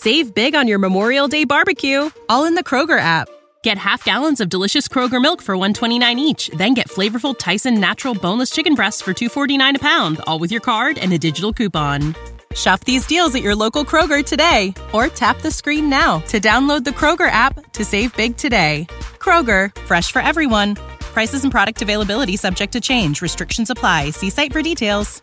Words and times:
Save 0.00 0.32
big 0.32 0.54
on 0.54 0.68
your 0.68 0.78
Memorial 0.78 1.26
Day 1.26 1.42
barbecue, 1.42 2.08
all 2.28 2.44
in 2.44 2.54
the 2.54 2.62
Kroger 2.62 3.00
app. 3.00 3.28
Get 3.64 3.78
half 3.78 4.04
gallons 4.04 4.40
of 4.40 4.48
delicious 4.48 4.86
Kroger 4.86 5.20
milk 5.20 5.42
for 5.42 5.56
129 5.56 6.20
each, 6.20 6.46
then 6.50 6.72
get 6.72 6.86
flavorful 6.86 7.36
Tyson 7.36 7.80
natural 7.80 8.14
boneless 8.14 8.50
chicken 8.50 8.76
breasts 8.76 9.02
for 9.02 9.12
249 9.12 9.74
a 9.74 9.78
pound, 9.80 10.20
all 10.24 10.38
with 10.38 10.52
your 10.52 10.60
card 10.60 10.98
and 10.98 11.12
a 11.12 11.18
digital 11.18 11.52
coupon. 11.52 12.14
Shop 12.54 12.78
these 12.84 13.08
deals 13.08 13.34
at 13.34 13.42
your 13.42 13.56
local 13.56 13.84
Kroger 13.84 14.24
today 14.24 14.72
or 14.92 15.08
tap 15.08 15.40
the 15.40 15.50
screen 15.50 15.90
now 15.90 16.20
to 16.28 16.38
download 16.38 16.84
the 16.84 16.90
Kroger 16.92 17.28
app 17.28 17.72
to 17.72 17.84
save 17.84 18.16
big 18.16 18.36
today. 18.36 18.86
Kroger, 19.18 19.76
fresh 19.82 20.12
for 20.12 20.22
everyone. 20.22 20.76
Prices 21.12 21.42
and 21.42 21.50
product 21.50 21.82
availability 21.82 22.36
subject 22.36 22.74
to 22.74 22.80
change. 22.80 23.20
Restrictions 23.20 23.68
apply. 23.68 24.10
See 24.10 24.30
site 24.30 24.52
for 24.52 24.62
details. 24.62 25.22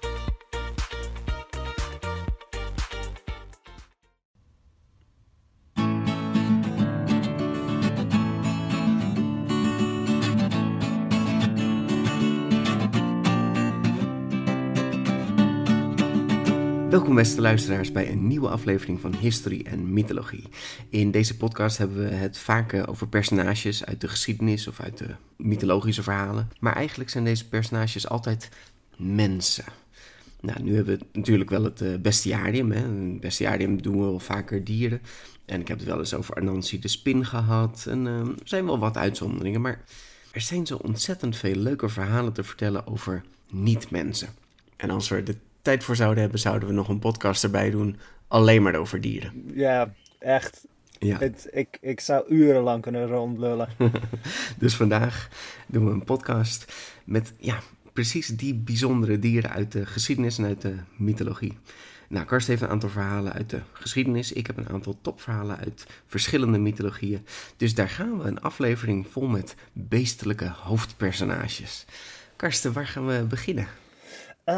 Welkom 16.96 17.15
beste 17.15 17.41
luisteraars 17.41 17.91
bij 17.91 18.12
een 18.12 18.27
nieuwe 18.27 18.49
aflevering 18.49 18.99
van 18.99 19.15
History 19.15 19.62
en 19.65 19.93
Mythologie. 19.93 20.43
In 20.90 21.12
deze 21.12 21.37
podcast 21.37 21.77
hebben 21.77 21.98
we 21.98 22.15
het 22.15 22.37
vaak 22.37 22.87
over 22.87 23.07
personages 23.07 23.85
uit 23.85 24.02
de 24.02 24.07
geschiedenis 24.07 24.68
of 24.68 24.79
uit 24.79 24.98
de 24.98 25.15
mythologische 25.35 26.04
verhalen. 26.04 26.49
Maar 26.60 26.76
eigenlijk 26.76 27.10
zijn 27.10 27.24
deze 27.24 27.48
personages 27.48 28.10
altijd 28.10 28.49
mensen. 28.98 29.65
Nou, 30.41 30.63
nu 30.63 30.76
hebben 30.76 30.98
we 30.98 31.05
natuurlijk 31.20 31.49
wel 31.49 31.63
het 31.63 31.82
uh, 31.82 31.96
bestiarium. 31.98 32.71
Hè. 32.71 32.87
Bestiarium 33.20 33.82
doen 33.82 33.98
we 33.98 34.04
wel 34.04 34.20
vaker 34.20 34.63
dieren. 34.63 35.02
En 35.46 35.62
ik 35.62 35.68
heb 35.68 35.77
het 35.77 35.87
wel 35.87 35.99
eens 35.99 36.13
over 36.13 36.35
Anansi 36.35 36.80
de 36.80 36.87
Spin 36.87 37.26
gehad. 37.26 37.85
En 37.90 38.05
uh, 38.05 38.20
er 38.20 38.35
zijn 38.43 38.65
wel 38.65 38.80
wat 38.80 38.98
uitzonderingen, 38.98 39.62
maar 39.62 39.84
er 40.32 40.41
zijn 40.41 40.65
zo 40.65 40.76
ontzettend 40.76 41.35
veel 41.35 41.55
leuke 41.55 41.90
verhalen 41.90 42.34
te 42.34 42.43
vertellen 42.43 42.87
over 42.87 43.24
niet-mensen. 43.49 44.30
En 44.76 44.90
als 44.90 45.09
we 45.09 45.24
de 45.24 45.35
tijd 45.66 45.84
voor 45.84 45.96
zouden 45.96 46.21
hebben, 46.21 46.40
zouden 46.40 46.68
we 46.68 46.74
nog 46.74 46.90
een 46.90 46.99
podcast 46.99 47.44
erbij 47.44 47.70
doen. 47.70 47.98
Alleen 48.27 48.63
maar 48.63 48.76
over 48.76 49.02
dieren. 49.02 49.44
Ja, 49.54 49.94
echt. 50.20 50.66
Ja. 50.99 51.18
Het, 51.18 51.48
ik, 51.52 51.77
ik 51.82 51.99
zou 51.99 52.30
urenlang 52.30 52.82
kunnen 52.82 53.08
rondlullen. 53.08 53.70
dus 54.60 54.76
vandaag 54.76 55.30
doen 55.68 55.86
we 55.86 55.91
een 55.91 56.04
podcast 56.04 56.74
met 57.04 57.34
ja, 57.38 57.60
precies 57.93 58.27
die 58.27 58.55
bijzondere 58.55 59.20
dieren 59.20 59.49
uit 59.52 59.71
de 59.71 59.86
geschiedenis 59.86 60.38
en 60.38 60.46
uit 60.46 60.62
de 60.62 60.76
mythologie. 60.96 61.58
Nou, 62.08 62.26
Karst 62.26 62.48
heeft 62.48 62.62
een 62.62 62.70
aantal 62.70 62.90
verhalen 62.90 63.34
uit 63.34 63.49
de 63.49 63.62
geschiedenis. 63.74 64.31
Ik 64.31 64.47
heb 64.47 64.58
een 64.58 64.69
aantal 64.69 64.97
topverhalen 65.02 65.58
uit 65.58 65.86
verschillende 66.08 66.58
mythologieën. 66.58 67.25
Dus 67.58 67.74
daar 67.74 67.90
gaan 67.90 68.18
we 68.18 68.28
een 68.28 68.41
aflevering 68.41 69.08
vol 69.08 69.28
met 69.28 69.56
beestelijke 69.74 70.47
hoofdpersonages. 70.47 71.86
Karsten, 72.36 72.74
waar 72.74 72.88
gaan 72.88 73.08
we 73.08 73.26
beginnen? 73.30 73.68
Uh, 74.46 74.56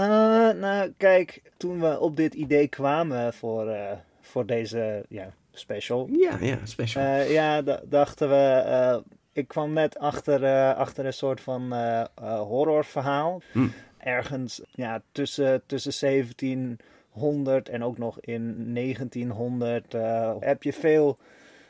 nou, 0.50 0.94
kijk, 0.98 1.42
toen 1.58 1.80
we 1.80 2.00
op 2.00 2.16
dit 2.16 2.34
idee 2.34 2.68
kwamen 2.68 3.34
voor, 3.34 3.68
uh, 3.68 3.92
voor 4.22 4.46
deze 4.46 5.06
ja, 5.10 5.34
special. 5.52 6.10
Ja, 6.12 6.38
ja, 6.40 6.58
special. 6.64 7.04
Uh, 7.04 7.32
ja, 7.32 7.62
dachten 7.84 8.30
we. 8.30 9.04
ik 9.32 9.48
kwam 9.48 9.74
net 9.74 9.98
achter, 10.00 10.74
achter 10.74 11.06
een 11.06 11.14
soort 11.14 11.42
van 11.42 11.74
horrorverhaal. 12.22 13.42
Hm. 13.52 13.68
Ergens 13.98 14.62
ja, 14.72 15.02
tussen, 15.12 15.62
tussen 15.66 15.94
1700 16.00 17.70
en 17.70 17.84
ook 17.84 17.98
nog 17.98 18.20
in 18.20 18.74
1900 18.74 19.96
heb 20.40 20.64
je 20.64 20.74
veel 20.74 21.18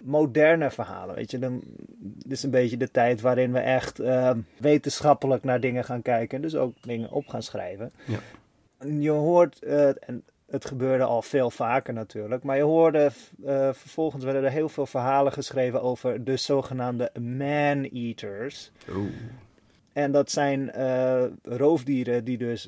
moderne 0.03 0.71
verhalen. 0.71 1.15
Weet 1.15 1.31
je, 1.31 1.39
dan, 1.39 1.61
dit 1.99 2.31
is 2.31 2.43
een 2.43 2.51
beetje 2.51 2.77
de 2.77 2.91
tijd 2.91 3.21
waarin 3.21 3.51
we 3.51 3.59
echt 3.59 3.99
uh, 3.99 4.31
wetenschappelijk 4.57 5.43
naar 5.43 5.59
dingen 5.59 5.83
gaan 5.83 6.01
kijken. 6.01 6.41
Dus 6.41 6.55
ook 6.55 6.73
dingen 6.81 7.11
op 7.11 7.27
gaan 7.27 7.43
schrijven. 7.43 7.91
Ja. 8.05 8.19
Je 8.99 9.09
hoort, 9.09 9.59
uh, 9.63 9.87
en 9.87 10.23
het 10.49 10.65
gebeurde 10.65 11.03
al 11.03 11.21
veel 11.21 11.49
vaker 11.49 11.93
natuurlijk, 11.93 12.43
maar 12.43 12.57
je 12.57 12.63
hoorde 12.63 13.09
uh, 13.45 13.73
vervolgens 13.73 14.23
werden 14.23 14.43
er 14.43 14.51
heel 14.51 14.69
veel 14.69 14.85
verhalen 14.85 15.31
geschreven 15.31 15.81
over 15.81 16.23
de 16.23 16.37
zogenaamde 16.37 17.11
man-eaters. 17.19 18.71
En 19.93 20.11
dat 20.11 20.31
zijn 20.31 20.71
roofdieren 21.43 22.23
die 22.23 22.37
dus 22.37 22.67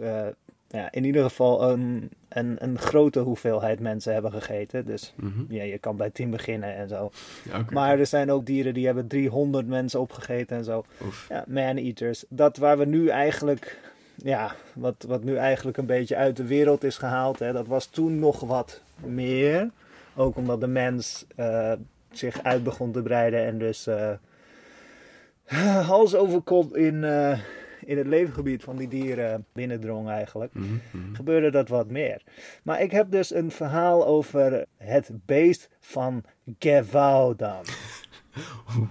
ja, 0.68 0.92
in 0.92 1.04
ieder 1.04 1.24
geval 1.24 1.72
een, 1.72 2.12
een, 2.30 2.56
een 2.60 2.78
grote 2.80 3.20
hoeveelheid 3.20 3.80
mensen 3.80 4.14
hebben 4.14 4.32
gegeten. 4.32 4.86
Dus 4.86 5.14
Mhm. 5.16 5.54
ja, 5.54 5.64
je 5.64 5.78
kan 5.78 5.96
bij 5.98 6.10
10 6.10 6.30
beginnen 6.30 6.76
en 6.76 6.88
zo. 6.90 7.12
Ja. 7.52 7.66
Maar 7.70 8.00
er 8.00 8.06
zijn 8.06 8.32
ook 8.32 8.46
dieren 8.46 8.74
die 8.74 8.86
hebben 8.86 9.08
300 9.08 9.68
mensen 9.68 10.00
opgegeten 10.00 10.58
en 10.58 10.64
zo. 10.64 10.86
Oef. 11.06 11.26
Ja, 11.30 11.44
man-eaters. 11.48 12.26
Dat 12.30 12.58
waar 12.58 12.78
we 12.78 12.86
nu 12.86 13.08
eigenlijk, 13.08 13.78
ja, 14.16 14.56
wat, 14.74 15.06
wat 15.08 15.24
nu 15.24 15.36
eigenlijk 15.36 15.78
een 15.78 15.86
beetje 15.86 16.16
uit 16.16 16.38
de 16.38 16.46
wereld 16.46 16.84
is 16.84 16.98
gehaald. 16.98 17.40
Hè, 17.40 17.54
dat 17.54 17.68
was 17.68 17.86
toen 17.86 18.20
nog 18.20 18.40
wat 18.40 18.82
meer. 19.06 19.70
Ook 20.16 20.36
omdat 20.38 20.62
de 20.62 20.68
mens 20.68 21.26
eh, 21.36 21.72
zich 22.12 22.44
uit 22.44 22.64
begon 22.64 22.92
te 22.92 23.02
breiden 23.02 23.46
en 23.46 23.58
dus 23.58 23.88
eh 23.88 24.12
hals 25.88 26.16
over 26.16 26.42
kop 26.42 26.76
in, 26.76 27.04
eh, 27.04 27.40
in 27.90 27.98
het 27.98 28.08
leefgebied 28.08 28.64
van 28.64 28.76
die 28.76 28.88
dieren 28.88 29.46
binnendrong 29.54 30.10
eigenlijk. 30.10 30.54
Mhm, 30.54 30.66
mhm. 30.92 31.16
Gebeurde 31.16 31.52
dat 31.52 31.70
wat 31.70 31.90
meer. 31.90 32.22
Maar 32.64 32.82
ik 32.82 32.92
heb 32.92 33.12
dus 33.12 33.34
een 33.34 33.52
verhaal 33.52 34.06
over 34.06 34.66
het 34.78 35.10
beest 35.26 35.70
van 35.80 36.24
Gevaudan. 36.60 37.64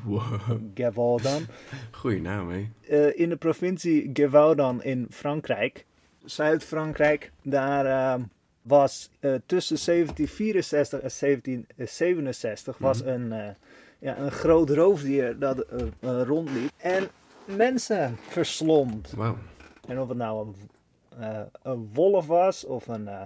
Wow. 0.05 0.51
Gevaudan. 0.75 1.47
Goeie 1.91 2.21
naam, 2.21 2.51
hè? 2.51 2.69
Eh, 2.89 3.21
in 3.21 3.29
de 3.29 3.37
provincie 3.37 4.11
Gevaudan 4.13 4.83
in 4.83 5.07
Frankrijk, 5.11 5.87
Zuid-Frankrijk, 6.25 7.33
daar 7.43 7.87
eh, 7.87 8.23
was 8.63 9.11
eh, 9.21 9.35
tussen 9.47 9.79
1764 9.85 11.01
en 11.01 11.11
1767 11.21 12.79
was 12.79 13.01
een, 13.05 13.33
eh, 13.33 13.49
ja, 13.99 14.19
een 14.19 14.31
groot 14.31 14.71
roofdier 14.71 15.39
dat 15.39 15.65
rondliep 16.01 16.71
en 16.77 17.09
mensen 17.57 18.17
verslond. 18.17 19.15
En 19.89 20.01
of 20.01 20.09
het 20.09 20.17
nou 20.19 20.47
een, 20.47 20.55
eh, 21.21 21.41
een 21.63 21.89
wolf 21.93 22.27
was 22.27 22.65
of 22.65 22.87
een, 22.89 23.09
eh, 23.09 23.23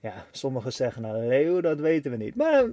ja, 0.00 0.14
sommigen 0.30 0.72
zeggen 0.72 1.04
een 1.04 1.26
leeuw, 1.28 1.60
dat 1.60 1.80
weten 1.80 2.10
we 2.10 2.16
niet. 2.16 2.34
Maar 2.34 2.64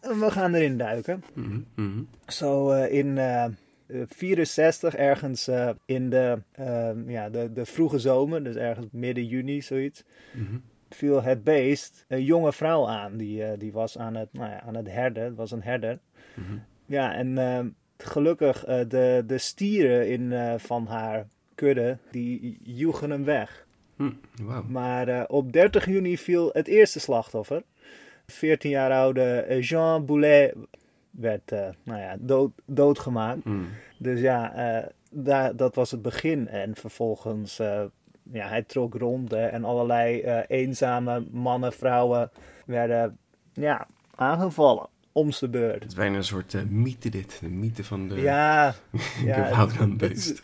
eh, 0.00 0.18
we 0.18 0.30
gaan 0.30 0.54
erin 0.54 0.76
duiken. 0.78 1.24
Mhm, 1.34 1.60
mhm. 1.74 2.02
Zo 2.26 2.72
in 2.82 3.18
eh 3.18 3.44
64, 4.06 4.94
ergens 4.94 5.50
in 5.84 6.10
de, 6.10 6.38
ja, 7.06 7.30
de, 7.30 7.52
de 7.52 7.66
vroege 7.66 7.98
zomer, 7.98 8.44
dus 8.44 8.54
ergens 8.54 8.86
midden 8.90 9.26
juni, 9.26 9.62
zoiets, 9.62 10.04
Mhm. 10.32 10.56
viel 10.90 11.22
het 11.22 11.44
beest 11.44 12.04
een 12.08 12.24
jonge 12.24 12.52
vrouw 12.52 12.88
aan. 12.88 13.16
Die, 13.16 13.56
die 13.56 13.72
was 13.72 13.98
aan 13.98 14.14
het, 14.14 14.28
nou 14.32 14.50
ja, 14.50 14.60
aan 14.60 14.74
het 14.74 14.90
herden, 14.90 15.24
het 15.24 15.36
was 15.36 15.50
een 15.50 15.62
herder. 15.62 15.98
Mhm. 16.34 16.58
Ja, 16.86 17.14
en 17.14 17.34
gelukkig 18.04 18.64
eh, 18.64 18.80
de, 18.88 19.24
de 19.26 19.38
stieren 19.38 20.08
in, 20.08 20.32
eh, 20.32 20.54
van 20.56 20.86
haar 20.86 21.26
kudde, 21.54 21.98
die 22.10 22.58
joegen 22.62 23.10
hem 23.10 23.24
weg. 23.24 23.66
Hm. 23.96 24.10
Maar 24.68 25.08
eh, 25.08 25.24
op 25.26 25.52
30 25.52 25.86
juni 25.86 26.18
viel 26.18 26.50
het 26.52 26.66
eerste 26.66 27.00
slachtoffer. 27.00 27.62
14 28.26 28.70
jaar 28.70 28.92
oude 28.92 29.56
Jean 29.60 30.06
Boulet 30.06 30.54
werd 31.10 31.50
nou 31.82 32.00
ja, 32.00 32.16
dood, 32.18 32.50
doodgemaakt. 32.64 33.44
Mhm. 33.44 33.64
Dus 33.98 34.20
ja, 34.20 34.52
daar, 35.10 35.56
dat 35.56 35.74
was 35.74 35.90
het 35.90 36.02
begin. 36.02 36.48
En 36.48 36.74
vervolgens, 36.74 37.56
ja, 38.32 38.48
hij 38.48 38.62
trok 38.62 38.94
rond 38.94 39.30
hè, 39.30 39.46
en 39.46 39.64
allerlei 39.64 40.22
eenzame 40.46 41.26
mannen, 41.30 41.72
vrouwen 41.72 42.30
werden 42.66 43.18
ja, 43.52 43.86
aangevallen. 44.14 44.88
Om 45.12 45.30
zijn 45.32 45.50
beurt. 45.50 45.82
Het 45.82 45.88
is 45.88 45.94
bijna 45.94 46.16
een 46.16 46.24
soort 46.24 46.54
eh, 46.54 46.62
mythe 46.62 47.08
dit. 47.08 47.38
De 47.40 47.48
mythe 47.48 47.84
van 47.84 48.08
de 48.08 48.20
Ja, 48.20 48.74
ja 49.24 49.44
Gevaudan 49.44 49.88
het, 49.88 49.96
beest. 49.98 50.28
het, 50.28 50.40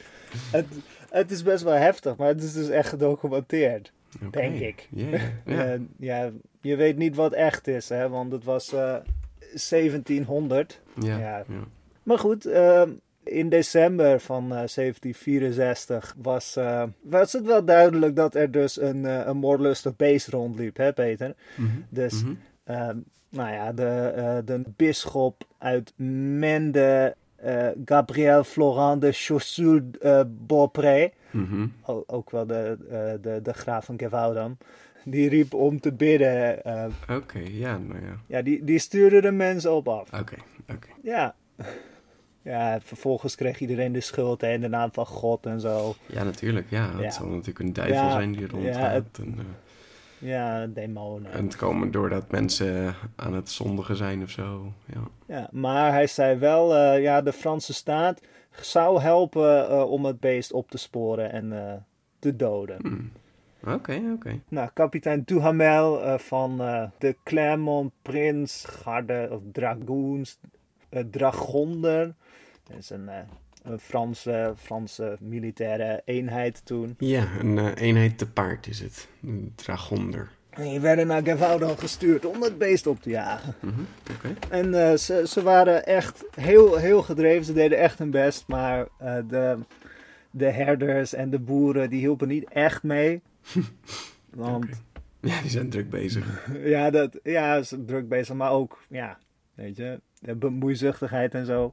het, 0.51 0.67
het 1.11 1.31
is 1.31 1.43
best 1.43 1.65
wel 1.65 1.75
heftig, 1.75 2.17
maar 2.17 2.29
het 2.29 2.43
is 2.43 2.53
dus 2.53 2.69
echt 2.69 2.89
gedocumenteerd. 2.89 3.93
Denk 4.31 4.61
ik. 4.61 4.89
Ja, 4.91 5.07
ja, 5.09 5.19
ja. 5.45 5.63
Eh, 5.73 5.81
ja, 5.99 6.31
je 6.61 6.77
weet 6.77 6.97
niet 6.97 7.17
wat 7.17 7.33
echt 7.33 7.67
is, 7.67 7.89
hè, 7.89 8.09
want 8.09 8.33
het 8.33 8.45
was 8.45 8.73
eh, 8.73 8.97
1700. 9.69 10.81
ja, 11.01 11.19
ja. 11.19 11.19
ja. 11.19 11.45
Maar 12.03 12.19
goed, 12.19 12.47
in 13.29 13.49
december 13.49 14.21
van 14.21 14.43
eh, 14.43 14.49
1764 14.49 16.15
was, 16.23 16.57
eh, 16.57 16.83
was 17.03 17.33
het 17.33 17.45
wel 17.47 17.65
duidelijk 17.65 18.17
dat 18.17 18.35
er 18.35 18.51
dus 18.51 18.81
een, 18.81 19.07
eh, 19.07 19.27
een 19.27 19.37
moordlustig 19.37 19.97
beest 19.97 20.29
rondliep, 20.29 20.77
hè 20.77 20.93
Peter? 20.93 21.35
Mhm, 21.57 21.69
Dus, 21.89 22.23
mhm. 22.23 22.33
ehm, 22.65 22.97
nou 23.31 23.53
ja, 23.53 23.73
de, 23.73 24.13
eh, 24.17 24.37
de 24.45 24.63
bisschop 24.77 25.45
uit 25.59 25.93
Mende, 25.97 27.15
eh, 27.37 27.67
Gabriel 27.85 28.45
Florent 28.45 29.01
de 29.01 29.13
Chaussul-Beaupré, 29.13 31.11
Mhm. 31.31 31.67
o- 31.87 32.05
ook 32.07 32.31
wel 32.31 32.47
de, 32.47 32.77
eh, 32.91 33.23
de, 33.23 33.41
de 33.43 33.53
graaf 33.53 33.85
van 33.85 33.99
Gevaudan, 33.99 34.57
die 35.05 35.29
riep 35.29 35.55
om 35.55 35.81
te 35.81 35.93
bidden. 35.93 36.65
eh, 36.65 36.85
Oké, 37.11 37.39
ja, 37.39 37.79
nou 37.79 38.01
ja. 38.05 38.17
ja, 38.27 38.43
die, 38.43 38.65
die 38.65 38.79
stuurde 38.79 39.21
de 39.21 39.31
mensen 39.31 39.73
op 39.75 39.89
af. 39.89 40.13
Oké, 40.21 40.35
oké. 40.73 40.89
Ja. 41.03 41.35
Ja, 42.43 42.81
vervolgens 42.81 43.35
kreeg 43.35 43.61
iedereen 43.61 43.93
de 43.93 44.01
schuld 44.01 44.41
hè, 44.41 44.53
in 44.53 44.61
de 44.61 44.69
naam 44.69 44.89
van 44.93 45.07
God 45.07 45.47
en 45.47 45.61
zo. 45.61 45.95
Ja, 46.07 46.23
natuurlijk. 46.25 46.67
Ja, 46.71 46.91
het 46.91 47.01
Ja. 47.01 47.11
zal 47.11 47.27
natuurlijk 47.27 47.59
een 47.59 47.73
duivel 47.73 47.97
Ja, 48.05 48.11
zijn 48.11 48.33
die 48.33 48.41
ja, 48.41 48.47
rondgaat. 48.51 48.93
het- 48.93 49.19
en, 49.19 49.35
eh, 49.39 49.45
Ja, 50.19 50.67
demonen. 50.67 51.33
en 51.33 51.45
het 51.45 51.57
komen 51.57 51.91
doordat 51.91 52.31
mensen 52.31 52.95
aan 53.17 53.35
het 53.35 53.51
zondigen 53.51 53.97
zijn 53.97 54.23
of 54.23 54.31
zo. 54.31 54.73
Ja. 54.87 55.01
Ja, 55.27 55.49
maar 55.53 55.93
hij 55.93 56.07
zei 56.07 56.39
wel, 56.39 56.77
eh, 56.77 57.03
ja, 57.03 57.23
de 57.23 57.33
Franse 57.33 57.75
staat 57.75 58.21
zou 58.51 59.01
helpen 59.01 59.69
eh, 59.69 59.91
om 59.91 60.05
het 60.05 60.21
beest 60.21 60.53
op 60.53 60.71
te 60.71 60.79
sporen 60.79 61.33
en 61.33 61.53
eh, 61.53 61.75
te 62.19 62.37
doden. 62.37 62.77
Hmm. 62.81 63.13
Oké, 63.75 64.03
oké. 64.15 64.41
Nou, 64.49 64.71
kapitein 64.73 65.23
Duhamel 65.25 66.19
van 66.19 66.57
de 66.99 67.17
Clermont 67.25 67.93
Prince 68.03 68.69
Garde 68.69 69.29
of 69.31 69.41
Dragoons, 69.53 70.39
Dragonder. 71.11 72.15
Dat 72.63 72.77
is 72.77 72.91
een, 72.91 73.11
een 73.63 73.79
Franse, 73.79 74.55
Franse 74.57 75.17
militaire 75.21 76.03
eenheid 76.05 76.61
toen. 76.65 76.95
Ja, 76.99 77.27
een 77.41 77.59
eh, 77.59 77.71
eenheid 77.75 78.19
te 78.19 78.31
paard 78.31 78.67
is 78.67 78.81
het. 78.81 79.09
Een 79.23 79.53
dragonder. 79.55 80.37
En 80.59 80.69
die 80.69 80.81
werden 80.81 81.07
naar 81.07 81.23
Gevaudan 81.23 81.79
gestuurd 81.79 82.25
om 82.25 82.43
het 82.43 82.59
beest 82.59 82.87
op 82.87 83.03
te 83.03 83.11
jagen. 83.11 83.55
Mhm. 83.61 83.81
En 84.49 84.89
eh, 84.89 84.97
ze, 84.97 85.25
ze 85.27 85.43
waren 85.43 85.87
echt 85.87 86.25
heel, 86.35 86.77
heel 86.77 87.03
gedreven. 87.03 87.45
Ze 87.45 87.53
deden 87.53 87.79
echt 87.79 87.99
hun 87.99 88.11
best. 88.11 88.45
Maar 88.47 88.87
eh, 88.99 89.19
de, 89.29 89.59
de 90.31 90.51
herders 90.51 91.15
en 91.15 91.31
de 91.31 91.39
boeren 91.39 91.91
die 91.91 91.99
hielpen 91.99 92.29
niet 92.29 92.49
echt 92.49 92.83
mee. 92.83 93.23
Want. 94.31 94.83
Ja, 95.21 95.41
die 95.41 95.51
zijn 95.51 95.71
druk 95.71 95.91
bezig. 95.91 96.49
ja, 96.75 96.91
dat, 96.91 97.19
ja, 97.23 97.59
ze 97.59 97.65
zijn 97.65 97.87
druk 97.87 98.09
bezig. 98.09 98.35
Maar 98.35 98.51
ook, 98.51 98.83
ja, 98.89 99.19
weet 99.55 99.77
je, 99.77 100.01
de 100.21 100.35
bemoeizuchtigheid 100.35 101.35
en 101.35 101.47
zo. 101.47 101.73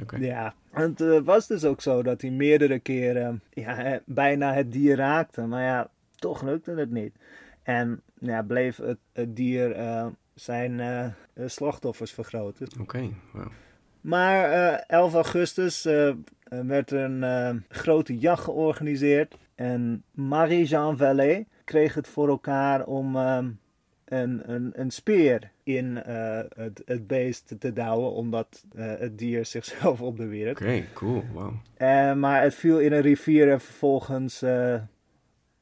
Oké. 0.00 0.16
Ja, 0.16 0.54
het 0.82 1.00
eh, 1.00 1.18
was 1.20 1.46
dus 1.46 1.64
ook 1.64 1.80
zo 1.80 2.02
dat 2.02 2.20
hij 2.20 2.30
meerdere 2.30 2.78
keren 2.78 3.42
ja, 3.50 4.00
bijna 4.04 4.52
het 4.52 4.72
dier 4.72 4.96
raakte. 4.96 5.40
Maar 5.40 5.62
ja, 5.62 5.90
toch 6.16 6.42
lukte 6.42 6.70
het 6.70 6.90
niet. 6.90 7.14
En 7.62 8.02
ja, 8.18 8.42
bleef 8.42 8.76
het, 8.76 8.98
het 9.12 9.36
dier 9.36 9.72
eh, 9.72 10.06
zijn 10.34 10.80
eh, 10.80 11.06
slachtoffers 11.46 12.12
vergroten. 12.12 12.68
Oké, 12.80 13.08
wauw. 13.32 13.50
Maar 14.00 14.50
eh, 14.50 14.82
11 14.86 15.14
augustus 15.14 15.82
werd 16.48 16.90
er 16.90 17.00
een 17.00 17.64
grote 17.68 18.18
jacht 18.18 18.44
georganiseerd. 18.44 19.36
En 19.54 20.02
Marie-Jean 20.10 20.96
Vallée 20.96 21.46
kreeg 21.64 21.94
het 21.94 22.08
voor 22.08 22.28
elkaar 22.28 22.84
om 22.84 23.16
een, 23.16 23.58
een, 24.04 24.72
een 24.74 24.90
speer 24.90 25.50
in 25.66 26.02
eh, 26.02 26.38
het, 26.56 26.82
het 26.84 27.06
beest 27.06 27.54
te 27.58 27.72
douwen, 27.72 28.12
omdat 28.12 28.64
eh, 28.76 28.92
het 28.98 29.18
dier 29.18 29.46
zichzelf 29.56 30.00
op 30.00 30.16
de 30.16 30.26
wierp. 30.26 30.56
Oké, 30.60 30.82
cool, 30.94 31.22
wauw. 31.34 31.52
Eh, 31.76 32.12
maar 32.14 32.42
het 32.42 32.54
viel 32.54 32.80
in 32.80 32.92
een 32.92 33.00
rivier 33.00 33.50
en 33.50 33.60
vervolgens 33.60 34.42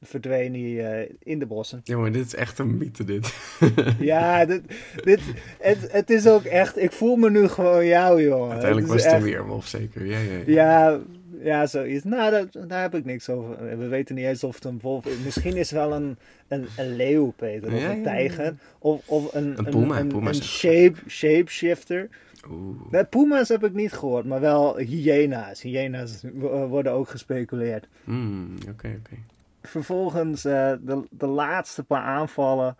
verdween 0.01 0.53
hij 0.53 1.11
in 1.23 1.39
de 1.39 1.45
bossen. 1.45 1.81
Ja, 1.83 1.97
maar 1.97 2.11
dit 2.11 2.25
is 2.25 2.35
echt 2.35 2.59
een 2.59 2.77
mythe, 2.77 3.03
dit. 3.03 3.33
Ja, 3.99 4.45
dit, 4.45 4.61
dit, 5.03 5.19
het, 5.59 5.91
het 5.91 6.09
is 6.09 6.27
ook 6.27 6.43
echt, 6.43 6.77
ik 6.77 6.91
voel 6.91 7.15
me 7.15 7.29
nu 7.29 7.47
gewoon 7.47 7.85
jou, 7.85 8.23
jongen. 8.23 8.49
Uiteindelijk 8.51 8.87
Het 8.91 8.95
was 8.95 9.03
het 9.03 9.11
een 9.11 9.17
echt- 9.17 9.27
weerwolf, 9.27 9.67
zeker. 9.67 10.05
Ja, 10.05 10.17
ja, 10.17 10.31
ja. 10.31 10.43
Ja, 10.45 10.99
ja, 11.51 11.65
zoiets. 11.65 12.03
Nou, 12.03 12.31
dat, 12.31 12.69
daar 12.69 12.81
heb 12.81 12.95
ik 12.95 13.05
niks 13.05 13.29
over. 13.29 13.77
We 13.77 13.87
weten 13.87 14.15
niet 14.15 14.25
eens 14.25 14.43
of 14.43 14.55
het 14.55 14.63
een 14.65 14.79
wolf 14.81 15.05
is. 15.05 15.17
Misschien 15.23 15.55
is 15.57 15.69
het 15.71 15.79
wel 15.79 15.93
een, 15.93 16.17
een, 16.47 16.65
een 16.77 16.95
leeuw, 16.95 17.33
Peter. 17.35 17.73
Of 17.73 17.79
Ja, 17.81 17.91
een 17.91 18.03
tijger. 18.03 18.55
Of, 18.79 19.07
of 19.09 19.33
een, 19.33 19.57
Een 19.57 19.65
puma, 19.65 19.99
Een, 19.99 20.25
een 20.27 20.33
shape, 20.35 20.97
shapeshifter. 21.07 22.09
Oeh. 22.49 22.91
Nee, 22.91 23.03
puma's 23.05 23.49
heb 23.49 23.63
ik 23.63 23.73
niet 23.73 23.93
gehoord, 23.93 24.25
maar 24.25 24.39
wel 24.39 24.77
hyena's. 24.77 25.61
Hyena's 25.61 26.23
wo- 26.33 26.67
worden 26.67 26.91
ook 26.91 27.09
gespeculeerd. 27.09 27.87
Hmm, 28.03 28.53
Oké, 28.69 28.95
oké. 28.99 29.15
Vervolgens 29.61 30.45
eh, 30.45 30.73
de, 30.81 31.03
de 31.09 31.27
laatste 31.27 31.83
paar 31.83 32.01
aanvallen. 32.03 32.77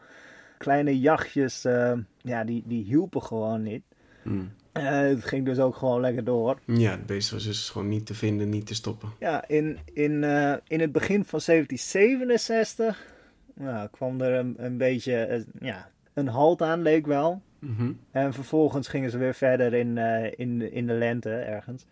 Kleine 0.57 0.99
jachtjes, 0.99 1.65
eh, 1.65 1.91
ja, 2.21 2.43
die, 2.43 2.63
die 2.65 2.83
hielpen 2.83 3.21
gewoon 3.21 3.61
niet. 3.63 3.81
Hmm. 4.21 4.51
Eh, 4.75 4.99
het 4.99 5.25
ging 5.25 5.45
dus 5.45 5.59
ook 5.59 5.75
gewoon 5.75 6.01
lekker 6.01 6.23
door. 6.23 6.59
Ja, 6.65 6.91
het 6.91 7.05
beest 7.05 7.31
was 7.31 7.43
dus 7.43 7.69
gewoon 7.69 7.87
niet 7.87 8.05
te 8.05 8.13
vinden, 8.13 8.49
niet 8.49 8.67
te 8.67 8.73
stoppen. 8.73 9.09
Ja, 9.19 9.47
in, 9.47 9.77
in, 9.93 10.23
eh, 10.23 10.53
in 10.67 10.79
het 10.79 10.91
begin 10.91 11.25
van 11.25 11.39
1767 11.45 13.13
nou, 13.53 13.87
kwam 13.91 14.21
er 14.21 14.33
een, 14.33 14.55
een 14.57 14.77
beetje 14.77 15.15
eh, 15.15 15.41
ja, 15.59 15.89
een 16.13 16.27
halt 16.27 16.61
aan, 16.61 16.81
leek 16.81 17.05
wel. 17.05 17.41
Mhm. 17.59 17.91
En 18.11 18.33
vervolgens 18.33 18.87
gingen 18.87 19.11
ze 19.11 19.17
weer 19.17 19.33
verder 19.33 19.73
in, 19.73 19.97
in, 20.35 20.71
in 20.71 20.87
de 20.87 20.93
lente 20.93 21.29
ergens. 21.29 21.85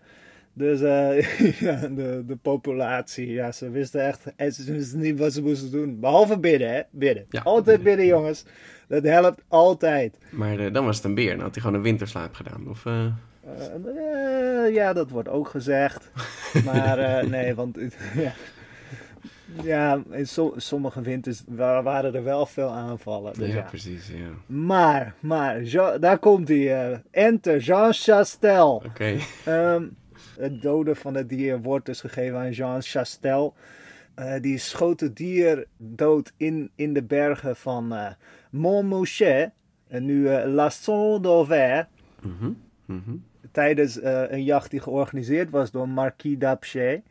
Dus 0.53 0.81
eh, 0.81 1.21
ja, 1.67 1.75
de, 1.87 2.23
de 2.27 2.35
populatie, 2.41 3.31
ja, 3.31 3.51
ze 3.51 3.69
wisten 3.69 4.05
echt 4.05 4.33
eh, 4.35 4.51
ze 4.51 4.71
wisten 4.73 4.99
niet 4.99 5.19
wat 5.19 5.33
ze 5.33 5.41
moesten 5.43 5.71
doen. 5.71 5.99
Behalve 5.99 6.39
bidden, 6.39 6.73
hè? 6.73 6.81
Bidden. 6.91 7.25
Ja, 7.29 7.41
altijd 7.41 7.83
bidden, 7.83 8.05
jongens. 8.05 8.45
Dat 8.87 9.03
helpt 9.03 9.41
altijd. 9.47 10.17
Maar 10.29 10.59
eh, 10.59 10.73
dan 10.73 10.85
was 10.85 10.95
het 10.95 11.05
een 11.05 11.15
beer. 11.15 11.31
Dan 11.35 11.39
had 11.43 11.53
hij 11.53 11.61
gewoon 11.63 11.77
een 11.77 11.83
winterslaap 11.83 12.33
gedaan. 12.33 12.69
Of, 12.69 12.85
eh, 12.85 13.05
ja, 14.73 14.93
dat 14.93 15.09
wordt 15.09 15.29
ook 15.29 15.47
gezegd. 15.47 16.11
Maar 16.65 16.99
eh, 16.99 17.27
nee, 17.29 17.55
want 17.55 17.77
ja, 18.15 18.33
ja 19.63 20.01
in 20.11 20.27
so- 20.27 20.53
sommige 20.57 21.01
winters 21.01 21.43
wa- 21.47 21.83
waren 21.83 22.15
er 22.15 22.23
wel 22.23 22.45
veel 22.45 22.69
aanvallen. 22.69 23.33
Dus 23.33 23.47
ja, 23.47 23.55
ja. 23.55 23.61
precies, 23.61 24.07
ja. 24.07 24.55
Maar, 24.55 25.13
maar, 25.19 25.61
Jean- 25.61 25.99
daar 25.99 26.17
komt 26.17 26.47
hij. 26.47 27.01
enter 27.11 27.57
Jean 27.59 27.93
Chastel. 27.93 28.83
Oké. 28.85 29.15
Ehm, 29.45 29.83
het 30.39 30.61
doden 30.61 30.95
van 30.95 31.13
het 31.13 31.29
dier 31.29 31.61
wordt 31.61 31.85
dus 31.85 32.01
gegeven 32.01 32.37
aan 32.37 32.51
Jean 32.51 32.81
Chastel. 32.81 33.53
Eh, 34.15 34.41
die 34.41 34.57
schoot 34.57 34.99
het 34.99 35.15
dier 35.15 35.65
dood 35.77 36.33
in, 36.37 36.71
in 36.75 36.93
de 36.93 37.03
bergen 37.03 37.55
van 37.55 37.93
eh 37.93 38.11
Montmouchet. 38.49 39.51
En 39.87 40.05
nu 40.05 40.27
eh 40.27 40.51
La 40.51 40.69
Saule 40.69 41.87
Mhm, 42.21 42.51
mhm. 42.85 43.15
tijdens 43.51 44.03
een 44.03 44.43
jacht 44.43 44.71
die 44.71 44.79
georganiseerd 44.79 45.49
was 45.49 45.71
door 45.71 45.89
Marquis 45.89 46.37
d'Apcher. 46.37 47.01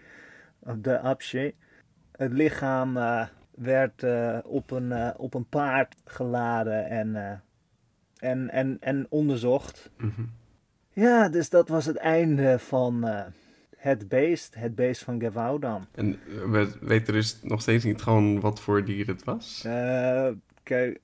Of 0.59 0.77
de 0.77 1.01
Apcher. 1.01 1.53
Het 2.13 2.33
lichaam 2.33 2.99
werd 3.55 4.05
op, 4.45 4.71
een, 4.71 5.17
op 5.17 5.35
een 5.35 5.49
paard 5.49 5.97
geladen 6.05 6.89
en, 6.89 7.43
en, 8.19 8.51
en, 8.51 8.77
en 8.81 9.07
onderzocht. 9.09 9.91
Mhm. 9.97 10.23
Ja, 10.93 11.29
dus 11.29 11.51
dat 11.51 11.69
was 11.69 11.87
het 11.87 11.97
einde 11.97 12.59
van 12.59 13.07
eh, 13.07 13.21
het 13.77 14.09
beest. 14.09 14.55
Het 14.59 14.75
beest 14.75 15.03
van 15.05 15.21
Gevaudan. 15.21 15.87
En 15.95 16.13
eh, 16.29 16.51
we 16.51 16.73
weten 16.81 17.13
dus 17.15 17.39
nog 17.43 17.61
steeds 17.61 17.85
niet 17.85 18.03
gewoon 18.03 18.41
wat 18.41 18.61
voor 18.61 18.85
dier 18.85 19.07
het 19.07 19.25
was. 19.25 19.63
Eh, 19.67 20.29
kijk, 20.63 21.01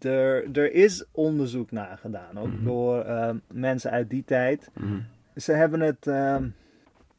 er, 0.00 0.44
er 0.52 0.72
is 0.72 1.04
onderzoek 1.12 1.70
naar 1.70 1.98
gedaan. 2.00 2.38
Ook 2.38 2.52
Mhm. 2.52 2.64
door 2.64 3.00
eh, 3.00 3.30
mensen 3.52 3.90
uit 3.90 4.10
die 4.10 4.24
tijd. 4.24 4.70
Mhm. 4.74 4.98
Ze 5.36 5.52
hebben 5.52 5.80
het. 5.80 6.06
ehm, 6.06 6.44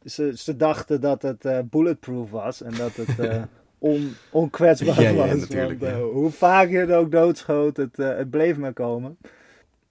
ze, 0.06 0.32
ze 0.38 0.56
dachten 0.56 1.02
dat 1.02 1.22
het 1.22 1.70
bulletproof 1.70 2.30
was 2.32 2.62
en 2.62 2.74
dat 2.78 2.96
het 2.96 3.18
on, 3.78 4.12
onkwetsbaar 4.32 5.02
Ja, 5.02 5.10
ja, 5.10 5.16
was. 5.16 5.40
natuurlijk, 5.40 5.80
want, 5.80 5.92
ja. 5.94 6.00
Hoe 6.02 6.32
vaak 6.32 6.70
je 6.70 6.78
het 6.78 6.92
ook 6.92 7.12
doodschoot, 7.12 7.78
het, 7.78 7.98
het 7.98 8.30
bleef 8.30 8.58
maar 8.58 8.74
komen. 8.74 9.18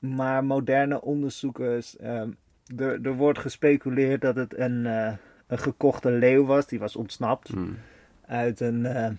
Maar 0.00 0.44
moderne 0.44 1.00
onderzoekers. 1.00 1.96
ehm, 1.96 2.30
er, 2.76 3.00
er 3.02 3.14
wordt 3.14 3.38
gespeculeerd 3.38 4.20
dat 4.20 4.36
het 4.36 4.58
een, 4.58 4.86
eh, 4.86 5.12
een 5.46 5.58
gekochte 5.58 6.10
leeuw 6.10 6.44
was. 6.44 6.66
Die 6.66 6.78
was 6.78 6.96
ontsnapt 6.96 7.54
Mhm. 7.54 7.70
uit 8.26 8.60
een, 8.60 8.86
eh, 8.86 9.10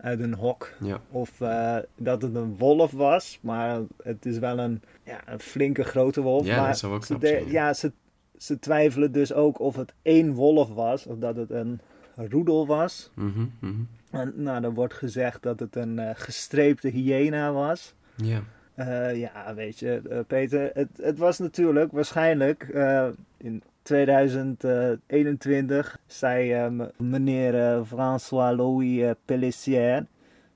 uit 0.00 0.20
een 0.20 0.34
hok. 0.34 0.72
Ja. 0.80 1.00
Of 1.10 1.40
eh, 1.40 1.76
dat 1.96 2.22
het 2.22 2.34
een 2.34 2.56
wolf 2.56 2.90
was. 2.92 3.38
Maar 3.42 3.80
het 4.02 4.26
is 4.26 4.38
wel 4.38 4.58
een, 4.58 4.82
ja, 5.02 5.20
een 5.26 5.40
flinke 5.40 5.82
grote 5.84 6.20
wolf. 6.22 6.46
Ja, 6.46 6.56
maar 6.56 6.66
dat 6.68 6.78
zou 6.78 6.94
ook 6.94 7.04
ze 7.04 7.16
zijn, 7.20 7.44
ja. 7.44 7.50
ja, 7.50 7.72
ze, 7.74 7.92
ze 8.36 8.58
twijfelen 8.58 9.12
dus 9.12 9.32
ook 9.32 9.60
of 9.60 9.76
het 9.76 9.94
één 10.02 10.32
wolf 10.32 10.68
was. 10.74 11.06
Of 11.06 11.18
dat 11.18 11.36
het 11.36 11.50
een, 11.50 11.80
roedel 12.14 12.66
was. 12.66 13.10
Mhm, 13.14 13.46
mhm. 13.58 13.74
En, 14.10 14.32
nou, 14.36 14.60
dan 14.60 14.74
wordt 14.74 14.94
gezegd 14.94 15.42
dat 15.42 15.60
het 15.60 15.76
een 15.76 16.00
gestreepte 16.16 16.88
hyena 16.88 17.52
was. 17.52 17.94
Ja. 18.16 18.42
Eh, 18.76 19.16
ja, 19.16 19.54
weet 19.54 19.78
je, 19.78 20.00
eh, 20.10 20.18
Peter, 20.26 20.70
het, 20.74 20.88
het 21.02 21.18
was 21.18 21.38
natuurlijk 21.38 21.92
waarschijnlijk 21.92 22.62
eh, 22.62 23.08
in 23.36 23.62
2021 23.82 25.98
zei 26.06 26.70
meneer 26.96 27.84
François-Louis 27.84 28.98
uh, 28.98 29.10
Pellissier 29.24 30.06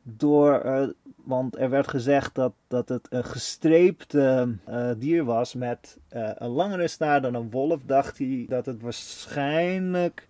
door, 0.02 0.62
want 1.24 1.58
er 1.58 1.70
werd 1.70 1.88
gezegd 1.88 2.34
dat, 2.34 2.52
dat 2.68 2.88
het 2.88 3.06
een 3.10 3.24
gestreept 3.24 4.16
dier 4.98 5.24
was 5.24 5.54
met 5.54 5.98
een 6.08 6.48
langere 6.48 6.88
staart 6.88 7.22
dan 7.22 7.34
een 7.34 7.50
wolf, 7.50 7.80
dacht 7.86 8.18
hij 8.18 8.46
dat 8.48 8.66
het 8.66 8.80
waarschijnlijk 8.80 10.26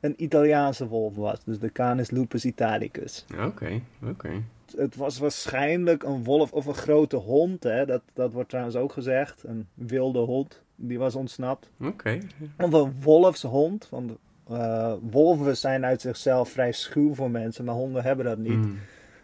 een 0.00 0.14
Italiaanse 0.16 0.88
wolf 0.88 1.14
was, 1.14 1.44
dus 1.44 1.58
de 1.58 1.72
Canis 1.72 2.10
lupus 2.10 2.44
italicus 2.44 3.24
Oké, 3.46 3.80
oké. 4.02 4.42
Het 4.76 4.96
was 4.96 5.18
waarschijnlijk 5.18 6.02
een 6.02 6.24
wolf 6.24 6.52
of 6.52 6.66
een 6.66 6.74
grote 6.74 7.16
hond. 7.16 7.62
Hè? 7.62 7.86
Dat, 7.86 8.02
dat 8.12 8.32
wordt 8.32 8.48
trouwens 8.48 8.76
ook 8.76 8.92
gezegd. 8.92 9.42
Een 9.46 9.66
wilde 9.74 10.18
hond. 10.18 10.62
Die 10.76 10.98
was 10.98 11.14
ontsnapt. 11.14 11.70
Oké. 11.80 12.18
Of 12.58 12.72
een 12.72 12.94
wolfshond. 13.02 13.88
Want 13.90 14.12
eh, 14.48 14.92
wolven 15.10 15.56
zijn 15.56 15.84
uit 15.84 16.00
zichzelf 16.00 16.48
vrij 16.50 16.72
schuw 16.72 17.14
voor 17.14 17.30
mensen. 17.30 17.64
Maar 17.64 17.74
honden 17.74 18.02
hebben 18.02 18.24
dat 18.24 18.38
niet. 18.38 18.52
Mm. 18.52 18.78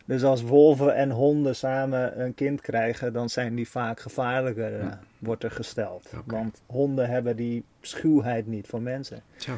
Dus 0.04 0.23
als 0.25 0.42
wolven 0.42 0.95
en 0.95 1.11
honden 1.11 1.57
samen 1.57 2.21
een 2.21 2.35
kind 2.35 2.61
krijgen. 2.61 3.12
Dan 3.12 3.28
zijn 3.28 3.54
die 3.54 3.69
vaak 3.69 4.00
gevaarlijker. 4.00 4.80
eh, 4.80 4.87
wordt 5.19 5.45
er 5.45 5.50
gesteld. 5.50 6.11
Want 6.25 6.62
honden 6.66 7.09
hebben 7.09 7.37
die 7.37 7.64
schuwheid 7.80 8.47
niet 8.47 8.66
voor 8.66 8.83
mensen. 8.83 9.23
Zo. 9.37 9.52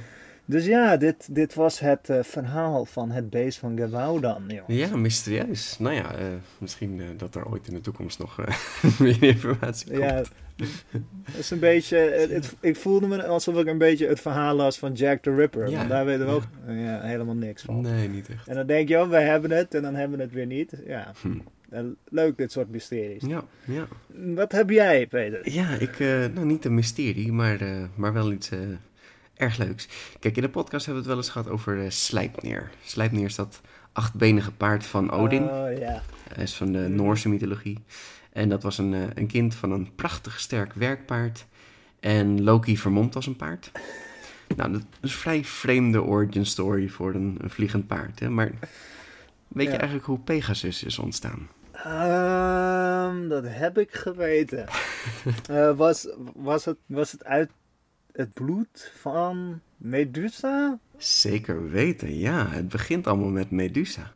Dus 0.44 0.66
ja, 0.66 0.96
dit, 0.96 1.34
dit 1.34 1.54
was 1.54 1.78
het 1.80 2.08
eh, 2.10 2.18
verhaal 2.22 2.84
van 2.84 3.10
het 3.10 3.30
beest 3.30 3.58
van 3.58 3.78
Gavaudan. 3.78 4.42
jongens. 4.46 4.64
Ja, 4.90 4.96
mysterieus. 4.96 5.76
Nou 5.78 5.94
ja, 5.94 6.14
eh, 6.14 6.24
misschien 6.58 7.00
eh, 7.00 7.06
dat 7.16 7.34
er 7.34 7.46
ooit 7.50 7.66
in 7.68 7.74
de 7.74 7.80
toekomst 7.80 8.18
nog 8.18 8.36
meer 8.98 9.22
informatie 9.22 9.86
komt. 9.86 9.98
Ja, 10.02 10.22
dat 10.56 10.68
is 11.38 11.50
een 11.50 11.58
beetje. 11.58 11.96
Het, 11.96 12.30
het- 12.30 12.54
ik 12.60 12.76
voelde 12.76 13.06
me 13.06 13.26
alsof 13.26 13.58
ik 13.58 13.66
een 13.66 13.78
beetje 13.78 14.06
het 14.08 14.20
verhaal 14.20 14.54
las 14.54 14.78
van 14.78 14.92
Jack 14.92 15.22
the 15.22 15.34
Ripper. 15.34 15.68
Ja, 15.68 15.76
want 15.76 15.88
daar 15.88 16.04
weten 16.04 16.24
we 16.26 16.30
ja. 16.30 16.36
ook 16.36 16.44
ja, 16.66 17.00
helemaal 17.00 17.34
niks 17.34 17.62
van. 17.62 17.80
Nee, 17.80 18.08
niet 18.08 18.28
echt. 18.28 18.48
En 18.48 18.54
dan 18.54 18.66
denk 18.66 18.88
je, 18.88 19.00
oh, 19.00 19.08
wij 19.08 19.24
hebben 19.24 19.50
het 19.50 19.74
en 19.74 19.82
dan 19.82 19.94
hebben 19.94 20.16
we 20.18 20.24
het 20.24 20.32
weer 20.32 20.46
niet. 20.46 20.72
Ja, 20.86 21.12
Hm. 21.20 21.38
Leuk 22.08 22.36
dit 22.36 22.52
soort 22.52 22.70
mysteries. 22.70 23.22
Ja, 23.26 23.44
ja. 23.64 23.86
Wat 24.34 24.52
heb 24.52 24.70
jij, 24.70 25.06
Peter? 25.06 25.50
Ja, 25.52 25.68
ik, 25.78 25.98
nou 26.34 26.44
niet 26.46 26.64
een 26.64 26.74
mysterie, 26.74 27.32
maar, 27.32 27.58
maar 27.94 28.12
wel 28.12 28.32
iets 28.32 28.50
erg 29.42 29.56
leuks. 29.56 29.88
Kijk, 30.18 30.36
in 30.36 30.42
de 30.42 30.48
podcast 30.48 30.86
hebben 30.86 31.04
we 31.04 31.08
het 31.08 31.18
wel 31.18 31.26
eens 31.26 31.34
gehad 31.34 31.48
over 31.48 31.84
eh 31.84 31.90
Sleipnir. 31.90 32.70
Sleipnir 32.84 33.24
is 33.24 33.34
dat 33.34 33.60
achtbenige 33.92 34.52
paard 34.52 34.86
van 34.86 35.10
Odin. 35.10 35.42
Oh 35.42 35.78
ja. 35.78 36.02
Hij 36.32 36.42
is 36.42 36.54
van 36.54 36.72
de 36.72 36.88
Noorse 36.88 37.28
mythologie. 37.28 37.78
En 38.32 38.48
dat 38.48 38.62
was 38.62 38.78
een, 38.78 38.94
eh, 38.94 39.00
een 39.14 39.26
kind 39.26 39.54
van 39.54 39.70
een 39.70 39.94
prachtig 39.94 40.40
sterk 40.40 40.72
werkpaard. 40.72 41.46
En 42.00 42.42
Loki 42.42 42.78
vermomd 42.78 43.14
als 43.14 43.26
een 43.26 43.36
paard. 43.36 43.70
Nou, 44.56 44.72
dat 44.72 44.80
is 44.80 44.86
een 45.00 45.08
vrij 45.18 45.44
vreemde 45.44 46.02
origin 46.02 46.46
story 46.46 46.88
voor 46.88 47.14
een, 47.14 47.36
een 47.40 47.50
vliegend 47.50 47.86
paard. 47.86 48.20
Hè? 48.20 48.30
Maar 48.30 48.50
weet 49.48 49.66
je 49.66 49.76
eigenlijk 49.76 50.06
hoe 50.06 50.18
Pegasus 50.18 50.82
is 50.82 50.98
ontstaan? 50.98 51.48
Ehm, 51.72 53.28
dat 53.28 53.44
heb 53.46 53.78
ik 53.78 53.92
geweten. 53.92 54.66
Eh, 55.48 55.76
was, 55.76 56.08
was, 56.34 56.64
het, 56.64 56.76
was 56.86 57.12
het 57.12 57.24
uit 57.24 57.50
het 58.12 58.32
bloed 58.32 58.92
van 59.00 59.60
Medusa? 59.76 60.78
Zeker 60.96 61.70
weten, 61.70 62.18
ja. 62.18 62.48
Het 62.48 62.68
begint 62.68 63.06
allemaal 63.06 63.28
met 63.28 63.50
Medusa. 63.50 64.14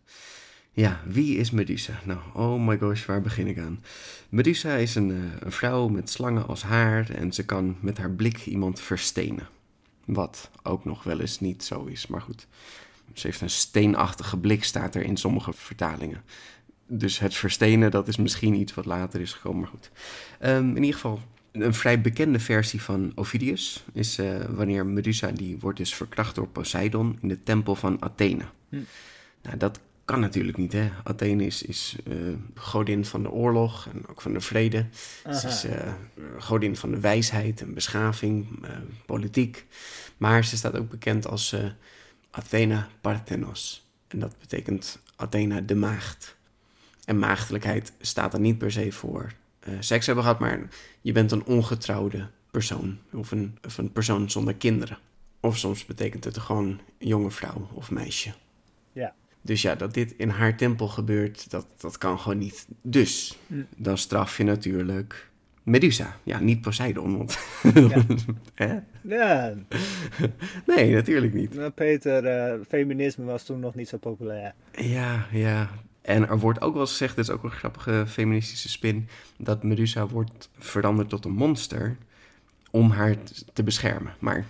Ja, 0.73 1.00
wie 1.07 1.37
is 1.37 1.50
Medusa? 1.50 2.00
Nou, 2.05 2.21
oh 2.35 2.67
my 2.67 2.79
gosh, 2.79 3.07
waar 3.07 3.21
begin 3.21 3.47
ik 3.47 3.59
aan? 3.59 3.85
Medusa 4.29 4.75
is 4.75 4.95
een, 4.95 5.11
eh, 5.11 5.41
een 5.41 5.53
vrouw 5.53 5.88
met 5.88 6.11
slangen 6.11 6.47
als 6.47 6.62
haar 6.62 7.11
en 7.11 7.33
ze 7.33 7.45
kan 7.45 7.76
met 7.81 7.99
haar 7.99 8.11
blik 8.11 8.47
iemand 8.47 8.81
verstenen. 8.81 9.49
Wat 10.05 10.50
ook 10.62 10.85
nog 10.85 11.03
wel 11.03 11.21
eens 11.21 11.41
niet 11.41 11.65
zo 11.65 11.85
is, 11.85 12.07
maar 12.07 12.21
goed. 12.21 12.47
Ze 13.12 13.26
heeft 13.26 13.41
een 13.41 13.50
steenachtige 13.50 14.38
blik, 14.38 14.65
staat 14.65 14.95
er 14.95 15.03
in 15.03 15.17
sommige 15.17 15.53
vertalingen. 15.53 16.23
Dus 16.87 17.19
het 17.19 17.35
verstenen, 17.35 17.91
dat 17.91 18.09
is 18.09 18.17
misschien 18.17 18.55
iets 18.55 18.75
wat 18.75 18.85
later 18.85 19.21
is 19.21 19.33
gekomen, 19.33 19.61
maar 19.61 19.71
goed. 19.71 19.91
Ehm, 20.38 20.69
in 20.69 20.83
ieder 20.83 20.95
geval, 20.95 21.21
een 21.60 21.75
vrij 21.75 22.00
bekende 22.00 22.38
versie 22.38 22.82
van 22.82 23.12
Ovidius 23.14 23.84
is 23.92 24.18
eh, 24.18 24.44
wanneer 24.48 24.86
Medusa, 24.86 25.30
die 25.30 25.58
wordt 25.58 25.78
dus 25.78 25.94
verkracht 25.94 26.34
door 26.34 26.48
Poseidon 26.48 27.18
in 27.20 27.28
de 27.28 27.42
tempel 27.42 27.75
van 27.75 28.02
Athene. 28.02 28.44
Hm. 28.68 28.76
Nou, 29.42 29.56
dat 29.56 29.80
kan 30.04 30.20
natuurlijk 30.20 30.56
niet, 30.56 30.72
hè. 30.72 30.90
Athene 31.04 31.46
is, 31.46 31.62
is 31.62 31.96
eh, 32.06 32.14
godin 32.54 33.04
van 33.04 33.22
de 33.22 33.30
oorlog 33.30 33.88
en 33.92 34.08
ook 34.08 34.20
van 34.20 34.32
de 34.32 34.40
vrede. 34.40 34.86
Ze 35.32 35.46
is 35.46 35.64
eh, 35.64 35.92
godin 36.38 36.76
van 36.76 36.90
de 36.90 37.00
wijsheid 37.00 37.60
en 37.60 37.75
beschaving, 37.75 38.46
politiek. 39.06 39.66
Maar 40.16 40.44
ze 40.44 40.56
staat 40.56 40.76
ook 40.76 40.90
bekend 40.90 41.26
als 41.26 41.56
Athena 42.30 42.88
Parthenos. 43.00 43.86
En 44.08 44.18
dat 44.18 44.38
betekent 44.38 44.98
Athena 45.16 45.60
de 45.60 45.75
maagd. 45.75 46.36
En 47.04 47.18
maagdelijkheid 47.18 47.92
staat 48.00 48.34
er 48.34 48.40
niet 48.40 48.58
per 48.58 48.72
se 48.72 48.92
voor 48.92 49.32
eh, 49.66 49.73
seks 49.78 50.06
hebben 50.06 50.25
gehad, 50.25 50.40
maar 50.40 50.61
je 51.00 51.12
bent 51.12 51.32
een 51.32 51.44
ongetrouwde 51.44 52.28
persoon. 52.50 52.99
Of 53.12 53.30
een, 53.30 53.58
of 53.64 53.78
een 53.78 53.92
persoon 53.92 54.30
zonder 54.30 54.54
kinderen. 54.54 54.99
Of 55.40 55.58
soms 55.58 55.85
betekent 55.85 56.25
het 56.25 56.38
gewoon 56.38 56.80
jonge 56.99 57.30
vrouw 57.30 57.68
of 57.73 57.90
meisje. 57.90 58.32
Ja. 58.92 59.14
Dus 59.42 59.62
ja, 59.62 59.75
dat 59.75 59.94
dit 59.94 60.14
in 60.16 60.28
haar 60.28 60.56
tempel 60.56 60.88
gebeurt, 60.88 61.50
dat, 61.50 61.66
dat 61.76 61.99
kan 61.99 62.18
gewoon 62.18 62.38
niet. 62.38 62.66
Dus, 62.82 63.38
Hm. 63.46 63.62
dan 63.76 63.99
straf 63.99 64.37
je 64.37 64.44
natuurlijk 64.44 65.30
Medusa. 65.62 66.16
Ja, 66.23 66.40
niet 66.40 66.61
Poseidon, 66.61 67.16
want... 67.16 67.38
Ja. 67.75 68.04
Hè? 68.54 68.78
Ja, 69.02 69.54
Nee, 70.66 70.92
natuurlijk 70.94 71.35
niet. 71.35 71.54
nou, 71.54 71.70
Peter, 71.70 72.25
eh, 72.26 72.61
feminisme 72.68 73.25
was 73.25 73.44
toen 73.44 73.61
nog 73.61 73.75
niet 73.75 73.88
zo 73.88 73.96
populair. 73.96 74.54
Ja, 74.73 75.26
ja. 75.32 75.70
En 76.06 76.28
er 76.28 76.38
wordt 76.38 76.60
ook 76.60 76.72
wel 76.72 76.82
eens 76.82 76.90
gezegd, 76.90 77.16
dit 77.16 77.25
is 77.28 77.34
ook 77.34 77.42
een 77.42 77.50
grappige 77.50 78.04
feministische 78.06 78.68
spin, 78.68 79.08
dat 79.36 79.62
Medusa 79.62 80.06
wordt 80.06 80.48
veranderd 80.58 81.08
tot 81.08 81.25
een 81.25 81.34
monster 81.34 81.96
om 82.70 82.90
haar 82.90 83.16
te 83.52 83.62
beschermen. 83.62 84.14
Maar 84.18 84.46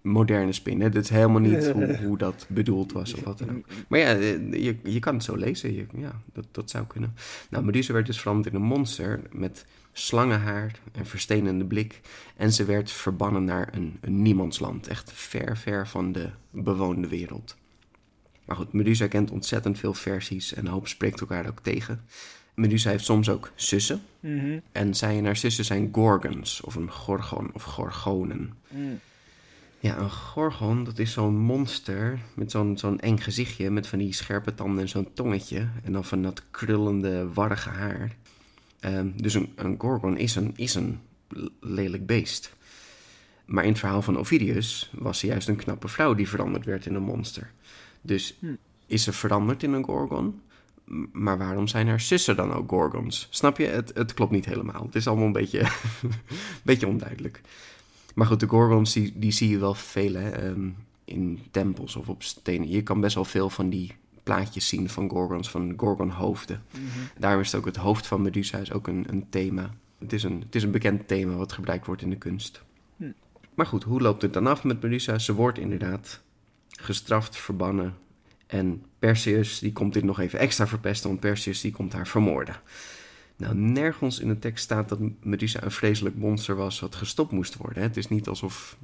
moderne 0.00 0.52
spin, 0.52 0.80
hè? 0.80 0.88
dit 0.88 1.04
is 1.04 1.10
helemaal 1.10 1.40
niet 1.40 1.70
hoe, 1.70 1.96
hoe 2.04 2.18
dat 2.18 2.46
bedoeld 2.48 2.92
was 2.92 3.14
of 3.14 3.20
wat 3.20 3.38
dan 3.38 3.56
ook. 3.56 3.66
Maar 3.88 3.98
ja, 3.98 4.14
eh, 4.14 4.52
je, 4.52 4.76
je 4.82 4.98
kan 4.98 5.14
het 5.14 5.24
zo 5.24 5.36
lezen, 5.36 5.74
je, 5.74 5.86
ja, 5.96 6.20
dat, 6.32 6.46
dat 6.50 6.70
zou 6.70 6.86
kunnen. 6.86 7.14
Nou, 7.50 7.64
Medusa 7.64 7.92
werd 7.92 8.06
dus 8.06 8.20
veranderd 8.20 8.54
in 8.54 8.60
een 8.60 8.66
monster 8.66 9.20
met 9.32 9.66
slangenhaar 9.92 10.80
en 10.92 11.06
verstenende 11.06 11.64
blik. 11.64 12.00
En 12.36 12.52
ze 12.52 12.64
werd 12.64 12.90
verbannen 12.90 13.44
naar 13.44 13.68
een, 13.72 13.96
een 14.00 14.22
niemandsland, 14.22 14.86
echt 14.86 15.12
ver, 15.12 15.56
ver 15.56 15.88
van 15.88 16.12
de 16.12 16.28
bewoonde 16.50 17.08
wereld. 17.08 17.56
Maar 18.48 18.56
goed, 18.56 18.72
Medusa 18.72 19.06
kent 19.06 19.30
ontzettend 19.30 19.78
veel 19.78 19.94
versies 19.94 20.54
en 20.54 20.66
een 20.66 20.72
hoop 20.72 20.88
spreekt 20.88 21.20
elkaar 21.20 21.48
ook 21.48 21.60
tegen. 21.60 22.04
Medusa 22.54 22.90
heeft 22.90 23.04
soms 23.04 23.28
ook 23.28 23.50
zussen. 23.54 24.02
Mhm. 24.20 24.58
En 24.72 24.94
zij 24.94 25.18
en 25.18 25.24
haar 25.24 25.36
zussen 25.36 25.64
zijn 25.64 25.88
gorgons, 25.92 26.60
of 26.60 26.74
een 26.74 26.90
gorgon, 26.90 27.50
of 27.52 27.62
gorgonen. 27.62 28.52
Mm. 28.68 29.00
Ja, 29.80 29.98
een 29.98 30.10
gorgon, 30.10 30.84
dat 30.84 30.98
is 30.98 31.12
zo'n 31.12 31.38
monster 31.38 32.18
met 32.34 32.50
zo'n 32.50 32.78
zo'n 32.78 33.00
eng 33.00 33.18
gezichtje... 33.18 33.70
met 33.70 33.86
van 33.86 33.98
die 33.98 34.12
scherpe 34.12 34.54
tanden 34.54 34.82
en 34.82 34.88
zo'n 34.88 35.12
tongetje... 35.12 35.68
en 35.84 35.92
dan 35.92 36.04
van 36.04 36.22
dat 36.22 36.42
krullende, 36.50 37.32
warrige 37.32 37.68
haar. 37.68 38.16
Ehm, 38.80 39.08
dus 39.16 39.34
een, 39.34 39.52
een 39.56 39.74
gorgon 39.78 40.16
is 40.16 40.34
een, 40.34 40.52
is 40.56 40.74
een 40.74 41.00
lelijk 41.60 42.06
beest. 42.06 42.56
Maar 43.44 43.64
in 43.64 43.70
het 43.70 43.78
verhaal 43.78 44.02
van 44.02 44.18
Ovidius 44.18 44.90
was 44.94 45.18
ze 45.18 45.26
juist 45.26 45.48
een 45.48 45.56
knappe 45.56 45.88
vrouw... 45.88 46.14
die 46.14 46.28
veranderd 46.28 46.64
werd 46.64 46.86
in 46.86 46.94
een 46.94 47.02
monster. 47.02 47.50
Dus 48.00 48.36
Hm. 48.38 48.54
is 48.86 49.02
ze 49.02 49.12
veranderd 49.12 49.62
in 49.62 49.72
een 49.72 49.84
gorgon... 49.84 50.40
Maar 51.12 51.38
waarom 51.38 51.66
zijn 51.66 51.88
haar 51.88 52.00
zussen 52.00 52.36
dan 52.36 52.52
ook 52.52 52.70
gorgons? 52.70 53.26
Snap 53.30 53.58
je? 53.58 53.66
Het, 53.66 53.90
het 53.94 54.14
klopt 54.14 54.32
niet 54.32 54.44
helemaal. 54.44 54.82
Het 54.82 54.94
is 54.94 55.06
allemaal 55.06 55.26
een 55.26 55.32
beetje, 55.32 55.60
een 55.60 56.10
beetje 56.62 56.86
onduidelijk. 56.86 57.40
Maar 58.14 58.26
goed, 58.26 58.40
de 58.40 58.46
gorgons 58.46 58.92
die, 58.92 59.12
die 59.16 59.30
zie 59.30 59.48
je 59.48 59.58
wel 59.58 59.74
veel 59.74 60.14
hè, 60.14 60.30
ehm, 60.30 60.68
in 61.04 61.38
tempels 61.50 61.96
of 61.96 62.08
op 62.08 62.22
stenen. 62.22 62.70
Je 62.70 62.82
kan 62.82 63.00
best 63.00 63.14
wel 63.14 63.24
veel 63.24 63.50
van 63.50 63.70
die 63.70 63.94
plaatjes 64.22 64.68
zien 64.68 64.88
van 64.88 65.10
gorgons, 65.10 65.50
van 65.50 65.74
gorgonhoofden. 65.76 66.62
Mhm. 66.70 66.82
Daarom 67.18 67.40
is 67.40 67.52
het 67.52 67.60
ook 67.60 67.66
het 67.66 67.76
hoofd 67.76 68.06
van 68.06 68.22
Medusa 68.22 68.58
is 68.58 68.72
ook 68.72 68.86
een, 68.86 69.04
een 69.08 69.26
thema. 69.28 69.70
Het 69.98 70.12
is 70.12 70.22
een, 70.22 70.40
het 70.40 70.54
is 70.54 70.62
een 70.62 70.70
bekend 70.70 71.08
thema 71.08 71.34
wat 71.34 71.52
gebruikt 71.52 71.86
wordt 71.86 72.02
in 72.02 72.10
de 72.10 72.16
kunst. 72.16 72.62
Hm. 72.96 73.04
Maar 73.54 73.66
goed, 73.66 73.84
hoe 73.84 74.00
loopt 74.00 74.22
het 74.22 74.32
dan 74.32 74.46
af 74.46 74.64
met 74.64 74.82
Medusa? 74.82 75.18
Ze 75.18 75.34
wordt 75.34 75.58
inderdaad 75.58 76.20
gestraft, 76.80 77.36
verbannen. 77.36 77.94
En 78.46 78.84
Perseus, 78.98 79.58
die 79.58 79.72
komt 79.72 79.92
dit 79.92 80.04
nog 80.04 80.20
even 80.20 80.38
extra 80.38 80.66
verpesten, 80.66 81.08
want 81.08 81.20
Perseus 81.20 81.60
die 81.60 81.72
komt 81.72 81.92
haar 81.92 82.06
vermoorden. 82.06 82.60
Nou, 83.36 83.54
nergens 83.54 84.18
in 84.18 84.28
de 84.28 84.38
tekst 84.38 84.64
staat 84.64 84.88
dat 84.88 84.98
Medusa 85.22 85.62
een 85.62 85.70
vreselijk 85.70 86.16
monster 86.16 86.56
was 86.56 86.80
wat 86.80 86.94
gestopt 86.94 87.32
moest 87.32 87.56
worden. 87.56 87.82
Het 87.82 87.96
is 87.96 88.08
niet 88.08 88.28
alsof 88.28 88.76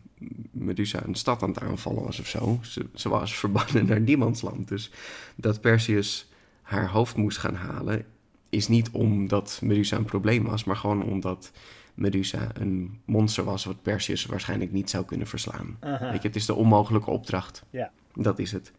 Medusa 0.50 1.04
een 1.04 1.14
stad 1.14 1.42
aan 1.42 1.48
het 1.48 1.60
aanvallen 1.60 2.02
was 2.02 2.20
of 2.20 2.26
zo. 2.26 2.58
Ze, 2.62 2.86
ze 2.94 3.08
was 3.08 3.36
verbannen 3.38 3.86
naar 3.86 4.00
niemandsland. 4.00 4.68
Dus 4.68 4.90
dat 5.34 5.60
Perseus 5.60 6.28
haar 6.62 6.88
hoofd 6.88 7.16
moest 7.16 7.38
gaan 7.38 7.54
halen, 7.54 8.06
is 8.50 8.68
niet 8.68 8.90
omdat 8.90 9.60
Medusa 9.62 9.96
een 9.96 10.04
probleem 10.04 10.44
was, 10.44 10.64
maar 10.64 10.76
gewoon 10.76 11.02
omdat 11.02 11.52
Medusa 11.94 12.48
een 12.54 13.00
monster 13.04 13.44
was 13.44 13.64
wat 13.64 13.82
Perseus 13.82 14.26
waarschijnlijk 14.26 14.72
niet 14.72 14.90
zou 14.90 15.04
kunnen 15.04 15.26
verslaan. 15.26 15.76
Weet 15.80 16.22
je, 16.22 16.28
het 16.28 16.36
is 16.36 16.46
de 16.46 16.54
onmogelijke 16.54 17.10
opdracht. 17.10 17.64
Ja. 17.70 17.90
Dat 18.14 18.38
is 18.38 18.52
het. 18.52 18.72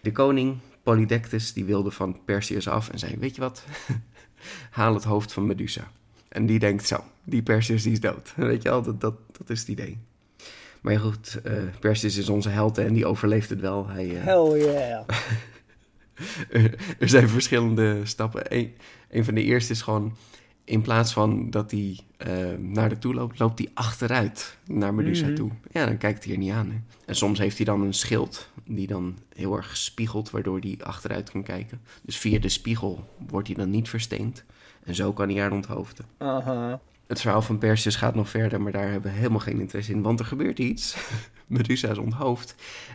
De 0.00 0.12
koning 0.12 0.58
Polydectes 0.82 1.52
die 1.52 1.64
wilde 1.64 1.90
van 1.90 2.24
Perseus 2.24 2.68
af 2.68 2.88
en 2.88 2.98
zei: 2.98 3.16
Weet 3.18 3.34
je 3.34 3.40
wat? 3.40 3.64
Haal 4.70 4.94
het 4.94 5.04
hoofd 5.04 5.32
van 5.32 5.46
Medusa. 5.46 5.90
En 6.28 6.46
die 6.46 6.58
denkt 6.58 6.86
zo: 6.86 7.04
Die 7.24 7.42
Perseus 7.42 7.82
die 7.82 7.92
is 7.92 8.00
dood. 8.00 8.32
Weet 8.36 8.62
je 8.62 8.68
wel, 8.68 8.82
dat, 8.82 9.00
dat, 9.00 9.14
dat 9.38 9.50
is 9.50 9.60
het 9.60 9.68
idee. 9.68 9.98
Maar 10.80 10.92
ja, 10.92 10.98
goed, 10.98 11.40
uh, 11.44 11.52
Perseus 11.80 12.16
is 12.16 12.28
onze 12.28 12.48
held 12.48 12.78
en 12.78 12.94
die 12.94 13.06
overleeft 13.06 13.50
het 13.50 13.60
wel. 13.60 13.88
Hij, 13.88 14.06
uh, 14.06 14.24
Hell 14.24 14.58
yeah. 14.58 15.04
er 16.98 17.08
zijn 17.08 17.28
verschillende 17.28 18.00
stappen. 18.04 18.42
Eén 18.56 18.74
een 19.10 19.24
van 19.24 19.34
de 19.34 19.42
eerste 19.42 19.72
is 19.72 19.82
gewoon 19.82 20.16
in 20.66 20.82
plaats 20.82 21.12
van 21.12 21.50
dat 21.50 21.70
hij 21.70 21.98
uh, 22.26 22.58
naar 22.58 22.88
de 22.88 22.98
toe 22.98 23.14
loopt, 23.14 23.38
loopt 23.38 23.58
hij 23.58 23.70
achteruit 23.74 24.56
naar 24.66 24.94
Medusa 24.94 25.32
toe. 25.32 25.50
Ja, 25.70 25.86
dan 25.86 25.98
kijkt 25.98 26.24
hij 26.24 26.32
er 26.32 26.38
niet 26.38 26.52
aan. 26.52 26.70
Hè. 26.70 26.76
En 27.04 27.14
soms 27.14 27.38
heeft 27.38 27.56
hij 27.56 27.66
dan 27.66 27.82
een 27.82 27.94
schild 27.94 28.50
die 28.64 28.86
dan 28.86 29.18
heel 29.34 29.56
erg 29.56 29.76
spiegelt, 29.76 30.30
waardoor 30.30 30.58
hij 30.58 30.76
achteruit 30.82 31.30
kan 31.30 31.42
kijken. 31.42 31.80
Dus 32.02 32.16
via 32.16 32.38
de 32.38 32.48
spiegel 32.48 33.08
wordt 33.28 33.46
hij 33.46 33.56
dan 33.56 33.70
niet 33.70 33.88
versteend. 33.88 34.44
En 34.84 34.94
zo 34.94 35.12
kan 35.12 35.28
hij 35.28 35.40
haar 35.40 35.52
onthoofden. 35.52 36.06
Uh-huh. 36.18 36.74
Het 37.06 37.20
verhaal 37.20 37.42
van 37.42 37.58
Perseus 37.58 37.96
gaat 37.96 38.14
nog 38.14 38.28
verder, 38.28 38.60
maar 38.60 38.72
daar 38.72 38.90
hebben 38.90 39.10
we 39.10 39.16
helemaal 39.16 39.40
geen 39.40 39.60
interesse 39.60 39.92
in. 39.92 40.02
Want 40.02 40.20
er 40.20 40.26
gebeurt 40.26 40.58
iets. 40.58 40.96
Medusa 41.46 41.88
is 41.88 41.98
onthoofd. 41.98 42.54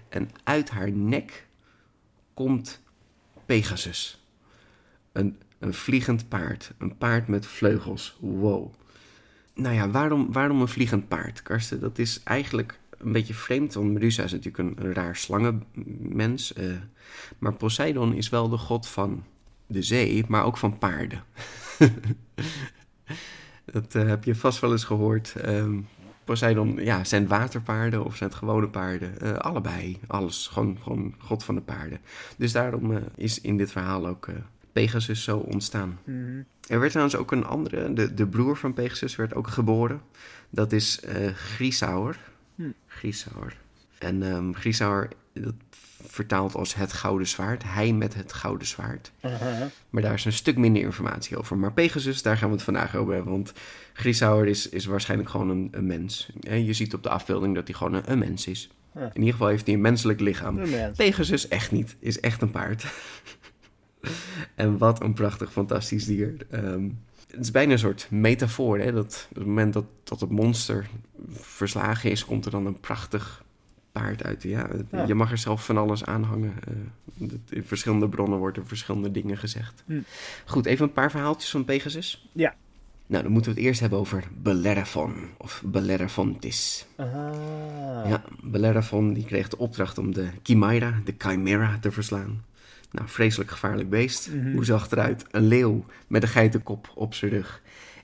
En 0.10 0.30
uit 0.44 0.70
haar 0.70 0.92
nek 0.92 1.48
komt 2.34 2.82
Pegasus. 3.46 4.26
Een 5.12 5.38
een 5.62 5.74
vliegend 5.74 6.28
paard. 6.28 6.74
Een 6.78 6.98
paard 6.98 7.28
met 7.28 7.46
vleugels. 7.46 8.18
Wow. 8.20 8.74
Nou 9.54 9.76
ja, 9.76 9.90
waarom, 9.90 10.32
waarom 10.32 10.62
een 10.62 10.68
vliegend 10.68 11.08
paard, 11.08 11.44
Karsten? 11.44 11.80
Dat 11.80 11.98
is 11.98 12.22
eigenlijk 12.24 12.80
een 12.98 13.12
beetje 13.12 13.34
vreemd, 13.34 13.74
want 13.74 13.92
Medusa 13.92 14.24
is 14.24 14.32
natuurlijk 14.32 14.80
een, 14.80 14.94
raar 14.94 15.16
slangenmens. 15.16 16.54
Uh, 16.58 16.74
maar 17.38 17.54
Poseidon 17.54 18.14
is 18.14 18.30
wel 18.30 18.50
de 18.50 18.58
god 18.58 18.88
van 18.88 19.24
de 19.68 19.82
zee, 19.82 20.24
maar 20.28 20.46
ook 20.46 20.58
van 20.58 20.78
paarden. 20.78 21.24
dat 23.74 23.96
uh, 23.96 24.08
heb 24.08 24.24
je 24.24 24.36
vast 24.36 24.60
wel 24.60 24.72
eens 24.72 24.84
gehoord. 24.84 25.34
Um, 25.46 25.88
Poseidon, 26.24 26.76
ja, 26.76 27.04
zijn 27.04 27.28
waterpaarden 27.28 28.06
of 28.06 28.16
zijn 28.16 28.30
het 28.30 28.40
gewone 28.40 28.68
paarden? 28.68 29.14
Uh, 29.24 29.34
allebei, 29.34 30.00
alles. 30.08 30.48
Gewoon, 30.48 30.78
gewoon 30.82 31.16
god 31.18 31.44
van 31.44 31.56
de 31.56 31.62
paarden. 31.62 32.00
Dus 32.38 32.52
daarom 32.52 33.00
is 33.16 33.42
in 33.42 33.58
dit 33.58 33.72
verhaal 33.72 34.08
ook 34.08 34.28
Pegasus 34.72 35.24
zo 35.24 35.38
ontstaan. 35.38 36.00
Mhm. 36.04 36.42
Er 36.68 36.80
werd 36.80 36.92
trouwens 36.92 37.18
ook 37.18 37.32
een 37.32 37.46
andere, 37.46 37.94
de, 37.94 38.14
de 38.14 38.28
broer 38.28 38.58
van 38.58 38.74
Pegasus 38.74 39.16
werd 39.16 39.34
ook 39.34 39.48
geboren. 39.48 40.02
Dat 40.50 40.72
is 40.72 41.00
uh. 41.06 41.32
En 43.98 44.22
um, 44.22 44.54
dat 45.34 45.54
vertaalt 46.08 46.56
als 46.56 46.76
het 46.76 46.94
gouden 46.94 47.28
zwaard. 47.28 47.64
Hij 47.64 47.94
met 47.94 48.14
het 48.14 48.34
gouden 48.34 48.68
zwaard. 48.68 49.12
Uh-huh. 49.26 49.62
Maar 49.90 50.02
daar 50.02 50.14
is 50.14 50.26
een 50.26 50.34
stuk 50.34 50.58
minder 50.58 50.82
informatie 50.82 51.38
over. 51.38 51.58
Maar 51.58 51.74
Pegasus, 51.74 52.22
daar 52.22 52.38
gaan 52.38 52.50
we 52.50 52.56
het 52.56 52.64
vandaag 52.64 52.96
over 52.96 53.14
hebben. 53.14 53.32
Want 53.32 53.54
Grisaur 53.94 54.48
is, 54.48 54.70
is 54.70 54.86
waarschijnlijk 54.86 55.30
gewoon 55.30 55.50
een, 55.50 55.68
een 55.72 55.86
mens. 55.86 56.32
En 56.42 56.66
je 56.66 56.74
ziet 56.74 56.94
op 56.94 57.04
de 57.04 57.10
afbeelding 57.10 57.56
dat 57.56 57.68
hij 57.68 57.78
gewoon 57.78 57.94
een, 57.94 58.12
een 58.12 58.20
mens 58.20 58.48
is. 58.48 58.70
In 58.96 59.12
ieder 59.14 59.32
geval 59.32 59.48
heeft 59.48 59.66
hij 59.66 59.76
een 59.76 59.82
menselijk 59.82 60.20
lichaam. 60.20 60.58
Een 60.58 60.70
mens. 60.70 60.98
Pegasus 60.98 61.48
echt 61.48 61.72
niet. 61.72 61.96
Is 62.00 62.20
echt 62.20 62.42
een 62.42 62.52
paard. 62.52 62.86
En 64.56 64.78
wat 64.78 65.02
een 65.04 65.14
prachtig, 65.14 65.52
fantastisch 65.52 66.06
dier. 66.06 66.36
Ehm, 66.50 66.90
het 67.32 67.40
is 67.40 67.52
bijna 67.52 67.72
een 67.72 67.80
soort 67.80 68.08
metafoor. 68.10 68.80
Hè? 68.80 68.92
Dat 68.92 69.28
op 69.30 69.36
het 69.36 69.46
moment 69.46 69.74
dat, 69.74 69.86
dat 70.04 70.20
het 70.20 70.30
monster 70.30 70.88
verslagen 71.32 72.12
is, 72.12 72.26
komt 72.26 72.46
er 72.46 72.52
dan 72.52 72.66
een 72.66 72.80
prachtig 72.80 73.44
paard 73.92 74.24
uit. 74.24 74.44
Ja, 74.44 74.68
Ja. 74.92 75.06
Je 75.06 75.16
mag 75.16 75.32
er 75.32 75.38
zelf 75.38 75.66
van 75.66 75.78
alles 75.78 76.06
aan 76.06 76.24
hangen. 76.24 76.54
Eh, 76.68 77.28
in 77.50 77.64
verschillende 77.64 78.10
bronnen 78.10 78.40
worden 78.40 78.68
verschillende 78.68 79.12
dingen 79.12 79.38
gezegd. 79.38 79.84
Hm. 79.86 80.00
Goed, 80.46 80.66
even 80.66 80.86
een 80.86 80.94
paar 80.94 81.12
verhaaltjes 81.12 81.50
van 81.50 81.66
Pegasus. 81.66 82.30
Ja. 82.32 82.56
Nou, 83.08 83.24
dan 83.24 83.32
moeten 83.32 83.52
we 83.52 83.58
het 83.58 83.68
eerst 83.68 83.80
hebben 83.80 84.00
over 84.00 84.24
Bellerophon 84.42 85.14
of 85.38 85.64
Bellerophontis. 85.66 86.86
Ah. 86.96 87.08
Ja, 88.08 88.24
Bellerophon 88.44 89.14
die 89.14 89.26
kreeg 89.26 89.48
de 89.48 89.58
opdracht 89.58 89.98
om 89.98 90.14
de 90.14 90.30
Chimera, 90.44 91.02
de 91.06 91.14
Chimera, 91.18 91.78
te 91.82 91.92
verslaan. 91.92 92.44
Nou, 92.92 93.08
vreselijk 93.10 93.52
gevaarlijk 93.52 93.90
beest. 93.90 94.30
Mhm. 94.34 94.52
Hoe 94.54 94.66
zag 94.66 94.84
het 94.84 94.92
eruit? 94.92 95.26
Een 95.32 95.48
leeuw 95.48 95.86
met 96.08 96.22
een 96.24 96.30
geitenkop 96.30 96.92
op 96.96 97.14
zijn 97.14 97.32
rug 97.32 97.62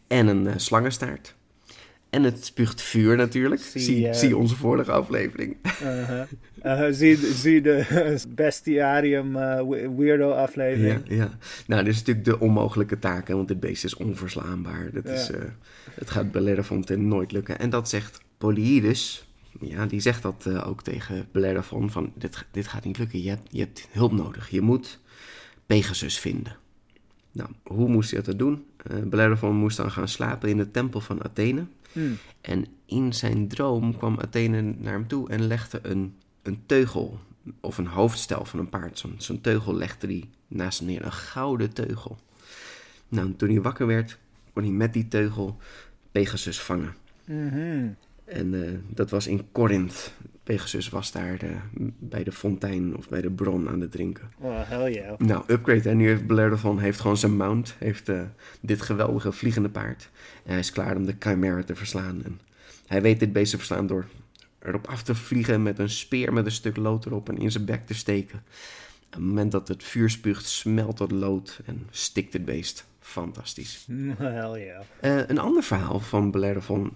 en 0.07 0.27
een 0.27 0.47
eh, 0.47 0.53
slangenstaart. 0.57 1.35
En 2.09 2.23
het 2.23 2.45
spuugt 2.45 2.81
vuur 2.81 3.15
natuurlijk. 3.17 3.61
Zie, 3.61 3.81
Zie, 3.81 4.07
eh, 4.07 4.13
zie 4.13 4.37
onze 4.37 4.55
vorige 4.55 4.91
aflevering. 4.91 5.55
Uh-huh. 5.83 6.21
Uh, 6.65 6.85
zie, 6.91 7.15
zie 7.15 7.61
de 7.61 7.85
bestiarium 8.35 9.35
uh, 9.35 9.61
we- 9.69 9.93
weirdo 9.97 10.31
aflevering. 10.31 11.01
Ja, 11.07 11.15
ja. 11.15 11.37
Nou, 11.67 11.83
dit 11.83 11.93
is 11.93 11.99
natuurlijk 11.99 12.25
de 12.25 12.39
onmogelijke 12.39 12.99
taak, 12.99 13.27
hè, 13.27 13.35
want 13.35 13.47
dit 13.47 13.59
beest 13.59 13.83
is 13.83 13.95
onverslaanbaar. 13.95 14.89
Dat 14.93 15.03
Ja. 15.07 15.11
is, 15.13 15.31
eh, 15.31 15.41
het 15.93 16.09
gaat 16.09 16.31
Bellerophon 16.31 16.83
ten 16.83 17.07
nooit 17.07 17.31
lukken. 17.31 17.59
En 17.59 17.69
dat 17.69 17.89
zegt 17.89 18.19
Polyidus. 18.37 19.26
Ja, 19.59 19.85
die 19.85 19.99
zegt 19.99 20.21
dat 20.21 20.45
eh, 20.45 20.67
ook 20.67 20.83
tegen 20.83 21.27
Bellerophon 21.31 21.91
van 21.91 22.11
dit, 22.15 22.45
dit 22.51 22.67
gaat 22.67 22.83
niet 22.83 22.97
lukken. 22.97 23.23
Je 23.23 23.29
hebt, 23.29 23.47
je 23.51 23.59
hebt 23.59 23.87
hulp 23.91 24.11
nodig. 24.11 24.49
Je 24.49 24.61
moet 24.61 24.99
Pegasus 25.65 26.19
vinden. 26.19 26.55
Nou, 27.31 27.49
hoe 27.63 27.89
moest 27.89 28.11
hij 28.11 28.21
dat 28.21 28.39
doen? 28.39 28.65
Bellerophon 29.03 29.55
moest 29.55 29.77
dan 29.77 29.91
gaan 29.91 30.07
slapen 30.07 30.49
in 30.49 30.57
de 30.57 30.71
tempel 30.71 30.99
van 30.99 31.23
Athene. 31.23 31.65
Hmm. 31.91 32.17
En 32.41 32.65
in 32.85 33.13
zijn 33.13 33.47
droom 33.47 33.97
kwam 33.97 34.19
Athene 34.19 34.61
naar 34.61 34.93
hem 34.93 35.07
toe 35.07 35.29
en 35.29 35.47
legde 35.47 35.79
een, 35.81 36.15
een 36.41 36.63
teugel 36.65 37.19
of 37.59 37.77
een 37.77 37.87
hoofdstel 37.87 38.45
van 38.45 38.59
een 38.59 38.69
paard. 38.69 38.99
Zo'n 38.99 39.15
zo'n 39.17 39.41
teugel 39.41 39.75
legde 39.75 40.07
hij 40.07 40.29
naast 40.47 40.79
hem 40.79 40.87
neer, 40.87 41.05
een 41.05 41.11
gouden 41.11 41.73
teugel. 41.73 42.17
Nou, 43.07 43.27
en 43.27 43.35
toen 43.35 43.49
hij 43.49 43.61
wakker 43.61 43.87
werd, 43.87 44.17
kon 44.53 44.63
hij 44.63 44.71
met 44.71 44.93
die 44.93 45.07
teugel 45.07 45.57
Pegasus 46.11 46.61
vangen. 46.61 46.95
Mhm. 47.25 47.87
En 48.27 48.63
eh, 48.63 48.71
dat 48.87 49.09
was 49.09 49.27
in 49.27 49.51
Corinth. 49.51 50.13
Pegasus 50.43 50.89
was 50.89 51.11
daar 51.11 51.41
eh, 51.41 51.49
bij 51.99 52.23
de 52.23 52.31
fontein 52.31 52.97
of 52.97 53.09
bij 53.09 53.21
de 53.21 53.31
bron 53.31 53.69
aan 53.69 53.81
het 53.81 53.91
drinken. 53.91 54.29
Oh, 54.39 54.69
hell 54.69 54.93
yeah. 54.93 55.19
Nou, 55.19 55.43
upgrade. 55.47 55.89
En 55.89 55.97
nu 55.97 56.07
heeft 56.07 56.27
Bellerophon 56.27 56.79
heeft 56.79 56.99
gewoon 56.99 57.17
zijn 57.17 57.37
mount. 57.37 57.75
Heeft 57.77 58.09
eh, 58.09 58.21
dit 58.61 58.81
geweldige 58.81 59.31
vliegende 59.31 59.69
paard. 59.69 60.09
En 60.43 60.51
hij 60.51 60.59
is 60.59 60.71
klaar 60.71 60.95
om 60.95 61.05
de 61.05 61.15
Chimera 61.19 61.63
te 61.63 61.75
verslaan. 61.75 62.23
En 62.23 62.39
hij 62.85 63.01
weet 63.01 63.19
dit 63.19 63.33
beest 63.33 63.51
te 63.51 63.57
verslaan 63.57 63.87
door 63.87 64.05
erop 64.59 64.87
af 64.87 65.03
te 65.03 65.15
vliegen 65.15 65.63
met 65.63 65.79
een 65.79 65.89
speer 65.89 66.33
met 66.33 66.45
een 66.45 66.51
stuk 66.51 66.77
lood 66.77 67.05
erop 67.05 67.29
en 67.29 67.37
in 67.37 67.51
zijn 67.51 67.65
bek 67.65 67.85
te 67.85 67.93
steken. 67.93 68.43
Op 69.05 69.13
het 69.13 69.21
moment 69.21 69.51
dat 69.51 69.67
het 69.67 69.83
vuur 69.83 70.09
spuugt, 70.09 70.45
smelt 70.45 70.97
dat 70.97 71.11
lood 71.11 71.59
en 71.65 71.87
stikt 71.89 72.33
het 72.33 72.45
beest. 72.45 72.87
Fantastisch. 72.99 73.87
Hell 74.17 74.81
yeah. 75.01 75.29
Een 75.29 75.37
ander 75.37 75.63
verhaal 75.63 75.99
van 75.99 76.31
Bellerophon 76.31 76.91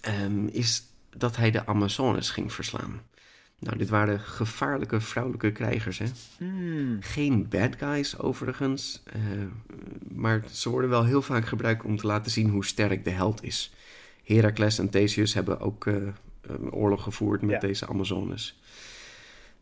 ehm, 0.00 0.46
is 0.46 0.82
dat 1.16 1.36
hij 1.36 1.50
de 1.50 1.66
Amazones 1.66 2.30
ging 2.30 2.52
verslaan. 2.52 3.00
Nou, 3.58 3.78
dit 3.78 3.88
waren 3.88 4.20
gevaarlijke 4.20 5.00
vrouwelijke 5.00 5.52
krijgers, 5.52 5.98
hè. 5.98 6.06
Hmm. 6.38 6.96
Geen 7.00 7.48
bad 7.48 7.76
guys 7.78 8.18
overigens, 8.18 9.02
eh, 9.04 9.20
maar 10.12 10.44
ze 10.50 10.68
worden 10.68 10.90
wel 10.90 11.04
heel 11.04 11.22
vaak 11.22 11.46
gebruikt 11.46 11.84
om 11.84 11.96
te 11.96 12.06
laten 12.06 12.30
zien 12.30 12.48
hoe 12.50 12.64
sterk 12.64 13.04
de 13.04 13.10
held 13.10 13.42
is. 13.42 13.72
Heracles 14.24 14.78
en 14.78 14.90
Theseus 14.90 15.34
hebben 15.34 15.60
ook 15.60 15.86
eh, 15.86 15.94
een 16.40 16.72
oorlog 16.72 17.02
gevoerd 17.02 17.42
met 17.42 17.50
Ja. 17.50 17.68
deze 17.68 17.86
Amazones. 17.86 18.60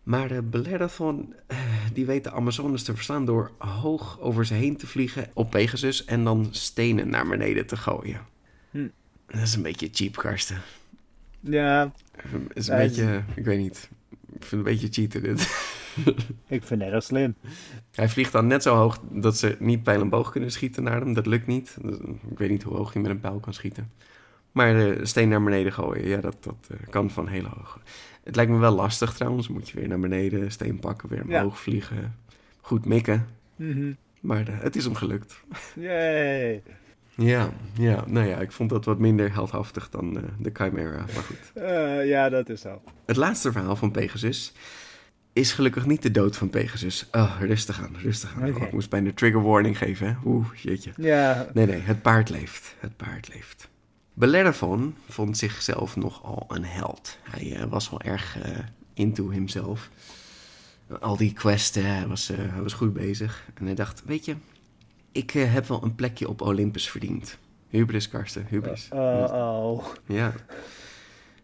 Maar 0.02 0.28
de 0.28 0.42
Bellerophon, 0.42 1.34
eh, 1.46 1.58
die 1.92 2.06
weet 2.06 2.24
de 2.24 2.30
Amazones 2.30 2.82
te 2.82 2.94
verslaan 2.94 3.24
door 3.24 3.50
hoog 3.58 4.20
over 4.20 4.46
ze 4.46 4.54
heen 4.54 4.76
te 4.76 4.86
vliegen 4.86 5.30
op 5.34 5.50
Pegasus 5.50 6.04
en 6.04 6.24
dan 6.24 6.48
stenen 6.50 7.08
naar 7.08 7.28
beneden 7.28 7.66
te 7.66 7.76
gooien. 7.76 8.20
Dat 9.30 9.40
is 9.40 9.54
een 9.54 9.62
beetje 9.62 9.88
cheap, 9.92 10.16
Karsten. 10.16 10.60
Ja, 11.40 11.92
is 12.52 12.68
een 12.68 12.76
beetje, 12.76 13.22
ik 13.34 13.44
weet 13.44 13.58
niet, 13.58 13.88
ik 14.10 14.44
vind 14.44 14.50
het 14.50 14.52
een 14.52 14.62
beetje 14.62 14.88
cheaten 14.90 15.22
dit. 15.22 15.40
ik 16.56 16.62
vind 16.64 16.80
het 16.80 16.90
heel 16.90 17.00
slim. 17.00 17.34
Hij 17.94 18.08
vliegt 18.08 18.32
dan 18.32 18.46
net 18.46 18.62
zo 18.62 18.74
hoog 18.74 19.00
dat 19.10 19.36
ze 19.36 19.56
niet 19.58 19.82
pijl 19.82 20.00
en 20.00 20.08
boog 20.08 20.30
kunnen 20.30 20.50
schieten 20.52 20.82
naar 20.82 21.00
hem. 21.00 21.12
Dat 21.14 21.26
lukt 21.26 21.46
niet. 21.46 21.76
Ik 22.30 22.38
weet 22.38 22.50
niet 22.50 22.62
hoe 22.62 22.76
hoog 22.76 22.92
je 22.92 22.98
met 22.98 23.10
een 23.10 23.20
pijl 23.20 23.38
kan 23.40 23.54
schieten. 23.54 23.92
Maar 24.52 24.74
de 24.74 25.06
steen 25.06 25.28
naar 25.28 25.42
beneden 25.42 25.72
gooien, 25.72 26.08
ja, 26.08 26.20
dat, 26.20 26.36
dat 26.40 26.68
eh, 26.70 26.76
kan 26.90 27.10
van 27.10 27.28
heel 27.28 27.44
hoog. 27.44 27.80
Het 28.24 28.36
lijkt 28.36 28.50
me 28.50 28.58
wel 28.58 28.74
lastig 28.74 29.12
trouwens. 29.14 29.48
Moet 29.48 29.68
je 29.68 29.78
weer 29.78 29.88
naar 29.88 30.00
beneden, 30.00 30.50
steen 30.52 30.78
pakken, 30.78 31.08
weer 31.08 31.28
Ja. 31.28 31.38
omhoog 31.38 31.60
vliegen. 31.60 32.14
Goed 32.60 32.84
mikken. 32.84 33.26
Mhm. 33.56 33.92
Maar 34.20 34.48
eh, 34.48 34.60
het 34.60 34.76
is 34.76 34.84
hem 34.84 34.94
gelukt. 34.94 35.40
Yay. 35.74 36.62
Ja, 37.20 37.52
ja, 37.74 38.04
nou 38.06 38.26
ja, 38.26 38.38
ik 38.38 38.52
vond 38.52 38.70
dat 38.70 38.84
wat 38.84 38.98
minder 38.98 39.32
heldhaftig 39.32 39.90
dan 39.90 40.16
uh, 40.16 40.22
de 40.38 40.50
Chimera, 40.52 41.04
maar 41.14 41.22
goed. 41.22 41.52
Uh, 41.54 42.06
ja, 42.14 42.28
dat 42.28 42.48
is 42.48 42.60
zo. 42.60 42.82
Het 43.06 43.16
laatste 43.16 43.52
verhaal 43.52 43.76
van 43.76 43.90
Pegasus 43.90 44.52
is 45.32 45.52
gelukkig 45.52 45.86
niet 45.86 46.02
de 46.02 46.10
dood 46.10 46.36
van 46.36 46.50
Pegasus. 46.50 47.08
Oh, 47.12 47.36
rustig 47.40 47.80
aan, 47.80 47.96
rustig 48.02 48.34
aan. 48.34 48.48
Okay. 48.48 48.60
Oh, 48.60 48.66
ik 48.66 48.72
moest 48.72 48.90
bijna 48.90 49.10
trigger 49.14 49.42
warning 49.42 49.78
geven, 49.78 50.06
hè? 50.06 50.14
Oeh, 50.24 50.46
jeetje. 50.54 50.92
Ja. 50.96 51.48
Nee, 51.54 51.66
nee, 51.66 51.80
het 51.80 52.02
paard 52.02 52.28
leeft. 52.28 52.74
Het 52.78 52.96
paard 52.96 53.28
leeft. 53.34 53.68
Bellerophon 54.14 54.94
vond 55.08 55.38
zichzelf 55.38 55.96
nogal 55.96 56.44
een 56.48 56.64
held. 56.64 57.18
Hij 57.22 57.60
uh, 57.60 57.64
was 57.64 57.90
wel 57.90 58.00
erg 58.00 58.38
into 58.94 59.30
himself. 59.30 59.90
Al 61.00 61.16
die 61.16 61.32
questen, 61.32 61.84
hij 61.84 62.06
was, 62.06 62.28
hij 62.28 62.62
was 62.62 62.72
goed 62.72 62.92
bezig. 62.92 63.44
En 63.54 63.64
hij 63.64 63.74
dacht, 63.74 64.02
weet 64.04 64.24
je, 64.24 64.34
ik 65.12 65.34
uh, 65.34 65.52
heb 65.52 65.66
wel 65.66 65.82
een 65.82 65.94
plekje 65.94 66.28
op 66.28 66.40
Olympus 66.40 66.90
verdiend. 66.90 67.38
Hubris, 67.68 68.08
Karsten, 68.08 68.46
hubris. 68.48 68.88
Uh 68.92 68.98
oh. 69.32 69.84
Ja. 70.06 70.32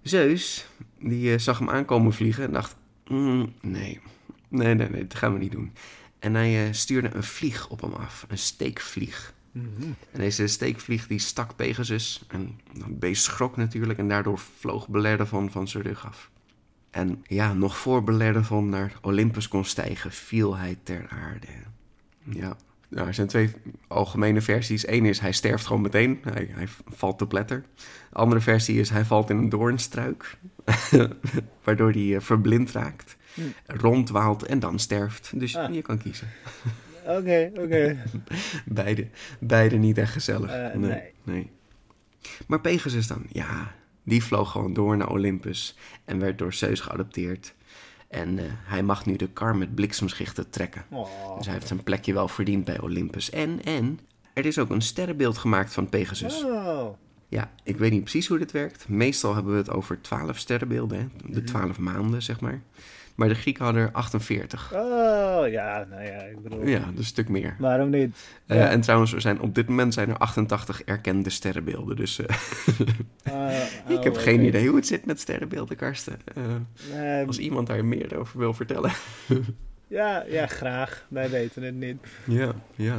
Zeus, 0.02 0.66
die 0.98 1.32
uh, 1.32 1.38
zag 1.38 1.58
hem 1.58 1.70
aankomen 1.70 2.12
vliegen 2.12 2.44
en 2.44 2.52
dacht... 2.52 2.76
Mm, 3.08 3.52
nee, 3.60 4.00
nee, 4.48 4.74
nee, 4.74 4.88
nee, 4.88 5.06
dat 5.06 5.18
gaan 5.18 5.32
we 5.32 5.38
niet 5.38 5.52
doen. 5.52 5.72
En 6.18 6.34
hij 6.34 6.72
stuurde 6.72 7.14
een 7.14 7.22
vlieg 7.22 7.68
op 7.68 7.80
hem 7.80 7.92
af, 7.92 8.24
een 8.28 8.38
steekvlieg. 8.38 9.34
Mm 9.52 9.74
-hmm. 9.78 9.94
En 10.10 10.20
deze 10.20 10.46
steekvlieg 10.46 11.06
die 11.06 11.18
stak 11.18 11.56
Pegasus. 11.56 12.24
En 12.28 12.60
dat 12.72 12.98
beest 12.98 13.22
schrok 13.22 13.56
natuurlijk 13.56 13.98
en 13.98 14.08
daardoor 14.08 14.38
vloog 14.38 14.88
Belerdavon 14.88 15.50
van 15.50 15.68
zijn 15.68 15.82
rug 15.82 16.06
af. 16.06 16.30
En 16.90 17.24
ja, 17.26 17.52
nog 17.52 17.78
voor 17.78 18.04
Belerdavon 18.04 18.68
naar 18.68 18.98
Olympus 19.00 19.48
kon 19.48 19.64
stijgen, 19.64 20.12
viel 20.12 20.56
hij 20.56 20.78
ter 20.82 21.08
aarde. 21.08 21.46
Ja, 22.22 22.56
nou, 22.94 23.06
er 23.06 23.14
zijn 23.14 23.26
twee 23.26 23.50
algemene 23.88 24.40
versies. 24.40 24.88
Eén 24.88 25.06
is 25.06 25.18
hij 25.18 25.32
sterft 25.32 25.66
gewoon 25.66 25.82
meteen. 25.82 26.20
Hij, 26.24 26.48
hij 26.50 26.68
valt 26.86 27.18
te 27.18 27.26
pletter. 27.26 27.64
De 28.10 28.16
andere 28.16 28.40
versie 28.40 28.80
is 28.80 28.90
hij 28.90 29.04
valt 29.04 29.30
in 29.30 29.36
een 29.36 29.48
doornstruik. 29.48 30.36
waardoor 31.64 31.90
hij 31.90 32.00
uh, 32.00 32.20
verblind 32.20 32.70
raakt. 32.70 33.16
Hm. 33.34 33.40
Rondwaalt 33.66 34.42
en 34.42 34.58
dan 34.58 34.78
sterft. 34.78 35.32
Dus 35.34 35.56
ah. 35.56 35.74
je 35.74 35.82
kan 35.82 35.98
kiezen. 35.98 36.28
Oké, 37.06 37.50
oké. 37.54 37.96
beide, 38.64 39.08
beide 39.38 39.76
niet 39.76 39.98
echt 39.98 40.12
gezellig. 40.12 40.50
Uh, 40.50 40.74
nee, 40.74 40.90
nee, 40.90 41.12
nee. 41.22 41.50
Maar 42.46 42.60
Pegasus 42.60 43.06
dan? 43.06 43.26
Ja, 43.28 43.74
die 44.02 44.22
vloog 44.22 44.50
gewoon 44.50 44.72
door 44.72 44.96
naar 44.96 45.10
Olympus. 45.10 45.76
En 46.04 46.18
werd 46.18 46.38
door 46.38 46.52
Zeus 46.52 46.80
geadopteerd. 46.80 47.54
En 48.14 48.38
uh, 48.38 48.44
hij 48.48 48.82
mag 48.82 49.06
nu 49.06 49.16
de 49.16 49.28
kar 49.28 49.56
met 49.56 49.74
bliksemschichten 49.74 50.50
trekken. 50.50 50.84
Oh. 50.90 51.36
Dus 51.36 51.44
hij 51.46 51.54
heeft 51.54 51.66
zijn 51.66 51.82
plekje 51.82 52.12
wel 52.12 52.28
verdiend 52.28 52.64
bij 52.64 52.80
Olympus. 52.80 53.30
En, 53.30 53.62
en, 53.64 54.00
er 54.32 54.46
is 54.46 54.58
ook 54.58 54.70
een 54.70 54.82
sterrenbeeld 54.82 55.38
gemaakt 55.38 55.72
van 55.72 55.88
Pegasus. 55.88 56.44
Oh. 56.44 56.86
Ja, 57.28 57.50
ik 57.62 57.76
weet 57.76 57.90
niet 57.90 58.00
precies 58.00 58.26
hoe 58.26 58.38
dit 58.38 58.52
werkt. 58.52 58.88
Meestal 58.88 59.34
hebben 59.34 59.52
we 59.52 59.58
het 59.58 59.70
over 59.70 60.00
twaalf 60.00 60.38
sterrenbeelden, 60.38 60.98
hè? 60.98 61.06
de 61.32 61.38
Mhm. 61.38 61.44
twaalf 61.46 61.78
maanden, 61.78 62.22
zeg 62.22 62.40
maar. 62.40 62.60
Maar 63.14 63.28
de 63.28 63.34
Grieken 63.34 63.64
hadden 63.64 63.82
er 63.82 63.92
48. 63.92 64.72
Oh, 64.74 65.48
ja, 65.48 65.86
nou 65.90 66.02
ja, 66.02 66.22
ik 66.22 66.42
bedoel... 66.42 66.66
Ja, 66.66 66.78
dus 66.78 66.98
een 66.98 67.04
stuk 67.04 67.28
meer. 67.28 67.56
Waarom 67.58 67.90
niet? 67.90 68.16
Uh, 68.46 68.56
Ja. 68.56 68.68
En 68.68 68.80
trouwens, 68.80 69.12
er 69.12 69.20
zijn, 69.20 69.40
op 69.40 69.54
dit 69.54 69.68
moment 69.68 69.94
zijn 69.94 70.08
er 70.08 70.16
88 70.16 70.82
erkende 70.82 71.30
sterrenbeelden. 71.30 71.96
Dus 71.96 72.18
uh, 72.18 72.26
Ah, 73.34 73.52
ik 73.88 74.04
heb 74.04 74.14
oh, 74.14 74.22
geen 74.22 74.44
idee 74.44 74.66
hoe 74.66 74.76
het 74.76 74.86
zit 74.86 75.06
met 75.06 75.20
sterrenbeelden, 75.20 75.76
Karsten. 75.76 76.16
Nee, 76.92 77.26
als 77.26 77.38
iemand 77.38 77.66
daar 77.66 77.84
meer 77.84 78.18
over 78.18 78.38
wil 78.38 78.54
vertellen. 78.54 78.90
ja, 79.86 80.24
ja, 80.28 80.46
graag. 80.46 81.06
Wij 81.08 81.30
weten 81.30 81.62
het 81.62 81.74
niet. 81.74 81.98
ja, 82.24 82.52
ja. 82.74 82.98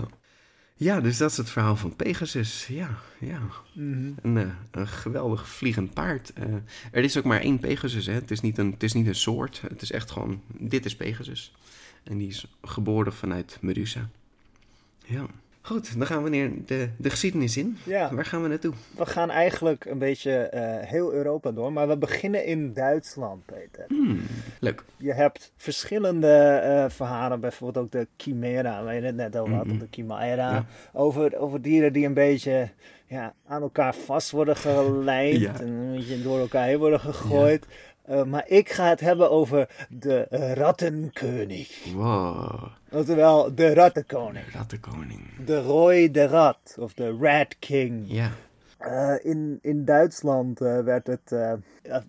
Ja, 0.78 1.02
dus 1.02 1.18
dat 1.18 1.32
is 1.32 1.38
het 1.38 1.50
verhaal 1.50 1.76
van 1.76 1.96
Pegasus. 1.96 2.68
Ja, 2.68 2.98
ja. 3.20 3.40
Mhm. 3.74 4.12
Een, 4.22 4.38
eh, 4.38 4.48
een 4.72 4.88
geweldig 4.88 5.48
vliegend 5.48 5.94
paard. 5.94 6.34
Eh, 6.34 6.54
er 6.92 7.04
is 7.04 7.18
ook 7.18 7.24
maar 7.24 7.42
één 7.42 7.60
Pegasus. 7.60 8.06
Hè. 8.06 8.14
Het, 8.14 8.32
is 8.32 8.42
niet 8.42 8.58
een, 8.58 8.72
het 8.72 8.84
is 8.84 8.94
niet 8.94 9.08
een 9.08 9.16
soort. 9.16 9.62
Het 9.62 9.82
is 9.82 9.92
echt 9.92 10.12
gewoon, 10.12 10.42
dit 10.48 10.86
is 10.86 10.96
Pegasus. 10.96 11.54
En 12.04 12.18
die 12.18 12.28
is 12.28 12.48
geboren 12.62 13.14
vanuit 13.14 13.58
Medusa. 13.62 14.10
Ja. 15.06 15.28
Goed, 15.66 15.98
dan 15.98 16.08
gaan 16.08 16.24
we 16.24 16.30
weer 16.30 16.52
de, 16.66 16.90
de 16.98 17.10
geschiedenis 17.10 17.58
in. 17.58 17.78
Ja. 17.84 18.14
Waar 18.14 18.26
gaan 18.26 18.42
we 18.42 18.48
naartoe? 18.48 18.74
We 18.98 19.06
gaan 19.06 19.30
eigenlijk 19.30 19.86
een 19.86 19.98
beetje 19.98 20.32
eh, 20.32 20.88
heel 20.90 21.14
Europa 21.14 21.52
door, 21.52 21.74
maar 21.74 21.88
we 21.88 21.98
beginnen 21.98 22.46
in 22.46 22.74
Duitsland, 22.74 23.46
Peter. 23.46 23.86
Hmm, 23.88 24.20
leuk. 24.60 24.84
Je 24.98 25.14
hebt 25.14 25.52
verschillende 25.56 26.28
eh, 26.64 26.86
verhalen, 26.90 27.40
bijvoorbeeld 27.40 27.86
ook 27.86 27.92
de 27.92 28.08
Chimera, 28.18 28.84
waar 28.84 28.96
je 28.96 29.02
het 29.02 29.16
net 29.16 29.38
over 29.38 29.54
had, 29.54 29.66
Mhm. 29.66 29.78
de 29.78 29.88
Chimera. 29.92 30.52
Ja. 30.52 30.66
Over, 30.94 31.38
over 31.38 31.62
dieren 31.62 31.94
die 31.94 32.06
een 32.06 32.14
beetje 32.14 32.70
ja, 33.08 33.34
aan 33.48 33.62
elkaar 33.62 33.96
vast 33.96 34.32
worden 34.32 34.56
gelijmd 34.56 35.40
Ja. 35.40 35.60
en 35.60 35.68
een 35.68 35.96
beetje 35.96 36.22
door 36.22 36.40
elkaar 36.40 36.66
heen 36.66 36.78
worden 36.78 37.00
gegooid. 37.00 37.66
Eh, 38.06 38.24
maar 38.24 38.48
ik 38.48 38.70
ga 38.72 38.90
het 38.90 39.00
hebben 39.00 39.32
over 39.32 39.70
de 39.90 40.28
Rattenkönig. 40.54 41.94
Wow, 41.94 42.64
Oftewel, 42.92 43.56
de 43.56 43.74
Rattenkoning. 43.74 44.46
rattenkoning. 44.54 45.22
De 45.46 45.62
Roy 45.62 46.12
de 46.12 46.28
Rat, 46.28 46.76
of 46.80 46.94
de 46.94 47.18
Rat 47.20 47.56
King. 47.60 48.04
Ja, 48.08 48.32
Eh, 48.78 49.14
in, 49.22 49.60
in 49.62 49.86
Duitsland 49.86 50.62
eh, 50.62 50.80
werd 50.80 51.08
het 51.08 51.34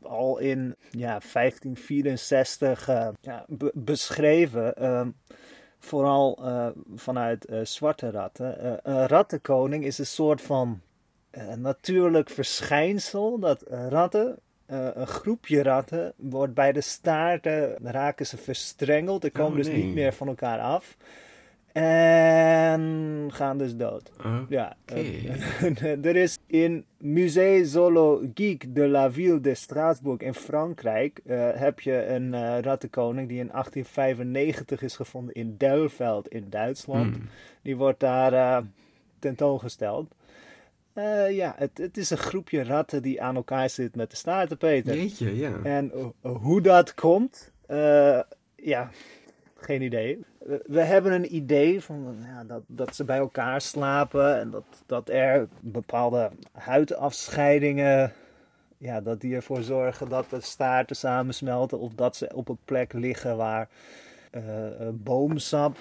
al 0.03 0.39
in 0.39 0.77
ja, 0.91 1.19
1564 1.33 2.89
eh, 2.89 3.09
ja, 3.21 3.45
be- 3.49 3.71
beschreven. 3.75 4.75
ehm, 4.77 5.11
vooral 5.79 6.39
vanuit 6.95 7.47
zwarte 7.63 8.11
ratten. 8.11 8.79
Een 8.91 9.07
rattenkoning 9.07 9.85
is 9.85 9.99
een 9.99 10.07
soort 10.07 10.41
van 10.43 10.81
natuurlijk 11.57 12.31
verschijnsel 12.31 13.39
dat 13.39 13.65
ratten. 13.89 14.39
Eh, 14.67 14.89
een 14.95 15.07
groepje 15.07 15.63
ratten 15.63 16.13
wordt 16.17 16.55
bij 16.55 16.73
de 16.73 16.81
staarten, 16.81 17.77
raken 17.83 18.27
ze 18.27 18.37
verstrengeld 18.37 19.25
en 19.25 19.33
komen 19.33 19.59
Oh, 19.59 19.65
dus 19.65 19.75
niet 19.75 19.95
meer 19.95 20.13
van 20.13 20.29
elkaar 20.29 20.59
af. 20.59 20.97
En 21.73 23.29
gaan 23.33 23.59
dus 23.59 23.77
dood. 23.77 24.13
Ja, 24.49 24.77
eh, 24.85 26.05
er 26.07 26.17
is 26.17 26.39
in 26.47 26.85
Musée 26.99 27.65
Zoologique 27.65 28.73
de 28.73 28.89
la 28.89 29.13
Ville 29.13 29.41
de 29.41 29.55
Strasbourg 29.55 30.21
in 30.21 30.35
Frankrijk 30.35 31.21
eh, 31.27 31.49
heb 31.53 31.81
je 31.81 32.07
een 32.07 32.63
rattenkoning 32.63 33.29
die 33.29 33.39
in 33.39 33.49
1895 33.49 34.83
is 34.83 34.97
gevonden 34.97 35.35
in 35.35 35.55
Delfeld 35.59 36.29
in 36.29 36.47
Duitsland. 36.51 37.17
Hmm. 37.17 37.29
Die 37.63 37.77
wordt 37.77 38.01
daar 38.01 38.63
tentoongesteld. 39.19 40.15
Eh, 40.97 41.31
ja, 41.31 41.55
het, 41.57 41.79
het 41.79 41.97
is 41.97 42.11
een 42.11 42.19
groepje 42.19 42.65
ratten 42.65 43.03
die 43.03 43.23
aan 43.23 43.37
elkaar 43.37 43.71
zit 43.71 43.97
met 43.97 44.11
de 44.11 44.17
staarten, 44.17 44.57
Peter. 44.57 44.97
Jeetje, 44.97 45.37
ja. 45.37 45.53
En 45.63 45.93
eh, 45.93 46.31
hoe 46.37 46.61
dat 46.61 46.95
komt, 46.95 47.53
eh, 47.67 48.21
ja, 48.57 48.91
geen 49.57 49.83
idee. 49.83 50.25
We, 50.39 50.63
we 50.67 50.81
hebben 50.81 51.13
een 51.13 51.35
idee 51.35 51.83
van 51.83 52.17
ja, 52.23 52.45
dat, 52.45 52.63
dat 52.67 52.97
ze 52.97 53.05
bij 53.05 53.19
elkaar 53.19 53.61
slapen 53.61 54.39
en 54.39 54.51
dat, 54.51 54.65
dat 54.87 55.09
er 55.09 55.49
bepaalde 55.61 56.31
huidafscheidingen, 56.53 58.13
ja, 58.79 59.01
dat 59.01 59.21
die 59.21 59.35
ervoor 59.35 59.63
zorgen 59.63 60.09
dat 60.09 60.31
de 60.31 60.41
staarten 60.41 60.97
samensmelten 60.97 61.79
of 61.79 61.95
dat 61.95 62.17
ze 62.17 62.31
op 62.35 62.49
een 62.49 62.59
plek 62.65 62.93
liggen 62.93 63.37
waar 63.37 63.69
boomsap, 64.93 65.77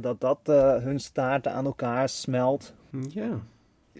dat 0.00 0.20
dat 0.20 0.40
hun 0.82 1.00
staarten 1.00 1.52
aan 1.52 1.64
elkaar 1.64 2.08
smelt. 2.08 2.74
Ja. 3.08 3.40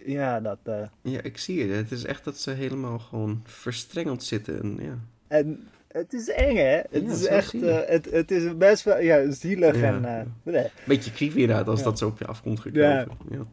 Ja, 0.05 0.39
dat... 0.39 0.57
eh, 0.63 0.81
ja, 1.01 1.21
ik 1.21 1.37
zie 1.37 1.61
het. 1.63 1.75
Het 1.77 1.91
is 1.91 2.05
echt 2.05 2.23
dat 2.23 2.37
ze 2.37 2.51
helemaal 2.51 2.99
gewoon 2.99 3.41
verstrengeld 3.45 4.23
zitten. 4.23 4.61
En, 4.61 4.77
ja. 4.81 4.97
En 5.27 5.67
het 5.87 6.13
is 6.13 6.29
eng, 6.29 6.55
hè? 6.55 6.79
Het 6.89 7.03
Ja, 7.05 7.11
is 7.11 7.25
echt, 7.25 7.53
eh, 7.63 7.79
het, 7.85 8.11
het 8.11 8.31
is 8.31 8.57
best 8.57 8.83
wel 8.83 8.99
ja, 9.01 9.31
zielig 9.31 9.75
Ja. 9.75 9.83
en... 9.83 10.05
eh, 10.05 10.25
nee. 10.53 10.67
Beetje 10.85 11.11
creepy 11.11 11.39
inderdaad 11.39 11.67
als 11.67 11.83
dat 11.83 11.97
zo 11.97 12.07
op 12.07 12.19
je 12.19 12.25
af 12.25 12.41
komt 12.41 12.59
gekropen. 12.59 13.17
Ja. 13.29 13.45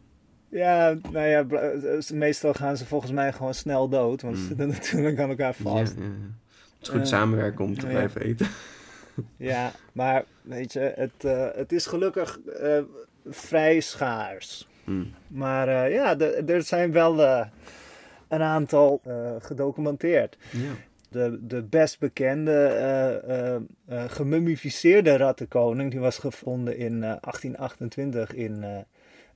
Ja, 0.51 0.97
nou 1.11 1.27
ja, 1.27 1.45
meestal 2.13 2.53
gaan 2.53 2.77
ze 2.77 2.85
volgens 2.85 3.11
mij 3.11 3.33
gewoon 3.33 3.53
snel 3.53 3.89
dood, 3.89 4.21
want 4.21 4.37
ze 4.37 4.41
Mm. 4.41 4.47
zitten 4.49 4.67
natuurlijk 4.67 5.19
aan 5.19 5.29
elkaar 5.29 5.53
vast. 5.53 5.95
Het 5.95 6.81
is 6.81 6.89
goed 6.89 7.07
samenwerken 7.07 7.65
om 7.65 7.77
te 7.77 7.85
blijven 7.85 8.21
eten. 8.21 8.47
Ja, 9.37 9.71
maar 9.93 10.23
weet 10.41 10.73
je, 10.73 10.93
het, 10.95 11.11
het 11.55 11.71
is 11.71 11.85
gelukkig 11.85 12.39
vrij 13.29 13.79
schaars. 13.79 14.67
Maar 15.27 15.67
eh, 15.67 15.93
ja, 15.93 16.17
er 16.47 16.63
zijn 16.63 16.91
wel 16.91 17.23
eh, 17.23 17.45
een 18.27 18.41
aantal 18.41 19.01
eh, 19.03 19.31
gedocumenteerd. 19.39 20.37
Ja. 20.51 20.71
De, 21.09 21.39
de 21.41 21.61
best 21.63 21.99
bekende 21.99 23.61
gemummificeerde 24.07 25.17
rattenkoning, 25.17 25.91
die 25.91 25.99
was 25.99 26.17
gevonden 26.17 26.77
in 26.77 26.93
eh, 26.93 26.99
1828 27.21 28.33
in 28.33 28.63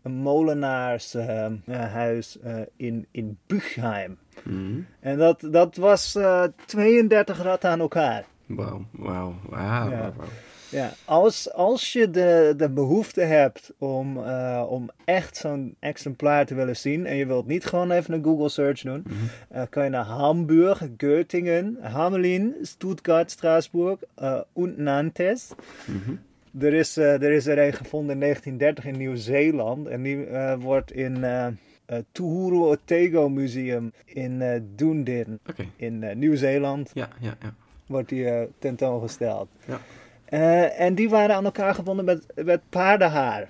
een 0.01 0.11
molenaarshuis 0.13 2.39
eh 2.41 2.59
in, 2.75 3.07
in 3.11 3.37
Buchheim. 3.47 4.17
Hmm. 4.43 4.85
En 4.99 5.17
dat, 5.17 5.47
dat 5.51 5.75
was 5.75 6.15
eh 6.15 6.43
32 6.65 7.41
ratten 7.43 7.69
aan 7.69 7.79
elkaar. 7.79 8.23
Wauw, 8.45 8.85
wauw, 8.91 9.33
wauw, 9.49 9.89
Ja. 9.89 10.13
wauw. 10.17 10.27
Ja, 10.73 10.93
als, 11.05 11.51
als 11.51 11.93
je 11.93 12.09
de, 12.09 12.53
de 12.57 12.69
behoefte 12.69 13.21
hebt 13.21 13.73
om, 13.77 14.17
uh, 14.17 14.65
om 14.69 14.89
echt 15.05 15.38
zo'n 15.38 15.75
exemplaar 15.79 16.45
te 16.45 16.55
willen 16.55 16.77
zien 16.77 17.05
en 17.05 17.15
je 17.15 17.25
wilt 17.25 17.47
niet 17.47 17.65
gewoon 17.65 17.91
even 17.91 18.13
een 18.13 18.23
Google 18.23 18.49
search 18.49 18.81
doen, 18.81 19.03
mm 19.05 19.13
-hmm. 19.17 19.57
uh, 19.57 19.63
kan 19.69 19.83
je 19.83 19.89
naar 19.89 20.05
Hamburg, 20.05 20.81
Göttingen, 20.97 21.77
Hamelin, 21.81 22.55
Stuttgart, 22.62 23.31
Straatsburg 23.31 23.99
uh, 24.21 24.39
en 24.53 24.73
Nantes. 24.77 25.49
Mm 25.86 26.01
-hmm. 26.05 26.19
Er 26.62 26.73
is, 26.73 26.97
er 26.97 27.31
is 27.31 27.45
er 27.45 27.59
een 27.59 27.73
gevonden 27.73 28.13
in 28.13 28.19
1930 28.19 28.86
in 28.86 28.97
Nieuw-Zeeland 28.97 29.88
en 29.88 30.01
die 30.01 30.27
wordt 30.59 30.91
in 30.91 31.23
het 31.23 32.05
Tuhuru 32.12 32.55
Otego 32.55 33.29
Museum 33.29 33.93
in 34.05 34.41
uh, 34.41 34.59
Dunedin 34.75 35.39
okay. 35.49 35.69
in 35.75 36.19
Nieuw-Zeeland. 36.19 36.91
Ja, 36.93 37.09
ja, 37.19 37.36
ja. 37.41 37.53
Wordt 37.86 38.09
die 38.09 38.47
tentoongesteld. 38.59 39.47
Ja. 39.65 39.79
En 40.25 40.95
die 40.95 41.09
waren 41.09 41.36
aan 41.36 41.45
elkaar 41.45 41.75
gebonden 41.75 42.05
met, 42.05 42.25
met 42.36 42.62
paardenhaar. 42.69 43.49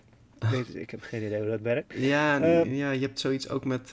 Weet, 0.52 0.76
ik 0.76 0.90
heb 0.90 1.02
geen 1.02 1.24
idee 1.24 1.40
hoe 1.40 1.50
dat 1.50 1.62
werkt. 1.62 1.94
Ja, 1.98 2.46
ja 2.66 2.92
je 2.92 3.02
hebt 3.02 3.20
zoiets 3.20 3.50
ook 3.50 3.66
met, 3.66 3.92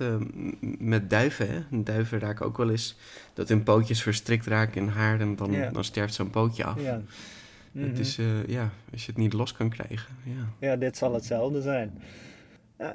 met 0.79 1.11
duiven. 1.11 1.49
Hè? 1.51 1.83
Duiven 1.83 2.19
raken 2.19 2.47
ook 2.47 2.57
wel 2.57 2.71
eens 2.71 2.97
dat 3.35 3.49
hun 3.49 3.63
pootjes 3.63 4.03
verstrikt 4.03 4.47
raken 4.47 4.83
in 4.83 4.89
haar 4.89 5.21
en 5.21 5.37
dan, 5.37 5.55
dan 5.73 5.85
sterft 5.85 6.15
zo'n 6.15 6.31
pootje 6.31 6.65
af. 6.65 6.83
Ja. 6.83 6.97
Mm 6.97 7.83
-hmm. 7.83 7.91
Het 7.91 7.99
is, 7.99 8.19
ja, 8.47 8.71
als 8.93 9.05
je 9.05 9.11
het 9.11 9.21
niet 9.21 9.33
los 9.33 9.53
kan 9.53 9.69
krijgen. 9.71 10.15
Ja, 10.25 10.69
ja 10.69 10.77
dit 10.77 10.97
zal 10.97 11.15
hetzelfde 11.15 11.63
zijn. 11.63 11.93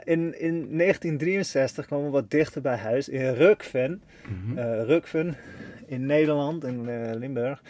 In, 0.03 0.39
in 0.39 0.77
1963 0.77 1.85
kwamen 1.85 2.05
we 2.05 2.11
wat 2.11 2.31
dichter 2.31 2.61
bij 2.61 2.77
huis 2.77 3.09
in 3.09 3.33
Rukven. 3.33 4.01
Mhm. 4.23 4.33
Mm 4.33 4.57
-hmm. 4.57 4.57
uh, 4.57 4.83
Rukven 4.83 5.35
in 5.85 6.05
Nederland, 6.05 6.63
in 6.63 6.89
uh, 6.89 7.11
Limburg. 7.13 7.61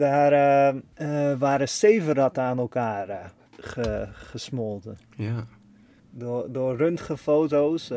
Daar 0.00 0.74
uh, 1.02 1.38
waren 1.38 1.68
zeven 1.68 2.14
ratten 2.14 2.42
aan 2.42 2.58
elkaar 2.58 3.32
ge, 3.58 4.06
gesmolten. 4.12 4.98
Ja. 5.16 5.46
Door, 6.10 6.52
door 6.52 6.76
röntgenfoto's 6.76 7.92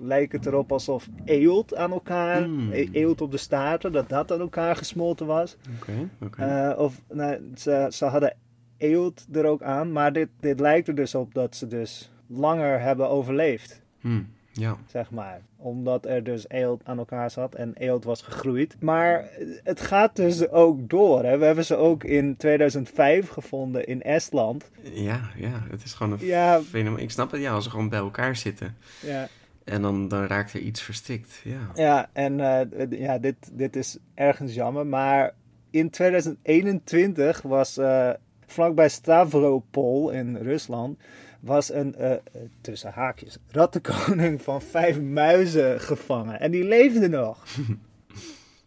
lijkt 0.00 0.32
het 0.32 0.46
erop 0.46 0.72
alsof 0.72 1.08
eelt 1.24 1.76
aan 1.76 1.90
elkaar, 1.92 2.48
Mm. 2.48 2.70
eelt 2.72 3.20
op 3.20 3.30
de 3.30 3.36
staarten, 3.36 3.92
dat 3.92 4.08
dat 4.08 4.32
aan 4.32 4.40
elkaar 4.40 4.76
gesmolten 4.76 5.26
was. 5.26 5.56
Oké, 5.80 6.08
oké. 6.22 6.74
of 6.78 7.00
nou, 7.12 7.50
ze, 7.56 7.86
ze 7.90 8.04
hadden 8.04 8.36
eelt 8.76 9.26
er 9.32 9.44
ook 9.46 9.62
aan, 9.62 9.92
maar 9.92 10.12
dit, 10.12 10.28
dit 10.40 10.60
lijkt 10.60 10.88
er 10.88 10.94
dus 10.94 11.14
op 11.14 11.34
dat 11.34 11.56
ze 11.56 11.66
dus 11.66 12.10
langer 12.26 12.80
hebben 12.80 13.08
overleefd, 13.08 13.80
Hmm, 14.00 14.28
ja. 14.52 14.76
zeg 14.86 15.10
maar. 15.10 15.40
Omdat 15.56 16.06
er 16.06 16.24
dus 16.24 16.48
eelt 16.48 16.80
aan 16.84 16.98
elkaar 16.98 17.30
zat 17.30 17.54
en 17.54 17.72
eelt 17.74 18.04
was 18.04 18.22
gegroeid. 18.22 18.76
Maar 18.80 19.28
het 19.64 19.80
gaat 19.80 20.16
dus 20.16 20.48
ook 20.48 20.88
door. 20.90 21.24
Hè? 21.24 21.38
We 21.38 21.44
hebben 21.44 21.64
ze 21.64 21.76
ook 21.76 22.04
in 22.04 22.36
2005 22.36 23.28
gevonden 23.28 23.86
in 23.86 24.02
Estland. 24.02 24.70
Ja, 24.82 25.20
ja, 25.36 25.62
het 25.70 25.84
is 25.84 25.92
gewoon 25.92 26.12
een 26.12 26.26
Ja. 26.26 26.60
fenomeen. 26.62 27.02
Ik 27.02 27.10
snap 27.10 27.30
het, 27.30 27.40
ja, 27.40 27.52
als 27.52 27.64
ze 27.64 27.70
gewoon 27.70 27.88
bij 27.88 27.98
elkaar 27.98 28.36
zitten 28.36 28.76
Ja, 29.00 29.28
en 29.64 29.82
dan, 29.82 30.08
dan 30.08 30.26
raakt 30.26 30.52
er 30.52 30.60
iets 30.60 30.82
verstikt. 30.82 31.40
Ja. 31.44 31.70
ja 31.74 32.08
en 32.12 32.40
eh, 32.40 33.00
ja, 33.00 33.18
dit, 33.18 33.36
dit 33.52 33.76
is 33.76 33.98
ergens 34.14 34.54
jammer. 34.54 34.86
Maar 34.86 35.34
in 35.70 35.90
2021 35.90 37.42
was 37.42 37.76
eh, 37.76 38.10
vlakbij 38.46 38.88
Stavropol 38.88 40.10
in 40.10 40.36
Rusland... 40.36 40.98
was 41.42 41.72
een, 41.72 41.94
eh, 41.94 42.12
eh, 42.12 42.18
tussen 42.60 42.92
haakjes, 42.92 43.38
rattenkoning 43.50 44.42
van 44.42 44.62
vijf 44.62 45.00
muizen 45.00 45.80
gevangen. 45.80 46.40
En 46.40 46.50
die 46.50 46.64
leefde 46.64 47.08
nog. 47.08 47.38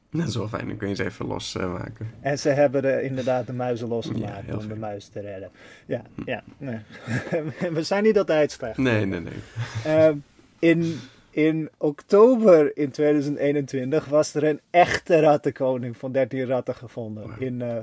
Dat 0.09 0.27
is 0.27 0.35
wel 0.35 0.47
fijn, 0.47 0.67
dan 0.67 0.77
kun 0.77 0.89
je 0.89 0.95
ze 0.95 1.03
even 1.03 1.25
losmaken. 1.25 2.11
En 2.21 2.39
ze 2.39 2.49
hebben 2.49 2.83
er 2.83 3.01
inderdaad 3.01 3.47
de 3.47 3.53
muizen 3.53 3.87
Ja, 3.87 3.93
losgemaakt 3.93 4.53
om 4.53 4.67
de 4.67 4.75
muis 4.75 5.07
te 5.07 5.19
redden. 5.19 5.49
Ja, 5.85 6.01
ja. 6.25 6.43
Nee. 6.57 6.79
We 7.73 7.83
zijn 7.83 8.03
niet 8.03 8.17
altijd 8.17 8.51
slecht. 8.51 8.77
nee, 8.77 9.05
nee, 9.05 9.19
nee. 9.19 9.33
Ehm, 9.95 10.17
in, 10.59 10.99
in 11.29 11.69
oktober 11.77 12.77
in 12.77 12.91
2021 12.91 14.05
was 14.05 14.33
er 14.33 14.43
een 14.43 14.59
echte 14.69 15.19
rattenkoning 15.19 15.97
van 15.97 16.11
13 16.11 16.45
ratten 16.45 16.75
gevonden. 16.75 17.35
In 17.39 17.61
eh 17.61 17.77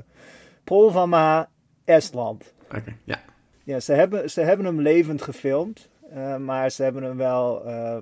Polvama, 0.63 1.49
Estland. 1.85 2.53
Oké, 2.65 2.95
ja. 3.03 3.19
Ja, 3.63 3.79
ze 3.79 3.93
hebben, 3.93 4.29
ze 4.29 4.41
hebben 4.41 4.65
hem 4.65 4.81
levend 4.81 5.21
gefilmd. 5.21 5.89
eh, 6.09 6.37
maar 6.37 6.71
ze 6.71 6.83
hebben 6.83 7.03
hem 7.03 7.17
wel 7.17 7.65
eh 7.65 7.97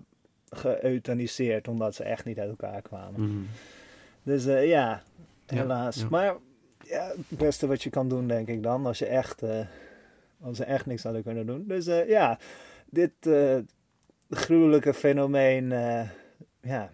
geëuthaniseerd 0.54 1.68
omdat 1.68 1.96
ze 1.96 2.04
echt 2.04 2.26
niet 2.26 2.40
uit 2.40 2.50
elkaar 2.50 2.82
kwamen. 2.82 3.22
Mhm. 3.22 3.44
Dus 4.24 4.46
eh, 4.46 4.68
ja, 4.68 5.02
helaas. 5.46 5.96
ja. 5.96 6.08
Maar 6.10 6.36
ja, 6.80 7.08
het 7.08 7.38
beste 7.40 7.68
wat 7.68 7.84
je 7.84 7.90
kan 7.90 8.10
doen, 8.10 8.28
denk 8.28 8.48
ik 8.48 8.64
dan, 8.64 8.86
als 8.86 9.00
je 9.00 9.06
echt, 9.06 9.42
als 10.42 10.58
ze 10.58 10.64
echt 10.64 10.86
niks 10.86 11.04
hadden 11.04 11.24
kunnen 11.24 11.46
doen. 11.46 11.64
Dus 11.68 11.86
ja, 12.08 12.40
dit 12.90 13.12
gruwelijke 14.30 14.94
fenomeen, 14.94 15.70
ja, 16.62 16.90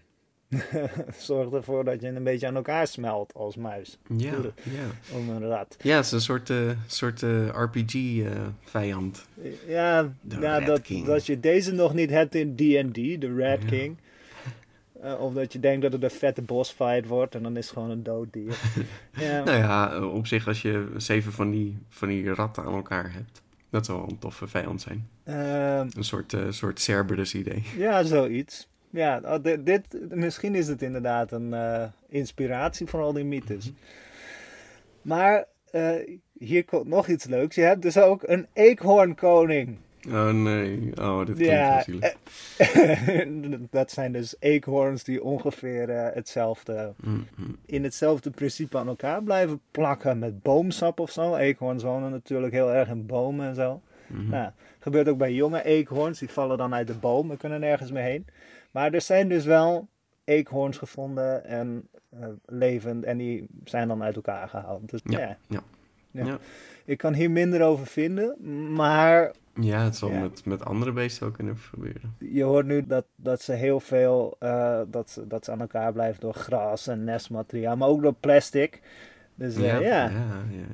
zorgt 1.17 1.53
ervoor 1.53 1.83
dat 1.83 2.01
je 2.01 2.07
een 2.07 2.23
beetje 2.23 2.47
aan 2.47 2.55
elkaar 2.55 2.87
smelt 2.87 3.33
als 3.33 3.55
muis. 3.55 3.97
Ja, 4.15 4.33
ja. 4.63 5.15
Om 5.17 5.29
een 5.29 5.47
rat. 5.47 5.77
Ja, 5.81 5.95
het 5.95 6.05
is 6.05 6.11
een 6.11 6.21
soort, 6.21 6.49
eh, 6.49 6.69
soort 6.87 7.21
RPG-vijand. 7.51 9.25
Ja, 9.67 10.11
De 10.21 10.39
ja 10.39 10.59
dat, 10.59 10.81
King. 10.81 11.05
dat 11.05 11.25
je 11.25 11.39
deze 11.39 11.71
nog 11.73 11.93
niet 11.93 12.09
hebt 12.09 12.35
in 12.35 12.55
D&D, 12.55 13.21
de 13.21 13.33
Red 13.35 13.61
Ja. 13.61 13.67
King. 13.69 13.97
Eh, 15.01 15.19
of 15.21 15.33
dat 15.33 15.53
je 15.53 15.59
denkt 15.59 15.81
dat 15.81 15.91
het 15.91 16.03
een 16.03 16.09
vette 16.09 16.41
bossfight 16.41 17.07
wordt 17.07 17.35
en 17.35 17.43
dan 17.43 17.57
is 17.57 17.65
het 17.65 17.73
gewoon 17.73 17.89
een 17.89 18.03
dood 18.03 18.27
dier. 18.33 18.57
ja. 19.11 19.43
nou 19.43 19.57
ja, 19.57 19.93
eh, 19.93 20.13
op 20.13 20.27
zich 20.27 20.47
als 20.47 20.61
je 20.61 20.87
zeven 20.97 21.31
van 21.31 21.51
die, 21.51 21.77
van 21.89 22.07
die 22.07 22.33
ratten 22.33 22.63
aan 22.63 22.73
elkaar 22.73 23.13
hebt. 23.13 23.41
Dat 23.69 23.85
zou 23.85 23.97
wel 23.99 24.09
een 24.09 24.19
toffe 24.19 24.47
vijand 24.47 24.81
zijn. 24.81 25.07
Ehm, 25.23 25.87
Een 25.95 26.03
soort, 26.03 26.33
eh 26.33 26.41
soort 26.49 26.79
Cerberus 26.81 27.33
idee. 27.35 27.63
Ja, 27.77 28.03
zoiets. 28.03 28.67
Ja, 28.97 29.21
oh, 29.23 29.43
dit, 29.43 29.65
dit, 29.65 29.83
misschien 30.09 30.55
is 30.55 30.67
het 30.67 30.81
inderdaad 30.81 31.31
een 31.31 31.53
eh, 31.53 31.83
inspiratie 32.09 32.87
voor 32.87 33.01
al 33.01 33.13
die 33.13 33.23
mythes. 33.23 33.71
Maar 35.01 35.45
eh, 35.71 35.91
hier 36.37 36.65
komt 36.65 36.87
nog 36.87 37.07
iets 37.07 37.25
leuks. 37.25 37.55
Je 37.55 37.61
hebt 37.61 37.81
dus 37.81 37.97
ook 37.97 38.23
een 38.25 38.47
eekhoornkoning. 38.53 39.77
Oh 40.07 40.29
nee, 40.29 40.91
oh 41.01 41.25
dit 41.25 41.35
klinkt 41.35 41.53
Ja, 41.53 41.81
zielig. 41.81 42.15
dat 43.69 43.91
zijn 43.91 44.11
dus 44.11 44.35
eekhoorns 44.39 45.03
die 45.03 45.23
ongeveer 45.23 45.89
eh, 45.89 46.13
hetzelfde, 46.13 46.93
Mm, 47.03 47.27
mm. 47.35 47.57
in 47.65 47.83
hetzelfde 47.83 48.29
principe 48.29 48.77
aan 48.77 48.87
elkaar 48.87 49.23
blijven 49.23 49.61
plakken 49.71 50.19
met 50.19 50.41
boomsap 50.41 50.99
of 50.99 51.11
zo. 51.11 51.35
Eekhoorns 51.35 51.83
wonen 51.83 52.11
natuurlijk 52.11 52.53
heel 52.53 52.73
erg 52.73 52.89
in 52.89 53.05
bomen 53.05 53.47
en 53.47 53.55
zo. 53.55 53.81
Mhm. 54.07 54.29
Nou, 54.29 54.51
gebeurt 54.79 55.07
ook 55.07 55.17
bij 55.17 55.33
jonge 55.33 55.63
eekhoorns. 55.63 56.19
Die 56.19 56.29
vallen 56.29 56.57
dan 56.57 56.73
uit 56.73 56.87
de 56.87 56.93
boom 56.93 57.31
en 57.31 57.37
kunnen 57.37 57.59
nergens 57.59 57.91
meer 57.91 58.03
heen. 58.03 58.25
Maar 58.71 58.93
er 58.93 59.01
zijn 59.01 59.29
dus 59.29 59.45
wel 59.45 59.87
eekhoorns 60.23 60.77
gevonden 60.77 61.45
en 61.45 61.87
eh, 62.09 62.27
levend. 62.45 63.03
En 63.03 63.17
die 63.17 63.47
zijn 63.63 63.87
dan 63.87 64.03
uit 64.03 64.15
elkaar 64.15 64.49
gehaald. 64.49 64.89
Dus 64.89 65.01
ja, 65.03 65.19
Ja, 65.19 65.37
ja. 65.47 65.61
Ja. 66.11 66.25
Ja. 66.25 66.37
ik 66.85 66.97
kan 66.97 67.13
hier 67.13 67.31
minder 67.31 67.61
over 67.63 67.87
vinden. 67.87 68.35
Maar 68.73 69.31
Ja, 69.53 69.83
het 69.83 69.95
zal. 69.95 70.09
Met, 70.09 70.45
met 70.45 70.65
andere 70.65 70.91
beesten 70.91 71.27
ook 71.27 71.33
kunnen 71.33 71.57
gebeuren. 71.57 72.15
je 72.19 72.43
hoort 72.43 72.65
nu 72.65 72.85
dat, 72.87 73.05
dat 73.15 73.41
ze 73.41 73.53
heel 73.53 73.79
veel... 73.79 74.35
eh, 74.39 74.81
dat, 74.87 75.09
ze, 75.09 75.27
dat 75.27 75.45
ze 75.45 75.51
aan 75.51 75.61
elkaar 75.61 75.93
blijven 75.93 76.21
door 76.21 76.33
gras 76.33 76.87
en 76.87 77.03
nestmateriaal. 77.03 77.77
Maar 77.77 77.87
ook 77.87 78.01
door 78.01 78.13
plastic. 78.13 78.81
Dus 79.35 79.55
eh, 79.55 79.63
ja, 79.63 79.79
ja, 79.79 79.79
ja. 79.79 80.09
ja, 80.09 80.43
ja. 80.49 80.65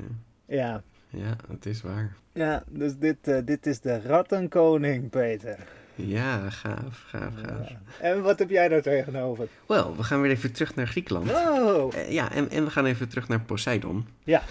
ja. 0.46 0.84
Ja, 1.10 1.36
het 1.48 1.66
is 1.66 1.82
waar. 1.82 2.16
Ja, 2.34 2.64
dus 2.70 2.98
dit, 2.98 3.46
dit 3.46 3.66
is 3.66 3.80
de 3.80 4.02
rattenkoning, 4.02 5.10
Peter. 5.10 5.68
Ja, 5.96 6.50
gaaf, 6.50 7.04
gaaf, 7.08 7.34
gaaf. 7.46 7.70
Ja. 7.70 7.82
En 8.00 8.22
wat 8.22 8.40
heb 8.40 8.50
jij 8.50 8.68
daar 8.68 8.82
tegenover? 8.82 9.48
Wel, 9.68 9.96
we 9.96 10.04
gaan 10.04 10.22
weer 10.22 10.32
even 10.32 10.52
terug 10.52 10.76
naar 10.76 10.88
Griekenland. 10.88 11.30
Oh, 11.32 11.94
Eh, 11.96 12.12
ja, 12.12 12.32
en, 12.32 12.50
en 12.50 12.64
we 12.64 12.70
gaan 12.70 12.86
even 12.86 13.10
terug 13.10 13.28
naar 13.28 13.42
Poseidon. 13.42 14.08
ja. 14.24 14.42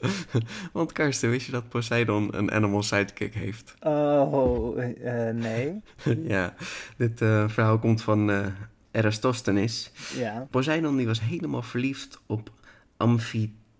Want 0.72 0.92
Karsten, 0.92 1.30
wist 1.30 1.46
je 1.46 1.52
dat 1.52 1.68
Poseidon 1.68 2.36
een 2.36 2.50
animal 2.52 2.82
sidekick 2.82 3.34
heeft? 3.34 3.74
Oh, 3.80 4.82
eh, 4.82 5.34
nee. 5.34 5.80
ja, 6.34 6.54
dit 6.96 7.20
eh, 7.20 7.48
verhaal 7.48 7.78
komt 7.78 8.02
van 8.02 8.52
Eratosthenes. 8.90 9.90
Ja. 10.16 10.46
Poseidon 10.50 10.96
die 10.96 11.06
was 11.06 11.20
helemaal 11.20 11.62
verliefd 11.62 12.20
op 12.26 12.50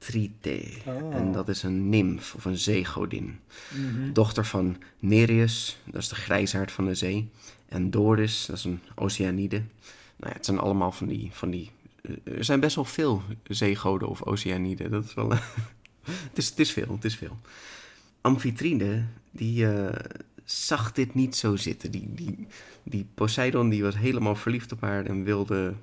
Amphitrite. 0.05 0.81
Oh. 0.87 1.15
En 1.15 1.33
dat 1.33 1.49
is 1.49 1.63
een 1.63 1.89
nimf 1.89 2.35
of 2.35 2.45
een 2.45 2.59
zeegodin. 2.59 3.39
Mhm. 3.71 4.13
Dochter 4.13 4.45
van 4.45 4.77
Nereus, 4.99 5.79
dat 5.85 6.03
is 6.03 6.09
de 6.09 6.15
grijsaard 6.15 6.73
van 6.73 6.87
de 6.87 6.95
zee. 6.95 7.29
En 7.69 7.91
Doris, 7.91 8.47
dat 8.47 8.57
is 8.57 8.65
een 8.65 8.81
oceanide. 8.95 9.57
Nou 10.17 10.31
ja, 10.31 10.33
het 10.33 10.45
zijn 10.45 10.59
allemaal 10.59 10.93
van 10.93 11.07
die... 11.07 11.29
Van 11.33 11.51
die 11.51 11.71
eh, 12.03 12.37
er 12.37 12.45
zijn 12.45 12.61
best 12.61 12.75
wel 12.75 12.85
veel 12.85 13.23
zeegoden 13.49 14.09
of 14.09 14.23
oceaniden. 14.23 14.91
Dat 14.91 15.05
is 15.05 15.15
wel... 15.15 15.31
het, 16.31 16.39
is, 16.39 16.49
het 16.49 16.59
is 16.59 16.73
veel, 16.73 16.93
het 16.93 17.05
is 17.05 17.17
veel. 17.17 17.39
Amphitrite, 18.21 19.05
die 19.31 19.67
eh, 19.67 19.95
zag 20.45 20.93
dit 20.93 21.15
niet 21.15 21.37
zo 21.37 21.57
zitten. 21.57 21.91
Die, 21.91 22.09
die, 22.15 22.47
die 22.83 23.07
Poseidon 23.15 23.69
die 23.69 23.83
was 23.83 23.97
helemaal 23.97 24.37
verliefd 24.37 24.73
op 24.73 24.81
haar 24.81 25.07
en 25.07 25.25
wilde, 25.25 25.75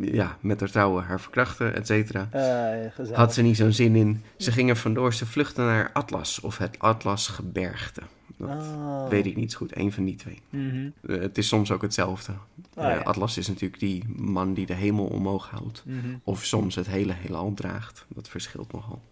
ja, 0.00 0.36
met 0.40 0.60
haar 0.60 0.70
trouwen 0.70 1.04
haar 1.04 1.20
verkrachten, 1.20 1.74
et 1.74 1.86
cetera. 1.86 2.28
Eh. 2.30 3.12
Had 3.16 3.34
ze 3.34 3.42
niet 3.42 3.56
zo'n 3.56 3.72
zin 3.72 3.96
in. 3.96 4.22
Ze 4.36 4.52
gingen 4.52 4.76
vandoor, 4.76 5.14
ze 5.14 5.26
vluchtten 5.26 5.64
naar 5.64 5.90
Atlas 5.92 6.40
of 6.40 6.58
het 6.58 6.78
Atlasgebergte. 6.78 8.00
Dat 8.38 8.48
Oh. 8.48 9.08
weet 9.08 9.26
ik 9.26 9.36
niet 9.36 9.52
zo 9.52 9.58
goed, 9.58 9.76
een 9.76 9.92
van 9.92 10.04
die 10.04 10.14
twee. 10.16 10.40
Mhm. 10.50 10.88
Eh, 11.06 11.20
het 11.20 11.38
is 11.38 11.48
soms 11.48 11.70
ook 11.70 11.82
hetzelfde. 11.82 12.32
Oh, 12.74 12.84
Eh, 12.84 12.90
ja. 12.90 12.98
Atlas 13.00 13.38
is 13.38 13.48
natuurlijk 13.48 13.80
die 13.80 14.04
man 14.16 14.54
die 14.54 14.66
de 14.66 14.74
hemel 14.74 15.04
omhoog 15.06 15.50
houdt. 15.50 15.82
Mhm. 15.86 15.96
Of 16.24 16.44
soms 16.44 16.74
het 16.74 16.86
hele 16.86 17.12
heelal 17.12 17.54
draagt. 17.54 18.04
Dat 18.08 18.28
verschilt 18.28 18.72
nogal. 18.72 19.02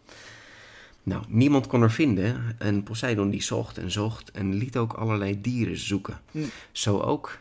Nou, 1.02 1.22
niemand 1.28 1.66
kon 1.66 1.82
er 1.82 1.90
vinden. 1.90 2.54
En 2.58 2.82
Poseidon 2.82 3.30
die 3.30 3.42
zocht 3.42 3.78
en 3.78 3.90
zocht 3.90 4.30
en 4.30 4.54
liet 4.54 4.76
ook 4.76 4.92
allerlei 4.92 5.40
dieren 5.40 5.78
zoeken. 5.78 6.20
Hm. 6.30 6.38
Zo 6.72 6.98
ook 7.00 7.38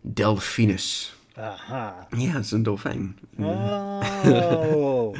Delphinus. 0.00 1.14
Aha. 1.40 2.06
Ja, 2.16 2.38
is 2.38 2.50
een 2.50 2.62
dolfijn. 2.62 3.18
Oh. 3.38 4.00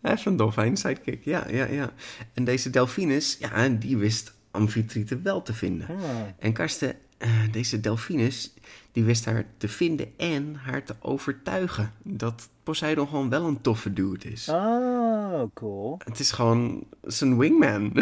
Hij 0.00 0.12
is 0.12 0.24
een 0.24 0.36
dolfijn 0.36 0.76
sidekick, 0.76 1.24
ja, 1.24 1.44
ja, 1.48 1.64
ja. 1.64 1.92
En 2.34 2.44
deze 2.44 2.70
Delphinus, 2.70 3.36
ja, 3.40 3.68
die 3.68 3.96
wist 3.96 4.32
Amfitrite 4.50 5.20
wel 5.20 5.42
te 5.42 5.52
vinden. 5.52 5.88
Ah. 5.88 5.96
En 6.38 6.52
Karsten, 6.52 6.94
eh, 7.18 7.30
deze 7.50 7.80
Delphinus, 7.80 8.54
die 8.92 9.04
wist 9.04 9.24
haar 9.24 9.44
te 9.56 9.68
vinden 9.68 10.12
en 10.16 10.54
haar 10.54 10.84
te 10.84 10.94
overtuigen 11.00 11.92
dat 12.02 12.48
Poseidon 12.62 13.08
gewoon 13.08 13.28
wel 13.28 13.46
een 13.46 13.60
toffe 13.60 13.92
dude 13.92 14.30
is. 14.30 14.48
Oh, 14.48 15.42
cool. 15.54 15.98
Het 16.04 16.20
is 16.20 16.30
gewoon 16.30 16.84
zijn 17.02 17.38
wingman. 17.38 17.92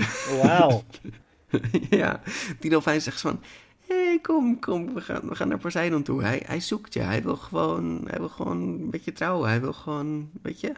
Wauw. 0.43 0.85
ja, 1.91 2.21
die 2.59 2.71
dolfijn 2.71 3.01
zegt 3.01 3.21
van... 3.21 3.41
Kom, 4.23 4.59
kom, 4.59 4.94
we 4.94 5.01
gaan, 5.01 5.21
we 5.29 5.35
gaan 5.35 5.49
naar 5.49 5.59
Poseidon 5.59 6.03
toe. 6.03 6.23
Hij, 6.23 6.42
hij 6.47 6.61
zoekt 6.61 6.94
je. 6.94 7.01
Hij 7.01 7.23
wil, 7.23 7.37
gewoon, 7.37 8.01
hij 8.07 8.18
wil 8.18 8.29
gewoon 8.29 8.61
een 8.61 8.90
beetje 8.90 9.12
trouwen. 9.12 9.49
Hij 9.49 9.61
wil 9.61 9.73
gewoon, 9.73 10.31
weet 10.42 10.61
je... 10.61 10.73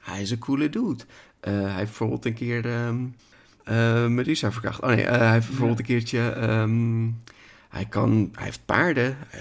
Hij 0.00 0.22
is 0.22 0.30
een 0.30 0.38
coole 0.38 0.70
dude. 0.70 1.04
Eh, 1.40 1.52
hij 1.52 1.62
heeft 1.62 1.88
bijvoorbeeld 1.88 2.24
een 2.24 2.34
keer 2.34 2.66
eh, 3.64 4.06
Medusa 4.06 4.52
verkracht. 4.52 4.80
Oh 4.80 4.88
nee, 4.88 5.04
eh, 5.04 5.18
hij 5.18 5.32
heeft 5.32 5.46
bijvoorbeeld 5.46 5.78
een 5.78 5.84
keertje... 5.84 6.28
ehm, 6.28 7.06
hij, 7.74 7.84
kan, 7.84 8.30
hij 8.34 8.44
heeft 8.44 8.64
paarden. 8.64 9.16
Eh, 9.30 9.40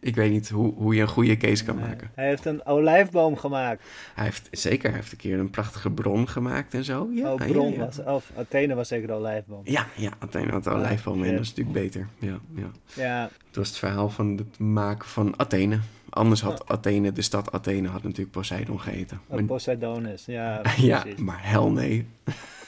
ik 0.00 0.14
weet 0.14 0.30
niet 0.30 0.48
hoe, 0.48 0.74
hoe 0.74 0.94
je 0.94 1.00
een 1.00 1.08
goede 1.08 1.36
case 1.36 1.64
kan 1.64 1.78
maken. 1.78 2.10
Hij 2.14 2.26
heeft 2.26 2.44
een 2.44 2.66
olijfboom 2.66 3.36
gemaakt. 3.36 3.82
Hij 4.14 4.24
heeft, 4.24 4.48
zeker, 4.50 4.88
hij 4.88 4.98
heeft 4.98 5.12
een 5.12 5.18
keer 5.18 5.38
een 5.38 5.50
prachtige 5.50 5.90
bron 5.90 6.28
gemaakt 6.28 6.74
en 6.74 6.84
zo. 6.84 7.08
Ja, 7.12 7.32
oh, 7.32 7.46
bron 7.46 7.72
ja. 7.72 7.78
was 7.78 7.98
Of 7.98 8.30
Athene 8.36 8.74
was 8.74 8.88
zeker 8.88 9.06
de 9.06 9.12
olijfboom. 9.12 9.60
Ja, 9.64 9.86
ja, 9.96 10.10
Athene 10.18 10.50
had 10.50 10.66
een 10.66 10.72
olijfboom 10.72 11.24
en 11.24 11.32
dat 11.32 11.40
is 11.40 11.54
natuurlijk 11.54 11.78
beter. 11.78 12.08
Ja, 12.18 12.38
ja. 12.54 12.70
Ja. 12.94 13.30
Het 13.46 13.56
was 13.56 13.68
het 13.68 13.78
verhaal 13.78 14.08
van 14.08 14.36
het 14.36 14.58
maken 14.58 15.08
van 15.08 15.38
Athene. 15.38 15.78
Anders 16.10 16.40
had 16.40 16.68
Athene, 16.68 17.12
de 17.12 17.22
stad 17.22 17.52
Athene, 17.52 17.88
had 17.88 18.02
natuurlijk 18.02 18.30
Poseidon 18.30 18.80
geheten. 18.80 19.20
Oh, 19.26 19.34
Maar- 19.34 19.44
Poseidonus. 19.44 20.24
Ja, 20.24 20.62
ja, 20.76 21.04
maar 21.16 21.38
hel 21.42 21.70
nee. 21.70 22.06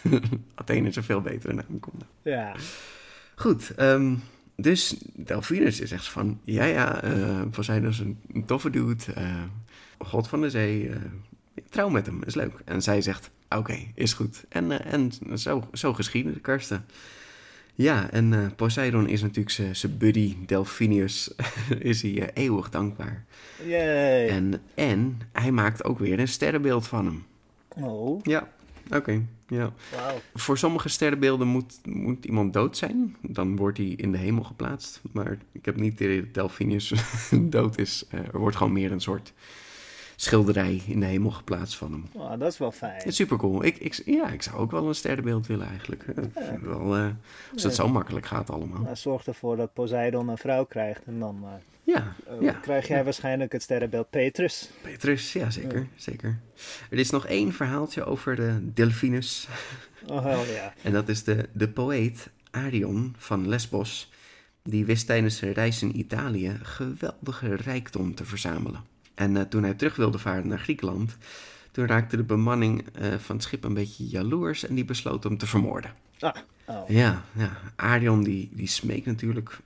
Athene 0.54 0.88
is 0.88 0.96
een 0.96 1.02
veel 1.02 1.20
betere 1.20 1.52
naam. 1.52 1.80
Ja. 2.22 2.54
Goed, 3.34 3.74
ehm, 3.74 4.14
dus 4.60 4.96
Delphinus 5.12 5.80
is 5.80 5.92
echt 5.92 6.08
van... 6.08 6.40
Ja, 6.44 6.64
ja, 6.64 7.02
Poseidon 7.50 7.90
is 7.90 7.98
een, 7.98 8.18
een 8.32 8.44
toffe 8.44 8.70
dude. 8.70 9.12
eh, 9.14 9.42
God 9.98 10.28
van 10.28 10.40
de 10.40 10.50
zee. 10.50 10.88
eh, 10.88 10.96
trouw 11.70 11.88
met 11.88 12.06
hem, 12.06 12.22
is 12.24 12.34
leuk. 12.34 12.52
En 12.64 12.82
zij 12.82 13.00
zegt, 13.00 13.30
oké, 13.48 13.76
is 13.94 14.12
goed. 14.12 14.44
En, 14.48 14.84
eh, 14.84 14.92
en 14.92 15.12
zo, 15.38 15.68
zo 15.72 15.92
geschieden 15.94 16.32
de 16.34 16.40
karsten. 16.40 16.84
Ja, 17.74 18.10
en 18.10 18.52
Poseidon 18.56 19.08
is 19.08 19.22
natuurlijk 19.22 19.50
zijn- 19.76 19.98
buddy 19.98 20.36
Delphinius... 20.46 21.30
is 21.78 22.02
hij 22.02 22.30
eeuwig 22.34 22.70
dankbaar. 22.70 23.24
Yay. 23.66 24.28
En, 24.28 24.62
en 24.74 25.18
hij 25.32 25.50
maakt 25.52 25.84
ook 25.84 25.98
weer 25.98 26.18
een 26.18 26.28
sterrenbeeld 26.28 26.86
van 26.86 27.04
hem. 27.06 27.24
Oh, 27.84 28.20
Ja, 28.24 28.48
oké, 28.90 29.22
ja. 29.48 29.72
Voor 30.34 30.58
sommige 30.58 30.88
sterrenbeelden 30.88 31.46
moet, 31.46 31.80
moet 31.86 32.24
iemand 32.24 32.52
dood 32.52 32.76
zijn. 32.76 33.16
Dan 33.22 33.56
wordt 33.56 33.78
hij 33.78 33.86
in 33.86 34.12
de 34.12 34.18
hemel 34.18 34.42
geplaatst. 34.42 35.00
Maar 35.12 35.38
ik 35.52 35.64
heb 35.64 35.76
niet 35.76 35.98
de 35.98 36.04
idee 36.04 36.20
dat 36.20 36.34
Delphinius 36.34 36.92
dood 37.40 37.78
is. 37.78 38.04
Eh, 38.10 38.20
er 38.20 38.38
wordt 38.38 38.56
gewoon 38.56 38.72
meer 38.72 38.92
een 38.92 39.00
soort 39.00 39.32
schilderij 40.20 40.82
in 40.86 41.00
de 41.00 41.06
hemel 41.06 41.30
geplaatst 41.30 41.76
van 41.76 41.92
hem. 41.92 42.04
Oh, 42.12 42.30
dat 42.38 42.52
is 42.52 42.58
wel 42.58 42.72
fijn. 42.72 43.04
Is 43.04 43.16
super 43.16 43.36
cool. 43.36 43.64
Ik, 43.64 43.78
ik, 43.78 44.02
ja, 44.04 44.28
ik 44.28 44.42
zou 44.42 44.56
ook 44.56 44.70
wel 44.70 44.88
een 44.88 44.94
sterrenbeeld 44.94 45.46
willen 45.46 45.66
eigenlijk. 45.66 46.04
Eh, 46.34 46.44
wel, 46.62 46.96
eh, 46.96 47.06
als 47.52 47.62
het 47.62 47.74
zo 47.74 47.88
makkelijk 47.88 48.26
gaat 48.26 48.50
allemaal. 48.50 48.80
Nou, 48.80 48.96
zorg 48.96 49.26
ervoor 49.26 49.56
dat 49.56 49.72
Poseidon 49.72 50.28
een 50.28 50.38
vrouw 50.38 50.64
krijgt. 50.64 51.04
En 51.04 51.18
dan 51.18 51.40
eh, 51.44 51.50
Ja, 51.94 52.14
ja. 52.40 52.52
krijg 52.52 52.88
jij 52.88 53.04
waarschijnlijk 53.04 53.52
het 53.52 53.62
sterrenbeeld 53.62 54.10
Petrus. 54.10 54.70
Petrus, 54.82 55.32
ja 55.32 55.50
zeker, 55.50 55.86
zeker. 55.96 56.40
Er 56.90 56.98
is 56.98 57.10
nog 57.10 57.26
één 57.26 57.52
verhaaltje 57.52 58.04
over 58.04 58.36
de 58.36 58.72
Delphinus. 58.74 59.48
Oh, 60.06 60.24
hell 60.24 60.54
ja. 60.54 60.74
En 60.82 60.92
dat 60.92 61.08
is 61.08 61.24
de, 61.24 61.48
de 61.52 61.68
poëet 61.68 62.28
Arion 62.50 63.14
van 63.18 63.48
Lesbos. 63.48 64.12
Die 64.62 64.84
wist 64.84 65.06
tijdens 65.06 65.36
zijn 65.36 65.52
reis 65.52 65.82
in 65.82 65.98
Italië 65.98 66.58
geweldige 66.62 67.54
rijkdom 67.54 68.14
te 68.14 68.24
verzamelen. 68.24 68.96
En 69.18 69.36
eh, 69.36 69.42
toen 69.42 69.62
hij 69.62 69.74
terug 69.74 69.96
wilde 69.96 70.18
varen 70.18 70.48
naar 70.48 70.58
Griekenland, 70.58 71.16
toen 71.70 71.86
raakte 71.86 72.16
de 72.16 72.22
bemanning 72.22 72.86
eh, 72.92 73.14
van 73.18 73.36
het 73.36 73.44
schip 73.44 73.64
een 73.64 73.74
beetje 73.74 74.06
jaloers 74.06 74.66
en 74.66 74.74
die 74.74 74.84
besloot 74.84 75.24
hem 75.24 75.38
te 75.38 75.46
vermoorden. 75.46 75.90
Ah, 76.20 76.34
oh. 76.66 76.88
Ja, 76.88 77.22
ja. 77.32 77.50
Arion 77.76 78.22
die, 78.22 78.50
die 78.52 78.66
smeekt 78.66 79.06
natuurlijk, 79.06 79.58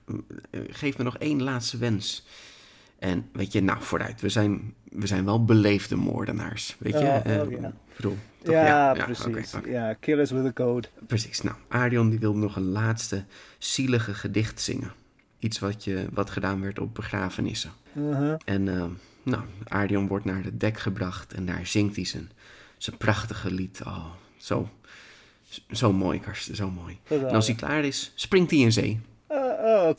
eh, 0.49 0.59
geef 0.69 0.97
me 0.97 1.03
nog 1.03 1.17
één 1.17 1.43
laatste 1.43 1.77
wens. 1.77 2.25
En 2.99 3.29
weet 3.31 3.51
je, 3.51 3.61
nou 3.61 3.81
vooruit, 3.81 4.21
we 4.21 4.29
zijn, 4.29 4.73
we 4.83 5.07
zijn 5.07 5.25
wel 5.25 5.45
beleefde 5.45 5.95
moordenaars, 5.95 6.75
weet 6.79 6.93
je? 6.93 7.05
Oh, 7.05 7.41
oh, 7.41 7.51
ja. 7.51 7.67
ik 7.67 7.95
bedoel, 7.95 8.17
toch? 8.43 8.53
Ja, 8.53 8.91
oké, 8.91 9.03
precies. 9.03 9.55
Ja, 9.65 9.93
killers 9.93 10.31
with 10.31 10.45
a 10.45 10.53
code. 10.53 10.87
Precies. 11.07 11.41
Nou, 11.41 11.55
Arion 11.67 12.09
die 12.09 12.19
wilde 12.19 12.39
nog 12.39 12.55
een 12.55 12.71
laatste 12.71 13.23
zielige 13.57 14.13
gedicht 14.13 14.61
zingen. 14.61 14.91
Iets 15.39 15.59
wat, 15.59 15.83
je, 15.83 16.05
wat 16.13 16.29
gedaan 16.29 16.61
werd 16.61 16.79
op 16.79 16.95
begrafenissen. 16.95 17.71
Uh-huh. 17.93 18.35
En 18.45 18.67
eh, 18.67 18.85
nou, 19.23 19.43
Arion 19.67 20.07
wordt 20.07 20.25
naar 20.25 20.41
de 20.41 20.57
dek 20.57 20.79
gebracht 20.79 21.33
en 21.33 21.45
daar 21.45 21.67
zingt 21.67 21.95
hij 21.95 22.05
zijn, 22.05 22.31
zijn 22.77 22.97
prachtige 22.97 23.51
lied. 23.51 23.81
Oh, 23.85 24.05
zo, 24.37 24.69
zo 25.71 25.93
mooi, 25.93 26.19
Karsten, 26.19 26.55
zo 26.55 26.69
mooi. 26.69 26.99
En 27.07 27.29
als 27.29 27.47
hij 27.47 27.55
klaar 27.55 27.83
is, 27.83 28.11
springt 28.15 28.51
hij 28.51 28.59
in 28.59 28.71
zee. 28.71 28.99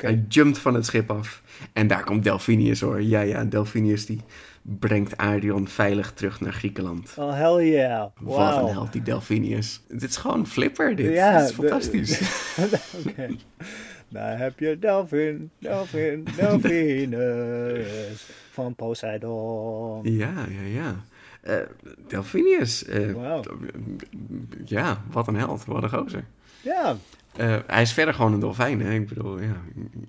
Hij 0.02 0.24
jumpt 0.28 0.58
van 0.58 0.74
het 0.74 0.86
schip 0.86 1.10
af. 1.10 1.42
En 1.72 1.86
daar 1.86 2.04
komt 2.04 2.24
Delphinius 2.24 2.80
hoor. 2.80 3.02
Ja, 3.02 3.20
ja, 3.20 3.44
Delphinius 3.44 4.06
die 4.06 4.20
brengt 4.62 5.16
Arion 5.16 5.68
veilig 5.68 6.12
terug 6.12 6.40
naar 6.40 6.52
Griekenland. 6.52 7.14
Oh, 7.18 7.32
hell 7.34 7.68
yeah. 7.70 8.06
Wat 8.20 8.36
Wauw. 8.36 8.66
een 8.66 8.72
held, 8.72 8.92
die 8.92 9.02
Delphinius. 9.02 9.80
Dit 9.88 10.02
is 10.02 10.16
gewoon 10.16 10.46
flipper, 10.46 10.96
dit. 10.96 11.14
Ja, 11.14 11.38
dit 11.38 11.48
is 11.48 11.54
fantastisch. 11.54 12.20
Oké. 13.08 13.28
Daar 14.08 14.38
heb 14.38 14.58
je 14.58 14.78
Delphin, 14.78 15.50
Delphin, 15.58 16.26
Delphinus 16.36 18.26
van 18.50 18.74
Poseidon. 18.74 20.00
Ja, 20.02 20.32
ja, 20.48 20.66
ja. 20.82 20.94
Eh 21.40 21.56
Delphinius. 22.08 22.84
eh, 22.84 23.12
Wauw. 23.12 23.42
Ja, 24.64 25.02
wat 25.10 25.28
een 25.28 25.36
held. 25.36 25.64
Wat 25.64 25.82
een 25.82 25.90
gozer. 25.90 26.24
Ja, 26.60 26.96
Eh, 27.36 27.56
hij 27.66 27.82
is 27.82 27.92
verder 27.92 28.14
gewoon 28.14 28.32
een 28.32 28.40
dolfijn, 28.40 28.80
hè. 28.80 28.92
Ik 28.94 29.08
bedoel, 29.08 29.40
ja, 29.40 29.56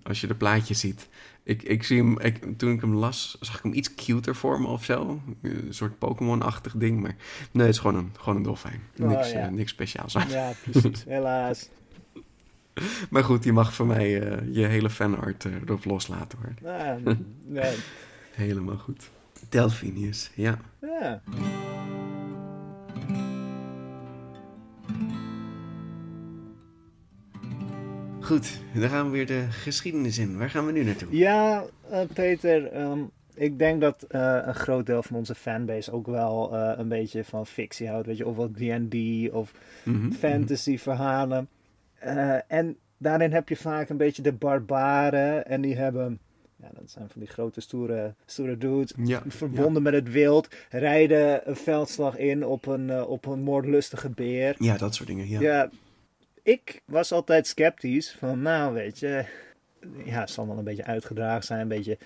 als 0.04 0.22
je 0.22 0.28
de 0.28 0.36
plaatjes 0.36 0.80
ziet. 0.80 1.08
Ik, 1.44 1.64
ik 1.64 1.84
zie 1.84 1.98
hem, 1.98 2.20
ik, 2.20 2.58
toen 2.58 2.72
ik 2.72 2.82
hem 2.82 2.94
las, 2.96 3.38
zag 3.40 3.58
ik 3.58 3.64
hem 3.64 3.74
iets 3.74 3.96
cuter 3.96 4.36
voor 4.36 4.62
me 4.62 4.68
of 4.68 4.84
zo. 4.84 5.22
Een 5.42 5.68
soort 5.70 5.98
Pokémon-achtig 6.00 6.74
ding, 6.78 7.02
maar 7.02 7.16
nee, 7.52 7.66
het 7.66 7.76
is 7.76 7.82
gewoon 7.82 7.96
een, 7.96 8.12
gewoon 8.20 8.36
een 8.36 8.44
dolfijn. 8.44 8.82
Oh, 9.02 9.08
Niks, 9.08 9.32
ja. 9.32 9.40
eh, 9.46 9.50
niks 9.52 9.72
speciaals 9.72 10.18
aan. 10.18 10.30
ja, 10.30 10.52
precies. 10.70 11.04
Helaas. 11.08 11.70
Maar 13.10 13.24
goed, 13.24 13.44
je 13.44 13.54
mag 13.54 13.74
voor 13.74 13.86
mij 13.86 14.22
eh, 14.22 14.56
je 14.56 14.66
hele 14.66 14.90
fanart 14.90 15.46
erop 15.46 15.86
loslaten, 15.86 16.38
hoor. 16.42 16.72
Ja, 16.72 16.98
ja, 17.52 17.70
Helemaal 18.32 18.78
goed. 18.78 19.10
Delphinius, 19.50 20.32
ja. 20.36 20.58
ja. 20.82 21.22
Goed, 28.26 28.60
dan 28.74 28.90
gaan 28.90 29.06
we 29.06 29.12
weer 29.12 29.26
de 29.26 29.46
geschiedenis 29.50 30.18
in. 30.18 30.38
Waar 30.38 30.50
gaan 30.50 30.66
we 30.66 30.72
nu 30.72 30.84
naartoe? 30.84 31.18
Ja, 31.18 31.66
eh, 31.90 32.00
Peter, 32.14 32.68
ehm, 32.72 33.00
ik 33.34 33.60
denk 33.60 33.82
dat 33.82 34.04
eh, 34.04 34.38
een 34.46 34.56
groot 34.56 34.86
deel 34.86 35.04
van 35.04 35.16
onze 35.16 35.36
fanbase 35.36 35.92
ook 35.92 36.08
wel 36.08 36.56
eh, 36.56 36.78
een 36.78 36.88
beetje 36.88 37.24
van 37.24 37.46
fictie 37.48 37.88
houdt. 37.88 38.08
Weet 38.08 38.18
je, 38.18 38.26
of 38.28 38.36
wat 38.36 38.54
D&D 38.54 38.96
of 39.32 39.52
Mhm, 39.84 40.12
fantasy 40.12 40.78
verhalen. 40.78 41.48
En 42.48 42.78
daarin 42.98 43.32
heb 43.32 43.50
je 43.50 43.56
vaak 43.56 43.90
een 43.90 43.98
beetje 43.98 44.22
de 44.22 44.34
barbaren. 44.34 45.46
En 45.46 45.62
die 45.62 45.76
hebben, 45.76 46.20
ja, 46.56 46.68
dat 46.74 46.92
zijn 46.92 47.10
van 47.10 47.22
die 47.22 47.30
grote 47.30 47.62
stoere, 47.62 48.14
stoere 48.26 48.58
dudes. 48.58 48.94
Ja, 49.04 49.22
Verbonden 49.28 49.82
met 49.84 49.94
het 49.94 50.12
wild. 50.12 50.48
Rijden 50.70 51.50
een 51.50 51.56
veldslag 51.56 52.18
in 52.18 52.46
op 52.46 52.66
een, 52.66 53.04
op 53.04 53.26
een 53.26 53.42
moordlustige 53.42 54.10
beer. 54.10 54.56
Ja, 54.58 54.78
dat 54.78 54.96
soort 54.96 55.08
dingen, 55.08 55.30
ja. 55.30 55.40
Ja, 55.40 55.70
ik 56.46 56.82
was 56.86 57.12
altijd 57.12 57.48
sceptisch. 57.48 58.16
Van 58.20 58.42
nou, 58.42 58.74
weet 58.74 59.00
je. 59.00 59.26
Ja, 60.04 60.20
het 60.20 60.30
zal 60.30 60.48
wel 60.48 60.58
een 60.58 60.64
beetje 60.64 60.86
uitgedragen 60.86 61.44
zijn. 61.44 61.60
Een 61.60 61.68
beetje 61.68 61.98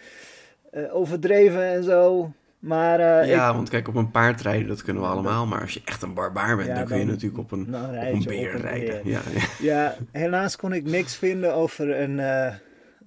eh, 0.71 0.95
overdreven 0.95 1.63
en 1.63 1.83
zo. 1.83 2.31
Maar, 2.59 2.99
uh, 2.99 3.29
ja, 3.29 3.53
want 3.53 3.69
kijk, 3.69 3.87
op 3.87 3.95
een 3.95 4.11
paard 4.11 4.41
rijden, 4.41 4.67
dat 4.67 4.83
kunnen 4.83 5.03
we 5.03 5.09
allemaal. 5.09 5.45
Maar 5.45 5.61
als 5.61 5.73
je 5.73 5.81
echt 5.85 6.01
een 6.01 6.13
barbaar 6.13 6.57
bent, 6.57 6.75
dan 6.75 6.85
kun 6.85 6.97
je 6.97 7.05
natuurlijk 7.05 7.39
op 7.39 7.51
een, 7.51 7.75
op 7.75 7.93
een 7.93 8.23
beer 8.23 8.61
rijden. 8.61 9.01
Ja, 9.03 9.21
ja. 9.33 9.41
ja, 9.59 9.95
helaas 10.11 10.55
kon 10.55 10.73
ik 10.73 10.83
niks 10.83 11.15
vinden 11.15 11.53
over, 11.53 11.99
een, 11.99 12.17
uh, 12.17 12.53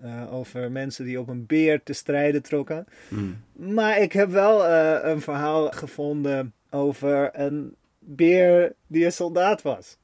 uh, 0.04 0.34
over 0.34 0.70
mensen 0.70 1.04
die 1.04 1.20
op 1.20 1.28
een 1.28 1.46
beer 1.46 1.82
te 1.82 1.92
strijden 1.92 2.42
trokken. 2.42 2.86
Hmm. 3.08 3.36
Maar 3.52 3.98
ik 3.98 4.12
heb 4.12 4.30
wel 4.30 4.66
een 5.04 5.20
verhaal 5.20 5.70
gevonden 5.70 6.52
over 6.70 7.30
een 7.32 7.74
beer 7.98 8.72
die 8.86 9.04
een 9.04 9.12
soldaat 9.12 9.62
was 9.62 9.98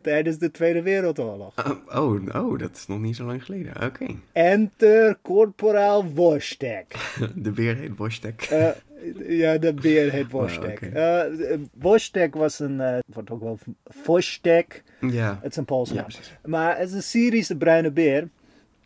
tijdens 0.00 0.38
de 0.38 0.50
Tweede 0.50 0.82
Wereldoorlog. 0.82 1.54
Uh, 1.58 2.02
oh, 2.02 2.34
oh, 2.34 2.58
dat 2.58 2.70
is 2.76 2.86
nog 2.86 3.00
niet 3.00 3.16
zo 3.16 3.24
lang 3.24 3.44
geleden. 3.44 3.82
Oké. 3.82 4.06
Enter 4.32 5.18
Corporaal 5.22 6.04
Wostek. 6.04 6.94
de 7.34 7.50
beer 7.50 7.76
heet 7.76 7.96
Wostek. 7.96 8.48
Uh, 8.52 8.68
ja, 9.38 9.58
de 9.58 9.74
beer 9.74 10.10
heet 10.12 10.30
Wostek. 10.30 10.80
Oh, 10.82 10.88
okay. 10.88 11.30
uh, 11.30 11.58
Wostek 11.72 12.34
was 12.34 12.58
een, 12.58 13.02
wordt 13.06 13.30
ook 13.30 13.40
wel 13.40 13.58
Vostek. 13.84 14.82
Ja. 15.00 15.38
Het 15.42 15.50
is 15.50 15.56
een 15.56 15.64
Poolse 15.64 16.06
maar 16.44 16.78
het 16.78 16.88
is 16.88 16.94
een 16.94 17.02
Syrische 17.02 17.56
bruine 17.56 17.90
beer. 17.90 18.28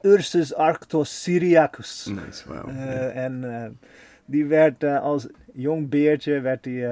Ursus 0.01 0.55
arctos 0.55 1.23
syriacus. 1.23 2.07
Nice, 2.07 2.49
wow. 2.49 2.69
En 3.15 3.79
die 4.25 4.45
werd 4.45 4.85
als 4.85 5.27
jong 5.53 5.89
beertje, 5.89 6.41
werd 6.41 6.63
die 6.63 6.87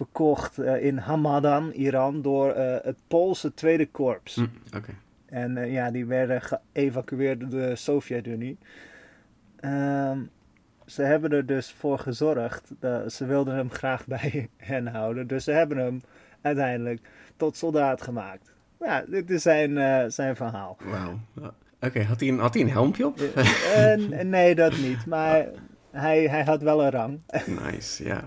verkocht 0.00 0.58
uh, 0.58 0.84
in 0.84 0.98
Hamadan, 0.98 1.72
Iran, 1.72 2.22
door 2.22 2.56
uh, 2.56 2.76
het 2.82 2.96
Poolse 3.08 3.54
Tweede 3.54 3.86
Korps. 3.86 4.34
Mm, 4.34 4.50
okay. 4.76 4.94
En 5.26 5.56
uh, 5.56 5.72
ja, 5.72 5.90
die 5.90 6.06
werden 6.06 6.42
geëvacueerd 6.42 7.40
door 7.40 7.50
de 7.50 7.76
Sovjet-Unie. 7.76 8.58
Um, 9.64 10.30
ze 10.86 11.02
hebben 11.02 11.30
er 11.30 11.46
dus 11.46 11.72
voor 11.72 11.98
gezorgd, 11.98 12.72
dat 12.78 13.12
ze 13.12 13.26
wilden 13.26 13.54
hem 13.54 13.70
graag 13.70 14.06
bij 14.16 14.48
hen 14.56 14.86
houden. 14.86 15.26
Dus 15.26 15.44
ze 15.44 15.50
hebben 15.50 15.78
hem 15.78 16.02
uiteindelijk 16.40 17.00
tot 17.36 17.56
soldaat 17.56 18.02
gemaakt. 18.02 18.52
Ja, 18.78 19.04
dit 19.06 19.30
is 19.30 19.42
zijn, 19.42 20.12
zijn 20.12 20.36
verhaal. 20.36 20.76
Wauw. 20.84 21.18
Oké, 21.80 22.02
had, 22.02 22.20
hij 22.20 22.28
een, 22.28 22.38
had 22.38 22.54
hij 22.54 22.62
een 22.62 22.70
helmpje 22.70 23.06
op? 23.06 23.20
nee, 24.22 24.54
dat 24.54 24.78
niet. 24.78 25.06
Maar 25.06 25.46
hij, 25.90 26.28
hij 26.28 26.44
had 26.44 26.62
wel 26.62 26.84
een 26.84 26.90
rang. 26.90 27.20
Nice, 27.46 28.04
ja. 28.04 28.22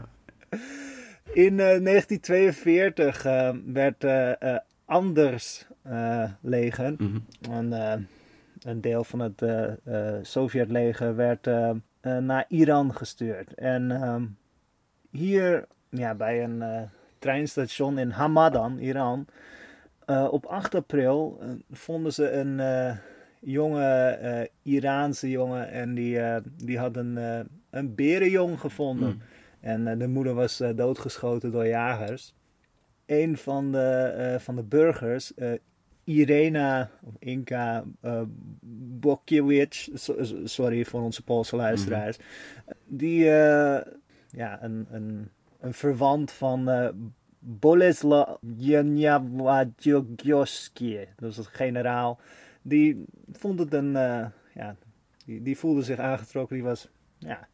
In 1.32 1.58
1942 1.58 3.26
uh, 3.26 3.32
uh, 3.34 3.50
werd 3.66 4.04
uh, 4.04 4.58
Anders 4.86 5.68
leger, 6.42 6.96
mm 6.98 6.98
-hmm. 6.98 7.52
een, 7.52 8.08
een, 8.62 8.82
deel 8.82 9.04
van 9.04 9.20
het 9.20 9.44
Sovjetleger, 10.22 11.16
werd 11.16 11.50
naar 12.02 12.46
Iran 12.48 12.96
gestuurd. 12.96 13.54
En 13.54 13.92
ehm, 13.92 14.26
hier 15.10 15.68
ja, 15.90 16.16
bij 16.16 16.44
een 16.44 16.90
treinstation 17.20 17.98
in 17.98 18.10
Hamadan, 18.10 18.78
Iran, 18.78 19.26
op 20.30 20.46
8 20.46 20.76
april 20.76 21.40
vonden 21.72 22.14
ze 22.14 22.32
een 22.32 22.62
jonge 23.40 24.50
Iraanse 24.62 25.30
jongen 25.30 25.72
en 25.72 25.94
die, 25.94 26.20
die 26.58 26.78
had 26.78 26.96
een, 26.96 27.18
een 27.70 27.96
berenjong 27.96 28.60
gevonden. 28.60 29.10
Mm. 29.10 29.22
En 29.64 29.88
uh, 29.88 29.98
de 29.98 30.08
moeder 30.08 30.34
was 30.34 30.62
uh, 30.62 30.70
doodgeschoten 30.76 31.52
door 31.52 31.68
jagers. 31.68 32.34
Een 33.06 33.38
van 33.38 33.72
de, 33.72 34.16
uh, 34.18 34.36
van 34.40 34.56
de 34.56 34.64
burgers, 34.64 35.34
Irena, 36.04 36.90
of 37.04 37.14
Inka 37.20 37.84
Bokiewicz, 39.00 39.90
so, 39.94 40.16
sorry 40.44 40.86
voor 40.86 41.02
onze 41.02 41.24
Poolse 41.24 41.56
luisteraars, 41.56 42.18
mm 42.18 42.24
-hmm. 42.66 42.74
die, 42.98 43.24
ja, 44.30 44.64
een, 44.64 44.88
een, 44.92 45.30
een 45.60 45.74
verwant 45.74 46.32
van 46.32 46.70
Boleslaw 47.40 48.38
Janiawadziogoski, 48.58 51.08
dat 51.16 51.32
is 51.32 51.38
het 51.38 51.48
generaal, 51.48 52.20
die 52.62 53.06
vond 53.32 53.60
het 53.60 53.74
een, 53.74 53.92
ja, 54.54 54.76
die, 55.26 55.42
die 55.42 55.58
voelde 55.58 55.82
zich 55.82 56.00
aangetrokken, 56.00 56.56
die 56.56 56.66
was, 56.66 56.90
ja, 57.18 57.48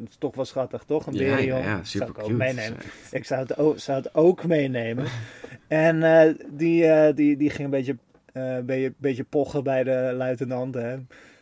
het 0.00 0.08
is 0.08 0.16
toch 0.18 0.34
wel 0.34 0.44
schattig, 0.44 0.84
toch? 0.84 1.06
Een. 1.06 1.14
Ja, 1.14 1.38
ja, 1.38 1.80
super 1.82 1.84
zou 1.84 2.10
ik 2.10 2.22
ook 2.22 2.30
meenemen. 2.30 2.78
Ik 3.10 3.24
zou 3.24 3.40
het 3.40 3.56
ook, 3.56 3.78
zou 3.78 3.98
het 3.98 4.14
ook 4.14 4.44
meenemen. 4.44 5.04
en 5.68 5.96
uh, 5.96 6.22
die, 6.50 6.84
uh, 6.84 7.08
die, 7.14 7.36
die 7.36 7.50
ging 7.50 7.64
een 7.64 7.70
beetje, 7.70 7.96
uh, 8.34 8.58
beetje, 8.58 8.92
beetje 8.96 9.24
pochen 9.24 9.64
bij 9.64 9.84
de 9.84 10.12
luitenant. 10.16 10.74
Hè. 10.74 10.96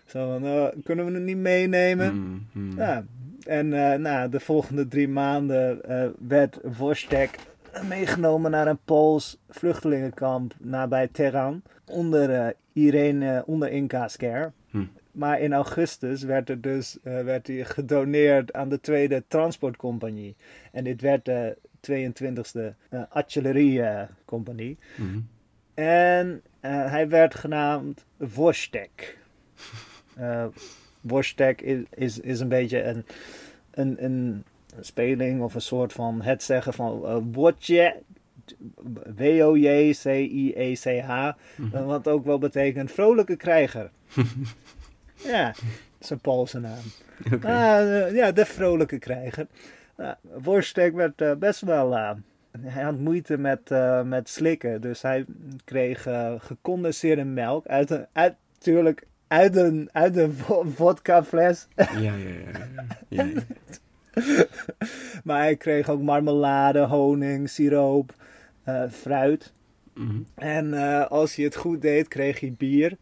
Zo 0.06 0.32
van, 0.32 0.44
oh, 0.44 0.68
kunnen 0.84 1.06
we 1.06 1.12
het 1.12 1.22
niet 1.22 1.36
meenemen? 1.36 2.14
Mm, 2.14 2.46
mm. 2.52 2.76
Ja. 2.76 3.04
En 3.46 3.68
nou, 4.02 4.30
de 4.30 4.40
volgende 4.40 4.88
drie 4.88 5.08
maanden 5.08 5.80
werd 6.28 6.58
Vostek 6.64 7.38
meegenomen 7.88 8.50
naar 8.50 8.66
een 8.66 8.78
Pools 8.84 9.38
vluchtelingenkamp 9.48 10.54
nabij 10.58 11.08
Teheran. 11.08 11.62
Onder 11.86 12.54
Irene, 12.72 13.42
onder 13.46 13.70
Inca's 13.70 14.16
care. 14.16 14.52
Maar 15.20 15.40
in 15.40 15.52
augustus 15.52 16.22
werd, 16.22 16.48
er 16.48 16.60
dus, 16.60 16.98
uh, 17.04 17.22
werd 17.22 17.46
hij 17.46 17.64
gedoneerd 17.64 18.52
aan 18.52 18.68
de 18.68 18.80
Tweede 18.80 19.24
Transportcompagnie. 19.28 20.36
En 20.72 20.84
dit 20.84 21.00
werd 21.00 21.24
de 21.24 21.56
22e 21.90 22.74
uh, 22.90 23.02
Artilleriecompagnie. 23.08 24.78
Mm 24.96 25.10
-hmm. 25.10 25.28
En 25.74 26.26
uh, 26.26 26.40
hij 26.90 27.08
werd 27.08 27.34
genaamd 27.34 28.04
Vostek. 28.20 29.18
Uh, 30.18 30.44
Vostek 31.06 31.60
is, 31.60 31.82
is, 31.94 32.20
is 32.20 32.40
een 32.40 32.48
beetje 32.48 32.82
een, 32.82 33.04
een, 33.70 34.04
een 34.04 34.44
speling 34.80 35.42
of 35.42 35.54
een 35.54 35.60
soort 35.60 35.92
van 35.92 36.22
het 36.22 36.42
zeggen 36.42 36.72
van 36.72 37.02
uh, 37.04 37.16
Wotje. 37.32 38.02
W-O-J-C-I-E-C-H. 39.16 41.30
Mm 41.56 41.70
-hmm. 41.72 41.84
Wat 41.84 42.08
ook 42.08 42.24
wel 42.24 42.38
betekent 42.38 42.92
vrolijke 42.92 43.36
krijger. 43.36 43.90
Ja, 45.22 45.54
een 46.08 46.20
Poolse 46.20 46.58
naam. 46.58 46.82
Okay. 47.32 48.08
Uh, 48.08 48.14
ja, 48.14 48.32
de 48.32 48.44
vrolijke 48.44 48.98
krijger. 48.98 49.46
Uh, 49.96 50.10
Worstek 50.20 50.94
werd 50.94 51.20
uh, 51.20 51.34
best 51.34 51.60
wel... 51.60 51.92
hij 52.60 52.82
had 52.82 52.98
moeite 52.98 53.38
met, 53.38 53.70
met 54.04 54.28
slikken. 54.28 54.80
Dus 54.80 55.02
hij 55.02 55.24
kreeg 55.64 56.06
gecondenseerde 56.38 57.24
melk 57.24 57.66
uit 57.66 57.90
een... 57.90 58.06
Uit, 58.12 58.34
natuurlijk 58.54 59.06
uit 59.26 59.56
een, 59.56 59.88
uit 59.92 60.16
een 60.16 60.34
vodkafles. 60.74 61.66
Ja, 61.76 61.86
ja, 61.98 62.14
ja. 62.14 62.66
ja, 63.08 63.24
ja. 63.24 63.42
maar 65.24 65.40
hij 65.40 65.56
kreeg 65.56 65.88
ook 65.88 66.02
marmelade, 66.02 66.80
honing, 66.80 67.50
siroop, 67.50 68.14
fruit. 68.90 69.52
Mm 69.94 70.08
-hmm. 70.08 70.26
En 70.34 70.74
als 71.08 71.34
hij 71.34 71.44
het 71.44 71.56
goed 71.56 71.82
deed, 71.82 72.08
kreeg 72.08 72.40
hij 72.40 72.54
bier. 72.58 72.96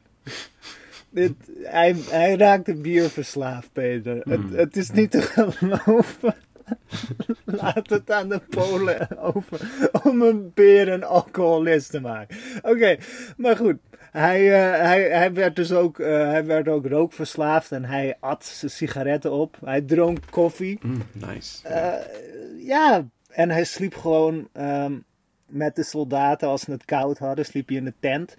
Dit, 1.10 1.32
hij, 1.62 1.96
hij 2.08 2.36
raakte 2.36 2.74
bierverslaafd, 2.74 3.72
Peter. 3.72 4.20
Mm. 4.24 4.32
Het, 4.32 4.50
het 4.50 4.76
is 4.76 4.90
niet 4.90 5.10
te 5.10 5.22
geloven. 5.22 6.34
Laat 7.60 7.90
het 7.90 8.10
aan 8.10 8.28
de 8.28 8.40
Polen 8.48 9.18
over 9.18 9.90
om 10.02 10.22
een 10.22 10.50
beer 10.54 10.88
een 10.88 11.04
alcoholist 11.04 11.90
te 11.90 12.00
maken. 12.00 12.36
Oké, 12.62 12.96
maar 13.36 13.56
goed. 13.56 13.76
Hij, 14.10 14.42
uh, 14.42 14.80
hij, 14.80 15.02
hij, 15.02 15.32
werd 15.32 15.56
dus 15.56 15.72
ook, 15.72 15.98
uh, 15.98 16.06
hij 16.06 16.44
werd 16.44 16.68
ook 16.68 16.86
rookverslaafd 16.86 17.72
en 17.72 17.84
hij 17.84 18.16
at 18.20 18.44
zijn 18.44 18.70
sigaretten 18.70 19.32
op. 19.32 19.58
Hij 19.64 19.80
dronk 19.80 20.18
koffie. 20.30 20.78
Mm, 20.82 21.02
nice. 21.12 21.68
Uh, 21.68 22.66
ja, 22.66 23.08
en 23.28 23.50
hij 23.50 23.64
sliep 23.64 23.94
gewoon 23.94 24.48
um, 24.52 25.04
met 25.46 25.76
de 25.76 25.82
soldaten 25.82 26.48
als 26.48 26.60
ze 26.60 26.70
het 26.70 26.84
koud 26.84 27.18
hadden. 27.18 27.44
Sliep 27.44 27.68
hij 27.68 27.76
in 27.76 27.84
de 27.84 27.94
tent. 28.00 28.36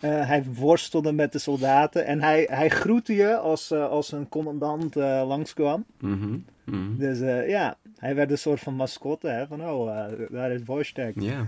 Uh, 0.00 0.26
hij 0.26 0.44
worstelde 0.44 1.12
met 1.12 1.32
de 1.32 1.38
soldaten 1.38 2.06
en 2.06 2.22
hij, 2.22 2.46
hij 2.50 2.68
groette 2.68 3.14
je 3.14 3.36
als, 3.36 3.72
uh, 3.72 3.88
als 3.88 4.12
een 4.12 4.28
commandant 4.28 4.96
uh, 4.96 5.24
langskwam. 5.26 5.84
Mm 6.00 6.20
-hmm. 6.20 6.44
Mm 6.64 6.74
-hmm. 6.74 6.98
Dus 6.98 7.18
ja, 7.48 7.76
hij 7.96 8.14
werd 8.14 8.30
een 8.30 8.38
soort 8.38 8.60
van 8.60 8.74
mascotte, 8.74 9.28
hè, 9.28 9.46
van 9.46 9.68
oh, 9.68 9.86
daar 10.30 10.50
is. 10.52 10.60
Yeah. 11.14 11.40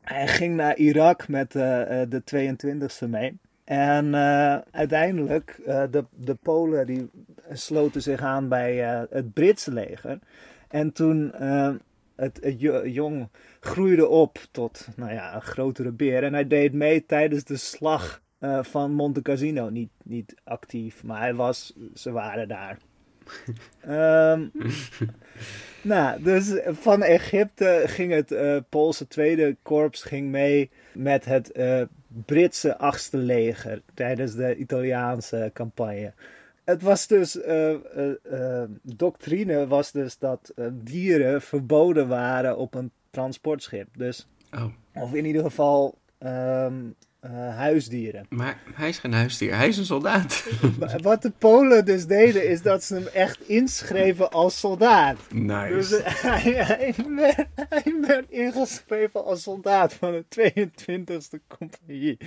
Hij 0.00 0.28
ging 0.28 0.56
naar 0.56 0.76
Irak 0.76 1.28
met 1.28 1.52
de 1.52 2.22
22e 2.34 3.08
mee. 3.08 3.38
En 3.64 4.14
uiteindelijk, 4.70 5.60
de, 5.64 6.04
de 6.14 6.34
Polen 6.34 6.86
die 6.86 7.10
sloten 7.52 8.02
zich 8.02 8.20
aan 8.20 8.48
bij 8.48 8.76
het 9.10 9.32
Britse 9.32 9.72
leger. 9.72 10.18
En 10.68 10.92
toen 10.92 11.32
het, 12.20 12.38
het 12.42 12.60
jong 12.92 13.28
groeide 13.60 14.08
op 14.08 14.38
tot 14.50 14.88
nou 14.96 15.12
ja, 15.12 15.34
een 15.34 15.42
grotere 15.42 15.92
beer. 15.92 16.22
En 16.22 16.32
hij 16.32 16.46
deed 16.46 16.72
mee 16.72 17.06
tijdens 17.06 17.44
de 17.44 17.56
slag 17.56 18.22
uh, 18.40 18.62
van 18.62 18.92
Monte 18.92 19.22
Cassino. 19.22 19.68
Niet, 19.68 19.90
niet 20.04 20.34
actief, 20.44 21.04
maar 21.04 21.20
hij 21.20 21.34
was, 21.34 21.76
ze 21.94 22.12
waren 22.12 22.48
daar. 22.48 22.78
um, 24.32 24.52
nou, 25.82 26.22
dus 26.22 26.60
van 26.66 27.02
Egypte 27.02 27.82
ging 27.86 28.12
het 28.12 28.32
uh, 28.32 28.56
Poolse 28.68 29.06
tweede 29.06 29.56
korps 29.62 30.02
ging 30.02 30.30
mee 30.30 30.70
met 30.92 31.24
het 31.24 31.50
uh, 31.56 31.82
Britse 32.26 32.78
achtste 32.78 33.16
leger 33.16 33.82
tijdens 33.94 34.34
de 34.34 34.56
Italiaanse 34.56 35.50
campagne. 35.54 36.12
Het 36.68 36.82
was 36.82 37.06
dus, 37.06 37.36
uh, 37.36 37.74
uh, 38.32 38.62
doctrine 38.82 39.66
was 39.66 39.92
dus 39.92 40.18
dat 40.18 40.52
dieren 40.72 41.42
verboden 41.42 42.08
waren 42.08 42.56
op 42.56 42.74
een 42.74 42.90
transportschip. 43.10 43.88
Dus, 43.96 44.28
oh. 44.54 44.64
of 44.94 45.14
in 45.14 45.24
ieder 45.24 45.42
geval 45.42 45.98
um, 46.18 46.94
huisdieren. 47.54 48.26
Maar 48.28 48.58
hij 48.74 48.88
is 48.88 48.98
geen 48.98 49.12
huisdier, 49.12 49.56
hij 49.56 49.68
is 49.68 49.76
een 49.76 49.84
soldaat. 49.84 50.44
Wat 51.02 51.22
de 51.22 51.32
Polen 51.38 51.84
dus 51.84 52.06
deden, 52.06 52.48
is 52.48 52.62
dat 52.62 52.84
ze 52.84 52.94
hem 52.94 53.06
echt 53.06 53.48
inschreven 53.48 54.30
als 54.30 54.58
soldaat. 54.58 55.16
Nice. 55.32 55.74
Dus 55.74 55.90
hij, 56.22 56.52
hij, 56.52 56.94
werd, 57.16 57.46
hij 57.68 57.94
werd 58.06 58.30
ingeschreven 58.30 59.24
als 59.24 59.42
soldaat 59.42 59.94
van 59.94 60.12
de 60.12 60.52
22e 60.52 61.46
compagnie. 61.58 62.18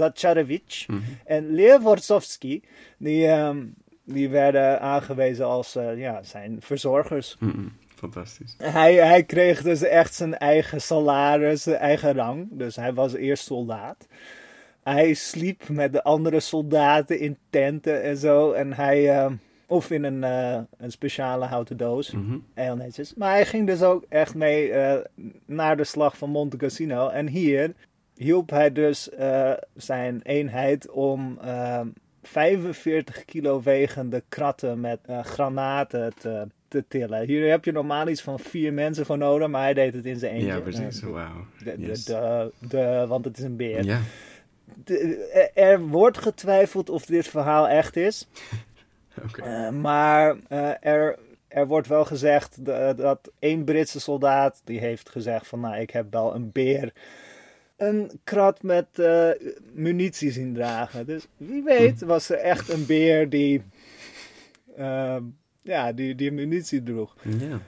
mm 0.07 0.77
-hmm. 0.87 1.03
en 1.25 1.81
Worsowski, 1.81 2.63
die, 2.97 3.27
um, 3.27 3.73
die 4.03 4.29
werden 4.29 4.81
aangewezen 4.81 5.45
als 5.45 5.73
ja, 5.95 6.23
zijn 6.23 6.57
verzorgers. 6.59 7.35
Mm 7.39 7.49
-hmm. 7.49 7.71
Fantastisch. 7.99 8.55
Hij, 8.57 8.95
hij 8.95 9.23
kreeg 9.23 9.61
dus 9.61 9.81
echt 9.81 10.13
zijn 10.13 10.37
eigen 10.37 10.81
salaris, 10.81 11.63
zijn 11.63 11.75
eigen 11.75 12.13
rang. 12.13 12.47
Dus 12.51 12.75
hij 12.75 12.93
was 12.93 13.13
eerst 13.13 13.43
soldaat. 13.45 14.07
Hij 14.83 15.13
sliep 15.13 15.69
met 15.69 15.93
de 15.93 16.03
andere 16.03 16.39
soldaten 16.39 17.19
in 17.19 17.37
tenten 17.49 18.03
en 18.03 18.17
zo. 18.17 18.51
En 18.51 18.73
hij, 18.73 19.29
of 19.65 19.91
in 19.91 20.03
een, 20.03 20.21
uh, 20.23 20.61
een 20.77 20.91
speciale 20.91 21.45
houten 21.45 21.77
doos. 21.77 22.13
Heel 22.53 22.75
netjes. 22.75 23.13
Maar 23.13 23.31
hij 23.31 23.45
ging 23.45 23.67
dus 23.67 23.81
ook 23.81 24.05
echt 24.09 24.35
mee 24.35 24.69
uh, 24.69 24.95
naar 25.45 25.77
de 25.77 25.83
slag 25.83 26.17
van 26.17 26.29
Monte 26.29 26.57
Cassino. 26.57 27.07
En 27.07 27.27
hier 27.27 27.73
hielp 28.15 28.49
hij 28.49 28.71
dus 28.71 29.09
zijn 29.75 30.19
eenheid 30.23 30.89
om 30.89 31.39
45 32.21 33.25
kilo 33.25 33.61
wegende 33.61 34.23
kratten 34.29 34.79
met 34.79 34.99
granaten 35.23 36.13
te, 36.19 36.47
te 36.69 36.83
tillen. 36.87 37.25
Hier 37.25 37.49
heb 37.49 37.65
je 37.65 37.71
normaal 37.71 38.07
iets 38.07 38.21
van 38.21 38.39
vier 38.39 38.73
mensen 38.73 39.05
voor 39.05 39.17
nodig, 39.17 39.47
maar 39.47 39.61
hij 39.61 39.73
deed 39.73 39.93
het 39.93 40.05
in 40.05 40.19
zijn 40.19 40.33
eentje. 40.33 40.47
Ja, 40.47 40.59
precies. 40.59 41.01
Wauw. 41.01 41.45
Yes. 41.77 42.03
De, 42.05 42.51
de, 42.59 42.67
de, 42.67 43.05
want 43.07 43.25
het 43.25 43.37
is 43.37 43.43
een 43.43 43.55
beer. 43.55 43.83
Ja. 43.83 43.99
De, 44.83 45.51
er 45.53 45.81
wordt 45.81 46.17
getwijfeld 46.17 46.89
of 46.89 47.05
dit 47.05 47.27
verhaal 47.27 47.67
echt 47.67 47.95
is. 47.95 48.27
Okay. 49.27 49.67
Uh, 49.67 49.71
maar 49.81 50.35
uh, 50.49 50.71
er, 50.79 51.19
er 51.47 51.67
wordt 51.67 51.87
wel 51.87 52.05
gezegd 52.05 52.65
dat, 52.65 52.97
dat 52.97 53.31
één 53.39 53.63
Britse 53.63 53.99
soldaat 53.99 54.61
die 54.63 54.79
heeft 54.79 55.09
gezegd 55.09 55.47
van 55.47 55.59
nou 55.59 55.75
ik 55.75 55.89
heb 55.89 56.11
wel 56.11 56.35
een 56.35 56.51
beer 56.51 56.93
een 57.77 58.19
krat 58.23 58.63
met 58.63 58.87
uh, 58.95 59.29
munitie 59.73 60.31
zien 60.31 60.53
dragen. 60.53 61.05
Dus 61.05 61.27
wie 61.37 61.63
weet 61.63 62.01
was 62.13 62.29
er 62.29 62.37
echt 62.37 62.69
een 62.69 62.85
beer 62.85 63.29
die 63.29 63.63
ja, 65.61 65.91
die, 65.91 66.15
die 66.15 66.31
munitie 66.31 66.83
droeg. 66.83 67.15
Ja. 67.23 67.59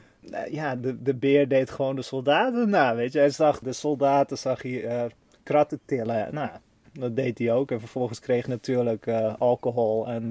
Ja, 0.49 0.75
de, 0.75 1.01
de 1.01 1.15
beer 1.15 1.47
deed 1.47 1.69
gewoon 1.69 1.95
de 1.95 2.01
soldaten 2.01 2.69
na, 2.69 2.95
weet 2.95 3.13
je. 3.13 3.19
Hij 3.19 3.29
zag 3.29 3.59
de 3.59 3.73
soldaten, 3.73 4.37
zag 4.37 4.61
hij 4.61 5.09
kratten 5.43 5.79
tillen. 5.85 6.33
Nou, 6.33 6.49
dat 6.93 7.15
deed 7.15 7.37
hij 7.37 7.51
ook. 7.51 7.71
En 7.71 7.79
vervolgens 7.79 8.19
kreeg 8.19 8.45
hij 8.45 8.53
natuurlijk 8.53 9.07
alcohol 9.37 10.07
en 10.07 10.29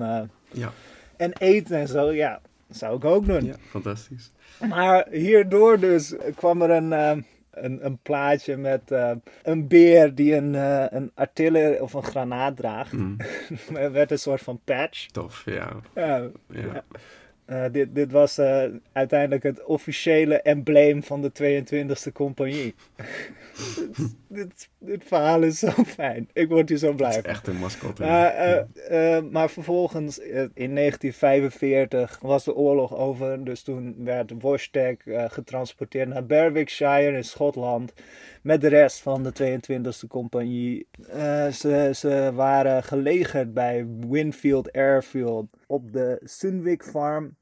ja. 0.50 0.72
en 1.16 1.32
eten 1.32 1.76
en 1.76 1.88
zo, 1.88 2.12
ja, 2.12 2.40
dat 2.66 2.76
zou 2.76 2.96
ik 2.96 3.04
ook 3.04 3.26
doen. 3.26 3.44
Ja, 3.44 3.54
fantastisch. 3.68 4.30
Maar 4.68 5.06
hierdoor 5.10 5.80
dus 5.80 6.14
kwam 6.34 6.62
er 6.62 6.70
een, 6.70 6.90
uh, 6.92 7.22
een, 7.50 7.84
een 7.84 7.98
plaatje 8.02 8.56
met 8.56 8.82
een 9.42 9.68
beer 9.68 10.14
die 10.14 10.34
een, 10.34 10.54
een 10.94 11.10
artillerie 11.14 11.82
of 11.82 11.92
een 11.92 12.02
granaat 12.02 12.56
draagt. 12.56 12.92
Mm. 12.92 13.16
er 13.74 13.92
werd 13.92 14.10
een 14.10 14.18
soort 14.18 14.40
van 14.40 14.60
patch. 14.64 15.06
Tof, 15.06 15.42
ja. 15.44 15.76
ja. 15.94 16.28
ja. 16.48 16.84
Uh, 17.50 17.64
dit, 17.72 17.94
dit 17.94 18.12
was 18.12 18.38
uh, 18.38 18.64
uiteindelijk 18.92 19.42
het 19.42 19.64
officiële 19.64 20.40
embleem 20.40 21.02
van 21.02 21.22
de 21.22 21.30
22e 21.32 22.12
compagnie. 22.12 22.74
dit, 22.96 24.14
dit, 24.38 24.68
dit, 24.78 25.04
verhaal 25.04 25.42
is 25.42 25.58
zo 25.58 25.70
fijn. 25.86 26.28
Ik 26.32 26.48
word 26.48 26.68
hier 26.68 26.78
zo 26.78 26.92
blij 26.92 27.12
van. 27.12 27.22
echt 27.22 27.46
een 27.46 27.56
mascotte. 27.56 28.02
Uh, 28.90 29.30
maar 29.30 29.50
vervolgens, 29.50 30.18
in 30.18 30.74
1945, 30.74 32.18
was 32.22 32.44
de 32.44 32.54
oorlog 32.54 32.96
over. 32.96 33.44
Dus 33.44 33.62
toen 33.62 33.94
werd 33.98 34.32
Wostek 34.38 35.02
getransporteerd 35.06 36.08
naar 36.08 36.26
Berwickshire 36.26 37.16
in 37.16 37.24
Schotland. 37.24 37.92
Met 38.42 38.60
de 38.60 38.68
rest 38.68 39.00
van 39.00 39.22
de 39.22 39.60
22e 39.60 40.08
compagnie. 40.08 40.86
ze, 41.52 41.90
ze 41.94 42.30
waren 42.34 42.82
gelegerd 42.82 43.54
bij 43.54 43.86
Winfield 44.08 44.72
Airfield 44.72 45.46
op 45.66 45.92
de 45.92 46.20
Sunwick 46.24 46.82
Farm 46.82 47.38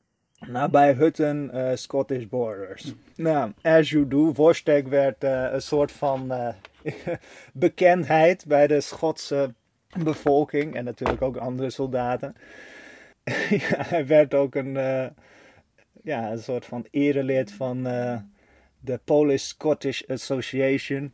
nabij 0.47 0.93
Hutton, 0.93 1.51
uh, 1.55 1.71
Scottish 1.75 2.25
Borders. 2.27 2.95
Nou, 3.17 3.53
as 3.63 3.91
you 3.91 4.09
do, 4.09 4.33
Vostek 4.33 4.89
werd 4.89 5.25
uh, 5.25 5.53
een 5.53 5.63
soort 5.63 5.93
van 5.93 6.33
uh, 6.33 6.49
bekendheid 7.53 8.45
bij 8.47 8.67
de 8.67 8.81
Schotse 8.81 9.55
bevolking 10.03 10.75
en 10.75 10.85
natuurlijk 10.85 11.23
ook 11.23 11.37
andere 11.37 11.71
soldaten. 11.71 12.35
ja, 13.51 13.85
hij 13.85 14.07
werd 14.07 14.35
ook 14.35 14.55
een, 14.55 14.73
ja, 16.03 16.31
een 16.31 16.43
soort 16.43 16.65
van 16.65 16.87
erelid 16.91 17.53
van 17.53 17.83
de 18.81 19.01
Polish 19.05 19.45
Scottish 19.45 20.03
Association. 20.07 21.13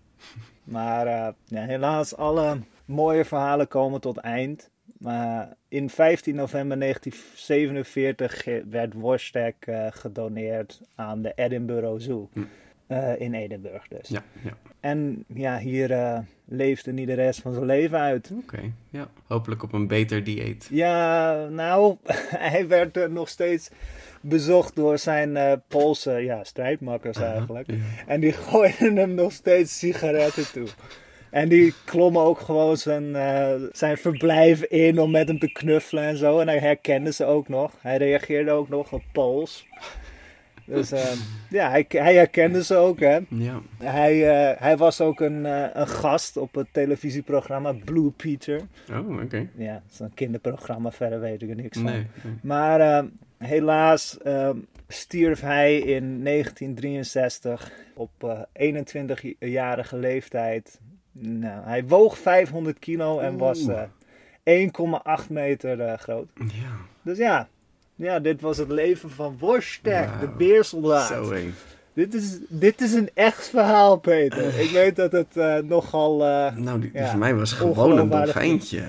Maar 0.64 1.06
ja, 1.44 1.64
helaas, 1.64 2.16
alle 2.16 2.58
mooie 2.84 3.24
verhalen 3.24 3.68
komen 3.68 4.00
tot 4.00 4.16
eind. 4.16 4.70
Maar 5.04 5.56
in 5.68 5.90
15 5.90 6.34
november 6.34 6.78
1947 6.78 8.44
werd 8.70 8.92
Worstek 8.92 9.66
uh, 9.68 9.86
gedoneerd 9.90 10.80
aan 10.94 11.22
de 11.22 11.32
Edinburgh 11.34 11.94
Zoo. 11.96 12.28
Hm. 12.32 12.40
Uh, 12.88 13.20
in 13.20 13.34
Edinburgh 13.34 13.88
dus. 13.88 14.08
Ja, 14.08 14.22
ja. 14.44 14.52
En 14.80 15.24
ja, 15.34 15.58
hier 15.58 15.90
uh, 15.90 16.18
leefde 16.44 16.92
niet 16.92 17.06
de 17.06 17.14
rest 17.14 17.40
van 17.40 17.52
zijn 17.52 17.64
leven 17.64 17.98
uit. 17.98 18.30
Oké, 18.32 18.54
okay, 18.54 18.72
ja. 18.90 19.08
Hopelijk 19.26 19.62
op 19.62 19.72
een 19.72 19.86
beter 19.86 20.24
dieet. 20.24 20.68
Ja, 20.70 21.34
nou, 21.48 21.96
hij 22.50 22.68
werd 22.68 23.10
nog 23.10 23.28
steeds 23.28 23.70
bezocht 24.20 24.76
door 24.76 24.98
zijn 24.98 25.62
Poolse 25.68 26.12
ja, 26.12 26.44
strijdmakkers 26.44 27.16
eigenlijk. 27.16 27.70
ja. 27.70 27.76
En 28.06 28.20
die 28.20 28.32
gooiden 28.48 28.96
hem 28.96 29.14
nog 29.14 29.32
steeds 29.32 29.78
sigaretten 29.78 30.52
toe. 30.52 30.68
En 31.34 31.48
die 31.48 31.74
klommen 31.84 32.22
ook 32.22 32.40
gewoon 32.40 32.76
zijn, 32.76 33.04
uh, 33.04 33.52
zijn 33.72 33.96
verblijf 33.96 34.62
in 34.62 34.98
om 34.98 35.10
met 35.10 35.28
hem 35.28 35.38
te 35.38 35.52
knuffelen 35.52 36.04
en 36.04 36.16
zo. 36.16 36.38
En 36.38 36.48
hij 36.48 36.58
herkende 36.58 37.12
ze 37.12 37.24
ook 37.24 37.48
nog. 37.48 37.72
Hij 37.80 37.96
reageerde 37.96 38.50
ook 38.50 38.68
nog 38.68 38.92
op 38.92 39.02
Pools. 39.12 39.66
Dus 40.64 40.92
uh, 40.92 41.00
ja, 41.50 41.70
hij, 41.70 41.84
hij, 41.88 42.14
herkende 42.14 42.64
ze 42.64 42.76
ook, 42.76 43.00
hè. 43.00 43.18
Ja. 43.28 43.60
Hij, 43.82 44.16
uh, 44.16 44.60
hij 44.60 44.76
was 44.76 45.00
ook 45.00 45.20
een, 45.20 45.44
een 45.80 45.88
gast 45.88 46.36
op 46.36 46.54
het 46.54 46.66
televisieprogramma 46.72 47.72
Blue 47.84 48.10
Peter. 48.10 48.60
Oh, 48.90 49.08
oké. 49.10 49.22
Okay. 49.22 49.48
Ja, 49.56 49.72
dat 49.72 49.92
is 49.92 49.98
een 49.98 50.14
kinderprogramma, 50.14 50.92
verder 50.92 51.20
weet 51.20 51.42
ik 51.42 51.48
er 51.48 51.56
niks 51.56 51.78
van. 51.78 51.86
Nee, 51.86 52.06
nee. 52.22 52.34
Maar 52.42 53.04
helaas 53.38 54.18
stierf 54.88 55.40
hij 55.40 55.76
in 55.76 56.24
1963 56.24 57.72
op 57.94 58.46
21-jarige 58.52 59.96
leeftijd 59.96 60.80
nou, 61.18 61.64
hij 61.64 61.84
woog 61.84 62.18
500 62.18 62.78
kilo 62.78 63.18
en 63.18 63.38
was 63.38 63.66
uh, 63.66 63.82
1,8 65.22 65.28
meter 65.28 65.78
uh, 65.78 65.92
groot. 65.92 66.26
Ja. 66.34 66.76
Dus 67.02 67.18
ja, 67.18 67.48
ja, 67.94 68.20
dit 68.20 68.40
was 68.40 68.56
het 68.56 68.68
leven 68.68 69.10
van 69.10 69.36
Worstek, 69.38 70.08
wow. 70.08 70.20
de 70.20 70.28
beersoldaat. 70.28 71.08
Zo 71.08 71.30
heen. 71.30 71.54
Dit 71.92 72.14
is, 72.14 72.38
dit 72.48 72.80
is 72.80 72.92
een 72.92 73.10
echt 73.14 73.48
verhaal, 73.48 73.96
Peter. 73.96 74.60
Ik 74.60 74.70
weet 74.70 74.96
dat 74.96 75.12
het 75.12 75.36
uh, 75.36 75.56
nogal. 75.56 76.18
Nou, 76.56 76.80
die, 76.80 76.90
ja, 76.92 77.10
voor 77.10 77.18
mij 77.18 77.34
was 77.34 77.52
gewoon 77.52 77.98
een 77.98 78.08
dolfijntje. 78.08 78.82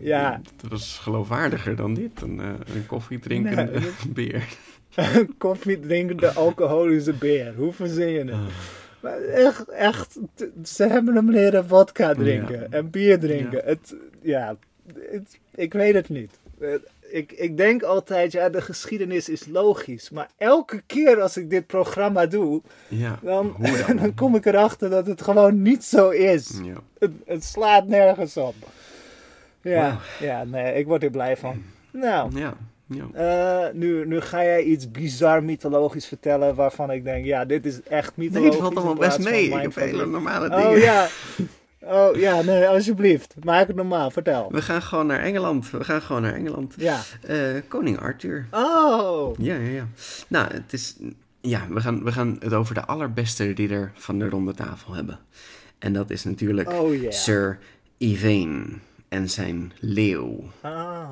Ja. 0.00 0.40
Dat 0.56 0.70
was 0.70 0.98
geloofwaardiger 1.02 1.76
dan 1.76 1.94
dit. 1.94 2.22
Een, 2.22 2.38
een 2.38 2.86
koffiedrinkende 2.86 3.80
nee, 3.80 3.90
beer. 4.32 4.48
een 4.96 5.34
koffiedrinkende 5.38 6.32
alcoholische 6.32 7.12
beer. 7.12 7.54
Hoe 7.54 7.72
verzin 7.72 8.08
je 8.08 8.24
het? 8.24 8.52
Maar 9.00 9.20
echt, 9.20 9.68
echt, 9.68 10.16
ze 10.64 10.86
hebben 10.86 11.14
hem 11.14 11.30
leren 11.30 11.66
vodka 11.66 12.14
drinken 12.14 12.60
ja. 12.60 12.66
en 12.70 12.90
bier 12.90 13.18
drinken. 13.18 13.58
Ja. 13.58 13.64
Het, 13.64 13.94
ja, 14.22 14.56
het, 15.10 15.38
ik 15.54 15.72
weet 15.72 15.94
het 15.94 16.08
niet. 16.08 16.38
Ik, 17.00 17.32
ik 17.32 17.56
denk 17.56 17.82
altijd, 17.82 18.32
ja, 18.32 18.48
de 18.48 18.60
geschiedenis 18.60 19.28
is 19.28 19.46
logisch. 19.46 20.10
Maar 20.10 20.28
elke 20.36 20.82
keer 20.86 21.20
als 21.20 21.36
ik 21.36 21.50
dit 21.50 21.66
programma 21.66 22.26
doe, 22.26 22.62
ja, 22.88 23.18
dan, 23.22 23.56
dan? 23.58 23.96
dan 24.02 24.14
kom 24.14 24.34
ik 24.34 24.46
erachter 24.46 24.90
dat 24.90 25.06
het 25.06 25.22
gewoon 25.22 25.62
niet 25.62 25.84
zo 25.84 26.08
is. 26.10 26.60
Ja. 26.62 26.76
Het, 26.98 27.10
het 27.26 27.44
slaat 27.44 27.86
nergens 27.86 28.36
op. 28.36 28.54
Ja, 29.60 29.90
wow. 29.90 30.28
ja, 30.28 30.44
nee, 30.44 30.74
ik 30.74 30.86
word 30.86 31.02
er 31.02 31.10
blij 31.10 31.36
van. 31.36 31.62
Nou, 31.90 32.38
ja. 32.38 32.56
Ja. 32.86 33.66
Uh, 33.68 33.74
nu, 33.74 34.06
nu 34.06 34.20
ga 34.20 34.42
jij 34.42 34.62
iets 34.62 34.90
bizar 34.90 35.44
mythologisch 35.44 36.06
vertellen 36.06 36.54
waarvan 36.54 36.90
ik 36.90 37.04
denk, 37.04 37.24
ja, 37.24 37.44
dit 37.44 37.66
is 37.66 37.82
echt 37.82 38.16
mythologisch. 38.16 38.50
Nee, 38.50 38.60
het 38.60 38.74
valt 38.74 38.76
allemaal 38.86 39.08
best 39.08 39.30
mee. 39.30 39.44
Ik 39.50 39.62
heb 39.62 39.74
hele 39.74 40.06
normale 40.06 40.48
dingen. 40.48 40.68
Oh 40.68 40.78
ja. 40.78 41.08
Oh 41.80 42.16
ja, 42.16 42.42
nee, 42.42 42.68
alsjeblieft. 42.68 43.34
Maak 43.44 43.66
het 43.66 43.76
normaal, 43.76 44.10
vertel. 44.10 44.48
We 44.50 44.62
gaan 44.62 44.82
gewoon 44.82 45.06
naar 45.06 45.20
Engeland. 45.20 45.70
We 45.70 45.84
gaan 45.84 46.02
gewoon 46.02 46.22
naar 46.22 46.34
Engeland. 46.34 46.74
Ja. 46.76 47.00
Eh, 47.22 47.38
koning 47.68 47.98
Arthur. 48.00 48.46
Oh. 48.50 49.38
Ja, 49.38 49.54
ja, 49.54 49.70
ja. 49.70 49.86
Nou, 50.28 50.52
het 50.52 50.72
is. 50.72 50.96
Ja, 51.40 51.66
we 51.70 51.80
gaan, 51.80 52.04
we 52.04 52.12
gaan 52.12 52.36
het 52.40 52.52
over 52.52 52.74
de 52.74 52.84
allerbeste 52.84 53.52
ridder 53.52 53.92
van 53.94 54.18
de 54.18 54.28
ronde 54.28 54.54
tafel 54.54 54.94
hebben. 54.94 55.18
En 55.78 55.92
dat 55.92 56.10
is 56.10 56.24
natuurlijk 56.24 56.70
Oh, 56.72 56.94
yeah. 56.94 57.12
Sir 57.12 57.58
Yvain 57.98 58.80
en 59.08 59.30
zijn 59.30 59.72
leeuw. 59.80 60.44
Ah. 60.60 61.08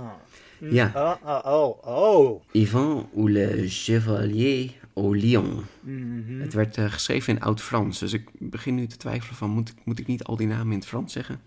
Ja, 0.58 0.92
Oh, 0.94 1.28
oh, 1.44 1.52
oh, 1.52 1.86
oh. 1.86 2.42
Yvan 2.52 3.08
ou 3.14 3.30
le 3.30 3.64
Chevalier 3.68 4.70
au 4.94 5.16
Lion. 5.16 5.64
Mhm. 5.80 6.40
Het 6.40 6.52
werd 6.54 6.76
eh, 6.76 6.84
geschreven 6.92 7.34
in 7.36 7.40
oud-Frans, 7.42 7.98
dus 7.98 8.12
ik 8.12 8.28
begin 8.38 8.74
nu 8.74 8.86
te 8.86 8.96
twijfelen 8.96 9.36
van, 9.36 9.50
moet 9.50 9.68
ik, 9.68 9.74
moet 9.84 9.98
ik 9.98 10.06
niet 10.06 10.24
al 10.24 10.36
die 10.36 10.46
namen 10.46 10.72
in 10.72 10.78
het 10.78 10.86
Frans 10.86 11.12
zeggen? 11.12 11.40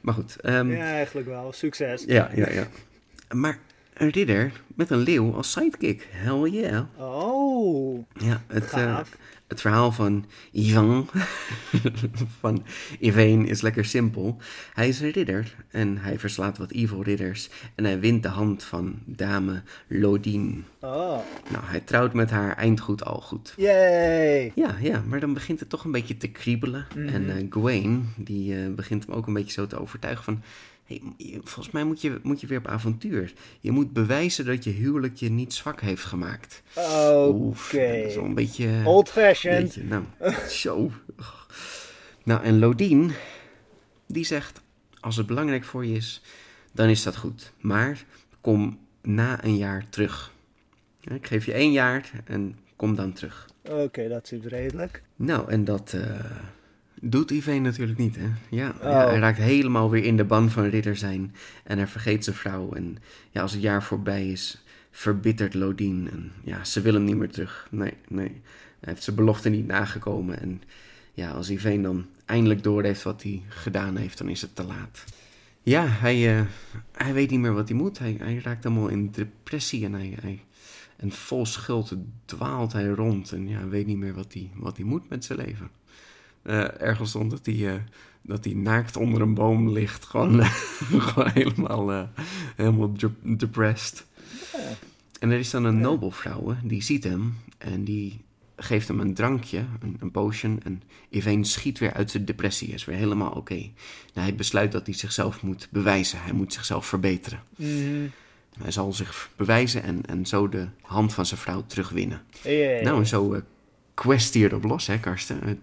Maar 0.00 0.14
goed. 0.14 0.36
ehm, 0.40 0.70
Ja, 0.70 0.84
eigenlijk 0.92 1.26
wel. 1.26 1.52
Succes. 1.52 2.04
ja, 2.06 2.30
ja, 2.34 2.50
ja. 2.50 2.66
Maar 3.34 3.58
een 3.94 4.08
ridder 4.10 4.52
met 4.74 4.90
een 4.90 4.98
leeuw 4.98 5.34
als 5.34 5.52
sidekick, 5.52 6.08
hell 6.10 6.48
yeah. 6.50 6.84
Oh. 6.98 8.04
Ja, 8.18 8.42
het, 8.46 8.72
eh. 8.72 8.98
Het 9.50 9.60
verhaal 9.60 9.92
van 9.92 10.24
Ivan, 10.52 11.08
van 12.40 12.64
Yvain, 13.00 13.46
is 13.46 13.60
lekker 13.60 13.84
simpel. 13.84 14.36
Hij 14.74 14.88
is 14.88 15.00
een 15.00 15.10
ridder 15.10 15.54
en 15.70 15.98
hij 15.98 16.18
verslaat 16.18 16.58
wat 16.58 16.70
evil 16.70 17.02
ridders 17.02 17.50
en 17.74 17.84
hij 17.84 18.00
wint 18.00 18.22
de 18.22 18.28
hand 18.28 18.62
van 18.62 18.98
dame 19.04 19.62
Lodin. 19.86 20.64
Oh. 20.80 21.18
Nou, 21.48 21.64
hij 21.64 21.80
trouwt 21.80 22.12
met 22.12 22.30
haar, 22.30 22.56
eind 22.56 22.80
goed, 22.80 23.04
al 23.04 23.20
goed. 23.20 23.54
Yay. 23.56 24.52
Ja, 24.54 24.76
ja, 24.80 25.02
maar 25.06 25.20
dan 25.20 25.34
begint 25.34 25.60
het 25.60 25.68
toch 25.68 25.84
een 25.84 25.90
beetje 25.90 26.16
te 26.16 26.28
kriebelen. 26.28 26.86
En 26.94 27.30
eh 27.30 27.46
Gawain, 27.50 28.12
die 28.16 28.56
eh, 28.56 28.74
begint 28.74 29.06
hem 29.06 29.14
ook 29.14 29.26
een 29.26 29.34
beetje 29.34 29.52
zo 29.52 29.66
te 29.66 29.80
overtuigen 29.80 30.24
van... 30.24 30.42
Volgens 31.44 31.70
mij 31.70 31.84
moet 31.84 32.00
je, 32.00 32.20
moet 32.22 32.40
je 32.40 32.46
weer 32.46 32.58
op 32.58 32.66
avontuur. 32.66 33.32
Je 33.60 33.70
moet 33.70 33.92
bewijzen 33.92 34.44
dat 34.44 34.64
je 34.64 34.70
huwelijk 34.70 35.16
je 35.16 35.30
niet 35.30 35.54
zwak 35.54 35.80
heeft 35.80 36.04
gemaakt. 36.04 36.62
Is 36.74 36.86
Oké. 37.22 38.14
een 38.14 38.34
beetje... 38.34 38.82
Old 38.84 39.08
fashioned. 39.08 39.62
Beetje, 39.62 39.84
nou, 39.84 40.04
zo. 40.48 40.90
Nou, 42.24 42.42
en 42.42 42.58
Lodien, 42.58 43.12
die 44.06 44.24
zegt, 44.24 44.60
als 45.00 45.16
het 45.16 45.26
belangrijk 45.26 45.64
voor 45.64 45.86
je 45.86 45.94
is, 45.94 46.22
dan 46.72 46.88
is 46.88 47.02
dat 47.02 47.16
goed. 47.16 47.52
Maar 47.60 48.04
kom 48.40 48.78
na 49.02 49.44
een 49.44 49.56
jaar 49.56 49.86
terug. 49.88 50.32
Ik 51.00 51.26
geef 51.26 51.46
je 51.46 51.52
één 51.52 51.72
jaar 51.72 52.10
en 52.24 52.58
kom 52.76 52.94
dan 52.94 53.12
terug. 53.12 53.48
Oké, 53.68 54.08
dat 54.08 54.28
zit 54.28 54.44
redelijk. 54.44 55.02
Nou, 55.16 55.50
en 55.50 55.64
dat 55.64 55.92
eh, 55.92 56.20
doet 57.00 57.30
Yvain 57.30 57.62
natuurlijk 57.62 57.98
niet, 57.98 58.16
hè? 58.16 58.28
Ja, 58.48 58.68
Oh. 58.68 58.82
ja, 58.82 59.08
hij 59.08 59.18
raakt 59.18 59.38
helemaal 59.38 59.90
weer 59.90 60.04
in 60.04 60.16
de 60.16 60.24
ban 60.24 60.50
van 60.50 60.64
ridder 60.64 60.96
zijn. 60.96 61.34
En 61.64 61.76
hij 61.78 61.86
vergeet 61.86 62.24
zijn 62.24 62.36
vrouw. 62.36 62.72
En 62.72 62.96
ja, 63.30 63.42
als 63.42 63.52
het 63.52 63.62
jaar 63.62 63.82
voorbij 63.82 64.28
is, 64.28 64.64
verbittert 64.90 65.54
Lodien. 65.54 66.08
En 66.12 66.32
ja, 66.44 66.64
ze 66.64 66.80
wil 66.80 66.94
hem 66.94 67.04
niet 67.04 67.16
meer 67.16 67.30
terug. 67.30 67.68
Nee, 67.70 67.94
nee. 68.08 68.40
Hij 68.80 68.92
heeft 68.92 69.02
zijn 69.02 69.16
belofte 69.16 69.48
niet 69.48 69.66
nagekomen. 69.66 70.40
En 70.40 70.62
ja, 71.12 71.30
als 71.30 71.48
Yvain 71.48 71.82
dan 71.82 72.06
eindelijk 72.24 72.62
doorheeft 72.62 73.02
wat 73.02 73.22
hij 73.22 73.42
gedaan 73.48 73.96
heeft, 73.96 74.18
dan 74.18 74.28
is 74.28 74.40
het 74.42 74.54
te 74.54 74.64
laat. 74.64 75.04
Ja, 75.62 75.86
hij, 75.86 76.38
eh, 76.38 76.44
hij 76.92 77.12
weet 77.12 77.30
niet 77.30 77.40
meer 77.40 77.54
wat 77.54 77.68
hij 77.68 77.76
moet. 77.76 77.98
Hij, 77.98 78.16
hij 78.18 78.40
raakt 78.42 78.64
helemaal 78.64 78.88
in 78.88 79.10
depressie 79.10 79.84
en 79.84 79.92
hij... 79.92 80.16
hij 80.20 80.44
en 81.00 81.12
vol 81.12 81.46
schuld 81.46 81.96
dwaalt 82.24 82.72
hij 82.72 82.86
rond 82.86 83.32
en 83.32 83.48
ja, 83.48 83.68
weet 83.68 83.86
niet 83.86 83.96
meer 83.96 84.14
wat 84.14 84.32
hij, 84.32 84.50
wat 84.54 84.76
hij 84.76 84.86
moet 84.86 85.08
met 85.08 85.24
zijn 85.24 85.38
leven. 85.38 85.70
Eh, 86.42 86.80
ergens 86.80 87.08
stond 87.08 87.30
dat 87.30 87.46
hij, 87.46 87.74
eh, 87.74 87.80
dat 88.22 88.44
hij 88.44 88.54
naakt 88.54 88.96
onder 88.96 89.20
een 89.22 89.34
boom 89.34 89.70
ligt. 89.70 90.04
Gewoon, 90.04 90.44
gewoon 91.08 91.30
helemaal, 91.30 91.92
eh, 91.92 92.02
helemaal 92.56 92.92
de- 92.92 93.36
depressed. 93.36 94.06
En 95.20 95.30
er 95.30 95.38
is 95.38 95.50
dan 95.50 95.64
een 95.64 95.80
nobelvrouw, 95.80 96.56
die 96.64 96.82
ziet 96.82 97.04
hem 97.04 97.34
en 97.58 97.84
die 97.84 98.20
geeft 98.56 98.88
hem 98.88 99.00
een 99.00 99.14
drankje, 99.14 99.64
een, 99.80 99.96
een 100.00 100.10
potion. 100.10 100.60
En 100.62 100.82
Yvain 101.10 101.44
schiet 101.44 101.78
weer 101.78 101.92
uit 101.92 102.10
zijn 102.10 102.24
depressie, 102.24 102.68
is 102.68 102.84
weer 102.84 102.96
helemaal 102.96 103.30
oké. 103.30 103.54
Nou, 103.54 104.26
hij 104.26 104.34
besluit 104.34 104.72
dat 104.72 104.86
hij 104.86 104.94
zichzelf 104.94 105.42
moet 105.42 105.68
bewijzen, 105.70 106.22
hij 106.22 106.32
moet 106.32 106.52
zichzelf 106.52 106.86
verbeteren. 106.86 107.42
Mhm. 107.56 108.06
Hij 108.58 108.70
zal 108.70 108.92
zich 108.92 109.30
bewijzen 109.36 109.82
en, 109.82 110.06
en 110.06 110.26
zo 110.26 110.48
de 110.48 110.68
hand 110.82 111.14
van 111.14 111.26
zijn 111.26 111.40
vrouw 111.40 111.64
terugwinnen. 111.66 112.22
Yay. 112.42 112.82
Nou, 112.82 112.98
en 112.98 113.06
zo 113.06 113.34
uh, 113.34 113.40
quest 113.94 114.36
los, 114.62 114.86
hè, 114.86 114.98
Karsten? 114.98 115.60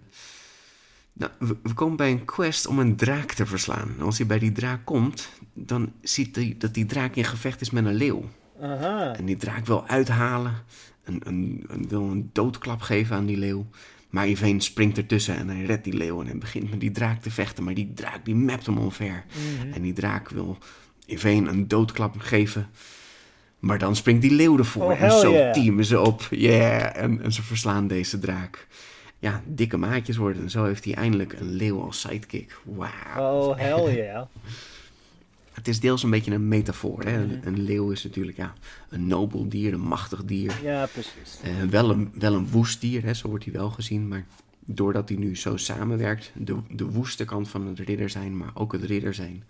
Nou, 1.18 1.32
we, 1.38 1.56
we 1.62 1.72
komen 1.74 1.96
bij 1.96 2.10
een 2.10 2.24
quest 2.24 2.66
om 2.66 2.78
een 2.78 2.96
draak 2.96 3.32
te 3.32 3.46
verslaan. 3.46 3.94
En 3.98 4.04
als 4.04 4.18
hij 4.18 4.26
bij 4.26 4.38
die 4.38 4.52
draak 4.52 4.84
komt, 4.84 5.28
dan 5.52 5.92
ziet 6.02 6.36
hij 6.36 6.54
dat 6.58 6.74
die 6.74 6.86
draak 6.86 7.16
in 7.16 7.24
gevecht 7.24 7.60
is 7.60 7.70
met 7.70 7.84
een 7.84 7.94
leeuw. 7.94 8.24
Aha. 8.62 9.14
En 9.16 9.24
die 9.24 9.36
draak 9.36 9.66
wil 9.66 9.86
uithalen, 9.86 10.54
een, 11.04 11.20
een, 11.24 11.64
een, 11.68 11.88
wil 11.88 12.02
een 12.02 12.30
doodklap 12.32 12.80
geven 12.80 13.16
aan 13.16 13.26
die 13.26 13.36
leeuw. 13.36 13.66
Maar 14.10 14.28
Yvain 14.28 14.60
springt 14.60 14.96
ertussen 14.96 15.36
en 15.36 15.48
hij 15.48 15.64
redt 15.64 15.84
die 15.84 15.92
leeuw 15.92 16.20
en 16.20 16.26
hij 16.26 16.38
begint 16.38 16.70
met 16.70 16.80
die 16.80 16.90
draak 16.90 17.22
te 17.22 17.30
vechten. 17.30 17.64
Maar 17.64 17.74
die 17.74 17.92
draak 17.94 18.24
die 18.24 18.34
mapt 18.34 18.66
hem 18.66 18.78
omver. 18.78 19.24
En 19.72 19.82
die 19.82 19.92
draak 19.92 20.28
wil 20.28 20.58
Yvain 21.06 21.46
een 21.46 21.68
doodklap 21.68 22.14
geven. 22.18 22.66
Maar 23.58 23.78
dan 23.78 23.96
springt 23.96 24.22
die 24.22 24.30
leeuw 24.30 24.58
ervoor. 24.58 24.92
Oh, 24.92 25.02
en 25.02 25.10
zo 25.10 25.32
yeah. 25.32 25.52
teamen 25.52 25.84
ze 25.84 26.00
op. 26.00 26.26
Yeah! 26.30 26.96
En, 26.96 27.22
en 27.22 27.32
ze 27.32 27.42
verslaan 27.42 27.86
deze 27.86 28.18
draak. 28.18 28.66
Ja, 29.18 29.42
dikke 29.46 29.76
maatjes 29.76 30.16
worden. 30.16 30.42
En 30.42 30.50
zo 30.50 30.64
heeft 30.64 30.84
hij 30.84 30.94
eindelijk 30.94 31.32
een 31.32 31.52
leeuw 31.52 31.82
als 31.82 32.00
sidekick. 32.00 32.58
Wauw. 32.64 33.48
Oh, 33.48 33.56
hell 33.56 33.94
yeah. 33.96 34.26
Het 35.52 35.68
is 35.68 35.80
deels 35.80 36.02
een 36.02 36.10
beetje 36.10 36.32
een 36.32 36.48
metafoor. 36.48 37.02
Hè? 37.02 37.22
Een, 37.22 37.40
een 37.44 37.62
leeuw 37.62 37.90
is 37.90 38.04
natuurlijk 38.04 38.36
ja, 38.36 38.52
een 38.88 39.06
nobel 39.06 39.48
dier, 39.48 39.72
een 39.72 39.80
machtig 39.80 40.24
dier. 40.24 40.60
Ja, 40.62 40.86
precies. 40.86 41.40
Eh, 41.42 41.62
wel, 41.70 41.90
een, 41.90 42.12
wel 42.14 42.34
een 42.34 42.48
woest 42.48 42.80
dier, 42.80 43.02
hè? 43.02 43.14
zo 43.14 43.28
wordt 43.28 43.44
hij 43.44 43.52
wel 43.52 43.70
gezien. 43.70 44.08
Maar 44.08 44.26
doordat 44.64 45.08
hij 45.08 45.18
nu 45.18 45.36
zo 45.36 45.56
samenwerkt, 45.56 46.32
de, 46.34 46.56
de 46.70 46.84
woeste 46.84 47.24
kant 47.24 47.48
van 47.48 47.66
het 47.66 47.78
ridder 47.78 48.10
zijn, 48.10 48.36
maar 48.36 48.50
ook 48.54 48.72
het 48.72 48.82
ridder 48.82 49.14
zijn. 49.14 49.44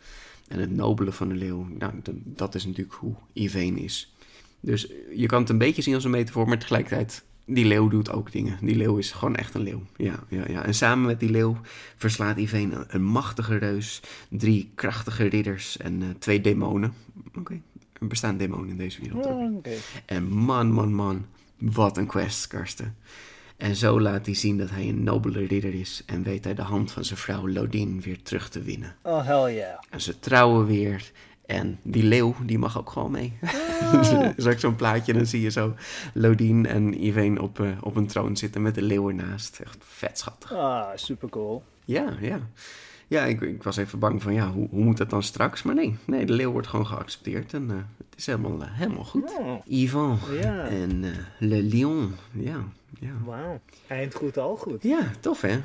En 0.48 0.58
het 0.58 0.70
nobele 0.70 1.12
van 1.12 1.28
de 1.28 1.34
leeuw, 1.34 1.66
nou, 1.78 1.92
dat, 2.24 2.54
is 2.54 2.66
natuurlijk 2.66 2.96
hoe 2.96 3.14
Yvain 3.32 3.78
is. 3.78 4.12
Dus 4.60 4.92
je 5.14 5.26
kan 5.26 5.40
het 5.40 5.50
een 5.50 5.58
beetje 5.58 5.82
zien 5.82 5.94
als 5.94 6.04
een 6.04 6.10
metafoor, 6.10 6.48
maar 6.48 6.58
tegelijkertijd, 6.58 7.24
die 7.48 7.64
leeuw 7.64 7.88
doet 7.88 8.10
ook 8.10 8.32
dingen. 8.32 8.58
Die 8.60 8.76
leeuw 8.76 8.96
is 8.96 9.12
gewoon 9.12 9.36
echt 9.36 9.54
een 9.54 9.62
leeuw. 9.62 9.82
Ja, 9.96 10.24
ja, 10.28 10.44
ja. 10.48 10.64
En 10.64 10.74
samen 10.74 11.06
met 11.06 11.20
die 11.20 11.30
leeuw 11.30 11.56
verslaat 11.96 12.36
Yvain 12.36 12.72
een, 12.72 12.84
een 12.88 13.02
machtige 13.02 13.56
reus, 13.56 14.00
drie 14.28 14.70
krachtige 14.74 15.26
ridders 15.26 15.76
en 15.76 16.02
eh, 16.02 16.08
twee 16.18 16.40
demonen. 16.40 16.92
Oké, 17.38 17.60
er 18.00 18.06
bestaan 18.06 18.36
demonen 18.36 18.68
in 18.68 18.76
deze 18.76 19.00
wereld. 19.00 19.26
Oh, 19.26 19.56
Oké. 19.56 19.70
En 20.06 20.28
man, 20.28 20.72
man, 20.72 20.94
man, 20.94 21.26
wat 21.58 21.96
een 21.96 22.06
quest, 22.06 22.46
Karsten. 22.46 22.96
En 23.56 23.76
zo 23.76 24.00
laat 24.00 24.26
hij 24.26 24.34
zien 24.34 24.58
dat 24.58 24.70
hij 24.70 24.88
een 24.88 25.02
nobele 25.02 25.46
ridder 25.46 25.74
is 25.74 26.02
en 26.06 26.22
weet 26.22 26.44
hij 26.44 26.54
de 26.54 26.62
hand 26.62 26.92
van 26.92 27.04
zijn 27.04 27.18
vrouw 27.18 27.48
Lodin 27.48 28.00
weer 28.00 28.22
terug 28.22 28.48
te 28.48 28.62
winnen. 28.62 28.96
Oh, 29.02 29.26
hell 29.26 29.54
yeah. 29.54 29.78
En 29.90 30.00
ze 30.00 30.18
trouwen 30.18 30.66
weer 30.66 31.12
en 31.48 31.78
die 31.82 32.02
leeuw, 32.02 32.34
die 32.44 32.58
mag 32.58 32.78
ook 32.78 32.90
gewoon 32.90 33.10
mee. 33.10 33.32
Zag 34.36 34.52
ik 34.52 34.58
zo'n 34.58 34.76
plaatje 34.76 35.12
dan 35.12 35.26
zie 35.26 35.40
je 35.40 35.50
zo 35.50 35.74
Lodin 36.14 36.66
en 36.66 37.04
Yvain 37.04 37.40
op, 37.40 37.60
eh, 37.60 37.66
op 37.80 37.96
een 37.96 38.06
troon 38.06 38.36
zitten 38.36 38.62
met 38.62 38.74
de 38.74 38.82
leeuw 38.82 39.08
ernaast. 39.08 39.58
Echt 39.60 39.76
vet 39.80 40.18
schattig. 40.18 40.52
Ah, 40.52 40.88
super 40.94 41.28
cool. 41.28 41.62
Ja, 41.84 42.16
ja. 42.20 42.40
Ja, 43.06 43.24
ik, 43.24 43.40
ik 43.40 43.62
was 43.62 43.76
even 43.76 43.98
bang 43.98 44.22
van, 44.22 44.32
ja, 44.34 44.50
hoe, 44.50 44.68
hoe 44.68 44.84
moet 44.84 44.96
dat 44.96 45.10
dan 45.10 45.22
straks? 45.22 45.62
Maar 45.62 45.74
nee, 45.74 45.96
nee, 46.04 46.26
de 46.26 46.32
leeuw 46.32 46.50
wordt 46.52 46.66
gewoon 46.66 46.86
geaccepteerd 46.86 47.54
en 47.54 47.70
eh, 47.70 47.76
het 47.76 48.18
is 48.18 48.26
helemaal, 48.26 48.62
eh, 48.62 48.68
helemaal 48.70 49.04
goed. 49.04 49.30
Oh, 49.38 49.60
Yvan 49.66 50.18
Ja. 50.40 50.66
en 50.66 51.04
Le 51.38 51.62
Lion. 51.62 52.14
Ja, 52.32 52.64
ja. 53.00 53.10
wauw. 53.24 53.60
Eind 53.86 54.14
goed, 54.14 54.38
al 54.38 54.56
goed. 54.56 54.82
ja, 54.82 55.10
tof 55.20 55.40
hè? 55.40 55.60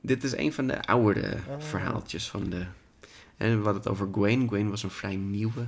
Dit 0.00 0.24
is 0.24 0.36
een 0.36 0.52
van 0.52 0.66
de 0.66 0.82
oudere 0.84 1.36
verhaaltjes 1.58 2.28
van 2.30 2.50
de... 2.50 2.62
En 3.38 3.58
we 3.58 3.64
hadden 3.64 3.82
het 3.82 3.88
over 3.88 4.08
Gwen. 4.12 4.48
Gwen 4.48 4.70
was 4.70 4.82
een 4.82 4.90
vrij 4.90 5.16
nieuwe 5.16 5.66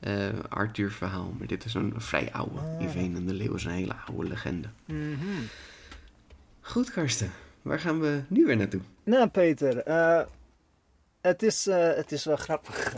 eh, 0.00 0.28
Arthur-verhaal. 0.48 1.34
Maar 1.38 1.46
dit 1.46 1.64
is 1.64 1.74
een 1.74 1.94
vrij 1.96 2.32
oude. 2.32 2.58
Yvain 2.78 3.16
en 3.16 3.26
de 3.26 3.32
Leeuw 3.32 3.54
is 3.54 3.64
een 3.64 3.70
hele 3.70 3.94
oude 4.06 4.28
legende. 4.28 4.68
Mhm. 4.84 5.42
Goed, 6.60 6.90
Karsten. 6.90 7.30
Waar 7.62 7.80
gaan 7.80 8.00
we 8.00 8.22
nu 8.28 8.46
weer 8.46 8.56
naartoe? 8.56 8.80
Nou, 9.04 9.28
Peter, 9.28 9.78
eh, 9.78 10.20
het, 11.20 11.42
is, 11.42 11.66
eh, 11.66 11.94
het 11.94 12.12
is 12.12 12.24
wel 12.24 12.36
grappig. 12.36 12.94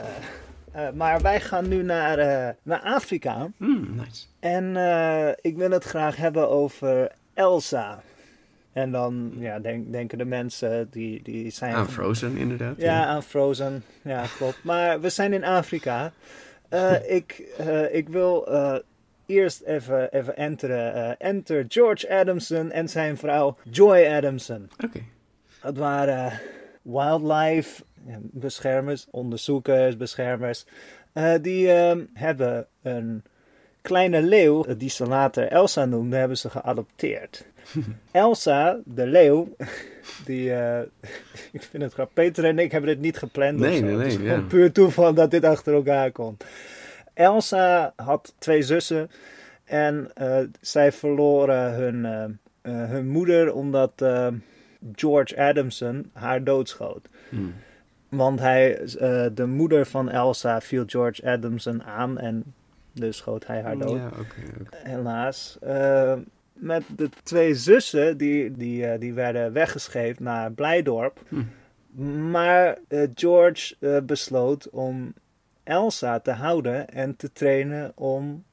maar 0.94 1.20
wij 1.20 1.40
gaan 1.40 1.68
nu 1.68 1.82
naar, 1.82 2.16
naar 2.62 2.80
Afrika. 2.80 3.50
Hmm, 3.56 3.94
nice. 3.94 4.26
En 4.40 4.76
ik 5.40 5.56
wil 5.56 5.70
het 5.70 5.84
graag 5.84 6.16
hebben 6.16 6.48
over 6.48 7.12
Elsa. 7.34 8.02
En 8.76 8.90
dan 8.90 9.32
ja, 9.38 9.58
denk, 9.58 9.92
denken 9.92 10.18
de 10.18 10.24
mensen 10.24 10.88
die, 10.90 11.22
die 11.22 11.50
zijn. 11.50 11.74
Aan 11.74 11.88
Frozen, 11.88 12.36
inderdaad. 12.36 12.74
Ja, 12.76 13.04
aan 13.04 13.22
Frozen. 13.22 13.84
Ja, 14.02 14.24
klopt. 14.36 14.64
Maar 14.64 15.00
we 15.00 15.08
zijn 15.08 15.32
in 15.32 15.44
Afrika. 15.44 16.12
Eh, 16.68 17.10
ik, 17.18 17.54
eh, 17.58 17.94
ik 17.94 18.08
wil 18.08 18.46
eh, 18.48 18.76
eerst 19.26 19.62
even, 19.62 20.12
even 20.12 20.36
enteren. 20.36 21.18
enter 21.18 21.64
George 21.68 22.10
Adamson 22.10 22.70
en 22.70 22.88
zijn 22.88 23.16
vrouw 23.16 23.56
Joy 23.70 24.06
Adamson. 24.06 24.70
Oké. 24.84 25.00
Het 25.60 25.78
waren 25.78 26.40
wildlife 26.82 27.82
ja, 28.06 28.18
beschermers, 28.20 29.06
onderzoekers, 29.10 29.96
beschermers, 29.96 30.66
die 31.40 31.72
ehm, 31.72 32.04
hebben 32.12 32.66
een 32.82 33.22
kleine 33.82 34.22
leeuw, 34.22 34.76
die 34.76 34.90
ze 34.90 35.06
later 35.06 35.48
Elsa 35.48 35.84
noemden, 35.84 36.18
hebben 36.18 36.38
ze 36.38 36.50
geadopteerd. 36.50 37.46
Elsa, 38.10 38.78
de 38.84 39.06
leeuw, 39.06 39.56
die, 40.24 40.52
eh, 40.52 40.80
ik 41.52 41.62
vind 41.62 41.82
het 41.82 41.92
grappig. 41.92 42.14
Peter 42.14 42.44
en 42.44 42.58
ik 42.58 42.72
hebben 42.72 42.90
dit 42.90 43.00
niet 43.00 43.16
gepland. 43.16 43.58
Nee, 43.58 43.78
zo. 43.78 43.84
nee, 43.84 43.96
Het 43.96 44.06
is 44.06 44.16
nee, 44.16 44.26
gewoon 44.26 44.42
ja. 44.42 44.46
puur 44.46 44.72
toeval 44.72 45.14
dat 45.14 45.30
dit 45.30 45.44
achter 45.44 45.74
elkaar 45.74 46.10
komt. 46.10 46.44
Elsa 47.14 47.92
had 47.96 48.34
twee 48.38 48.62
zussen 48.62 49.10
en 49.64 50.10
eh, 50.14 50.38
zij 50.60 50.92
verloren 50.92 51.74
hun, 51.74 52.04
eh, 52.62 52.72
hun 52.72 53.08
moeder 53.08 53.52
omdat 53.54 54.04
George 54.94 55.40
Adamson 55.40 56.10
haar 56.12 56.44
doodschoot. 56.44 57.08
Hmm. 57.28 57.54
Want 58.08 58.40
hij, 58.40 58.80
de 59.34 59.46
moeder 59.46 59.86
van 59.86 60.10
Elsa 60.10 60.60
viel 60.60 60.84
George 60.86 61.30
Adamson 61.30 61.82
aan 61.84 62.18
en 62.18 62.54
dus 63.00 63.16
schoot 63.16 63.46
hij 63.46 63.62
haar 63.62 63.78
dood. 63.78 63.96
Ja, 63.96 64.06
oké. 64.06 64.60
oké. 64.60 64.76
Helaas. 64.76 65.58
Eh, 65.60 66.12
met 66.56 66.82
de 66.96 67.08
twee 67.22 67.54
zussen, 67.54 68.16
die, 68.16 68.52
die, 68.52 68.86
eh, 68.86 69.00
die 69.00 69.14
werden 69.14 69.52
weggescheept 69.52 70.20
naar 70.20 70.52
Blijdorp. 70.52 71.22
Maar 72.30 72.78
eh, 72.88 73.08
George 73.14 73.76
eh, 73.80 73.98
besloot 74.02 74.70
om 74.70 75.14
Elsa 75.62 76.20
te 76.20 76.30
houden 76.30 76.88
en 76.88 77.16
te 77.16 77.32
trainen 77.32 77.92
om 77.94 78.44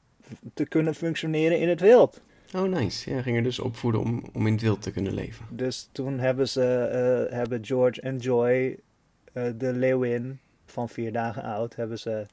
te 0.54 0.66
kunnen 0.66 0.94
functioneren 0.94 1.60
in 1.60 1.68
het 1.68 1.80
wild. 1.80 2.20
Oh, 2.54 2.62
nice. 2.62 3.10
Ja, 3.10 3.22
ging 3.22 3.36
er 3.36 3.42
dus 3.42 3.58
opvoeden 3.58 4.00
om, 4.00 4.24
om 4.32 4.46
in 4.46 4.52
het 4.52 4.62
wild 4.62 4.82
te 4.82 4.90
kunnen 4.90 5.14
leven. 5.14 5.46
Dus 5.50 5.88
toen 5.92 6.18
hebben 6.18 6.48
ze, 6.48 6.60
hebben 7.30 7.64
George 7.64 8.00
en 8.00 8.16
Joy, 8.16 8.78
de 9.32 9.72
leeuwin 9.72 10.38
van 10.66 10.88
vier 10.88 11.12
dagen 11.12 11.42
oud, 11.42 11.76
hebben 11.76 11.98
ze 11.98 12.26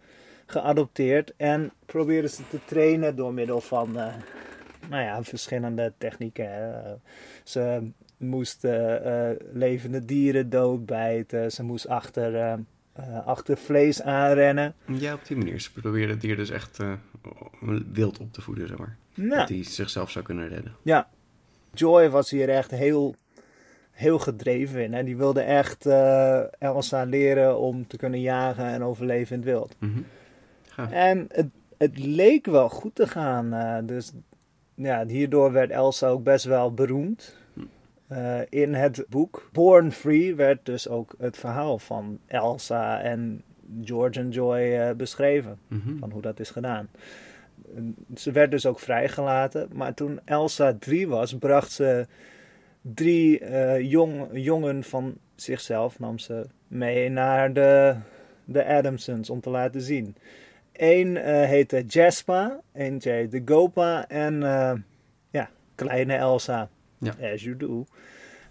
geadopteerd 0.45 1.33
en 1.37 1.71
probeerden 1.85 2.29
ze 2.29 2.47
te 2.49 2.59
trainen 2.65 3.15
door 3.15 3.33
middel 3.33 3.61
van, 3.61 3.97
nou 4.91 5.03
ja, 5.03 5.23
verschillende 5.23 5.93
technieken. 5.97 6.51
hè. 6.51 6.93
Ze 7.43 7.89
moesten 8.17 9.03
eh, 9.03 9.35
levende 9.53 10.05
dieren 10.05 10.49
doodbijten, 10.49 11.51
ze 11.51 11.63
moest 11.63 11.87
achter, 11.87 12.35
eh, 12.35 12.53
eh, 12.93 13.25
achter 13.27 13.57
vlees 13.57 14.01
aanrennen. 14.01 14.73
Ja, 14.85 15.13
op 15.13 15.25
die 15.25 15.37
manier. 15.37 15.59
Ze 15.59 15.71
probeerden 15.71 16.09
het 16.09 16.21
dier 16.21 16.35
dus 16.35 16.49
echt 16.49 16.77
wild 17.91 18.19
op 18.19 18.33
te 18.33 18.41
voeden, 18.41 18.67
zeg 18.67 18.77
maar. 18.77 18.97
Nou, 19.13 19.39
Dat 19.39 19.49
hij 19.49 19.63
zichzelf 19.63 20.11
zou 20.11 20.25
kunnen 20.25 20.47
redden. 20.47 20.75
Ja, 20.81 21.09
Joy 21.73 22.09
was 22.09 22.29
hier 22.29 22.49
echt 22.49 22.71
heel, 22.71 23.15
heel 23.91 24.19
gedreven 24.19 24.83
in. 24.83 24.93
Hè? 24.93 25.03
Die 25.03 25.17
wilde 25.17 25.41
echt 25.41 25.85
eh, 25.85 26.41
Elsa 26.59 27.03
leren 27.03 27.59
om 27.59 27.87
te 27.87 27.97
kunnen 27.97 28.21
jagen 28.21 28.65
en 28.65 28.83
overleven 28.83 29.35
in 29.35 29.41
het 29.41 29.51
wild. 29.51 29.75
Mhm. 29.79 30.01
En 30.91 31.25
het, 31.31 31.47
het 31.77 31.97
leek 31.99 32.45
wel 32.45 32.69
goed 32.69 32.95
te 32.95 33.07
gaan. 33.07 33.85
dus 33.85 34.11
ja, 34.75 35.05
hierdoor 35.07 35.51
werd 35.51 35.69
Elsa 35.71 36.07
ook 36.07 36.23
best 36.23 36.45
wel 36.45 36.73
beroemd. 36.73 37.37
Eh, 38.07 38.39
in 38.49 38.73
het 38.73 39.05
boek 39.09 39.49
Born 39.51 39.91
Free 39.91 40.35
werd 40.35 40.65
dus 40.65 40.87
ook 40.87 41.15
het 41.17 41.37
verhaal 41.37 41.79
van 41.79 42.19
Elsa 42.25 43.01
en 43.01 43.43
George 43.83 44.19
en 44.19 44.29
Joy 44.29 44.57
eh, 44.59 44.95
beschreven 44.95 45.59
Mhm. 45.67 45.97
van 45.97 46.11
hoe 46.11 46.21
dat 46.21 46.39
is 46.39 46.49
gedaan. 46.49 46.89
Ze 48.15 48.31
werd 48.31 48.51
dus 48.51 48.65
ook 48.65 48.79
vrijgelaten, 48.79 49.69
maar 49.73 49.93
toen 49.93 50.19
Elsa 50.25 50.75
drie 50.79 51.07
was, 51.07 51.33
bracht 51.37 51.71
ze 51.71 52.07
drie 52.81 53.39
jong, 53.87 54.27
jongen 54.33 54.83
van 54.83 55.17
zichzelf, 55.35 55.99
nam 55.99 56.19
ze 56.19 56.45
mee 56.67 57.09
naar 57.09 57.53
de, 57.53 57.95
de 58.45 58.65
Adamsons 58.65 59.29
om 59.29 59.41
te 59.41 59.49
laten 59.49 59.81
zien. 59.81 60.15
Eén 60.73 61.17
eh, 61.17 61.47
heette 61.47 61.83
Jaspa, 61.87 62.59
eentje 62.73 63.11
heette 63.11 63.41
Gopa 63.45 64.07
en 64.07 64.43
eh, 64.43 64.73
ja, 65.29 65.49
kleine 65.75 66.15
Elsa. 66.15 66.69
Ja. 66.97 67.15
As 67.33 67.43
you 67.43 67.57
do. 67.57 67.85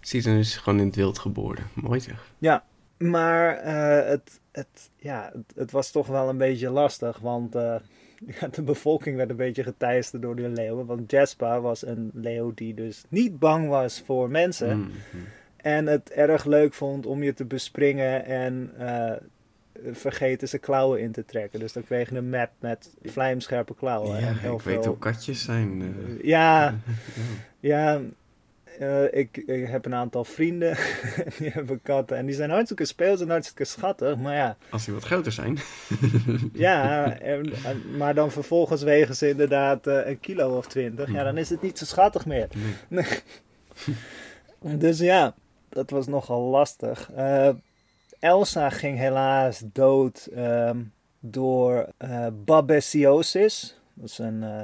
Ze 0.01 0.17
is 0.17 0.57
gewoon 0.57 0.79
in 0.79 0.85
het 0.85 0.95
wild 0.95 1.19
geboren. 1.19 1.63
Mooi 1.73 1.99
zeg. 1.99 2.33
Ja, 2.37 2.63
maar 2.97 3.57
eh, 3.57 4.09
het, 4.09 4.39
het, 4.51 4.89
ja, 4.95 5.31
het, 5.33 5.53
het 5.55 5.71
was 5.71 5.91
toch 5.91 6.07
wel 6.07 6.29
een 6.29 6.37
beetje 6.37 6.69
lastig, 6.69 7.19
want 7.19 7.53
ja, 8.39 8.47
de 8.51 8.61
bevolking 8.63 9.15
werd 9.15 9.29
een 9.29 9.35
beetje 9.35 9.63
geteisterd 9.63 10.21
door 10.21 10.35
de 10.35 10.49
leeuwen. 10.49 10.85
Want 10.85 11.11
Jasper 11.11 11.61
was 11.61 11.85
een 11.85 12.11
leeuw 12.13 12.53
die 12.53 12.73
dus 12.73 13.03
niet 13.09 13.39
bang 13.39 13.67
was 13.69 14.01
voor 14.05 14.29
mensen 14.29 14.79
Mhm. 14.79 14.91
en 15.57 15.85
het 15.87 16.09
erg 16.11 16.45
leuk 16.45 16.73
vond 16.73 17.05
om 17.05 17.23
je 17.23 17.33
te 17.33 17.45
bespringen 17.45 18.25
en 18.25 18.71
eh, 18.77 19.13
vergeten 19.91 20.47
zijn 20.47 20.61
klauwen 20.61 21.01
in 21.01 21.11
te 21.11 21.25
trekken. 21.25 21.59
Dus 21.59 21.73
dan 21.73 21.83
kreeg 21.83 22.09
je 22.09 22.15
een 22.15 22.29
map 22.29 22.49
met 22.59 22.89
vlijmscherpe 23.03 23.75
klauwen. 23.75 24.19
Ja, 24.21 24.27
en 24.27 24.37
heel 24.37 24.53
ik 24.55 24.61
weet 24.61 24.85
hoe 24.85 24.97
katjes 24.97 25.43
zijn. 25.43 25.81
eh. 25.81 26.23
ja, 26.35 26.75
ja. 27.59 27.99
eh, 28.79 29.03
ik, 29.13 29.37
ik 29.37 29.67
heb 29.67 29.85
een 29.85 29.93
aantal 29.93 30.23
vrienden 30.23 30.77
die 31.37 31.49
hebben 31.49 31.81
katten 31.81 32.17
en 32.17 32.25
die 32.25 32.35
zijn 32.35 32.49
hartstikke 32.49 32.85
speels 32.85 33.21
en 33.21 33.29
hartstikke 33.29 33.63
schattig. 33.65 34.17
Maar 34.17 34.35
ja, 34.35 34.57
Als 34.69 34.85
die 34.85 34.93
wat 34.93 35.03
groter 35.03 35.31
zijn. 35.31 35.57
ja 36.53 37.13
en- 37.19 37.53
en- 37.63 37.97
maar 37.97 38.13
dan 38.15 38.31
vervolgens 38.31 38.83
wegen 38.83 39.15
ze 39.15 39.29
inderdaad 39.29 39.87
eh, 39.87 40.07
een 40.07 40.19
kilo 40.19 40.57
of 40.57 40.67
twintig. 40.67 41.11
Ja, 41.11 41.23
dan 41.23 41.37
is 41.37 41.49
het 41.49 41.61
niet 41.61 41.77
zo 41.77 41.85
schattig 41.85 42.25
meer. 42.25 42.47
Nee. 42.87 43.05
Dus 44.59 44.99
ja, 44.99 45.33
dat 45.69 45.89
was 45.89 46.07
nogal 46.07 46.41
lastig. 46.41 47.09
Elsa 48.21 48.69
ging 48.69 48.97
helaas 48.97 49.63
dood 49.73 50.25
ehm, 50.25 50.77
door 51.19 51.87
eh 51.97 52.27
babesiosis. 52.45 53.79
Dat 53.93 54.09
is 54.09 54.17
een, 54.17 54.43
eh, 54.43 54.63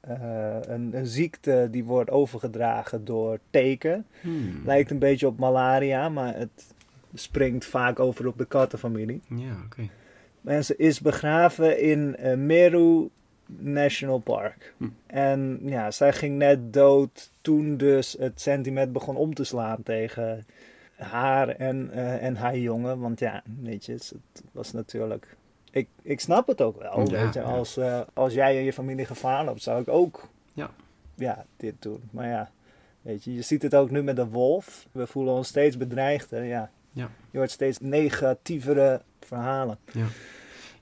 eh, 0.00 0.62
een, 0.62 0.96
een 0.96 1.06
ziekte 1.06 1.68
die 1.70 1.84
wordt 1.84 2.10
overgedragen 2.10 3.04
door 3.04 3.38
teken. 3.50 4.06
Hmm. 4.20 4.62
Lijkt 4.64 4.90
een 4.90 4.98
beetje 4.98 5.26
op 5.26 5.38
malaria, 5.38 6.08
maar 6.08 6.36
het 6.36 6.74
springt 7.14 7.64
vaak 7.64 8.00
over 8.00 8.26
op 8.26 8.38
de 8.38 8.46
kattenfamilie. 8.46 9.20
Ja, 9.28 9.56
oké. 9.64 9.88
En 10.44 10.64
ze 10.64 10.76
is 10.76 11.00
begraven 11.00 11.80
in 11.80 12.16
Meru 12.46 13.08
National 13.46 14.18
Park. 14.18 14.74
Hm. 14.76 14.88
En 15.06 15.60
ja, 15.62 15.90
zij 15.90 16.12
ging 16.12 16.36
net 16.36 16.72
dood 16.72 17.30
toen 17.40 17.76
dus 17.76 18.16
het 18.18 18.40
sentiment 18.40 18.92
begon 18.92 19.16
om 19.16 19.34
te 19.34 19.44
slaan 19.44 19.82
tegen 19.82 20.46
haar 20.96 21.48
en, 21.48 21.90
eh, 21.90 22.24
en 22.24 22.36
haar 22.36 22.58
jongen. 22.58 22.98
Want 22.98 23.18
ja, 23.18 23.42
weet 23.60 23.84
je, 23.84 23.92
het 23.92 24.14
was 24.52 24.72
natuurlijk... 24.72 25.36
Ik, 25.70 25.88
ik 26.02 26.20
snap 26.20 26.46
het 26.46 26.60
ook 26.60 26.78
wel. 26.78 27.00
Ja, 27.00 27.24
weet 27.24 27.34
je, 27.34 27.40
ja. 27.40 27.46
als, 27.46 27.76
eh, 27.76 28.00
als 28.12 28.34
jij 28.34 28.56
en 28.58 28.64
je 28.64 28.72
familie 28.72 29.06
gevaar 29.06 29.44
loopt, 29.44 29.62
zou 29.62 29.80
ik 29.80 29.88
ook 29.88 30.28
Ja. 30.52 30.70
ja, 31.14 31.44
dit 31.56 31.74
doen. 31.78 32.02
Maar 32.10 32.28
ja, 32.28 32.50
weet 33.02 33.24
je, 33.24 33.34
je 33.34 33.42
ziet 33.42 33.62
het 33.62 33.74
ook 33.74 33.90
nu 33.90 34.02
met 34.02 34.16
de 34.16 34.26
wolf. 34.26 34.86
We 34.92 35.06
voelen 35.06 35.34
ons 35.34 35.48
steeds 35.48 35.76
bedreigder. 35.76 36.44
Ja. 36.44 36.70
Ja. 36.94 37.10
Je 37.30 37.38
hoort 37.38 37.50
steeds 37.50 37.78
negatievere 37.80 39.02
verhalen. 39.20 39.78
Ja. 39.92 40.06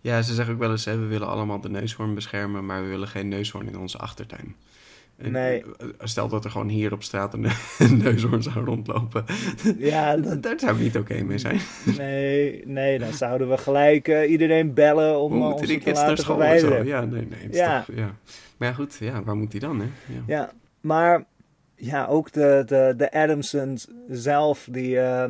ja, 0.00 0.22
ze 0.22 0.34
zeggen 0.34 0.54
ook 0.54 0.60
wel 0.60 0.70
eens, 0.70 0.84
hè, 0.84 0.98
we 0.98 1.06
willen 1.06 1.28
allemaal 1.28 1.60
de 1.60 1.68
neushoorn 1.70 2.14
beschermen, 2.14 2.66
maar 2.66 2.82
we 2.82 2.88
willen 2.88 3.08
geen 3.08 3.28
neushoorn 3.28 3.68
in 3.68 3.78
onze 3.78 3.98
achtertuin. 3.98 4.56
Nee. 5.31 5.62
eh, 5.79 5.87
Stel 5.99 6.29
dat 6.29 6.45
er 6.45 6.51
gewoon 6.51 6.68
hier 6.68 6.93
op 6.93 7.03
straat 7.03 7.35
een, 7.35 7.47
een 7.79 7.97
neushoorn 8.03 8.43
zou 8.43 8.64
rondlopen. 8.64 9.25
Ja, 9.79 10.16
dat, 10.16 10.43
Daar 10.43 10.61
zou 10.61 10.75
ik 10.77 10.81
niet 10.83 10.97
oké 10.97 11.23
mee 11.23 11.39
zijn. 11.39 11.61
nee, 11.99 12.62
nee, 12.66 12.99
dan 12.99 13.12
zouden 13.12 13.49
we 13.49 13.57
gelijk 13.59 14.09
eh, 14.09 14.31
iedereen 14.31 14.75
bellen 14.75 15.20
om 15.20 15.33
Hoe 15.33 15.41
eh, 15.43 15.53
ons 15.53 15.66
die 15.66 15.79
te 15.81 15.91
naar 15.93 16.18
school 16.18 16.59
zo? 16.59 16.83
Ja, 16.85 17.05
nee, 17.05 17.27
nee. 17.27 17.49
Ja. 17.53 17.83
Toch, 17.83 17.97
ja. 17.97 18.14
Maar 18.57 18.68
ja, 18.68 18.75
goed, 18.75 18.97
ja, 19.01 19.23
waar 19.23 19.37
moet 19.37 19.53
hij 19.53 19.61
dan, 19.61 19.81
hè? 19.81 19.87
Ja. 20.07 20.23
Ja, 20.27 20.51
maar 20.81 21.25
ja, 21.75 22.07
ook 22.07 22.33
de, 22.33 22.62
de, 22.66 22.95
de 22.97 23.12
Adamsons 23.12 23.89
zelf, 24.09 24.68
die 24.70 24.99
eh, 24.99 25.25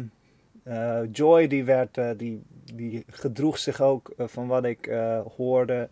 eh, 0.65 1.09
Joy, 1.13 1.47
die, 1.47 1.65
werd, 1.65 1.99
eh, 1.99 2.11
die, 2.17 2.43
die 2.75 3.05
gedroeg 3.11 3.59
zich 3.59 3.81
ook, 3.81 4.13
eh, 4.17 4.27
van 4.29 4.47
wat 4.47 4.65
ik 4.65 4.87
eh, 4.87 5.21
hoorde, 5.37 5.89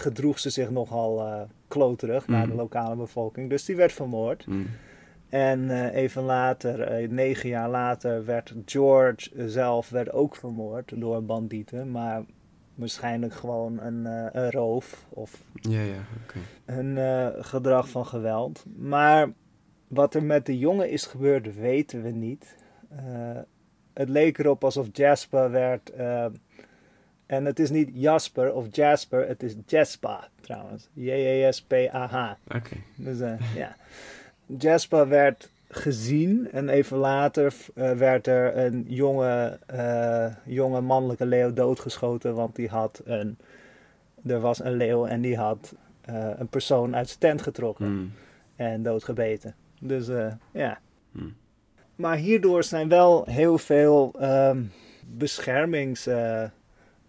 gedroeg 0.00 0.38
ze 0.38 0.50
zich 0.50 0.70
nogal 0.70 1.20
eh 1.26 1.40
kloterig 1.68 2.26
naar 2.28 2.42
de 2.42 2.48
Mhm. 2.52 2.56
lokale 2.56 2.96
bevolking. 2.96 3.50
Dus 3.50 3.64
die 3.64 3.76
werd 3.76 3.92
vermoord. 3.92 4.46
Mm. 4.46 4.66
En 5.28 5.70
eh, 5.70 6.02
even 6.02 6.22
later, 6.22 6.80
eh, 6.80 7.08
negen 7.08 7.48
jaar 7.48 7.68
later, 7.70 8.24
werd 8.24 8.54
George 8.64 9.48
zelf 9.48 9.88
werd 9.90 10.12
ook 10.12 10.36
vermoord 10.36 10.92
door 11.00 11.24
bandieten. 11.24 11.90
Maar 11.90 12.22
waarschijnlijk 12.74 13.32
gewoon 13.34 13.80
een, 13.80 14.04
een 14.38 14.50
roof 14.50 15.06
of 15.08 15.40
ja, 15.54 15.80
ja, 15.80 16.02
een 16.66 16.98
gedrag 17.44 17.88
van 17.88 18.06
geweld. 18.06 18.64
Maar 18.76 19.32
wat 19.88 20.14
er 20.14 20.22
met 20.22 20.46
de 20.46 20.58
jongen 20.58 20.90
is 20.90 21.06
gebeurd, 21.06 21.54
weten 21.54 22.02
we 22.02 22.10
niet. 22.10 22.56
Het 23.94 24.08
leek 24.08 24.38
erop 24.38 24.64
alsof 24.64 24.86
Jasper 24.92 25.50
werd. 25.50 25.92
En 27.30 27.44
het 27.44 27.58
is 27.58 27.70
niet 27.70 27.90
Jasper 27.92 28.52
of 28.52 28.66
Jasper, 28.70 29.28
het 29.28 29.42
is 29.42 29.54
Jaspa 29.66 30.28
trouwens. 30.40 30.88
J-A-S-P-A-H. 30.92 32.32
Oké. 32.56 32.76
Dus 32.94 33.20
eh, 33.20 33.54
ja. 33.54 33.76
Jasper 34.46 35.08
werd 35.08 35.50
gezien. 35.68 36.48
En 36.52 36.68
even 36.68 36.96
later 36.96 37.54
eh, 37.74 37.92
werd 37.92 38.26
er 38.26 38.56
een 38.56 38.84
jonge, 38.88 39.58
eh, 39.66 40.26
jonge 40.44 40.80
mannelijke 40.80 41.26
leeuw 41.26 41.52
doodgeschoten. 41.52 42.34
Want 42.34 42.56
die 42.56 42.68
had 42.68 43.02
een. 43.04 43.38
Er 44.26 44.40
was 44.40 44.64
een 44.64 44.76
leeuw 44.76 45.06
en 45.06 45.20
die 45.20 45.36
had 45.36 45.74
een 46.36 46.48
persoon 46.48 46.96
uit 46.96 47.08
zijn 47.08 47.18
tent 47.18 47.42
getrokken 47.42 47.86
Hmm. 47.86 48.12
en 48.56 48.82
doodgebeten. 48.82 49.54
Dus 49.80 50.08
ja. 50.52 50.80
Hmm. 51.12 51.34
Maar 51.96 52.16
hierdoor 52.16 52.64
zijn 52.64 52.88
wel 52.88 53.24
heel 53.26 53.58
veel 53.58 54.12
ehm 54.18 54.62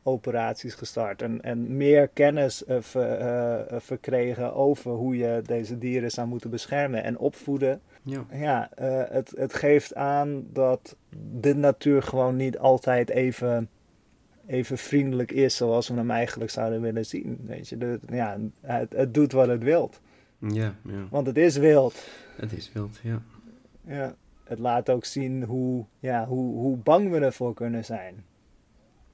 beschermingsoperaties 0.04 0.74
gestart. 0.74 1.22
En, 1.22 1.42
en 1.42 1.78
meer 1.78 2.08
kennis 2.08 2.66
eh, 2.66 2.78
ver- 2.80 3.20
eh, 3.20 3.60
eh, 3.60 3.82
verkregen 3.82 4.54
over 4.54 4.92
hoe 4.92 5.18
je 5.18 5.42
deze 5.46 5.78
dieren 5.78 6.12
zou 6.12 6.28
moeten 6.28 6.50
beschermen 6.50 7.04
en 7.04 7.18
opvoeden. 7.18 7.82
Ja. 8.04 8.26
Ja, 8.32 8.70
het, 9.10 9.34
het 9.38 9.54
geeft 9.54 9.96
aan 9.96 10.46
dat 10.54 10.96
de 11.40 11.56
natuur 11.56 12.04
gewoon 12.04 12.36
niet 12.36 12.58
altijd 12.58 13.10
even, 13.10 13.70
even 14.48 14.78
vriendelijk 14.78 15.32
is 15.32 15.56
zoals 15.56 15.88
we 15.88 15.96
hem 15.96 16.12
eigenlijk 16.12 16.52
zouden 16.52 16.82
willen 16.82 17.06
zien. 17.06 17.40
Weet 17.46 17.70
je, 17.70 17.78
de, 17.78 18.00
ja, 18.10 18.38
het, 18.62 18.94
het 18.94 19.14
doet 19.14 19.32
wat 19.32 19.48
het 19.48 19.64
wilt. 19.64 20.02
Ja, 20.40 20.76
ja. 20.84 21.08
Want 21.10 21.28
het 21.28 21.38
is 21.38 21.58
wild. 21.58 22.06
Het 22.36 22.54
is 22.54 22.72
wild, 22.74 23.00
ja. 23.04 23.22
Ja. 23.86 24.16
Het 24.44 24.60
laat 24.60 24.90
ook 24.90 25.06
zien 25.06 25.44
hoe, 25.44 25.86
ja, 26.00 26.26
hoe, 26.26 26.56
hoe 26.56 26.78
bang 26.78 27.10
we 27.10 27.20
ervoor 27.20 27.54
kunnen 27.54 27.86
zijn. 27.86 28.24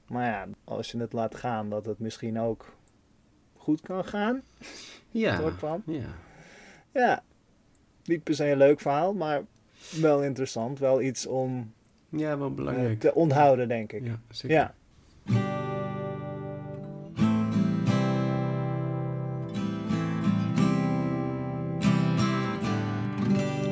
Maar 0.08 0.26
ja, 0.26 0.46
als 0.64 0.90
je 0.90 0.98
het 0.98 1.12
laat 1.12 1.34
gaan, 1.34 1.70
dat 1.70 1.86
het 1.86 1.98
misschien 1.98 2.40
ook 2.40 2.74
goed 3.56 3.80
kan 3.80 4.04
gaan. 4.04 4.42
Ja, 5.10 5.36
Doorkwam. 5.36 5.82
ja. 5.86 6.06
Ja, 6.92 7.22
niet 8.04 8.22
per 8.22 8.34
se 8.34 8.50
een 8.50 8.56
leuk 8.58 8.80
verhaal, 8.80 9.14
maar 9.14 9.42
wel 10.00 10.22
interessant. 10.24 10.78
Wel 10.78 11.02
iets 11.02 11.26
om 11.26 11.72
Ja, 12.08 12.38
wel 12.38 12.48
eh, 12.48 12.54
belangrijk. 12.54 13.00
te 13.00 13.14
onthouden, 13.14 13.68
denk 13.68 13.92
ik. 13.92 14.04
Ja, 14.04 14.18
zeker. 14.30 14.56
Ja. 14.56 14.74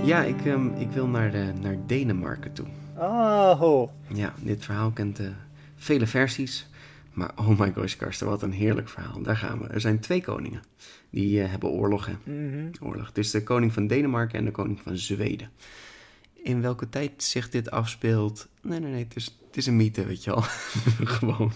Ja, 0.04 0.22
ik, 0.22 0.46
ehm, 0.46 0.66
ik 0.78 0.90
wil 0.90 1.06
naar, 1.06 1.34
eh, 1.34 1.46
naar 1.60 1.76
Denemarken 1.86 2.52
toe. 2.52 2.66
Oh, 2.98 3.88
Ja, 4.14 4.32
dit 4.42 4.64
verhaal 4.64 4.90
kent 4.90 5.18
eh, 5.18 5.26
vele 5.86 6.06
versies. 6.06 6.66
Maar 7.12 7.32
oh 7.36 7.58
my 7.58 7.72
gosh, 7.72 7.96
Karsten, 7.96 8.26
wat 8.26 8.42
een 8.42 8.52
heerlijk 8.52 8.88
verhaal. 8.88 9.22
Daar 9.22 9.36
gaan 9.36 9.58
we. 9.58 9.66
Er 9.66 9.80
zijn 9.80 10.00
twee 10.00 10.22
koningen. 10.22 10.62
Die 11.10 11.42
eh, 11.42 11.50
hebben 11.50 11.68
oorlog, 11.68 12.06
hè. 12.06 12.12
mhm. 12.24 12.70
Oorlog. 12.80 13.06
Het 13.06 13.18
is 13.18 13.30
de 13.30 13.42
koning 13.42 13.72
van 13.72 13.86
Denemarken 13.86 14.38
en 14.38 14.44
de 14.44 14.50
koning 14.50 14.80
van 14.82 14.96
Zweden. 14.96 15.50
In 16.42 16.60
welke 16.60 16.88
tijd 16.88 17.22
zich 17.22 17.50
dit 17.50 17.70
afspeelt? 17.70 18.48
Nee, 18.62 18.80
nee, 18.80 18.90
nee. 18.90 19.04
Het 19.04 19.16
is, 19.16 19.38
het 19.46 19.56
is 19.56 19.66
een 19.66 19.76
mythe, 19.76 20.06
weet 20.06 20.24
je 20.24 20.30
wel. 20.30 20.42
gewoon. 21.18 21.52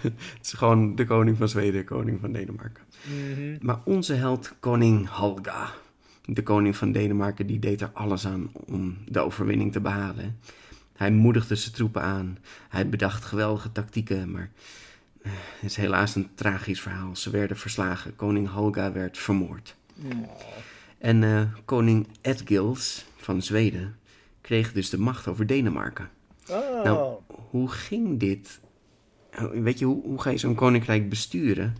het 0.00 0.42
is 0.42 0.52
gewoon 0.52 0.94
de 0.94 1.04
koning 1.04 1.36
van 1.36 1.48
Zweden, 1.48 1.84
koning 1.84 2.20
van 2.20 2.32
Denemarken. 2.32 2.84
Mhm. 3.04 3.56
Maar 3.60 3.80
onze 3.84 4.14
held, 4.14 4.54
koning 4.60 5.08
Halga, 5.08 5.72
de 6.24 6.42
koning 6.42 6.76
van 6.76 6.92
Denemarken, 6.92 7.46
die 7.46 7.58
deed 7.58 7.80
er 7.80 7.90
alles 7.92 8.26
aan 8.26 8.50
om 8.52 8.96
de 9.08 9.20
overwinning 9.20 9.72
te 9.72 9.80
behalen. 9.80 10.38
Hij 11.02 11.10
moedigde 11.10 11.54
zijn 11.54 11.74
troepen 11.74 12.02
aan, 12.02 12.38
hij 12.68 12.88
bedacht 12.88 13.24
geweldige 13.24 13.72
tactieken, 13.72 14.30
maar 14.30 14.50
eh, 15.22 15.32
het 15.34 15.70
is 15.70 15.76
helaas 15.76 16.14
een 16.14 16.28
tragisch 16.34 16.80
verhaal. 16.80 17.16
Ze 17.16 17.30
werden 17.30 17.56
verslagen, 17.56 18.16
koning 18.16 18.48
Halga 18.48 18.92
werd 18.92 19.18
vermoord. 19.18 19.76
En 20.98 21.22
eh, 21.24 21.42
koning 21.64 22.06
Edgils 22.20 23.04
van 23.16 23.42
Zweden 23.42 23.96
kreeg 24.40 24.72
dus 24.72 24.90
de 24.90 24.98
macht 24.98 25.28
over 25.28 25.46
Denemarken. 25.46 26.10
Oh, 26.48 26.84
Nou, 26.84 27.14
hoe 27.50 27.68
ging 27.68 28.18
dit? 28.18 28.60
Weet 29.52 29.78
je, 29.78 29.84
hoe, 29.84 30.02
hoe 30.02 30.22
ga 30.22 30.30
je 30.30 30.38
zo'n 30.38 30.54
koninkrijk 30.54 31.08
besturen? 31.08 31.76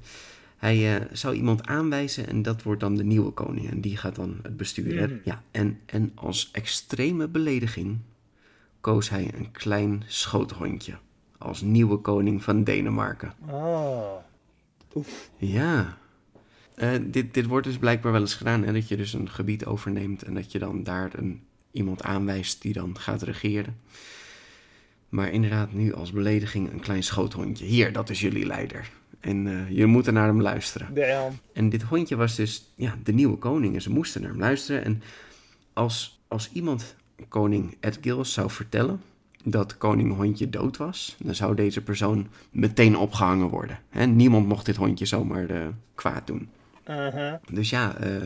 Hij 0.56 0.96
eh, 0.96 1.06
zou 1.12 1.34
iemand 1.34 1.66
aanwijzen 1.66 2.28
en 2.28 2.42
dat 2.42 2.62
wordt 2.62 2.80
dan 2.80 2.96
de 2.96 3.04
nieuwe 3.04 3.30
koning. 3.30 3.70
En 3.70 3.80
die 3.80 3.96
gaat 3.96 4.14
dan 4.14 4.38
het 4.42 4.56
besturen. 4.56 5.10
Mhm. 5.10 5.18
Ja, 5.24 5.42
en, 5.50 5.80
en 5.86 6.12
als 6.14 6.50
extreme 6.52 7.28
belediging 7.28 7.98
koos 8.83 9.11
hij 9.11 9.30
een 9.35 9.51
klein 9.51 10.03
schoothondje. 10.07 10.95
Als 11.39 11.61
nieuwe 11.61 11.97
koning 11.97 12.43
van 12.43 12.64
Denemarken. 12.64 13.33
oh. 13.51 14.16
Ja. 15.37 15.97
Eh, 16.74 16.91
dit, 17.03 17.35
dit 17.35 17.47
wordt 17.47 17.66
dus 17.66 17.78
blijkbaar 17.78 18.12
wel 18.12 18.20
eens 18.20 18.35
gedaan. 18.35 18.62
Hè? 18.62 18.72
Dat 18.72 18.89
je 18.89 18.97
dus 18.97 19.12
een 19.12 19.30
gebied 19.30 19.66
overneemt 19.66 20.22
en 20.22 20.35
dat 20.35 20.53
je 20.53 20.59
dan 20.59 20.83
daar 20.83 21.11
een, 21.14 21.43
iemand 21.70 22.03
aanwijst 22.03 22.62
die 22.62 22.72
dan 22.72 22.99
gaat 22.99 23.22
regeren. 23.22 23.76
Maar 25.09 25.30
inderdaad, 25.30 25.72
nu 25.72 25.95
als 25.95 26.12
belediging 26.12 26.72
een 26.72 26.80
klein 26.80 27.03
schoothondje. 27.03 27.64
Hier, 27.64 27.93
dat 27.93 28.11
is 28.11 28.20
jullie 28.20 28.47
leider. 28.47 28.91
En 29.20 29.47
eh, 29.47 29.76
je 29.76 29.87
moet 29.87 30.07
er 30.07 30.12
naar 30.12 30.26
hem 30.26 30.43
luisteren. 30.43 30.95
Damn. 30.95 31.39
En 31.53 31.68
dit 31.68 31.83
hondje 31.83 32.16
was 32.16 32.37
dus 32.37 32.72
ja, 32.74 32.99
de 33.03 33.12
nieuwe 33.12 33.37
koning 33.37 33.74
en 33.74 33.83
ze 33.83 33.91
moesten 33.91 34.20
naar 34.20 34.30
hem 34.30 34.41
luisteren. 34.41 34.85
En 34.85 35.03
als, 35.72 36.22
als 36.28 36.51
iemand 36.53 36.95
koning 37.28 37.76
Edgils 37.80 38.32
zou 38.32 38.50
vertellen 38.50 39.00
dat 39.44 39.78
koning 39.78 40.16
hondje 40.16 40.50
dood 40.50 40.76
was, 40.76 41.16
dan 41.18 41.34
zou 41.34 41.54
deze 41.54 41.82
persoon 41.82 42.28
meteen 42.50 42.96
opgehangen 42.96 43.48
worden. 43.48 43.78
Hè? 43.88 44.06
Niemand 44.06 44.46
mocht 44.46 44.66
dit 44.66 44.76
hondje 44.76 45.06
zomaar 45.06 45.50
eh, 45.50 45.66
kwaad 45.94 46.26
doen. 46.26 46.48
Uh-huh. 46.88 47.34
Dus 47.50 47.70
ja, 47.70 47.96
eh, 47.96 48.22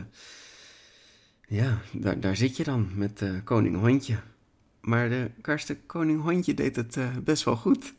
ja 1.47 1.77
daar, 1.91 2.19
daar 2.19 2.35
zit 2.35 2.57
je 2.57 2.63
dan 2.63 2.89
met 2.95 3.21
eh, 3.21 3.29
koning 3.43 3.79
hondje. 3.79 4.15
Maar 4.81 5.09
de 5.09 5.29
Karsten 5.41 5.85
koning 5.85 6.21
hondje 6.21 6.53
deed 6.53 6.75
het 6.75 6.97
best 7.23 7.43
wel 7.43 7.55
goed. 7.55 7.93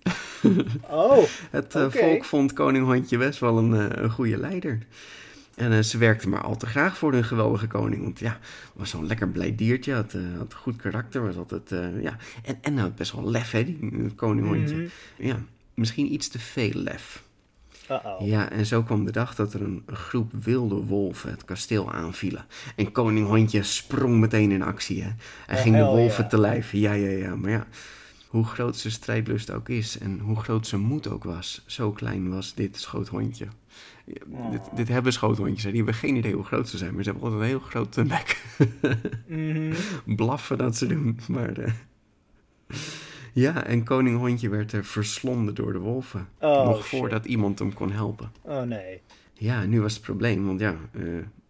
Oh, 0.91 1.25
Het 1.51 1.75
volk 1.89 2.25
vond 2.25 2.53
koning 2.53 2.85
hondje 2.85 3.19
best 3.19 3.39
wel 3.39 3.59
een, 3.59 4.03
een 4.03 4.11
goede 4.11 4.39
leider. 4.39 4.87
En 5.59 5.73
eh, 5.73 5.83
ze 5.83 5.99
werkte 5.99 6.29
maar 6.29 6.43
al 6.43 6.57
te 6.57 6.67
graag 6.67 6.99
voor 6.99 7.13
hun 7.13 7.25
geweldige 7.25 7.67
koning. 7.67 8.03
Want 8.03 8.19
ja, 8.19 8.39
was 8.75 8.91
zo'n 8.91 9.07
lekker 9.07 9.29
blij 9.29 9.55
diertje. 9.55 9.95
Had, 9.95 10.15
eh, 10.15 10.23
had 10.39 10.55
goed 10.55 10.77
karakter. 10.77 11.23
Was 11.27 11.37
altijd, 11.37 11.73
eh, 11.73 12.03
ja. 12.03 12.17
En, 12.43 12.59
en 12.63 12.79
had 12.79 12.95
best 12.97 13.13
wel 13.13 13.31
lef, 13.31 13.51
hè, 13.51 13.65
die 13.65 14.13
koninghondje. 14.15 14.77
Mhm. 14.77 14.87
Ja, 15.17 15.37
misschien 15.75 16.13
iets 16.13 16.29
te 16.29 16.39
veel 16.39 16.75
lef. 16.75 17.23
uh-oh. 17.91 18.27
Ja, 18.27 18.51
en 18.51 18.67
zo 18.67 18.83
kwam 18.83 19.05
de 19.05 19.13
dag 19.13 19.35
dat 19.35 19.55
er 19.55 19.63
een, 19.63 19.83
groep 19.87 20.33
wilde 20.45 20.75
wolven 20.75 21.31
het 21.31 21.45
kasteel 21.45 21.93
aanvielen. 21.93 22.45
En 22.77 22.93
koning 22.93 23.27
hondje 23.27 23.63
sprong 23.63 24.19
meteen 24.21 24.51
in 24.51 24.63
actie, 24.63 25.03
hè. 25.03 25.11
Hij 25.47 25.57
Oh, 25.57 25.63
ging 25.63 25.77
de 25.77 25.85
wolven 25.85 26.29
te 26.29 26.39
lijf. 26.41 26.73
Ja, 26.73 26.93
ja, 26.93 27.11
ja. 27.11 27.37
Maar 27.37 27.51
ja, 27.51 27.67
hoe 28.29 28.45
groot 28.45 28.77
zijn 28.77 28.93
strijdlust 28.93 29.51
ook 29.51 29.69
is 29.69 29.99
en 29.99 30.19
hoe 30.19 30.37
groot 30.37 30.67
zijn 30.67 30.81
moed 30.81 31.09
ook 31.09 31.25
was, 31.25 31.63
zo 31.67 31.93
klein 31.93 32.31
was 32.31 32.55
dit 32.55 32.77
schoothondje. 32.81 33.47
Oh. 34.31 34.51
Dit, 34.51 34.61
dit 34.75 34.89
hebben 34.89 35.13
schoothondjes, 35.13 35.63
hè. 35.65 35.69
die 35.69 35.79
hebben 35.83 35.95
geen 36.01 36.17
idee 36.17 36.35
hoe 36.35 36.45
groot 36.45 36.69
ze 36.69 36.77
zijn, 36.79 36.95
maar 36.95 37.03
ze 37.05 37.11
hebben 37.11 37.29
altijd 37.29 37.43
een 37.45 37.49
heel 37.59 37.67
grote 37.69 38.05
bek. 38.05 38.43
Mhm. 39.27 39.75
Blaffen 40.17 40.59
dat 40.59 40.77
ze 40.77 40.87
doen, 40.87 41.19
maar... 41.29 41.53
eh, 41.59 41.73
Ja, 43.33 43.65
en 43.65 43.85
koning 43.85 44.19
hondje 44.19 44.49
werd 44.49 44.73
er 44.73 44.85
verslonden 44.85 45.55
door 45.55 45.73
de 45.73 45.79
wolven. 45.79 46.29
Oh, 46.41 46.65
nog 46.65 46.87
shit. 46.87 46.99
voordat 46.99 47.25
iemand 47.25 47.59
hem 47.59 47.73
kon 47.75 47.93
helpen. 47.93 48.31
Oh 48.43 48.63
nee. 48.63 49.01
Ja, 49.33 49.65
nu 49.65 49.81
was 49.81 49.93
het 49.95 50.03
probleem, 50.03 50.47
want 50.47 50.61
ja, 50.61 50.77
eh, 50.93 51.03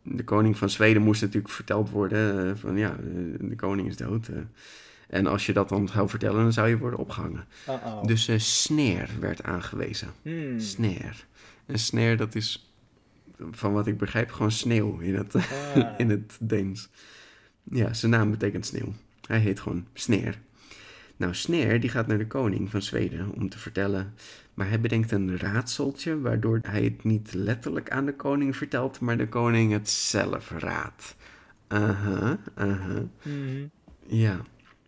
de 0.02 0.24
koning 0.24 0.56
van 0.58 0.70
Zweden 0.70 1.02
moest 1.02 1.20
natuurlijk 1.20 1.52
verteld 1.54 1.90
worden 1.90 2.48
eh, 2.48 2.52
van 2.56 2.76
ja, 2.76 2.90
eh, 2.90 3.48
de 3.48 3.56
koning 3.56 3.88
is 3.88 3.96
dood. 3.96 4.28
eh. 4.28 4.36
en 5.08 5.26
als 5.26 5.46
je 5.46 5.52
dat 5.52 5.68
dan 5.68 5.88
zou 5.88 6.08
vertellen, 6.08 6.42
dan 6.42 6.52
zou 6.52 6.68
je 6.68 6.78
worden 6.78 6.98
opgehangen. 6.98 7.44
Uh-oh. 7.68 8.04
Dus 8.04 8.28
eh 8.28 8.38
Sneer 8.38 9.08
werd 9.20 9.42
aangewezen. 9.42 10.08
Hmm. 10.22 10.60
Sneer. 10.60 11.26
En 11.68 11.78
Sneer, 11.78 12.16
dat 12.16 12.34
is, 12.34 12.72
van 13.50 13.72
wat 13.72 13.86
ik 13.86 13.98
begrijp, 13.98 14.30
gewoon 14.30 14.52
sneeuw 14.52 14.98
in 14.98 15.14
het, 15.14 15.34
Ah. 15.34 15.94
in 16.02 16.10
het 16.10 16.36
Deens. 16.40 16.88
Ja, 17.62 17.94
zijn 17.94 18.10
naam 18.12 18.30
betekent 18.30 18.66
sneeuw. 18.66 18.94
Hij 19.26 19.38
heet 19.38 19.60
gewoon 19.60 19.86
Sneer. 19.92 20.38
Nou, 21.16 21.34
Sneer 21.34 21.80
die 21.80 21.90
gaat 21.90 22.06
naar 22.06 22.18
de 22.18 22.26
koning 22.26 22.70
van 22.70 22.82
Zweden 22.82 23.32
om 23.34 23.48
te 23.48 23.58
vertellen. 23.58 24.14
Maar 24.54 24.68
hij 24.68 24.80
bedenkt 24.80 25.10
een 25.10 25.38
raadseltje, 25.38 26.20
waardoor 26.20 26.58
hij 26.62 26.82
het 26.82 27.04
niet 27.04 27.34
letterlijk 27.34 27.90
aan 27.90 28.06
de 28.06 28.14
koning 28.14 28.56
vertelt, 28.56 29.00
maar 29.00 29.16
de 29.16 29.28
koning 29.28 29.72
het 29.72 29.90
zelf 29.90 30.50
raadt. 30.50 31.16
Aha, 31.66 32.38
aha. 32.54 33.08
Mhm. 33.22 33.66
Ja, 34.06 34.40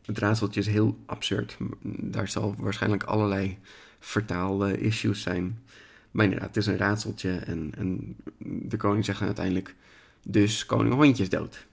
het 0.05 0.19
raadseltje 0.19 0.61
is 0.61 0.67
heel 0.67 0.99
absurd. 1.07 1.57
Daar 1.85 2.29
zal 2.29 2.55
waarschijnlijk 2.59 3.03
allerlei 3.03 3.59
vertaal-issues 3.99 5.23
zijn. 5.23 5.59
Maar 6.11 6.25
inderdaad, 6.25 6.49
het 6.49 6.57
is 6.57 6.67
een 6.67 6.77
raadseltje 6.77 7.37
en, 7.37 7.73
en 7.77 8.17
de 8.69 8.77
koning 8.77 9.05
zegt 9.05 9.19
dan 9.19 9.27
uiteindelijk... 9.27 9.75
Dus 10.23 10.67
koning 10.67 10.95
hondje 10.95 11.23
is 11.23 11.29
dood. 11.29 11.67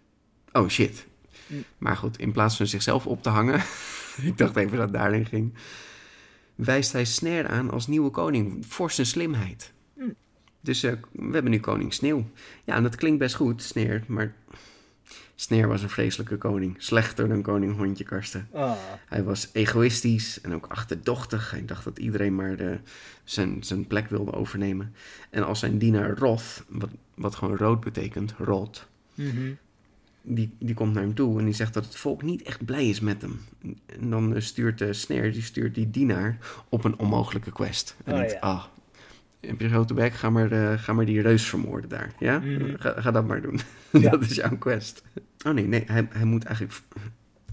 Oh 0.52 0.70
shit. 0.70 1.08
Mm. 1.48 1.64
Maar 1.78 1.98
goed, 1.98 2.20
in 2.20 2.32
plaats 2.32 2.58
van 2.58 2.68
zichzelf 2.68 3.08
op 3.08 3.24
te 3.24 3.30
hangen... 3.30 3.64
ik 4.30 4.38
dacht 4.38 4.56
even 4.56 4.72
dat 4.72 4.82
het 4.82 4.94
daarin 4.94 5.26
ging... 5.26 5.54
wijst 6.56 6.92
hij 6.92 7.06
Sneer 7.06 7.48
aan 7.48 7.72
als 7.72 7.88
nieuwe 7.88 8.10
koning 8.10 8.66
voor 8.66 8.92
zijn 8.92 9.08
slimheid. 9.08 9.74
Mm. 9.94 10.16
Dus 10.62 10.84
eh, 10.84 10.94
we 11.12 11.34
hebben 11.34 11.52
nu 11.52 11.60
koning 11.60 11.94
Sneeuw. 11.94 12.26
Ja, 12.64 12.76
en 12.76 12.84
dat 12.84 12.96
klinkt 12.96 13.20
best 13.20 13.36
goed, 13.36 13.64
Sneer, 13.64 14.04
maar 14.08 14.36
Sneer 15.40 15.68
was 15.68 15.82
een 15.82 15.90
vreselijke 15.90 16.38
koning. 16.38 16.76
Slechter 16.78 17.28
dan 17.28 17.42
koning 17.42 17.78
Hondje 17.78 18.04
Karsten. 18.04 18.48
Ah. 18.54 18.72
Hij 19.08 19.24
was 19.24 19.50
egoïstisch 19.54 20.42
en 20.42 20.54
ook 20.54 20.66
achterdochtig. 20.66 21.52
Hij 21.52 21.66
dacht 21.66 21.84
dat 21.84 21.98
iedereen 22.00 22.36
maar 22.36 22.56
de, 22.58 22.78
zijn, 23.24 23.64
zijn 23.64 23.88
plek 23.88 24.08
wilde 24.10 24.34
overnemen. 24.34 24.94
En 25.30 25.46
als 25.46 25.60
zijn 25.60 25.78
dienaar 25.78 26.18
Roth, 26.18 26.64
wat, 26.68 26.90
wat 27.14 27.36
gewoon 27.36 27.58
rood 27.58 27.80
betekent, 27.80 28.34
Rot, 28.38 28.88
Mhm. 29.14 29.52
die, 30.22 30.50
die 30.60 30.76
komt 30.76 30.94
naar 30.94 31.04
hem 31.04 31.14
toe 31.16 31.40
en 31.40 31.46
die 31.46 31.54
zegt 31.54 31.74
dat 31.74 31.86
het 31.86 31.96
volk 31.96 32.22
niet 32.22 32.42
echt 32.42 32.66
blij 32.66 32.90
is 32.90 33.00
met 33.00 33.22
hem. 33.22 33.42
En 33.86 34.10
dan 34.10 34.36
eh, 34.36 34.42
stuurt 34.42 34.78
de 34.78 34.94
Sneer, 34.94 35.32
die 35.34 35.42
stuurt 35.42 35.76
die 35.76 35.90
dienaar 35.92 36.38
op 36.70 36.84
een 36.84 37.00
onmogelijke 37.00 37.52
quest. 37.52 37.96
En 38.04 38.14
Oh, 38.14 38.20
denkt, 38.20 38.34
ja. 38.34 38.40
ah, 38.40 38.64
heb 39.40 39.60
je 39.60 39.66
een 39.66 39.72
grote 39.72 39.94
bek, 39.94 40.14
ga 40.14 40.30
maar, 40.30 40.52
eh, 40.52 40.80
ga 40.80 40.94
maar 40.94 41.06
die 41.06 41.22
reus 41.22 41.44
vermoorden 41.50 41.90
daar. 41.90 42.12
Ja? 42.20 42.40
Mhm. 42.40 42.76
Ga, 42.80 43.02
ga 43.02 43.12
dat 43.12 43.28
maar 43.28 43.42
doen. 43.42 43.60
Ja. 43.92 44.10
dat 44.18 44.22
is 44.22 44.36
jouw 44.36 44.58
quest. 44.58 45.04
Oh 45.46 45.54
nee, 45.54 45.68
nee, 45.68 45.84
hij, 45.88 46.08
hij 46.12 46.26
moet 46.26 46.44
eigenlijk... 46.44 46.80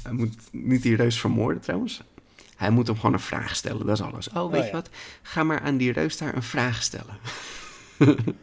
Hij 0.02 0.12
moet 0.12 0.36
niet 0.52 0.82
die 0.82 0.96
reus 0.96 1.20
vermoorden 1.20 1.62
trouwens. 1.62 2.02
Hij 2.56 2.70
moet 2.70 2.86
hem 2.86 2.96
gewoon 2.96 3.12
een 3.12 3.20
vraag 3.20 3.56
stellen, 3.56 3.86
dat 3.86 3.98
is 3.98 4.04
alles. 4.04 4.28
Oh, 4.28 4.50
weet 4.50 4.60
Oh, 4.60 4.66
je 4.66 4.66
ja. 4.66 4.72
wat? 4.72 4.90
Ga 5.22 5.42
maar 5.42 5.60
aan 5.60 5.76
die 5.76 5.92
reus 5.92 6.18
daar 6.18 6.34
een 6.36 6.42
vraag 6.42 6.82
stellen. 6.82 7.16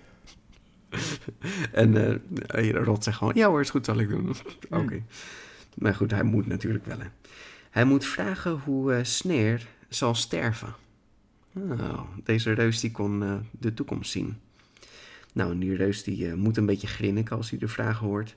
en 1.71 2.21
eh 2.47 2.71
Rot 2.71 3.03
zegt 3.03 3.17
gewoon, 3.17 3.33
ja 3.35 3.47
hoor, 3.47 3.61
is 3.61 3.69
goed, 3.69 3.85
zal 3.85 3.99
ik 3.99 4.09
doen. 4.09 4.35
Oké. 4.69 5.03
Maar 5.77 5.95
goed, 5.95 6.11
hij 6.11 6.23
moet 6.23 6.47
natuurlijk 6.47 6.85
wel. 6.85 6.99
Hè. 6.99 7.05
Hij 7.69 7.83
moet 7.85 8.05
vragen 8.05 8.51
hoe 8.63 8.93
eh 8.93 9.03
Sneer 9.03 9.67
zal 9.89 10.15
sterven. 10.15 10.73
Oh, 11.53 12.01
deze 12.23 12.51
reus 12.51 12.79
die 12.79 12.91
kon 12.91 13.23
eh, 13.23 13.35
de 13.59 13.73
toekomst 13.73 14.11
zien. 14.11 14.37
Nou, 15.33 15.51
en 15.51 15.59
die 15.59 15.75
reus 15.75 16.03
die 16.03 16.29
eh, 16.29 16.33
moet 16.33 16.57
een 16.57 16.65
beetje 16.65 16.87
grinniken 16.87 17.35
als 17.35 17.49
hij 17.49 17.59
de 17.59 17.67
vragen 17.67 18.07
hoort. 18.07 18.35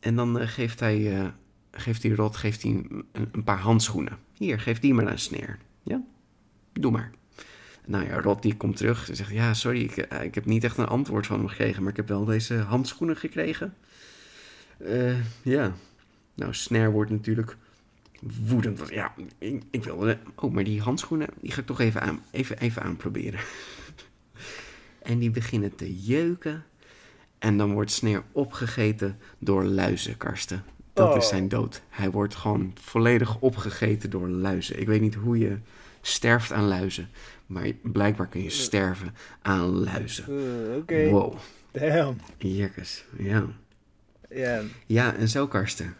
En 0.00 0.16
dan 0.16 0.38
eh, 0.38 0.48
geeft 0.48 0.80
hij, 0.80 1.32
geeft 1.70 2.02
die 2.02 2.14
rot 2.14 2.36
geeft 2.36 2.62
hij 2.62 2.70
een, 2.70 3.04
een 3.32 3.44
paar 3.44 3.58
handschoenen. 3.58 4.18
Hier, 4.32 4.60
geef 4.60 4.80
die 4.80 4.94
maar 4.94 5.08
aan 5.08 5.18
Sneer. 5.18 5.58
Ja, 5.82 6.02
doe 6.72 6.90
maar. 6.90 7.10
Nou 7.86 8.04
ja, 8.04 8.20
Rot 8.20 8.42
die 8.42 8.56
komt 8.56 8.76
terug 8.76 9.08
en 9.08 9.16
zegt... 9.16 9.30
Ja, 9.30 9.54
sorry, 9.54 9.82
ik, 9.82 9.96
ik 10.22 10.34
heb 10.34 10.44
niet 10.44 10.64
echt 10.64 10.78
een 10.78 10.86
antwoord 10.86 11.26
van 11.26 11.38
hem 11.38 11.48
gekregen... 11.48 11.82
maar 11.82 11.90
ik 11.90 11.96
heb 11.96 12.08
wel 12.08 12.24
deze 12.24 12.54
handschoenen 12.54 13.16
gekregen. 13.16 13.74
Ja. 15.42 15.72
Nou, 16.34 16.54
Snare 16.54 16.90
wordt 16.90 17.10
natuurlijk 17.10 17.56
woedend. 18.46 18.78
Want 18.78 18.90
ja, 18.90 19.14
ik, 19.38 19.62
ik 19.70 19.84
wilde... 19.84 20.18
Oh, 20.34 20.52
maar 20.52 20.64
die 20.64 20.80
handschoenen, 20.80 21.28
die 21.40 21.50
ga 21.52 21.60
ik 21.60 21.66
toch 21.66 21.80
even, 21.80 22.00
aan, 22.00 22.22
even, 22.30 22.58
even 22.58 22.82
aanproberen. 22.82 23.40
en 25.02 25.18
die 25.18 25.30
beginnen 25.30 25.74
te 25.74 26.00
jeuken. 26.02 26.64
En 27.38 27.56
dan 27.58 27.72
wordt 27.72 27.90
Snare 27.90 28.22
opgegeten 28.32 29.18
door 29.38 29.64
luizen, 29.64 30.16
Karsten. 30.16 30.64
Dat 30.92 31.16
is 31.16 31.22
Oh. 31.24 31.28
zijn 31.28 31.48
dood. 31.48 31.82
Hij 31.88 32.10
wordt 32.10 32.34
gewoon 32.34 32.72
volledig 32.80 33.40
opgegeten 33.40 34.10
door 34.10 34.28
luizen. 34.28 34.80
Ik 34.80 34.86
weet 34.86 35.00
niet 35.00 35.14
hoe 35.14 35.38
je 35.38 35.58
sterft 36.00 36.52
aan 36.52 36.64
luizen. 36.68 37.08
Maar 37.46 37.70
blijkbaar 37.82 38.26
kun 38.28 38.42
je 38.42 38.50
sterven 38.50 39.14
aan 39.42 39.66
luizen. 39.66 40.24
Eh, 40.24 40.76
Oké. 40.76 41.08
Wow. 41.08 41.34
Damn. 41.70 42.16
Jekkes, 42.38 43.04
ja. 43.18 43.46
Ja. 44.30 44.60
Ja, 44.86 45.14
en 45.14 45.28
zo 45.28 45.46
Karsten. 45.46 45.94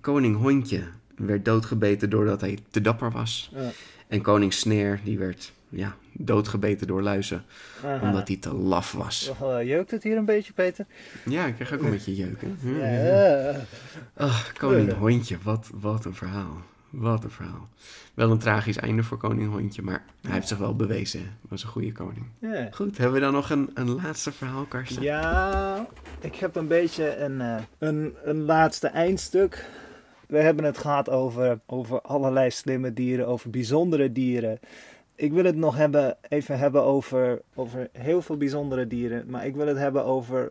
Koning 0.00 0.36
Hondje 0.36 0.82
werd 1.18 1.44
doodgebeten 1.44 2.10
doordat 2.10 2.40
hij 2.40 2.58
te 2.70 2.80
dapper 2.80 3.10
was. 3.10 3.50
Ja. 3.54 3.70
En 4.08 4.22
koning 4.22 4.52
Sneer, 4.52 5.00
die 5.04 5.18
werd 5.18 5.52
ja, 5.68 5.96
doodgebeten 6.12 6.86
door 6.86 7.02
luizen, 7.02 7.44
Aha. 7.84 8.06
omdat 8.06 8.28
hij 8.28 8.36
te 8.36 8.54
laf 8.54 8.92
was. 8.92 9.32
Oh, 9.40 9.62
jeukt 9.62 9.90
het 9.90 10.02
hier 10.02 10.16
een 10.16 10.24
beetje, 10.24 10.52
Peter? 10.52 10.86
Ja, 11.24 11.46
ik 11.46 11.54
krijg 11.54 11.72
ook 11.72 11.82
een 11.82 11.90
beetje 11.90 12.14
jeuken. 12.14 12.58
Ja. 12.62 13.56
Ach, 14.16 14.52
koning. 14.52 14.92
Hondje, 14.92 15.38
wat, 15.42 15.70
wat 15.74 16.04
een 16.04 16.14
verhaal. 16.14 16.62
Wat 16.90 17.24
een 17.24 17.30
verhaal. 17.30 17.68
Wel 18.14 18.30
een 18.30 18.38
tragisch 18.38 18.76
einde 18.76 19.02
voor 19.02 19.18
koning 19.18 19.50
Hondje, 19.50 19.82
maar 19.82 20.04
hij 20.22 20.32
heeft 20.32 20.48
zich 20.48 20.58
wel 20.58 20.76
bewezen. 20.76 21.20
Hij 21.20 21.48
was 21.48 21.62
een 21.62 21.68
goede 21.68 21.92
koning. 21.92 22.26
Ja. 22.38 22.68
Goed, 22.70 22.98
hebben 22.98 23.14
we 23.14 23.20
dan 23.20 23.32
nog 23.32 23.50
een, 23.50 23.70
een 23.74 23.94
laatste 23.94 24.32
verhaal, 24.32 24.64
Karsten? 24.64 25.02
Ja, 25.02 25.86
ik 26.20 26.34
heb 26.34 26.56
een 26.56 26.66
beetje 26.66 27.16
een, 27.16 27.40
eh, 27.40 27.56
een, 27.78 28.14
een 28.24 28.42
laatste 28.42 28.86
eindstuk. 28.86 29.64
We 30.28 30.38
hebben 30.38 30.64
het 30.64 30.78
gehad 30.78 31.10
over, 31.10 31.60
over 31.66 32.00
allerlei 32.00 32.50
slimme 32.50 32.92
dieren, 32.92 33.26
over 33.26 33.50
bijzondere 33.50 34.12
dieren. 34.12 34.58
Ik 35.14 35.32
wil 35.32 35.44
het 35.44 35.56
nog 35.56 35.76
hebben, 35.76 36.16
even 36.28 36.58
hebben 36.58 36.82
over, 36.82 37.42
over 37.54 37.88
heel 37.92 38.22
veel 38.22 38.36
bijzondere 38.36 38.86
dieren. 38.86 39.24
Maar 39.30 39.46
ik 39.46 39.56
wil 39.56 39.66
het 39.66 39.78
hebben 39.78 40.04
over 40.04 40.48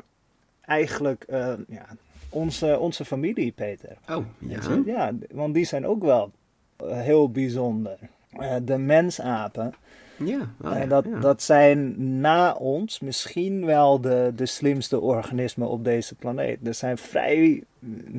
eigenlijk 0.61 1.23
eh, 1.23 1.53
ja, 1.67 1.85
onze, 2.29 2.79
onze 2.79 3.05
familie, 3.05 3.51
Peter. 3.51 3.97
Oh, 4.09 4.25
ja. 4.37 4.59
Ja, 4.85 5.11
want 5.31 5.53
die 5.53 5.65
zijn 5.65 5.85
ook 5.87 6.03
wel 6.03 6.31
eh, 6.75 7.01
heel 7.01 7.31
bijzonder. 7.31 7.97
Eh, 8.31 8.55
de 8.63 8.77
mensapen. 8.77 9.73
Ja, 10.17 10.39
oh, 10.61 10.73
En 10.73 10.79
ja, 10.79 10.85
dat, 10.85 11.05
ja. 11.05 11.19
dat 11.19 11.41
zijn 11.41 11.95
na 12.19 12.53
ons 12.53 12.99
misschien 12.99 13.65
wel 13.65 14.01
de, 14.01 14.31
de 14.35 14.45
slimste 14.45 14.99
organismen 14.99 15.69
op 15.69 15.83
deze 15.83 16.15
planeet. 16.15 16.67
Er 16.67 16.73
zijn 16.73 16.97
vrij 16.97 17.63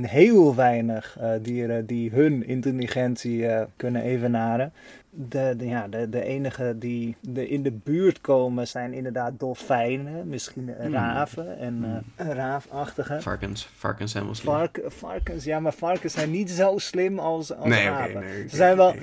heel 0.00 0.54
weinig 0.54 1.16
eh, 1.20 1.30
dieren 1.42 1.86
die 1.86 2.10
hun 2.10 2.46
intelligentie 2.46 3.46
eh, 3.46 3.64
kunnen 3.76 4.02
evenaren. 4.02 4.72
De, 5.10 5.54
de, 5.56 5.66
ja, 5.66 5.88
de, 5.88 6.08
de 6.08 6.24
enige 6.24 6.74
die 6.78 7.16
er 7.34 7.50
in 7.50 7.62
de 7.62 7.72
buurt 7.72 8.20
komen 8.20 8.68
zijn 8.68 8.92
inderdaad 8.92 9.32
dolfijnen, 9.38 10.28
misschien 10.28 10.74
Hmm. 10.78 10.92
raven 10.92 11.58
en 11.58 12.04
eh 12.16 12.26
raafachtige. 12.30 13.20
Varkens. 13.20 13.68
Varkens 13.74 14.12
zijn 14.12 14.24
wel 14.24 14.34
slim. 14.34 14.54
Vark, 14.54 14.80
varkens, 14.86 15.44
ja, 15.44 15.60
maar 15.60 15.72
varkens 15.72 16.12
zijn 16.12 16.30
niet 16.30 16.50
zo 16.50 16.78
slim 16.78 17.18
als, 17.18 17.54
als 17.54 17.68
nee, 17.68 17.90
oké, 17.90 18.22
Ze 18.48 18.56
zijn 18.56 18.76
wel. 18.76 18.94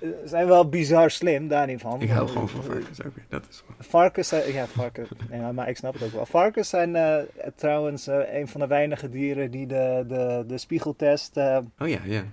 Eh, 0.00 0.08
zijn 0.24 0.46
wel 0.46 0.68
bizar 0.68 1.10
slim, 1.10 1.48
daar 1.48 1.66
niet 1.66 1.80
van. 1.80 2.00
Ik 2.00 2.10
hou 2.10 2.28
gewoon 2.28 2.48
van 2.48 2.62
varkens. 2.62 2.98
Dat 3.28 3.46
is 3.50 3.62
wel. 3.66 3.76
Varkens 3.78 4.28
zijn, 4.28 4.52
ja, 4.52 4.66
varkens, 4.66 5.08
ja, 5.30 5.52
maar 5.52 5.68
ik 5.68 5.76
snap 5.76 5.92
het 5.92 6.02
ook 6.02 6.12
wel. 6.12 6.26
Varkens 6.26 6.68
zijn 6.68 6.96
eh, 6.96 7.16
trouwens 7.54 8.06
eh, 8.06 8.34
een 8.34 8.48
van 8.48 8.60
de 8.60 8.66
weinige 8.66 9.08
dieren 9.08 9.50
die 9.50 9.66
de, 9.66 10.04
de, 10.08 10.44
de 10.46 10.58
spiegeltest 10.58 11.36
eh, 11.36 11.58
Oh 11.78 11.88
ja, 11.88 11.98
ja. 12.04 12.24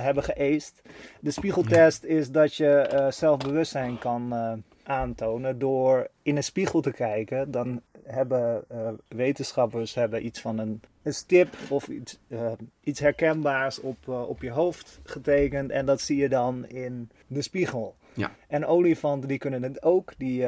hebben 0.00 0.22
geëist. 0.22 0.82
De 1.20 1.30
spiegeltest 1.30 2.04
is 2.04 2.30
dat 2.30 2.54
je 2.54 3.06
zelfbewustzijn 3.10 3.98
kan 3.98 4.34
aantonen 4.82 5.58
door 5.58 6.08
in 6.22 6.36
een 6.36 6.44
spiegel 6.44 6.80
te 6.80 6.92
kijken. 6.92 7.50
Dan 7.50 7.80
hebben 8.06 8.64
eh, 8.68 8.88
wetenschappers 9.08 9.94
hebben 9.94 10.24
iets 10.26 10.40
van 10.40 10.58
een, 10.58 10.80
een 11.02 11.14
stip 11.14 11.56
of 11.68 11.88
iets, 11.88 12.18
eh, 12.28 12.52
iets 12.80 13.00
herkenbaars 13.00 13.80
op, 13.80 13.96
eh, 14.08 14.28
op 14.28 14.42
je 14.42 14.50
hoofd 14.50 15.00
getekend. 15.04 15.70
En 15.70 15.86
dat 15.86 16.00
zie 16.00 16.16
je 16.16 16.28
dan 16.28 16.66
in 16.66 17.10
de 17.26 17.42
spiegel. 17.42 17.96
Ja. 18.14 18.30
En 18.48 18.66
olifanten 18.66 19.28
die 19.28 19.38
kunnen 19.38 19.62
het 19.62 19.82
ook. 19.82 20.12
Die, 20.18 20.46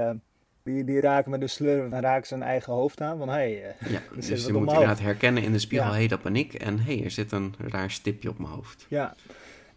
die, 0.63 0.85
die 0.85 1.01
raken 1.01 1.31
met 1.31 1.41
de 1.41 1.47
slurf 1.49 1.93
en 1.93 2.01
raken 2.01 2.27
zijn 2.27 2.43
eigen 2.43 2.73
hoofd 2.73 3.01
aan. 3.01 3.19
Van 3.19 3.29
hey, 3.29 3.75
ja. 3.89 4.01
Dus 4.15 4.29
je 4.29 4.53
moet 4.53 4.61
omhoog. 4.61 4.73
inderdaad 4.73 5.01
herkennen 5.01 5.43
in 5.43 5.53
de 5.53 5.59
spiegel, 5.59 5.89
Ja. 5.89 5.95
hey, 5.95 6.07
dat 6.07 6.23
ben 6.23 6.37
ik. 6.37 6.55
En 6.55 6.79
hé, 6.79 6.95
hey, 6.95 7.05
er 7.05 7.11
zit 7.11 7.33
een 7.33 7.55
raar 7.59 7.91
stipje 7.91 8.29
op 8.29 8.39
mijn 8.39 8.53
hoofd. 8.53 8.87
Ja, 8.89 9.15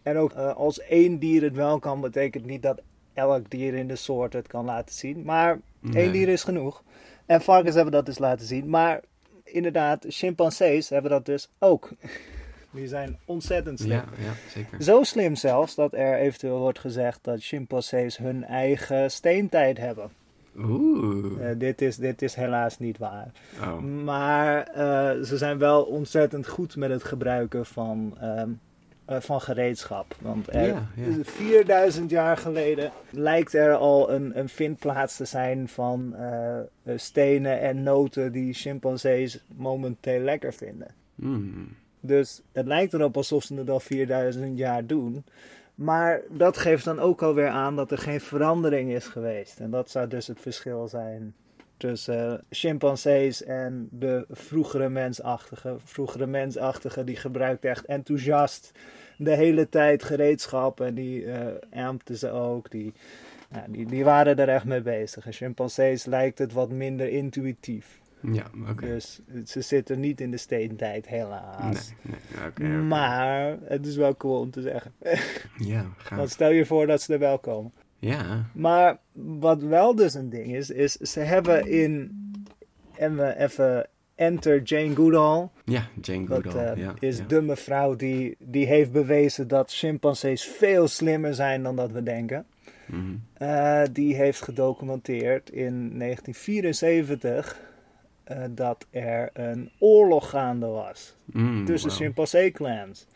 en 0.02 0.16
ook 0.16 0.32
als 0.32 0.80
één 0.80 1.18
dier 1.18 1.42
het 1.42 1.54
wel 1.56 1.78
kan, 1.78 2.00
betekent 2.00 2.44
niet 2.46 2.62
dat 2.62 2.80
elk 3.14 3.50
dier 3.50 3.74
in 3.74 3.88
de 3.88 3.96
soort 3.96 4.32
het 4.32 4.46
kan 4.46 4.64
laten 4.64 4.94
zien. 4.94 5.22
Maar 5.22 5.60
Nee. 5.80 6.02
één 6.02 6.12
dier 6.12 6.28
is 6.28 6.42
genoeg. 6.42 6.82
En 7.30 7.40
varkens 7.40 7.74
hebben 7.74 7.92
dat 7.92 8.06
dus 8.06 8.18
laten 8.18 8.46
zien. 8.46 8.68
Maar 8.68 9.00
inderdaad, 9.44 10.04
chimpansees 10.08 10.88
hebben 10.88 11.10
dat 11.10 11.26
dus 11.26 11.48
ook. 11.58 11.90
Die 12.70 12.88
zijn 12.88 13.18
ontzettend 13.24 13.78
slim. 13.78 13.90
Ja, 13.90 14.04
ja, 14.18 14.32
zeker. 14.48 14.82
Zo 14.82 15.02
slim 15.02 15.36
zelfs 15.36 15.74
dat 15.74 15.92
er 15.92 16.18
eventueel 16.18 16.58
wordt 16.58 16.78
gezegd 16.78 17.18
dat 17.22 17.42
chimpansees 17.42 18.16
hun 18.16 18.44
eigen 18.44 19.10
steentijd 19.10 19.78
hebben. 19.78 20.10
Oeh. 20.56 21.50
Eh, 21.50 21.58
dit, 21.58 21.82
is, 21.82 21.96
dit 21.96 22.22
is 22.22 22.34
helaas 22.34 22.78
niet 22.78 22.98
waar. 22.98 23.30
Oh. 23.60 23.78
Maar 23.78 24.62
eh, 24.62 25.22
ze 25.22 25.36
zijn 25.36 25.58
wel 25.58 25.82
ontzettend 25.82 26.48
goed 26.48 26.76
met 26.76 26.90
het 26.90 27.04
gebruiken 27.04 27.66
van, 27.66 28.16
ehm, 28.20 28.38
eh, 28.38 28.44
van 29.18 29.40
gereedschap. 29.40 30.14
Want 30.20 30.54
er, 30.54 30.66
Ja, 30.66 30.88
ja. 30.94 31.22
4000 31.22 32.10
jaar 32.10 32.36
geleden 32.36 32.92
lijkt 33.10 33.54
er 33.54 33.74
al 33.74 34.10
een, 34.10 34.38
een 34.38 34.48
vindplaats 34.48 35.16
te 35.16 35.24
zijn 35.24 35.68
van 35.68 36.14
eh, 36.16 36.58
eh, 36.58 36.64
stenen 36.96 37.60
en 37.60 37.82
noten 37.82 38.32
die 38.32 38.52
chimpansees 38.52 39.44
momenteel 39.56 40.20
lekker 40.20 40.52
vinden. 40.52 40.88
Hmm. 41.14 41.68
Dus 42.00 42.42
het 42.52 42.66
lijkt 42.66 42.92
erop 42.92 43.16
alsof 43.16 43.44
ze 43.44 43.54
het 43.54 43.70
al 43.70 43.80
4000 43.80 44.58
jaar 44.58 44.86
doen. 44.86 45.24
Maar 45.74 46.20
dat 46.28 46.56
geeft 46.56 46.84
dan 46.84 46.98
ook 46.98 47.22
alweer 47.22 47.48
aan 47.48 47.76
dat 47.76 47.90
er 47.90 47.98
geen 47.98 48.20
verandering 48.20 48.92
is 48.92 49.06
geweest. 49.06 49.60
En 49.60 49.70
dat 49.70 49.90
zou 49.90 50.08
dus 50.08 50.26
het 50.26 50.40
verschil 50.40 50.88
zijn 50.88 51.34
tussen 51.80 52.32
eh, 52.32 52.38
chimpansees 52.50 53.44
en 53.44 53.88
de 53.90 54.24
vroegere 54.30 54.88
mensachtige. 54.88 55.76
Vroegere 55.84 56.26
mensachtige 56.26 57.04
die 57.04 57.16
gebruikt 57.16 57.64
echt 57.64 57.84
enthousiast 57.84 58.72
de 59.20 59.36
hele 59.36 59.68
tijd 59.68 60.02
gereedschap. 60.04 60.80
En 60.80 60.94
die 60.94 61.26
ampten 61.74 62.16
ze 62.16 62.30
ook. 62.30 62.70
Die, 62.70 62.92
die, 63.68 63.86
die 63.86 64.04
waren 64.04 64.36
er 64.36 64.48
echt 64.48 64.64
mee 64.64 64.82
bezig. 64.82 65.26
En 65.26 65.32
chimpansees 65.32 66.04
lijkt 66.04 66.38
het 66.38 66.52
wat 66.52 66.70
minder 66.70 67.08
intuïtief. 67.08 67.98
Ja, 68.32 68.44
oké. 68.70 68.86
Dus 68.86 69.20
ze 69.44 69.60
zitten 69.60 70.00
niet 70.00 70.20
in 70.20 70.30
de 70.30 70.36
steentijd, 70.36 71.06
helaas. 71.08 71.92
Nee, 72.02 72.68
nee. 72.68 72.78
Maar 72.78 73.56
het 73.64 73.86
is 73.86 73.96
wel 73.96 74.16
cool 74.16 74.40
om 74.40 74.50
te 74.50 74.60
zeggen. 74.62 74.92
Ja, 75.58 75.82
Want 75.82 75.94
gaaf. 75.98 76.30
stel 76.30 76.50
je 76.50 76.66
voor 76.66 76.86
dat 76.86 77.02
ze 77.02 77.12
er 77.12 77.18
wel 77.18 77.38
komen. 77.38 77.72
Ja, 77.98 78.46
Maar 78.54 78.98
wat 79.12 79.62
wel 79.62 79.94
dus 79.94 80.14
een 80.14 80.30
ding 80.30 80.54
is, 80.54 80.70
is 80.70 80.92
ze 80.92 81.20
hebben 81.20 81.66
in. 81.66 82.18
Even, 82.96 83.36
even 83.38 83.86
enter 84.20 84.62
Jane 84.62 84.94
Goodall. 84.94 85.48
ja, 85.64 85.82
Jane 86.00 86.26
Dat 86.26 86.42
Goodall. 86.42 86.64
eh, 86.72 86.76
ja, 86.82 86.94
is 86.98 87.18
ja. 87.18 87.24
de 87.24 87.42
mevrouw 87.42 87.96
die, 87.96 88.36
die 88.38 88.66
heeft 88.66 88.92
bewezen 88.92 89.48
dat 89.48 89.72
chimpansees 89.72 90.44
veel 90.44 90.88
slimmer 90.88 91.34
zijn 91.34 91.62
dan 91.62 91.76
dat 91.76 91.92
we 91.92 92.02
denken. 92.02 92.46
Mhm. 92.86 93.00
Eh, 93.34 93.82
die 93.92 94.14
heeft 94.14 94.42
gedocumenteerd 94.42 95.50
in 95.50 95.98
1974 95.98 97.60
eh, 98.24 98.38
dat 98.50 98.86
er 98.90 99.30
een 99.32 99.70
oorlog 99.78 100.30
gaande 100.30 100.66
was 100.66 101.18
Mm, 101.32 101.64
tussen 101.64 101.88
wauw. 101.88 101.98
chimpansee-clans. 102.00 103.06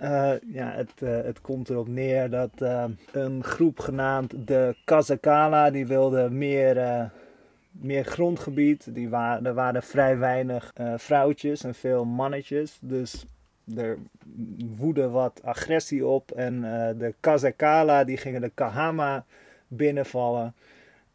Eh, 0.00 0.32
ja, 0.52 0.70
het, 0.72 0.92
eh, 0.98 1.08
het 1.22 1.40
komt 1.40 1.68
erop 1.68 1.88
neer 1.88 2.30
dat 2.30 2.50
eh, 2.58 2.84
een 3.12 3.44
groep 3.44 3.78
genaamd 3.78 4.34
de 4.46 4.76
Kazakala, 4.84 5.70
die 5.70 5.86
wilde 5.86 6.30
meer, 6.30 6.78
eh, 6.78 7.04
meer 7.72 8.04
grondgebied. 8.04 8.94
Die 8.94 9.08
wa 9.08 9.40
er 9.42 9.54
waren 9.54 9.82
vrij 9.82 10.18
weinig 10.18 10.70
eh, 10.74 10.94
vrouwtjes 10.96 11.64
en 11.64 11.74
veel 11.74 12.04
mannetjes. 12.04 12.78
Dus 12.80 13.24
er 13.76 13.98
woedde 14.76 15.08
wat 15.08 15.40
agressie 15.44 16.06
op. 16.06 16.30
En 16.30 16.54
eh, 16.54 16.98
de 16.98 17.14
Kazakala, 17.20 18.04
die 18.04 18.16
gingen 18.16 18.40
de 18.40 18.50
Kahama 18.54 19.24
binnenvallen. 19.68 20.54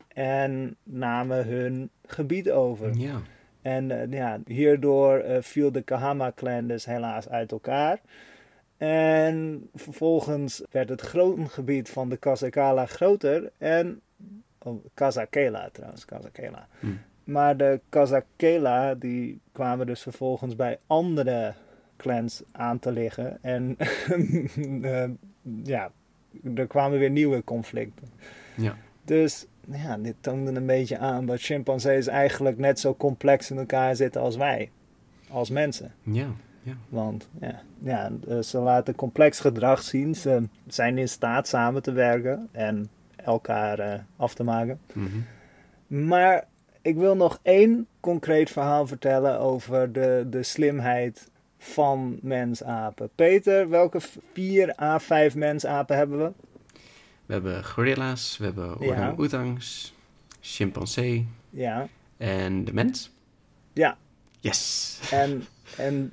En 0.08 0.76
namen 0.84 1.48
hun 1.48 1.90
gebied 2.06 2.52
over. 2.52 2.98
Ja. 2.98 3.22
En 3.62 3.92
eh, 3.92 4.12
ja, 4.12 4.40
hierdoor 4.46 5.24
viel 5.40 5.72
de 5.72 5.82
Kahama-clan 5.82 6.68
dus 6.68 6.86
helaas 6.86 7.30
uit 7.30 7.52
elkaar. 7.52 8.00
En 8.78 9.70
vervolgens 9.76 10.64
werd 10.72 10.90
het 10.90 11.02
grondgebied 11.02 11.90
van 11.90 12.10
de 12.10 12.18
Kazakala 12.18 12.86
groter. 12.86 13.52
En. 13.58 14.02
Kazakela 14.94 15.70
trouwens, 15.72 16.06
Kazakela. 16.06 16.68
Hm. 16.80 16.88
Maar 17.24 17.58
de 17.58 17.80
Kazakela 17.90 18.96
die 18.96 19.40
kwamen 19.52 19.86
dus 19.86 20.02
vervolgens 20.02 20.56
bij 20.56 20.80
andere 20.88 21.54
clans 21.98 22.44
aan 22.52 22.80
te 22.80 22.92
liggen. 22.92 23.38
En 23.42 23.78
eh, 24.82 25.10
ja, 25.64 25.92
er 26.56 26.68
kwamen 26.68 27.00
weer 27.00 27.10
nieuwe 27.10 27.44
conflicten. 27.44 28.08
Ja. 28.56 28.76
Dus 29.04 29.46
ja, 29.72 29.98
dit 29.98 30.16
toonde 30.20 30.52
een 30.52 30.66
beetje 30.66 30.98
aan 30.98 31.26
dat 31.26 31.42
chimpansees 31.42 32.08
eigenlijk 32.08 32.58
net 32.58 32.80
zo 32.80 32.96
complex 32.96 33.52
in 33.52 33.58
elkaar 33.58 33.96
zitten 33.96 34.22
als 34.22 34.36
wij. 34.36 34.72
Als 35.30 35.50
mensen. 35.50 35.94
Ja. 36.04 36.28
Ja. 36.68 36.74
Want 36.90 37.30
ja, 37.42 37.62
ja, 37.80 38.12
eh, 38.28 38.40
ze 38.40 38.58
laten 38.58 38.96
complex 38.96 39.40
gedrag 39.40 39.82
zien. 39.82 40.16
Ze 40.16 40.44
zijn 40.68 40.98
in 40.98 41.10
staat 41.10 41.48
samen 41.48 41.82
te 41.82 41.92
werken 41.92 42.48
en 42.52 42.90
elkaar 43.18 43.80
eh, 43.80 44.00
af 44.18 44.34
te 44.34 44.44
maken. 44.44 44.80
Mhm. 44.94 45.18
Maar 46.06 46.48
ik 46.82 46.96
wil 46.96 47.16
nog 47.16 47.40
één 47.42 47.88
concreet 48.00 48.50
verhaal 48.50 48.88
vertellen 48.88 49.40
over 49.40 49.92
de, 49.92 50.26
de 50.30 50.44
slimheid 50.44 51.30
van 51.58 52.20
mensapen. 52.22 53.10
Peter, 53.16 53.70
welke 53.70 54.00
vier 54.34 54.74
à 54.82 55.00
vijf 55.00 55.36
mensapen 55.36 55.98
hebben 55.98 56.18
we? 56.18 56.32
We 57.26 57.34
hebben 57.34 57.66
gorilla's, 57.66 58.38
we 58.38 58.44
hebben 58.46 58.76
Ja. 58.80 58.86
orang-oetangs, 58.88 59.94
chimpansee 60.40 61.28
Ja, 61.50 61.88
en 62.18 62.66
de 62.66 62.74
mens. 62.74 63.12
ja. 63.74 63.98
Yes! 64.40 65.00
En, 65.12 65.44
en 65.78 66.12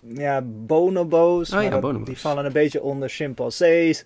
ja, 0.00 0.42
bonobo's. 0.42 1.52
Oh 1.52 1.62
ja, 1.62 1.78
bonobo's. 1.78 2.06
Die 2.06 2.18
vallen 2.18 2.44
een 2.44 2.52
beetje 2.52 2.82
onder 2.82 3.08
chimpansees. 3.08 4.04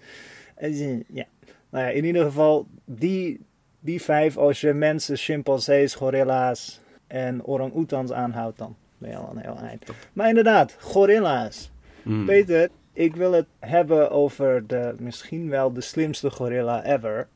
Ja. 1.09 1.25
Nou 1.71 1.85
ja, 1.85 1.91
in 1.91 2.05
ieder 2.05 2.25
geval, 2.25 2.67
die, 2.85 3.41
die 3.81 4.03
vijf, 4.03 4.37
als 4.37 4.61
je 4.61 4.73
mensen, 4.73 5.17
chimpansees, 5.17 5.95
gorilla's 5.95 6.81
en 7.07 7.45
orang-oetans 7.45 8.13
aanhoudt, 8.13 8.59
dan 8.59 8.77
ben 8.99 9.11
je 9.11 9.17
al 9.17 9.31
een 9.31 9.43
heel 9.43 9.57
eind. 9.57 9.83
Maar 10.13 10.29
inderdaad, 10.29 10.77
gorilla's. 10.81 11.71
Mm. 12.03 12.27
Peter, 12.27 12.69
ik 12.93 13.17
wil 13.17 13.33
het 13.33 13.47
hebben 13.59 14.11
over 14.11 14.67
de 14.67 14.95
misschien 14.99 15.49
wel 15.49 15.73
de 15.73 15.81
slimste 15.81 16.31
gorilla 16.31 16.85
ever. 16.85 17.29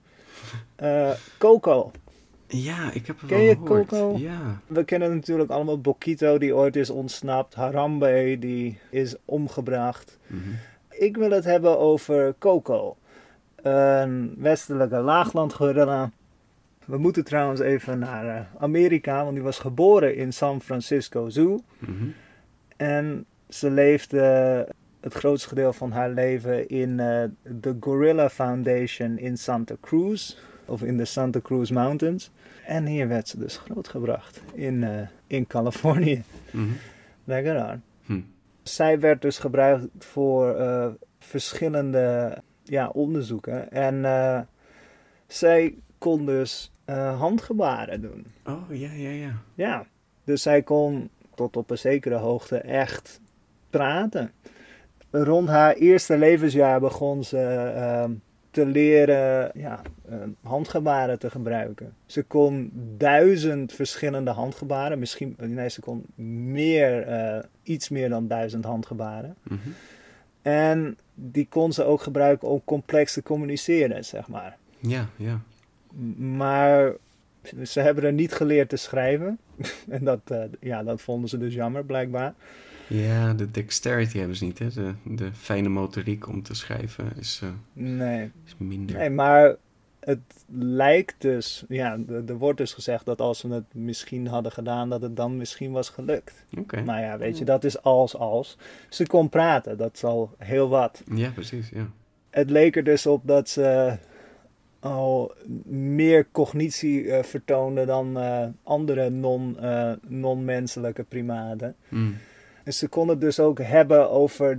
Eh, 0.76 1.10
Coco. 1.38 1.90
Ja, 2.46 2.92
ik 2.92 3.06
heb 3.06 3.20
er 3.20 3.26
Ken 3.26 3.42
je 3.42 3.56
gehoord. 3.56 3.88
Coco? 3.88 4.18
Ja. 4.18 4.60
We 4.66 4.84
kennen 4.84 5.14
natuurlijk 5.14 5.50
allemaal 5.50 5.80
Bokito 5.80 6.38
die 6.38 6.54
ooit 6.54 6.76
is 6.76 6.90
ontsnapt. 6.90 7.54
Harambe 7.54 8.36
die 8.38 8.78
is 8.90 9.16
omgebracht. 9.24 10.18
Mhm. 10.26 10.40
Ik 10.90 11.16
wil 11.16 11.30
het 11.30 11.44
hebben 11.44 11.78
over 11.78 12.34
Coco. 12.38 12.96
Een 13.64 14.34
westelijke 14.38 14.98
laaglandgorilla. 14.98 16.10
We 16.84 16.98
moeten 16.98 17.24
trouwens 17.24 17.60
even 17.60 17.98
naar 17.98 18.36
eh, 18.36 18.62
Amerika, 18.62 19.22
want 19.22 19.34
die 19.34 19.42
was 19.42 19.58
geboren 19.58 20.16
in 20.16 20.32
San 20.32 20.60
Francisco 20.60 21.28
Zoo. 21.28 21.60
Mhm. 21.78 22.04
En 22.76 23.26
ze 23.48 23.70
leefde 23.70 24.20
het 25.00 25.14
grootste 25.14 25.48
gedeelte 25.48 25.76
van 25.76 25.92
haar 25.92 26.10
leven 26.10 26.68
in 26.68 27.00
eh, 27.00 27.24
de 27.42 27.76
Gorilla 27.80 28.30
Foundation 28.30 29.18
in 29.18 29.36
Santa 29.36 29.74
Cruz. 29.80 30.36
Of 30.66 30.82
in 30.82 30.96
de 30.96 31.04
Santa 31.04 31.40
Cruz 31.40 31.70
Mountains. 31.70 32.30
En 32.66 32.86
hier 32.86 33.08
werd 33.08 33.28
ze 33.28 33.38
dus 33.38 33.56
grootgebracht 33.56 34.42
in, 34.54 34.84
eh, 34.84 35.08
in 35.26 35.46
Californië. 35.46 36.22
Mhm. 36.50 36.64
Lekker 37.24 37.58
aan. 37.58 37.82
Hm. 38.04 38.20
Zij 38.62 39.00
werd 39.00 39.22
dus 39.22 39.38
gebruikt 39.38 39.86
voor 39.98 40.56
verschillende 41.18 42.38
ja, 42.64 42.88
onderzoeken. 42.88 43.70
En 43.70 44.04
eh, 44.04 44.40
zij 45.26 45.74
kon 45.98 46.26
dus 46.26 46.72
eh, 46.84 47.18
handgebaren 47.20 48.00
doen. 48.00 48.26
Oh, 48.44 48.62
ja, 48.68 48.92
ja, 48.92 49.10
ja. 49.10 49.32
Ja, 49.54 49.86
dus 50.24 50.42
zij 50.42 50.62
kon 50.62 51.10
tot 51.34 51.56
op 51.56 51.70
een 51.70 51.78
zekere 51.78 52.16
hoogte 52.16 52.56
echt 52.58 53.20
praten. 53.70 54.32
Rond 55.10 55.48
haar 55.48 55.74
eerste 55.74 56.18
levensjaar 56.18 56.80
begon 56.80 57.24
ze 57.24 57.38
ehm, 57.74 58.12
te 58.50 58.66
leren 58.66 59.50
ja, 59.54 59.80
eh, 60.08 60.16
handgebaren 60.42 61.18
te 61.18 61.30
gebruiken. 61.30 61.94
Ze 62.06 62.22
kon 62.22 62.70
duizend 62.96 63.72
verschillende 63.72 64.30
handgebaren, 64.30 64.98
misschien, 64.98 65.36
nee, 65.38 65.68
ze 65.68 65.80
kon 65.80 66.04
meer, 66.52 67.02
eh, 67.02 67.38
iets 67.62 67.88
meer 67.88 68.08
dan 68.08 68.28
duizend 68.28 68.64
handgebaren. 68.64 69.36
Mhm. 69.42 69.58
En 70.42 70.98
die 71.14 71.46
kon 71.48 71.72
ze 71.72 71.84
ook 71.84 72.02
gebruiken 72.02 72.48
om 72.48 72.62
complex 72.64 73.12
te 73.12 73.22
communiceren, 73.22 74.04
zeg 74.04 74.28
maar. 74.28 74.56
Ja, 74.80 75.08
ja. 75.16 75.40
Maar 76.18 76.92
ze 77.62 77.80
hebben 77.80 78.04
er 78.04 78.12
niet 78.12 78.32
geleerd 78.32 78.68
te 78.68 78.76
schrijven. 78.76 79.38
en 79.88 80.04
dat, 80.04 80.20
eh, 80.24 80.42
ja, 80.60 80.82
dat 80.82 81.02
vonden 81.02 81.28
ze 81.28 81.38
dus 81.38 81.54
jammer, 81.54 81.84
blijkbaar. 81.84 82.34
Ja, 82.88 83.32
de 83.34 83.50
dexterity 83.50 84.18
hebben 84.18 84.36
ze 84.36 84.44
niet, 84.44 84.58
hè. 84.58 84.68
De, 84.70 84.94
de 85.02 85.32
fijne 85.32 85.68
motoriek 85.68 86.28
om 86.28 86.42
te 86.42 86.54
schrijven 86.54 87.12
is, 87.18 87.40
eh, 87.42 87.48
Nee. 87.72 88.30
is 88.46 88.54
minder. 88.58 88.96
nee, 88.96 89.10
maar 89.10 89.56
het 90.04 90.44
lijkt 90.56 91.14
dus... 91.18 91.64
Ja, 91.68 91.98
er 92.26 92.38
wordt 92.38 92.58
dus 92.58 92.72
gezegd 92.72 93.04
dat 93.04 93.20
als 93.20 93.38
ze 93.38 93.48
het 93.48 93.74
misschien 93.74 94.26
hadden 94.26 94.52
gedaan... 94.52 94.88
dat 94.88 95.02
het 95.02 95.16
dan 95.16 95.36
misschien 95.36 95.72
was 95.72 95.88
gelukt. 95.88 96.44
Oké. 96.58 96.82
Maar 96.82 97.00
ja, 97.00 97.18
weet 97.18 97.38
je, 97.38 97.44
dat 97.44 97.64
is 97.64 97.82
als 97.82 98.16
als. 98.16 98.58
Ze 98.88 99.06
kon 99.06 99.28
praten, 99.28 99.76
dat 99.76 99.94
is 99.94 100.04
al 100.04 100.30
heel 100.38 100.68
wat. 100.68 101.02
Ja, 101.14 101.30
precies, 101.30 101.68
ja. 101.68 101.90
Het 102.30 102.50
leek 102.50 102.76
er 102.76 102.84
dus 102.84 103.06
op 103.06 103.20
dat 103.24 103.48
ze 103.48 103.96
al 104.80 105.32
meer 105.68 106.26
cognitie 106.32 107.10
eh, 107.10 107.22
vertoonde 107.22 107.84
dan 107.84 108.18
eh, 108.18 108.46
andere 108.62 109.10
non, 109.10 109.58
eh, 109.58 109.92
non-menselijke 110.06 111.02
primaten. 111.02 111.76
Mm. 111.88 112.16
En 112.64 112.72
ze 112.74 112.88
kon 112.88 113.08
het 113.08 113.20
dus 113.20 113.40
ook 113.40 113.58
hebben 113.58 114.10
over 114.10 114.58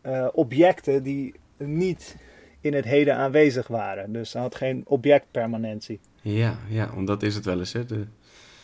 eh, 0.00 0.28
objecten 0.32 1.02
die 1.02 1.34
niet 1.56 2.16
in 2.60 2.74
het 2.74 2.84
heden 2.84 3.16
aanwezig 3.16 3.66
waren. 3.66 4.12
Dus 4.12 4.30
ze 4.30 4.38
had 4.38 4.54
geen 4.54 4.82
objectpermanentie. 4.86 6.00
Ja, 6.20 6.58
ja, 6.68 6.90
want 6.94 7.06
dat 7.06 7.22
is 7.22 7.34
het 7.34 7.44
wel 7.44 7.58
eens, 7.58 7.72
hè. 7.72 7.84
De 7.84 8.04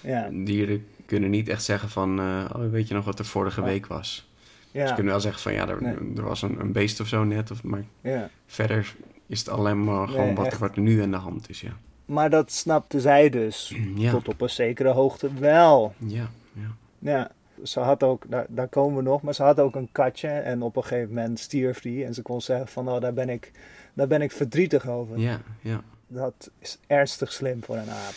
Ja, 0.01 0.29
dieren 0.33 0.87
kunnen 1.07 1.31
niet 1.31 1.49
echt 1.49 1.65
zeggen 1.65 1.89
van, 1.89 2.19
eh, 2.19 2.45
oh, 2.57 2.71
weet 2.71 2.89
je 2.89 2.95
nog 2.95 3.05
wat 3.05 3.19
er 3.19 3.25
vorige 3.25 3.63
week 3.63 3.87
was? 3.87 4.31
Ze 4.73 4.93
kunnen 4.95 5.13
wel 5.13 5.21
zeggen 5.21 5.43
van, 5.43 5.53
ja, 5.53 5.69
er, 5.69 5.83
Nee. 5.83 5.95
er 6.17 6.23
was 6.23 6.43
een, 6.43 6.61
een 6.61 6.73
beest 6.73 7.01
of 7.01 7.07
zo 7.07 7.25
net, 7.25 7.51
of, 7.51 7.63
maar 7.63 7.85
ja. 8.01 8.31
verder 8.47 8.95
is 9.27 9.39
het 9.39 9.49
alleen 9.49 9.85
maar 9.85 10.09
gewoon 10.09 10.27
Nee, 10.35 10.35
wat, 10.59 10.77
er 10.77 10.81
nu 10.81 11.03
aan 11.03 11.11
de 11.11 11.17
hand 11.17 11.49
is, 11.49 11.61
ja. 11.61 11.77
Maar 12.05 12.31
dat 12.31 12.53
snapte 12.53 13.01
zij 13.01 13.31
dus 13.31 13.75
tot 14.11 14.29
op 14.29 14.41
een 14.41 14.51
zekere 14.51 14.89
hoogte 14.89 15.31
wel. 15.39 15.95
ja, 15.99 16.31
ja. 16.53 16.77
Ja, 16.99 17.31
ze 17.63 17.81
had 17.81 18.03
ook, 18.03 18.25
daar, 18.29 18.47
daar 18.49 18.69
komen 18.69 18.97
we 18.97 19.03
nog, 19.03 19.23
maar 19.23 19.35
ze 19.35 19.43
had 19.43 19.61
ook 19.61 19.75
een 19.75 19.89
katje 19.93 20.29
en 20.29 20.63
op 20.63 20.77
een 20.77 20.83
gegeven 20.83 21.15
moment 21.15 21.39
stierf 21.39 21.81
die. 21.81 22.05
En 22.05 22.15
ze 22.15 22.23
kon 22.23 22.41
zeggen 22.41 22.69
van, 22.69 22.89
oh, 22.89 23.01
daar 23.01 23.13
ben 23.15 23.29
ik, 23.29 23.53
daar 23.95 24.07
ben 24.07 24.23
ik 24.23 24.33
verdrietig 24.33 24.89
over. 24.89 25.19
Ja, 25.19 25.41
ja. 25.61 25.81
Dat 26.09 26.51
is 26.59 26.79
ernstig 26.87 27.33
slim 27.33 27.65
voor 27.65 27.77
een 27.77 27.91
aap. 27.91 28.15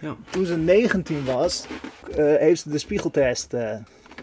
Ja. 0.00 0.16
Toen 0.30 0.46
ze 0.46 0.56
19 0.56 1.24
was, 1.24 1.66
eh, 2.10 2.16
heeft 2.16 2.60
ze 2.60 2.70
de 2.70 2.78
spiegeltest 2.78 3.52
eh, 3.54 3.76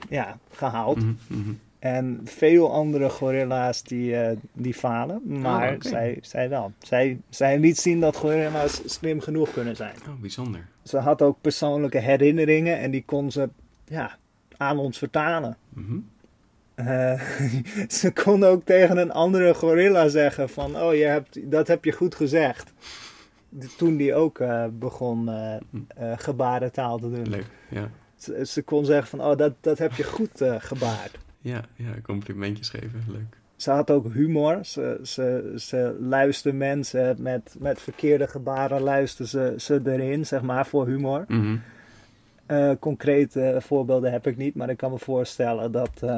ja, 0.09 0.37
gehaald. 0.51 0.97
Mhm, 0.97 1.13
mhm. 1.27 1.53
En 1.79 2.21
veel 2.23 2.73
andere 2.73 3.09
gorilla's 3.09 3.83
die, 3.83 4.15
eh, 4.15 4.37
die 4.53 4.73
falen. 4.73 5.21
Maar 5.41 5.69
Oh, 5.69 5.75
oké. 5.75 5.87
zij, 5.87 6.17
zij 6.21 6.49
wel. 6.49 6.71
Zij, 6.79 7.19
zij 7.29 7.59
liet 7.59 7.77
zien 7.77 7.99
dat 7.99 8.15
gorilla's 8.15 8.81
slim 8.85 9.19
genoeg 9.19 9.51
kunnen 9.51 9.75
zijn. 9.75 9.95
Oh, 10.07 10.19
bijzonder. 10.21 10.67
Ze 10.83 10.97
had 10.97 11.21
ook 11.21 11.37
persoonlijke 11.41 11.97
herinneringen 11.97 12.79
en 12.79 12.91
die 12.91 13.03
kon 13.05 13.31
ze 13.31 13.49
ja, 13.85 14.17
aan 14.57 14.77
ons 14.77 14.97
vertalen. 14.97 15.57
Mhm. 15.69 15.97
Eh, 16.75 17.21
ze 17.99 18.11
kon 18.13 18.43
ook 18.43 18.63
tegen 18.63 18.97
een 18.97 19.11
andere 19.11 19.53
gorilla 19.53 20.07
zeggen 20.07 20.49
van... 20.49 20.77
Oh, 20.77 20.93
je 20.93 21.03
hebt, 21.03 21.51
dat 21.51 21.67
heb 21.67 21.85
je 21.85 21.91
goed 21.91 22.15
gezegd. 22.15 22.73
Toen 23.77 23.97
die 23.97 24.13
ook 24.13 24.39
eh, 24.39 24.65
begon 24.71 25.29
eh, 25.29 25.55
eh, 25.87 26.17
gebarentaal 26.17 26.99
te 26.99 27.09
doen. 27.09 27.29
Leuk. 27.29 27.47
Ja. 27.69 27.89
Ze, 28.15 28.45
ze 28.45 28.61
kon 28.61 28.85
zeggen 28.85 29.07
van... 29.07 29.21
Oh, 29.21 29.37
dat, 29.37 29.53
dat 29.61 29.77
heb 29.77 29.93
je 29.93 30.03
goed 30.03 30.43
gebaard. 30.59 31.17
Ja, 31.39 31.61
ja, 31.75 31.91
complimentjes 32.03 32.69
geven. 32.69 33.03
Leuk. 33.07 33.37
Ze 33.55 33.71
had 33.71 33.91
ook 33.91 34.13
humor. 34.13 34.59
Ze, 34.65 34.99
ze, 35.03 35.53
ze 35.55 35.97
luisterde 35.99 36.57
mensen 36.57 37.15
met, 37.19 37.55
met 37.59 37.81
verkeerde 37.81 38.27
gebaren, 38.27 38.81
luisterde 38.81 39.29
ze, 39.29 39.53
ze 39.57 39.81
erin, 39.85 40.25
zeg 40.25 40.41
maar, 40.41 40.65
voor 40.65 40.87
humor. 40.87 41.25
Mhm. 41.27 41.57
Eh, 42.45 42.71
concrete 42.79 43.57
voorbeelden 43.61 44.11
heb 44.11 44.27
ik 44.27 44.37
niet, 44.37 44.55
maar 44.55 44.69
ik 44.69 44.77
kan 44.77 44.91
me 44.91 44.99
voorstellen 44.99 45.71
dat, 45.71 45.89
eh, 46.01 46.15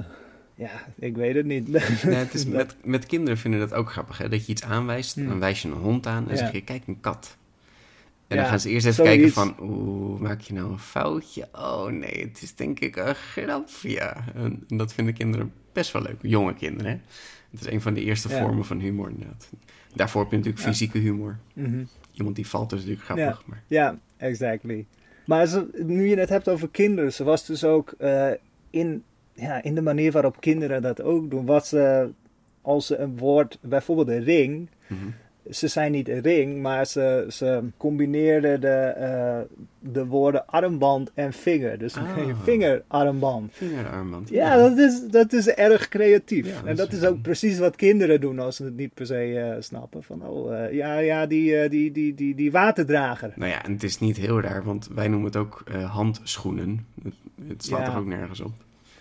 ja, 0.55 0.69
ik 0.95 1.15
weet 1.15 1.35
het 1.35 1.45
niet. 1.45 1.67
Nee, 1.67 1.81
het 2.15 2.33
is 2.33 2.45
met, 2.59 2.75
met 2.83 3.05
kinderen 3.05 3.37
vinden 3.37 3.59
dat 3.59 3.73
ook 3.73 3.91
grappig, 3.91 4.17
hè? 4.17 4.29
Dat 4.29 4.45
je 4.45 4.51
iets 4.51 4.63
aanwijst, 4.63 5.15
Hmm. 5.15 5.27
dan 5.27 5.39
wijs 5.39 5.61
je 5.61 5.67
een 5.67 5.73
hond 5.73 6.07
aan 6.07 6.23
en 6.25 6.31
Ja. 6.31 6.37
zeg 6.37 6.51
je, 6.51 6.61
kijk, 6.61 6.87
een 6.87 6.99
kat. 6.99 7.37
En 8.27 8.35
Ja, 8.35 8.41
dan 8.41 8.51
gaan 8.51 8.59
ze 8.59 8.69
eerst 8.69 8.85
even 8.85 9.05
zoiets. 9.05 9.33
kijken 9.33 9.55
van, 9.55 9.69
oeh, 9.69 10.19
maak 10.21 10.41
je 10.41 10.53
nou 10.53 10.71
een 10.71 10.79
foutje? 10.79 11.47
Oh 11.51 11.85
nee, 11.85 12.21
het 12.27 12.41
is 12.41 12.55
denk 12.55 12.79
ik 12.79 12.95
een 12.95 13.15
grapje. 13.15 13.99
En, 14.35 14.63
en 14.69 14.77
dat 14.77 14.93
vinden 14.93 15.13
kinderen 15.13 15.53
best 15.73 15.91
wel 15.91 16.01
leuk, 16.01 16.17
jonge 16.21 16.53
kinderen. 16.53 16.91
Hè? 16.91 16.97
Het 17.51 17.61
is 17.61 17.67
een 17.71 17.81
van 17.81 17.93
de 17.93 18.01
eerste 18.03 18.29
Ja. 18.29 18.39
vormen 18.41 18.65
van 18.65 18.79
humor 18.79 19.09
inderdaad. 19.09 19.49
Daarvoor 19.93 20.21
heb 20.21 20.31
je 20.31 20.37
natuurlijk 20.37 20.63
Ja. 20.65 20.69
fysieke 20.71 20.97
humor. 20.97 21.37
Mhm. 21.53 21.83
Iemand 22.11 22.35
die 22.35 22.47
valt 22.47 22.71
is 22.71 22.77
natuurlijk 22.79 23.05
grappig, 23.05 23.43
maar 23.45 23.63
Ja, 23.67 23.97
exactly. 24.17 24.85
Maar 25.27 25.65
nu 25.73 26.07
je 26.07 26.17
het 26.17 26.29
hebt 26.29 26.49
over 26.49 26.69
kinderen, 26.69 27.13
ze 27.13 27.23
was 27.23 27.45
dus 27.45 27.63
ook 27.63 27.91
eh, 27.97 28.31
in, 28.69 29.03
ja, 29.33 29.63
in 29.63 29.75
de 29.75 29.81
manier 29.81 30.11
waarop 30.11 30.41
kinderen 30.41 30.81
dat 30.81 31.01
ook 31.01 31.29
doen. 31.29 31.45
Wat 31.45 31.67
ze, 31.67 32.09
als 32.61 32.87
ze 32.87 32.97
een 32.97 33.17
woord, 33.17 33.57
bijvoorbeeld 33.61 34.07
een 34.07 34.23
ring, 34.23 34.69
mhm. 34.87 35.07
Ze 35.51 35.67
zijn 35.67 35.91
niet 35.91 36.09
een 36.09 36.21
ring, 36.21 36.61
maar 36.61 36.85
ze, 36.85 37.25
ze 37.29 37.63
combineerden 37.77 38.61
de, 38.61 38.67
eh, 38.67 39.39
de 39.79 40.05
woorden 40.05 40.47
armband 40.47 41.11
en 41.13 41.33
vinger. 41.33 41.77
Dus 41.77 41.95
Ah. 41.95 42.17
een 42.17 42.35
vingerarmband. 42.43 43.51
vingerarmband. 43.53 44.29
Ja, 44.29 44.55
dat 44.57 44.77
is, 44.77 45.01
dat 45.11 45.33
is 45.33 45.47
erg 45.47 45.87
creatief. 45.89 46.45
Ja, 46.47 46.65
en 46.69 46.75
dat 46.75 46.91
is- 46.91 46.97
is 46.99 47.05
ook 47.05 47.21
precies 47.21 47.59
wat 47.59 47.75
kinderen 47.75 48.21
doen 48.21 48.39
als 48.39 48.55
ze 48.55 48.63
het 48.63 48.75
niet 48.77 48.93
per 48.93 49.05
se 49.05 49.39
eh, 49.39 49.61
snappen. 49.61 50.03
Van, 50.03 50.25
oh, 50.27 50.63
eh, 50.63 50.73
ja, 50.73 50.97
ja, 50.97 51.25
die, 51.25 51.69
die, 51.69 51.91
die, 51.91 52.13
die, 52.13 52.35
die 52.35 52.51
waterdrager. 52.51 53.31
Nou 53.35 53.51
ja, 53.51 53.63
en 53.65 53.71
het 53.71 53.83
is 53.83 53.99
niet 53.99 54.17
heel 54.17 54.41
raar, 54.41 54.63
want 54.63 54.89
wij 54.95 55.07
noemen 55.07 55.25
het 55.27 55.35
ook 55.35 55.63
handschoenen. 55.87 56.85
Het, 57.03 57.13
het 57.47 57.63
slaat 57.65 57.85
Ja. 57.85 57.91
er 57.93 57.99
ook 57.99 58.05
nergens 58.05 58.39
op. 58.41 58.51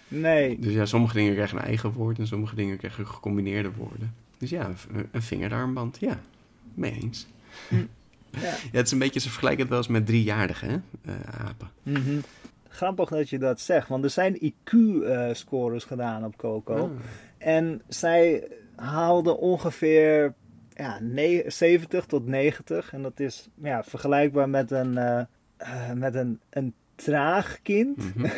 Nee, 0.08 0.58
Dus 0.60 0.72
ja, 0.72 0.84
sommige 0.86 1.14
dingen 1.14 1.34
krijgen 1.34 1.58
een 1.58 1.64
eigen 1.64 1.92
woord 1.92 2.18
en 2.18 2.26
sommige 2.26 2.54
dingen 2.54 2.76
krijgen 2.76 3.06
gecombineerde 3.06 3.70
woorden. 3.76 4.14
Dus 4.38 4.50
ja, 4.50 4.66
een- 4.92 5.06
een 5.12 5.22
vingerarmband, 5.22 5.96
ja, 6.00 6.18
mee 6.74 6.92
eens. 7.02 7.26
ja. 7.70 7.78
Ja, 8.40 8.54
het 8.72 8.86
is 8.86 8.92
een 8.92 8.98
beetje, 8.98 9.20
ze 9.20 9.28
vergelijken 9.28 9.60
het 9.60 9.70
wel 9.70 9.78
eens 9.78 9.88
met 9.88 10.06
driejarige 10.06 10.66
hè? 10.66 10.76
eh, 11.04 11.46
apen. 11.46 11.70
Mhm. 11.82 12.18
Grappig 12.68 13.08
dat 13.08 13.28
je 13.28 13.38
dat 13.38 13.60
zegt, 13.60 13.88
want 13.88 14.04
er 14.04 14.10
zijn 14.10 14.52
IQ-scores 14.52 15.84
gedaan 15.84 16.24
op 16.24 16.36
Coco. 16.36 16.74
Ah. 16.74 16.90
En 17.38 17.82
zij 17.88 18.48
haalde 18.76 19.36
ongeveer 19.36 20.34
ja, 20.74 20.98
ne- 21.00 21.44
70 21.46 22.06
tot 22.06 22.26
90. 22.26 22.92
En 22.92 23.02
dat 23.02 23.20
is 23.20 23.48
ja, 23.62 23.84
vergelijkbaar 23.84 24.48
met 24.48 24.70
een, 24.70 24.98
eh, 24.98 25.20
eh, 25.56 25.92
met 25.92 26.14
een, 26.14 26.40
een 26.50 26.74
traag 26.96 27.58
kind. 27.62 28.14
Mhm. 28.14 28.26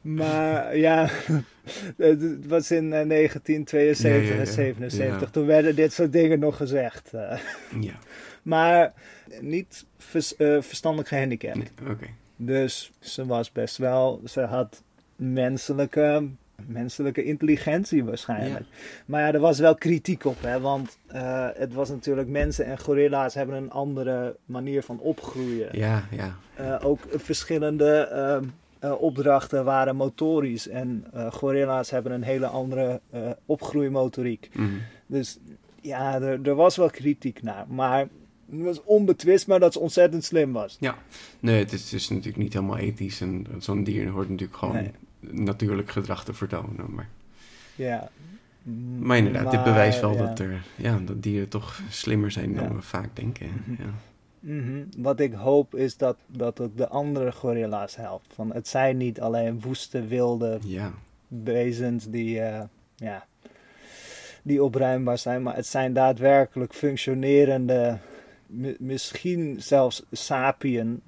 Maar 0.00 0.76
ja, 0.76 1.08
het 1.96 2.46
was 2.46 2.70
in 2.70 2.92
eh, 2.92 3.08
1972 3.08 4.10
Ja, 4.10 4.14
ja, 4.28 4.34
ja. 4.34 4.40
en 4.40 4.46
77. 4.46 5.20
Ja. 5.20 5.26
Toen 5.26 5.46
werden 5.46 5.74
dit 5.76 5.92
soort 5.92 6.12
dingen 6.12 6.38
nog 6.38 6.56
gezegd. 6.56 7.12
eh. 7.14 7.38
Ja, 7.80 7.92
maar 8.42 8.92
niet 9.40 9.84
vers- 9.98 10.36
eh, 10.36 10.56
verstandelijk 10.60 11.08
gehandicapt. 11.08 11.56
nee. 11.56 12.10
Dus 12.36 12.92
ze 13.00 13.26
was 13.26 13.52
best 13.52 13.76
wel, 13.76 14.20
ze 14.24 14.40
had 14.40 14.82
menselijke, 15.16 16.26
menselijke 16.66 17.24
intelligentie 17.24 18.04
waarschijnlijk. 18.04 18.64
Maar 19.06 19.20
ja, 19.20 19.32
er 19.32 19.40
was 19.40 19.58
wel 19.58 19.74
kritiek 19.74 20.24
op, 20.24 20.42
hè, 20.42 20.60
want 20.60 20.98
eh, 21.06 21.48
het 21.54 21.74
was 21.74 21.88
natuurlijk 21.88 22.28
mensen 22.28 22.64
en 22.64 22.78
gorilla's 22.78 23.34
hebben 23.34 23.56
een 23.56 23.70
andere 23.70 24.36
manier 24.44 24.82
van 24.82 24.98
opgroeien. 24.98 25.68
Ja, 25.78 26.04
ja. 26.10 26.36
Eh, 26.54 26.76
ook 26.84 27.00
verschillende 27.08 28.06
ehm, 28.06 28.44
eh, 28.78 29.02
opdrachten 29.02 29.64
waren 29.64 29.96
motorisch 29.96 30.68
en 30.68 31.04
gorilla's 31.30 31.90
hebben 31.90 32.12
een 32.12 32.22
hele 32.22 32.46
andere 32.46 33.00
opgroeimotoriek. 33.46 34.48
Mhm. 34.52 34.68
Dus 35.06 35.38
ja, 35.80 36.20
er, 36.20 36.40
er 36.42 36.54
was 36.54 36.76
wel 36.76 36.90
kritiek 36.90 37.42
naar, 37.42 37.64
maar 37.68 38.08
het 38.50 38.62
was 38.62 38.84
onbetwistbaar 38.84 39.60
dat 39.60 39.72
ze 39.72 39.80
ontzettend 39.80 40.24
slim 40.24 40.52
was. 40.52 40.76
Ja, 40.80 40.98
nee, 41.40 41.58
het 41.58 41.72
is, 41.72 41.82
het 41.82 41.92
is 41.92 42.08
natuurlijk 42.08 42.36
niet 42.36 42.52
helemaal 42.52 42.78
ethisch 42.78 43.20
en 43.20 43.46
zo'n 43.58 43.84
dier 43.84 44.08
hoort 44.08 44.28
natuurlijk 44.28 44.58
gewoon 44.58 44.74
Nee. 44.74 44.90
Natuurlijk 45.20 45.90
gedrag 45.90 46.24
te 46.24 46.32
vertonen. 46.34 46.94
Maar, 46.94 47.08
Ja. 47.74 48.08
maar 48.98 49.16
inderdaad, 49.16 49.50
dit 49.50 49.64
bewijst 49.64 50.00
wel 50.00 50.12
ja. 50.12 50.18
dat, 50.26 50.38
er, 50.38 50.62
ja, 50.76 50.98
dat 51.04 51.22
dieren 51.22 51.48
toch 51.48 51.80
slimmer 51.88 52.30
zijn 52.30 52.54
dan 52.54 52.64
Ja. 52.64 52.74
we 52.74 52.82
vaak 52.82 53.16
denken. 53.16 53.48
Mhm. 54.40 54.82
Wat 54.96 55.20
ik 55.20 55.32
hoop 55.32 55.74
is 55.74 55.96
dat, 55.96 56.16
dat 56.26 56.58
het 56.58 56.76
de 56.76 56.88
andere 56.88 57.32
gorilla's 57.32 57.96
helpt. 57.96 58.26
Van, 58.34 58.52
het 58.52 58.68
zijn 58.68 58.96
niet 58.96 59.20
alleen 59.20 59.60
woeste, 59.60 60.06
wilde 60.06 60.58
ja, 60.64 60.92
wezens 61.28 62.06
die, 62.10 62.40
eh, 62.40 62.62
ja, 62.96 63.26
die 64.42 64.62
opruimbaar 64.62 65.18
zijn, 65.18 65.42
maar 65.42 65.56
het 65.56 65.66
zijn 65.66 65.92
daadwerkelijk 65.92 66.74
functionerende, 66.74 67.98
misschien 68.78 69.56
zelfs 69.62 70.02
sapien, 70.12 71.00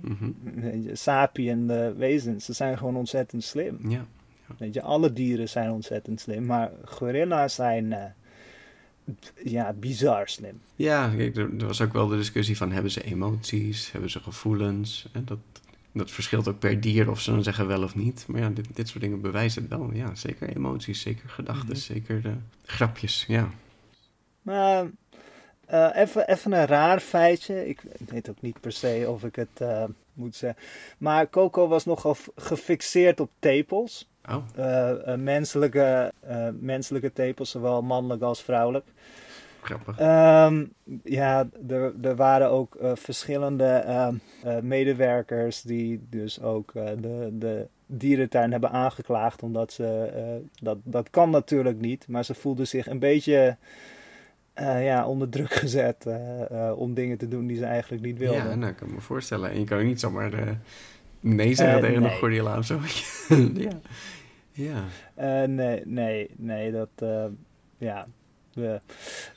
je, 0.84 0.90
sapiende 0.92 1.94
wezens. 1.96 2.44
Ze 2.44 2.52
zijn 2.52 2.78
gewoon 2.78 2.96
ontzettend 2.96 3.44
slim. 3.44 3.78
ja. 3.88 4.06
Weet 4.58 4.74
je, 4.74 4.82
alle 4.82 5.12
dieren 5.12 5.48
zijn 5.48 5.70
ontzettend 5.70 6.20
slim, 6.20 6.46
maar 6.46 6.70
gorilla's 6.84 7.54
zijn 7.54 7.92
eh, 7.92 8.04
ja, 9.44 9.72
bizar 9.72 10.28
slim. 10.28 10.60
Ja, 10.76 11.08
kijk, 11.16 11.36
er, 11.36 11.50
er 11.58 11.66
was 11.66 11.80
ook 11.80 11.92
wel 11.92 12.06
de 12.08 12.16
discussie 12.16 12.56
van 12.56 12.72
hebben 12.72 12.90
ze 12.90 13.02
emoties, 13.02 13.92
hebben 13.92 14.10
ze 14.10 14.20
gevoelens. 14.20 15.08
En 15.12 15.24
dat, 15.24 15.38
dat 15.92 16.10
verschilt 16.10 16.48
ook 16.48 16.58
per 16.58 16.80
dier 16.80 17.10
of 17.10 17.20
ze 17.20 17.30
dan 17.30 17.42
zeggen 17.42 17.66
wel 17.66 17.82
of 17.82 17.94
niet. 17.94 18.24
Maar 18.28 18.40
ja, 18.40 18.48
dit, 18.48 18.76
dit 18.76 18.88
soort 18.88 19.00
dingen 19.02 19.20
bewijzen 19.20 19.62
het 19.62 19.70
wel. 19.70 19.90
Ja, 19.92 20.14
zeker 20.14 20.48
emoties, 20.56 21.00
zeker 21.00 21.28
gedachten, 21.28 21.68
Mhm. 21.68 21.76
zeker 21.78 22.22
de 22.22 22.34
grapjes. 22.64 23.24
Ja. 23.28 23.48
Maar 24.42 24.90
eh, 25.72 25.88
even, 25.94 26.28
even 26.28 26.52
een 26.52 26.66
raar 26.66 27.00
feitje. 27.00 27.68
Ik 27.68 27.82
weet 28.08 28.30
ook 28.30 28.40
niet 28.40 28.60
per 28.60 28.72
se 28.72 29.04
of 29.08 29.24
ik 29.24 29.36
het 29.36 29.60
eh, 29.60 29.84
moet 30.12 30.36
zeggen. 30.36 30.62
Maar 30.98 31.30
Coco 31.30 31.68
was 31.68 31.84
nogal 31.84 32.16
gefixeerd 32.36 33.20
op 33.20 33.30
tepels. 33.38 34.08
Oh, 34.28 34.44
Eh, 34.54 35.14
menselijke, 35.14 36.12
menselijke 36.60 37.12
tepels, 37.12 37.50
zowel 37.50 37.82
mannelijk 37.82 38.22
als 38.22 38.42
vrouwelijk. 38.42 38.86
grappig. 39.60 39.98
Ehm, 39.98 40.64
ja, 41.04 41.48
er, 41.68 41.92
er 42.02 42.16
waren 42.16 42.50
ook 42.50 42.76
verschillende 42.94 43.64
ehm, 43.64 44.14
eh, 44.42 44.58
medewerkers 44.58 45.62
die 45.62 46.06
dus 46.10 46.40
ook 46.40 46.72
de, 46.72 47.28
de 47.32 47.66
dierentuin 47.86 48.52
hebben 48.52 48.70
aangeklaagd. 48.70 49.42
Omdat 49.42 49.72
ze, 49.72 50.10
dat, 50.62 50.78
dat 50.82 51.10
kan 51.10 51.30
natuurlijk 51.30 51.80
niet, 51.80 52.08
maar 52.08 52.24
ze 52.24 52.34
voelden 52.34 52.66
zich 52.68 52.86
een 52.86 52.98
beetje 52.98 53.56
eh, 54.54 54.84
ja, 54.84 55.06
onder 55.06 55.28
druk 55.28 55.52
gezet 55.52 56.06
eh, 56.06 56.50
eh, 56.68 56.78
om 56.78 56.94
dingen 56.94 57.18
te 57.18 57.28
doen 57.28 57.46
die 57.46 57.56
ze 57.56 57.64
eigenlijk 57.64 58.02
niet 58.02 58.18
wilden. 58.18 58.44
Ja, 58.48 58.54
nou, 58.54 58.70
ik 58.70 58.76
kan 58.76 58.94
me 58.94 59.00
voorstellen. 59.00 59.50
En 59.50 59.58
je 59.58 59.64
kan 59.64 59.78
ook 59.78 59.84
niet 59.84 60.00
zomaar 60.00 60.58
nee 61.20 61.54
zeggen 61.54 61.80
tegen 61.80 62.02
nee. 62.02 62.10
een 62.10 62.16
gorilla 62.18 62.58
of 62.58 62.64
zo. 62.64 62.78
ja. 63.54 63.80
Ja. 64.52 65.46
Nee, 65.46 65.82
nee, 65.84 66.30
nee, 66.36 66.72
dat, 66.72 66.88
ja, 67.78 68.06
we- 68.52 68.80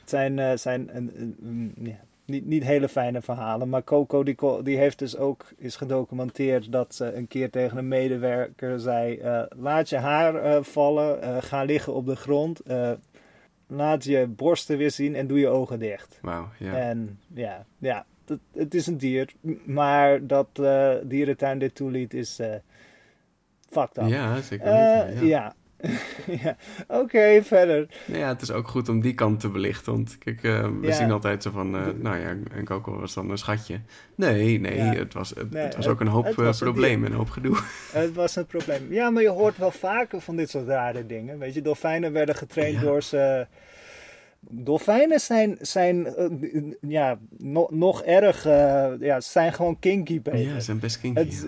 zijn, 0.04 0.58
zijn 0.58 0.96
een, 0.96 1.12
een- 1.16 1.36
een- 1.42 1.74
ja, 1.86 2.00
niet, 2.24 2.46
niet 2.46 2.64
hele 2.64 2.88
fijne 2.88 3.22
verhalen. 3.22 3.68
Maar 3.68 3.84
Coco, 3.84 4.22
die, 4.22 4.36
die 4.62 4.76
heeft 4.76 4.98
dus 4.98 5.16
ook, 5.16 5.44
is 5.56 5.76
gedocumenteerd 5.76 6.72
dat 6.72 6.94
ze 6.94 7.14
een 7.14 7.28
keer 7.28 7.50
tegen 7.50 7.78
een 7.78 7.88
medewerker 7.88 8.80
zei, 8.80 9.20
laat 9.56 9.88
je 9.88 9.96
haar 9.96 10.62
vallen, 10.62 11.42
ga 11.42 11.62
liggen 11.62 11.94
op 11.94 12.06
de 12.06 12.16
grond, 12.16 12.60
laat 13.66 14.04
je 14.04 14.26
borsten 14.26 14.78
weer 14.78 14.90
zien 14.90 15.14
en 15.14 15.26
doe 15.26 15.38
je 15.38 15.48
ogen 15.48 15.78
dicht. 15.78 16.18
Wauw, 16.22 16.48
ja. 16.58 16.76
En 16.76 17.20
ja, 17.34 17.66
ja, 17.78 18.06
dat, 18.24 18.38
het 18.52 18.74
is 18.74 18.86
een 18.86 18.98
dier. 18.98 19.32
Maar 19.64 20.26
dat 20.26 20.48
uh, 20.60 20.94
dierentuin 21.02 21.58
dit 21.58 21.74
toeliet 21.74 22.14
is 22.14 22.40
uh, 22.40 22.54
fucked 23.68 23.98
up. 23.98 24.08
Ja, 24.08 24.40
zeker 24.40 24.66
ja. 24.66 25.06
ja. 25.06 25.54
Oké, 27.02 27.42
verder. 27.42 27.88
Nou 28.06 28.20
ja, 28.20 28.28
het 28.28 28.42
is 28.42 28.50
ook 28.50 28.68
goed 28.68 28.88
om 28.88 29.00
die 29.00 29.14
kant 29.14 29.40
te 29.40 29.48
belichten. 29.48 29.92
Want 29.92 30.18
kijk, 30.18 30.40
we 30.40 30.78
ja. 30.82 30.92
zien 30.92 31.10
altijd 31.10 31.42
zo 31.42 31.50
van, 31.50 31.70
nou 32.00 32.18
ja, 32.18 32.36
en 32.54 32.64
Coco 32.64 33.00
was 33.00 33.14
dan 33.14 33.30
een 33.30 33.38
schatje. 33.38 33.80
Nee, 34.14 34.60
nee, 34.60 34.76
ja. 34.76 34.94
het 34.94 35.14
was, 35.14 35.30
het, 35.30 35.50
nee, 35.50 35.62
het 35.62 35.76
was 35.76 35.86
ook 35.86 36.00
een 36.00 36.06
hoop 36.06 36.52
problemen 36.58 37.06
en 37.06 37.12
een 37.12 37.18
hoop 37.18 37.30
gedoe. 37.30 37.56
Het 37.92 38.14
was 38.14 38.36
een 38.36 38.46
probleem. 38.46 38.92
Ja, 38.92 39.10
maar 39.10 39.22
je 39.22 39.28
hoort 39.28 39.58
wel 39.58 39.70
vaker 39.70 40.20
van 40.20 40.36
dit 40.36 40.50
soort 40.50 40.66
rare 40.66 41.06
dingen. 41.06 41.38
Weet 41.38 41.54
je, 41.54 41.62
dolfijnen 41.62 42.12
werden 42.12 42.34
getraind 42.34 42.80
door 42.80 43.02
ze 43.02 43.46
Dolfijnen 44.50 45.20
zijn, 45.20 45.56
zijn 45.60 46.14
uh, 46.18 46.72
ja, 46.80 47.18
no, 47.38 47.68
nog 47.70 48.02
erg, 48.02 48.46
uh, 48.46 48.88
ja, 49.00 49.20
zijn 49.20 49.52
gewoon 49.52 49.78
kinky 49.78 50.22
bezig. 50.22 50.52
Ja, 50.52 50.60
zijn 50.60 50.78
best 50.78 51.00
kinky. 51.00 51.20
Het, 51.20 51.46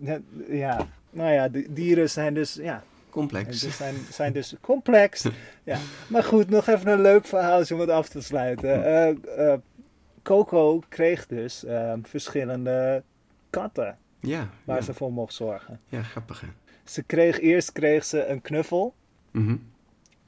ja. 0.00 0.18
De, 0.30 0.56
ja, 0.56 0.86
nou 1.10 1.32
ja, 1.32 1.48
de 1.48 1.66
dieren 1.70 2.10
zijn 2.10 2.34
dus, 2.34 2.54
ja... 2.54 2.82
Complex. 3.12 3.60
Dus 3.60 3.76
zijn, 3.76 3.94
zijn 4.10 4.32
dus 4.32 4.54
complex. 4.60 5.28
ja. 5.64 5.78
Maar 6.08 6.24
goed, 6.24 6.50
nog 6.50 6.66
even 6.66 6.90
een 6.90 7.00
leuk 7.00 7.24
verhaal 7.24 7.62
om 7.72 7.80
het 7.80 7.90
af 7.90 8.08
te 8.08 8.22
sluiten. 8.22 9.20
Uh, 9.38 9.54
Coco 10.22 10.82
kreeg 10.88 11.26
dus 11.26 11.64
verschillende 12.02 13.02
katten. 13.50 13.98
Ja. 14.20 14.48
Waar 14.64 14.76
ja. 14.76 14.82
ze 14.82 14.94
voor 14.94 15.12
mocht 15.12 15.34
zorgen. 15.34 15.80
Ja, 15.88 16.02
grappig 16.02 16.40
hè. 16.40 16.48
Ze 16.84 17.02
kreeg, 17.02 17.40
eerst 17.40 17.72
kreeg 17.72 18.04
ze 18.04 18.26
een 18.26 18.40
knuffel. 18.40 18.94
Mhm. 19.30 19.56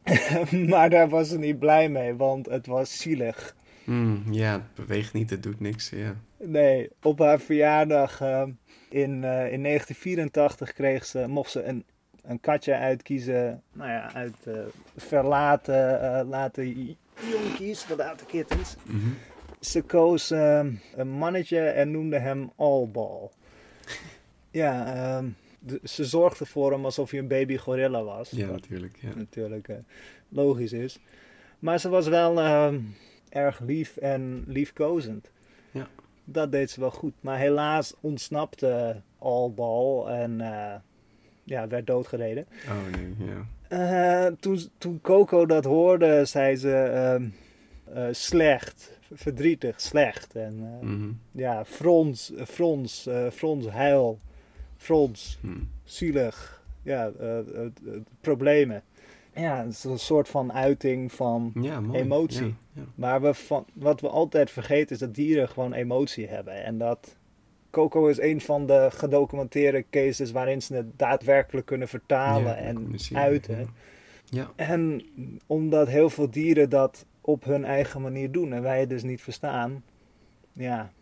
maar 0.71 0.91
daar 0.91 1.09
was 1.09 1.29
ze 1.29 1.39
niet 1.39 1.59
blij 1.59 1.89
mee, 1.89 2.15
want 2.15 2.47
het 2.47 2.67
was 2.67 2.99
zielig. 2.99 3.57
Mm, 3.85 4.23
ja, 4.31 4.53
het 4.53 4.75
beweegt 4.75 5.13
niet, 5.13 5.31
het 5.31 5.43
doet 5.43 5.61
niks. 5.61 5.91
Ja. 5.91 6.17
Nee, 6.39 6.91
op 7.03 7.19
haar 7.19 7.41
verjaardag 7.41 8.21
uh, 8.21 8.43
in, 8.89 9.11
uh, 9.11 9.53
in 9.53 9.63
1984 9.63 10.73
kreeg 10.73 11.05
ze, 11.05 11.27
mocht 11.29 11.51
ze 11.51 11.63
een, 11.63 11.85
een 12.25 12.41
katje 12.41 12.75
uitkiezen. 12.75 13.63
Nou 13.73 13.91
ja, 13.91 14.13
uit 14.13 14.37
uh, 14.49 14.59
verlaten 14.97 16.27
laten 16.29 16.97
jonkies, 17.31 17.83
verlaten 17.83 18.27
kittens. 18.27 18.77
Mm 18.87 19.01
-hmm. 19.01 19.17
Ze 19.61 19.83
koos 19.83 20.31
een 20.31 21.09
mannetje 21.09 21.59
en 21.59 21.91
noemde 21.91 22.19
hem 22.19 22.53
Allball. 22.57 23.29
ja, 24.51 25.17
um, 25.19 25.37
de, 25.65 25.81
ze 25.83 26.05
zorgde 26.05 26.47
voor 26.47 26.73
hem 26.73 26.85
alsof 26.85 27.11
hij 27.11 27.21
een 27.21 27.29
baby 27.29 27.57
gorilla 27.57 28.03
was. 28.03 28.31
Ja, 28.31 28.47
natuurlijk. 28.47 28.99
Ja. 29.01 29.15
Natuurlijk 29.15 29.69
uh, 29.69 29.77
logisch 30.29 30.73
is. 30.73 30.99
Maar 31.59 31.81
ze 31.81 31.89
was 31.89 32.09
wel 32.09 32.39
uh, 32.39 32.75
erg 33.29 33.61
lief 33.61 33.97
en 33.97 34.45
liefkozend. 34.47 35.31
Ja. 35.71 35.89
Dat 36.25 36.53
deed 36.53 36.71
ze 36.71 36.81
wel 36.81 36.91
goed. 36.91 37.15
Maar 37.21 37.39
helaas 37.39 37.95
ontsnapte 38.01 39.03
Albal 39.19 40.11
en 40.11 40.41
uh, 40.41 40.75
ja, 41.45 41.69
werd 41.69 41.87
doodgereden. 41.87 42.47
Oh 42.69 42.97
nee, 42.97 43.29
ja. 43.69 44.31
toen, 44.41 44.59
toen 44.79 45.01
Coco 45.01 45.47
dat 45.47 45.65
hoorde, 45.65 46.25
zei 46.25 46.57
ze 46.57 46.75
ehm, 46.75 48.13
slecht, 48.13 48.99
verdrietig, 49.13 49.81
slecht. 49.81 50.35
En 50.37 50.55
mm 50.55 50.81
-hmm. 50.81 51.21
ja, 51.33 51.65
frons, 51.65 52.33
frons, 52.47 53.09
frons, 53.33 53.67
huil. 53.67 54.19
Frons, 54.77 55.39
hmm. 55.41 55.69
zielig, 55.85 56.63
ja, 56.83 57.13
problemen. 58.21 58.83
Ja, 59.35 59.65
het 59.65 59.73
is 59.73 59.85
een 59.85 59.99
soort 59.99 60.29
van 60.29 60.53
uiting 60.53 61.13
van 61.13 61.53
ja, 61.55 61.83
emotie. 61.93 62.47
Ja, 62.47 62.55
ja. 62.73 62.83
Maar 62.95 63.23
we 63.23 63.35
van, 63.35 63.67
wat 63.73 64.01
we 64.01 64.09
altijd 64.09 64.51
vergeten 64.51 64.91
is 64.91 64.99
dat 64.99 65.15
dieren 65.15 65.49
gewoon 65.49 65.73
emotie 65.73 66.29
hebben. 66.29 66.65
En 66.65 66.79
dat 66.79 67.17
Coco 67.75 68.07
is 68.07 68.21
een 68.21 68.41
van 68.41 68.67
de 68.67 68.89
gedocumenteerde 68.93 69.85
cases 69.91 70.31
waarin 70.31 70.63
ze 70.63 70.75
het 70.75 70.99
daadwerkelijk 70.99 71.67
kunnen 71.67 71.89
vertalen 71.89 72.57
en 72.57 72.97
uiten. 73.13 73.69
Ja. 74.25 74.51
En 74.57 75.03
omdat 75.47 75.89
heel 75.89 76.11
veel 76.11 76.31
dieren 76.31 76.71
dat 76.71 77.07
op 77.21 77.45
hun 77.45 77.65
eigen 77.65 78.03
manier 78.03 78.31
doen 78.31 78.53
en 78.53 78.63
wij 78.63 78.81
het 78.81 78.89
dus 78.89 79.03
niet 79.03 79.23
verstaan, 79.23 79.85
ja, 80.53 80.93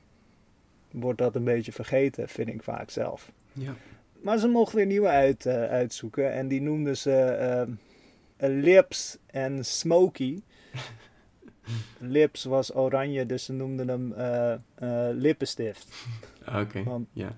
wordt 0.91 1.19
dat 1.19 1.35
een 1.35 1.45
beetje 1.45 1.73
vergeten, 1.73 2.29
vind 2.29 2.49
ik 2.49 2.63
vaak 2.63 2.91
zelf. 2.91 3.33
Ja. 3.53 3.75
Maar 4.23 4.39
ze 4.39 4.49
mochten 4.49 4.77
weer 4.77 4.87
nieuwe 4.87 5.09
uit, 5.09 5.47
uh, 5.47 5.65
uitzoeken. 5.65 6.33
En 6.33 6.49
die 6.49 6.63
noemden 6.63 6.97
ze 6.97 7.67
uh, 8.39 8.49
Lips 8.49 9.19
en 9.27 9.65
Smoky. 9.65 10.41
Lips 11.99 12.45
was 12.45 12.75
oranje, 12.75 13.27
dus 13.27 13.45
ze 13.45 13.53
noemden 13.53 13.89
hem 13.89 14.15
uh, 14.19 15.09
lippenstift. 15.13 16.07
Oké, 16.47 16.83
okay. 16.87 17.07
ja. 17.13 17.37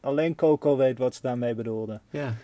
Alleen 0.00 0.34
Coco 0.34 0.76
weet 0.76 0.98
wat 0.98 1.14
ze 1.14 1.20
daarmee 1.22 1.54
bedoelden. 1.54 2.02
Ja. 2.10 2.34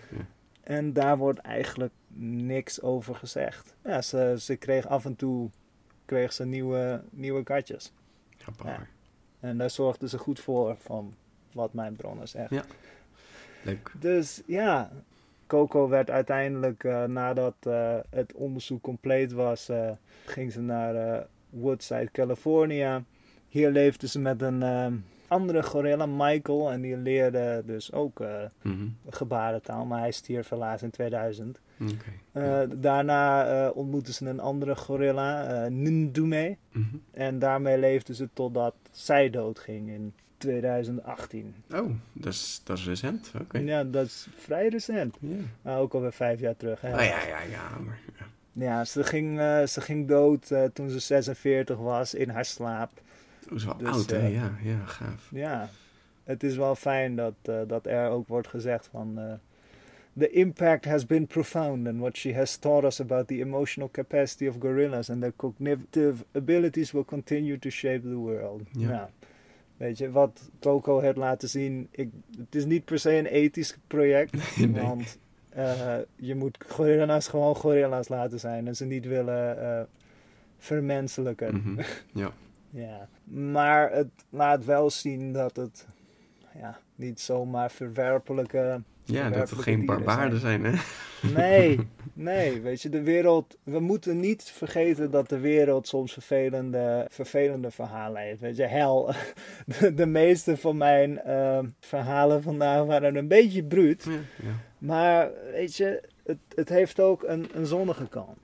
En 0.62 0.92
daar 0.92 1.16
wordt 1.18 1.38
eigenlijk 1.38 1.92
niks 2.18 2.82
over 2.82 3.14
gezegd. 3.14 3.74
Ja, 3.84 4.02
ze, 4.02 4.36
ze 4.38 4.56
kreeg 4.56 4.86
af 4.86 5.04
en 5.04 5.16
toe 5.16 5.50
kreeg 6.04 6.32
ze 6.32 6.44
nieuwe, 6.44 7.02
nieuwe 7.10 7.42
katjes. 7.42 7.92
Ja. 8.64 8.86
En 9.40 9.58
daar 9.58 9.70
zorgden 9.70 10.08
ze 10.08 10.18
goed 10.18 10.40
voor 10.40 10.76
van 10.78 11.14
wat 11.52 11.72
mijn 11.72 11.96
bronnen 11.96 12.28
zeggen. 12.28 12.56
Ja, 12.56 12.64
leuk. 13.62 13.92
Dus 13.98 14.42
ja, 14.46 14.90
Coco 15.46 15.88
werd 15.88 16.10
uiteindelijk, 16.10 16.84
uh, 16.84 17.04
nadat 17.04 17.54
uh, 17.66 17.96
het 18.10 18.32
onderzoek 18.32 18.82
compleet 18.82 19.32
was, 19.32 19.70
uh, 19.70 19.90
ging 20.24 20.52
ze 20.52 20.60
naar 20.60 21.26
Woodside, 21.50 22.08
California. 22.12 23.02
Hier 23.48 23.70
leefde 23.70 24.08
ze 24.08 24.18
met 24.18 24.42
een 24.42 24.64
andere 25.28 25.62
gorilla, 25.62 26.06
Michael, 26.06 26.70
en 26.70 26.80
die 26.80 26.96
leerde 26.96 27.62
dus 27.66 27.92
ook 27.92 28.18
mm 28.18 28.50
-hmm. 28.62 28.96
gebarentaal, 29.08 29.84
maar 29.84 30.00
hij 30.00 30.10
stierf 30.10 30.48
helaas 30.48 30.82
in 30.82 30.90
2000. 30.90 31.60
Okay. 31.80 32.66
daarna 32.76 33.68
ontmoette 33.70 34.12
ze 34.12 34.26
een 34.26 34.40
andere 34.40 34.76
gorilla, 34.76 35.68
Ndume, 35.68 36.56
mm 36.72 36.88
-hmm. 36.90 37.02
en 37.10 37.38
daarmee 37.38 37.78
leefde 37.78 38.14
ze 38.14 38.28
totdat 38.32 38.74
zij 38.90 39.30
doodging 39.30 39.88
in 39.88 40.14
2018. 40.38 41.54
Oh, 41.74 41.90
dat 42.12 42.32
is, 42.32 42.60
dat 42.64 42.78
is 42.78 42.86
recent. 42.86 43.30
Oké. 43.34 43.42
Okay. 43.42 43.64
Ja, 43.64 43.84
dat 43.84 44.06
is 44.06 44.26
vrij 44.36 44.68
recent. 44.68 45.16
Maar 45.62 45.78
ook 45.78 45.94
alweer 45.94 46.12
vijf 46.12 46.40
jaar 46.40 46.56
terug. 46.56 46.80
Hè? 46.80 46.88
Oh, 46.88 47.04
ja, 47.04 47.26
ja, 47.26 47.40
ja. 47.40 47.78
Maar, 47.84 48.00
ja. 48.18 48.26
ja 48.52 48.84
ze, 48.84 49.04
ging, 49.04 49.38
uh, 49.38 49.66
ze 49.66 49.80
ging 49.80 50.08
dood 50.08 50.50
uh, 50.50 50.64
toen 50.64 50.90
ze 50.90 50.98
46 50.98 51.76
was 51.76 52.14
in 52.14 52.28
haar 52.28 52.44
slaap. 52.44 52.90
Oh, 53.52 53.58
zo 53.58 53.76
dus, 53.78 53.88
oud, 53.88 54.10
hè? 54.10 54.18
Uh, 54.18 54.34
ja, 54.34 54.56
ja, 54.62 54.84
gaaf. 54.84 55.28
Ja, 55.30 55.68
het 56.24 56.42
is 56.42 56.56
wel 56.56 56.74
fijn 56.74 57.16
dat, 57.16 57.34
dat 57.66 57.86
er 57.86 58.08
ook 58.08 58.28
wordt 58.28 58.48
gezegd 58.48 58.88
van... 58.90 59.38
The 60.18 60.30
impact 60.30 60.86
has 60.86 61.04
been 61.04 61.26
profound 61.26 61.86
and 61.86 62.00
what 62.00 62.16
she 62.16 62.32
has 62.32 62.56
taught 62.56 62.86
us 62.86 63.00
about 63.00 63.28
the 63.28 63.42
emotional 63.42 63.90
capacity 63.90 64.46
of 64.46 64.58
gorillas 64.58 65.10
and 65.10 65.20
their 65.20 65.32
cognitive 65.32 66.24
abilities 66.32 66.92
will 66.92 67.04
continue 67.04 67.58
to 67.58 67.68
shape 67.68 68.02
the 68.02 68.18
world. 68.18 68.62
Ja. 68.72 68.88
Nou, 68.88 69.08
Weet 69.76 69.98
je, 69.98 70.10
wat 70.10 70.50
Coco 70.60 71.00
heeft 71.00 71.16
laten 71.16 71.48
zien. 71.48 71.88
Ik, 71.90 72.10
het 72.38 72.54
is 72.54 72.64
niet 72.64 72.84
per 72.84 72.98
se 72.98 73.16
een 73.16 73.26
ethisch 73.26 73.76
project. 73.86 74.32
nee. 74.58 74.82
Want 74.82 75.18
uh, 75.56 75.96
je 76.16 76.34
moet 76.34 76.58
gorilla's 76.68 77.28
gewoon 77.28 77.54
gorilla's 77.54 78.08
laten 78.08 78.40
zijn. 78.40 78.66
En 78.66 78.76
ze 78.76 78.84
niet 78.84 79.06
willen 79.06 79.58
uh, 79.58 79.80
vermenselijken. 80.58 81.54
Mm 81.54 81.62
-hmm. 81.62 81.78
Ja. 82.22 82.32
ja. 82.70 83.08
Maar 83.24 83.92
het 83.92 84.10
laat 84.30 84.64
wel 84.64 84.90
zien 84.90 85.32
dat 85.32 85.56
het 85.56 85.86
ja, 86.54 86.78
niet 86.96 87.20
zomaar 87.20 87.70
verwerpelijke. 87.70 88.82
Ja, 89.04 89.30
dat 89.30 89.50
het 89.50 89.58
geen 89.58 89.86
barbaarden 89.86 90.40
zijn. 90.40 90.60
zijn, 90.60 90.74
hè? 90.74 90.82
Nee, 91.34 91.88
nee, 92.12 92.60
weet 92.60 92.82
je, 92.82 92.88
de 92.88 93.02
wereld. 93.02 93.56
We 93.62 93.80
moeten 93.80 94.20
niet 94.20 94.42
vergeten 94.42 95.10
dat 95.10 95.28
de 95.28 95.38
wereld 95.38 95.88
soms 95.88 96.12
vervelende, 96.12 97.06
vervelende 97.10 97.70
verhalen 97.70 98.22
heeft. 98.22 98.40
Weet 98.40 98.56
je, 98.56 98.66
hel. 98.66 99.10
De, 99.78 99.94
de 99.94 100.06
meeste 100.06 100.56
van 100.56 100.76
mijn 100.76 101.20
uh, 101.26 101.58
verhalen 101.80 102.42
vandaag 102.42 102.84
waren 102.84 103.16
een 103.16 103.28
beetje 103.28 103.64
bruut. 103.64 104.04
Ja, 104.04 104.12
ja. 104.46 104.54
Maar 104.78 105.30
weet 105.52 105.76
je, 105.76 106.02
het, 106.24 106.38
het 106.54 106.68
heeft 106.68 107.00
ook 107.00 107.22
een, 107.22 107.48
een 107.54 107.66
zonnige 107.66 108.08
kant. 108.08 108.38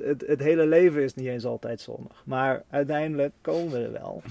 Het, 0.00 0.24
het 0.26 0.40
hele 0.40 0.66
leven 0.66 1.02
is 1.02 1.14
niet 1.14 1.26
eens 1.26 1.44
altijd 1.44 1.80
zonnig. 1.80 2.22
Maar 2.24 2.62
uiteindelijk 2.70 3.32
komen 3.40 3.72
we 3.72 3.84
er 3.84 3.92
wel. 3.92 4.22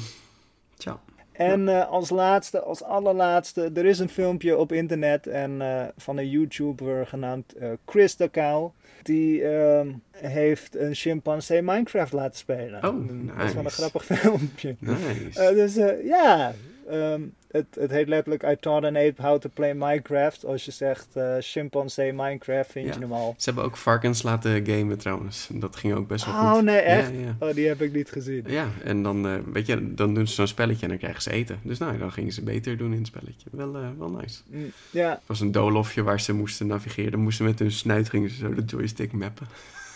Tja. 0.78 1.00
En 1.38 1.62
uh, 1.62 1.90
als 1.90 2.10
laatste, 2.10 2.60
als 2.60 2.84
allerlaatste, 2.84 3.72
er 3.74 3.86
is 3.86 3.99
een 3.99 4.10
filmpje 4.10 4.57
op 4.57 4.72
internet 4.72 5.28
en, 5.28 5.52
uh, 5.52 5.84
van 5.98 6.18
een 6.18 6.30
YouTuber 6.30 7.07
genaamd 7.07 7.53
uh, 7.62 7.70
Chris 7.86 8.16
de 8.16 8.30
Cow. 8.30 8.72
Die 9.03 9.44
ehm, 9.44 9.88
heeft 10.12 10.76
een 10.76 10.95
chimpansee 10.95 11.62
Minecraft 11.62 12.14
laten 12.14 12.38
spelen. 12.38 12.86
Oh, 12.86 13.10
nice. 13.10 13.38
Dat 13.38 13.48
is 13.48 13.53
wel 13.53 13.64
een 13.64 13.72
grappig 13.72 14.06
filmpje. 14.16 14.76
Nice. 14.80 15.53
dus 15.53 15.76
ja, 16.03 16.53
ehm, 16.90 17.22
het, 17.52 17.66
het 17.80 17.91
heet 17.91 18.07
letterlijk 18.07 18.44
I 18.44 18.56
taught 18.60 18.86
an 18.86 18.98
ape 18.98 19.22
how 19.22 19.40
to 19.40 19.49
play 19.53 19.74
Minecraft. 19.74 20.45
Als 20.45 20.66
je 20.66 20.72
zegt 20.72 21.07
uh, 21.18 21.36
chimpansee 21.40 22.14
Minecraft, 22.14 22.72
vind 22.72 22.88
Ja. 22.88 22.94
je 22.94 22.99
hem 22.99 23.12
al. 23.14 23.36
Ze 23.38 23.45
hebben 23.45 23.64
ook 23.64 23.78
varkens 23.78 24.24
laten 24.24 24.66
gamen 24.66 24.98
trouwens. 24.98 25.48
En 25.53 25.60
Dat 25.60 25.76
ging 25.76 25.94
ook 25.94 26.07
best 26.07 26.26
wel 26.26 26.34
goed. 26.34 26.57
Oh 26.57 26.62
nee, 26.64 26.78
echt? 26.78 27.12
Ja, 27.12 27.20
ja. 27.20 27.36
Oh, 27.48 27.53
die 27.53 27.68
heb 27.68 27.82
ik 27.82 27.94
niet 27.94 28.10
gezien. 28.12 28.44
Ja, 28.48 28.68
en 28.84 29.03
dan, 29.03 29.28
eh, 29.28 29.34
weet 29.53 29.66
je, 29.68 29.94
dan 29.94 30.14
doen 30.14 30.28
ze 30.28 30.34
zo'n 30.34 30.48
spelletje 30.48 30.82
en 30.84 30.90
dan 30.90 30.98
krijgen 30.98 31.22
ze 31.22 31.32
eten. 31.32 31.60
Dus 31.64 31.78
nou, 31.78 31.98
dan 31.98 32.12
gingen 32.12 32.32
ze 32.34 32.44
beter 32.44 32.78
doen 32.78 32.91
in 32.91 32.98
het 32.98 33.07
spelletje. 33.07 33.49
Wel, 33.52 33.76
eh, 33.76 33.88
wel 33.98 34.10
nice. 34.10 34.41
Mm, 34.48 34.72
Ja, 34.91 35.10
Het 35.10 35.22
was 35.26 35.40
een 35.40 35.52
doolhofje 35.52 36.03
waar 36.03 36.20
ze 36.20 36.34
moesten 36.34 36.68
navigeren. 36.68 37.12
Dan 37.12 37.22
moesten 37.22 37.45
met 37.45 37.60
hun 37.60 37.72
snuit 37.72 38.10
gingen 38.10 38.30
ze 38.30 38.36
zo 38.36 38.53
de 38.53 38.64
joystick 38.64 39.12
mappen. 39.12 39.48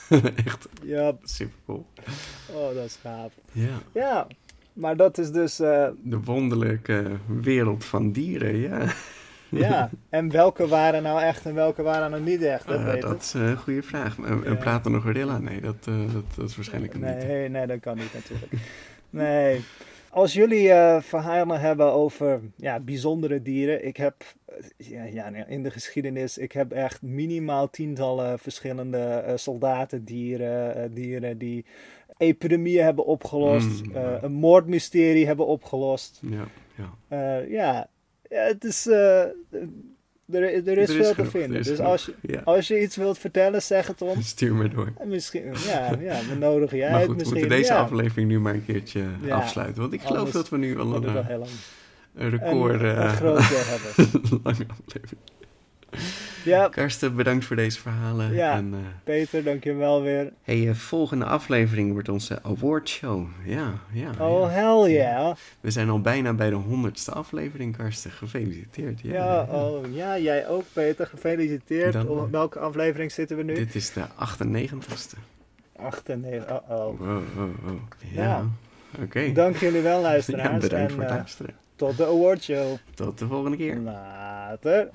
Echt 0.46 0.68
ja. 0.84 1.18
super 1.24 1.56
cool. 1.66 1.86
Oh, 2.54 2.76
dat 2.76 2.86
is 2.86 2.98
gaaf. 3.02 3.34
Ja, 3.52 3.82
Ja, 3.94 4.28
maar 4.80 4.98
dat 4.98 5.18
is 5.18 5.32
dus... 5.32 5.60
eh, 5.60 5.88
de 6.04 6.20
wonderlijke 6.20 7.04
wereld 7.42 7.86
van 7.86 8.12
dieren, 8.12 8.56
ja. 8.58 8.80
ja, 9.50 9.90
en 10.10 10.32
welke 10.32 10.68
waren 10.68 11.04
nou 11.04 11.22
echt 11.22 11.46
en 11.46 11.54
welke 11.54 11.82
waren 11.82 12.12
nou 12.12 12.24
niet 12.24 12.42
echt, 12.42 12.66
hè, 12.66 12.92
Eh, 12.96 13.02
dat 13.02 13.22
is 13.22 13.34
een 13.34 13.58
goede 13.58 13.84
vraag. 13.84 14.18
Een, 14.18 14.32
een 14.48 14.54
Ja. 14.54 14.56
pratende 14.56 15.00
gorilla? 15.00 15.38
Nee, 15.40 15.62
dat, 15.62 15.76
eh, 15.88 16.14
dat, 16.14 16.24
dat 16.36 16.50
is 16.50 16.56
waarschijnlijk 16.56 16.94
een 16.94 17.02
niet. 17.02 17.28
Nee, 17.28 17.50
nee, 17.50 17.68
dat 17.68 17.80
kan 17.80 17.98
niet 17.98 18.14
natuurlijk. 18.14 18.52
Nee. 19.10 19.62
Als 20.12 20.34
jullie 20.34 20.72
eh, 20.72 21.02
verhalen 21.02 21.60
hebben 21.60 21.92
over 21.92 22.40
ja, 22.56 22.80
bijzondere 22.80 23.42
dieren, 23.42 23.86
ik 23.86 23.98
heb 23.98 24.16
eh, 24.46 24.56
ja, 24.78 25.04
ja, 25.04 25.30
nee, 25.30 25.44
in 25.48 25.64
de 25.64 25.72
geschiedenis, 25.72 26.38
ik 26.38 26.52
heb 26.52 26.72
echt 26.72 27.02
minimaal 27.02 27.70
tientallen 27.70 28.40
verschillende 28.40 28.98
eh, 28.98 29.34
soldatendieren, 29.36 30.76
eh, 30.76 30.90
dieren 30.94 31.38
die 31.38 31.66
epidemieën 32.20 32.84
hebben 32.84 33.06
opgelost, 33.06 33.84
Mm, 33.86 33.96
eh, 33.96 34.02
ja. 34.02 34.20
een 34.22 34.32
moordmysterie 34.32 35.26
hebben 35.26 35.46
opgelost. 35.48 36.20
Ja, 36.22 36.48
ja. 36.76 36.94
Eh, 37.40 37.52
ja. 37.52 37.90
het 38.30 38.64
is, 38.64 38.88
eh, 38.88 39.22
er, 40.32 40.68
er 40.68 40.78
is 40.78 40.92
veel 40.92 41.14
te 41.14 41.26
vinden. 41.26 41.52
er 41.54 41.60
is 41.60 41.68
Dus 41.68 41.76
genoeg. 41.76 41.92
als 41.92 42.06
je, 42.06 42.14
Ja. 42.22 42.42
als 42.44 42.68
je 42.68 42.82
iets 42.82 42.96
wilt 42.96 43.18
vertellen, 43.18 43.62
zeg 43.62 43.88
het 43.88 44.02
ons. 44.02 44.28
Stuur 44.36 44.56
me 44.56 44.68
door. 44.70 44.94
En 44.98 45.08
Misschien, 45.08 45.44
ja, 45.66 45.98
ja, 46.00 46.20
we 46.30 46.36
nodigen 46.40 46.78
maar 46.90 46.90
uit. 46.90 47.00
goed, 47.00 47.08
we 47.10 47.14
misschien, 47.16 47.40
moeten 47.40 47.58
deze 47.58 47.74
ja. 47.74 47.80
aflevering 47.80 48.30
nu 48.30 48.40
maar 48.40 48.54
een 48.54 48.66
keertje 48.66 49.04
Ja. 49.24 49.36
afsluiten. 49.36 49.82
Want 49.82 49.94
ik 49.94 50.02
geloof 50.02 50.18
Anders 50.18 50.36
dat 50.36 50.50
we 50.50 50.58
nu 50.58 50.80
al 50.80 50.96
een, 50.96 51.04
het 51.04 51.50
een 52.16 52.30
record... 52.30 52.82
een, 52.82 52.88
een 52.88 53.44
hebben. 53.74 54.40
lange 54.44 54.66
aflevering. 54.68 55.22
Ja, 56.44 56.68
Karsten, 56.78 57.16
bedankt 57.16 57.46
voor 57.46 57.56
deze 57.56 57.80
verhalen. 57.80 58.34
Ja. 58.34 58.54
En, 58.56 58.74
eh, 58.74 58.80
Peter, 59.04 59.44
dankjewel 59.44 60.02
weer. 60.02 60.32
hey, 60.44 60.68
eh, 60.70 60.74
volgende 60.76 61.26
aflevering 61.26 61.92
wordt 61.92 62.10
onze 62.10 62.44
awardshow. 62.44 63.26
Ja, 63.46 63.74
ja, 63.92 64.10
Oh, 64.20 64.42
ja. 64.42 64.50
hell 64.50 64.92
yeah. 64.94 65.36
We 65.60 65.72
zijn 65.72 65.90
al 65.90 66.02
bijna 66.02 66.34
bij 66.34 66.50
de 66.50 66.56
honderdste 66.56 67.12
aflevering, 67.12 67.78
Karsten. 67.78 68.12
Gefeliciteerd. 68.12 69.02
Ja, 69.02 69.14
Ja, 69.14 69.42
oh, 69.50 69.94
ja, 69.96 70.18
jij 70.20 70.48
ook, 70.48 70.64
Peter. 70.74 71.08
Gefeliciteerd. 71.08 71.94
Dan- 71.94 72.08
Op 72.08 72.32
welke 72.32 72.60
aflevering 72.60 73.12
zitten 73.12 73.38
we 73.38 73.44
nu? 73.44 73.54
Dit 73.54 73.76
is 73.76 73.94
de 73.94 74.02
98ste. 74.16 75.18
98. 75.76 76.62
Oh, 76.70 76.70
oh. 76.70 77.00
Wow, 77.00 77.22
wow, 77.36 77.50
wow. 77.64 77.80
Ja, 78.14 78.46
oké. 79.02 79.32
Dank 79.32 79.56
jullie 79.58 79.82
wel, 79.82 80.02
luisteraars. 80.02 80.60
bedankt 80.60 80.74
en 80.74 80.90
voor 80.92 81.02
het 81.02 81.10
eh, 81.10 81.16
luisteren. 81.18 81.56
tot 81.76 81.98
de 81.98 82.06
awardshow. 82.06 82.78
Tot 82.94 83.20
de 83.20 83.28
volgende 83.28 83.58
keer. 83.58 83.76
Later. 83.78 84.90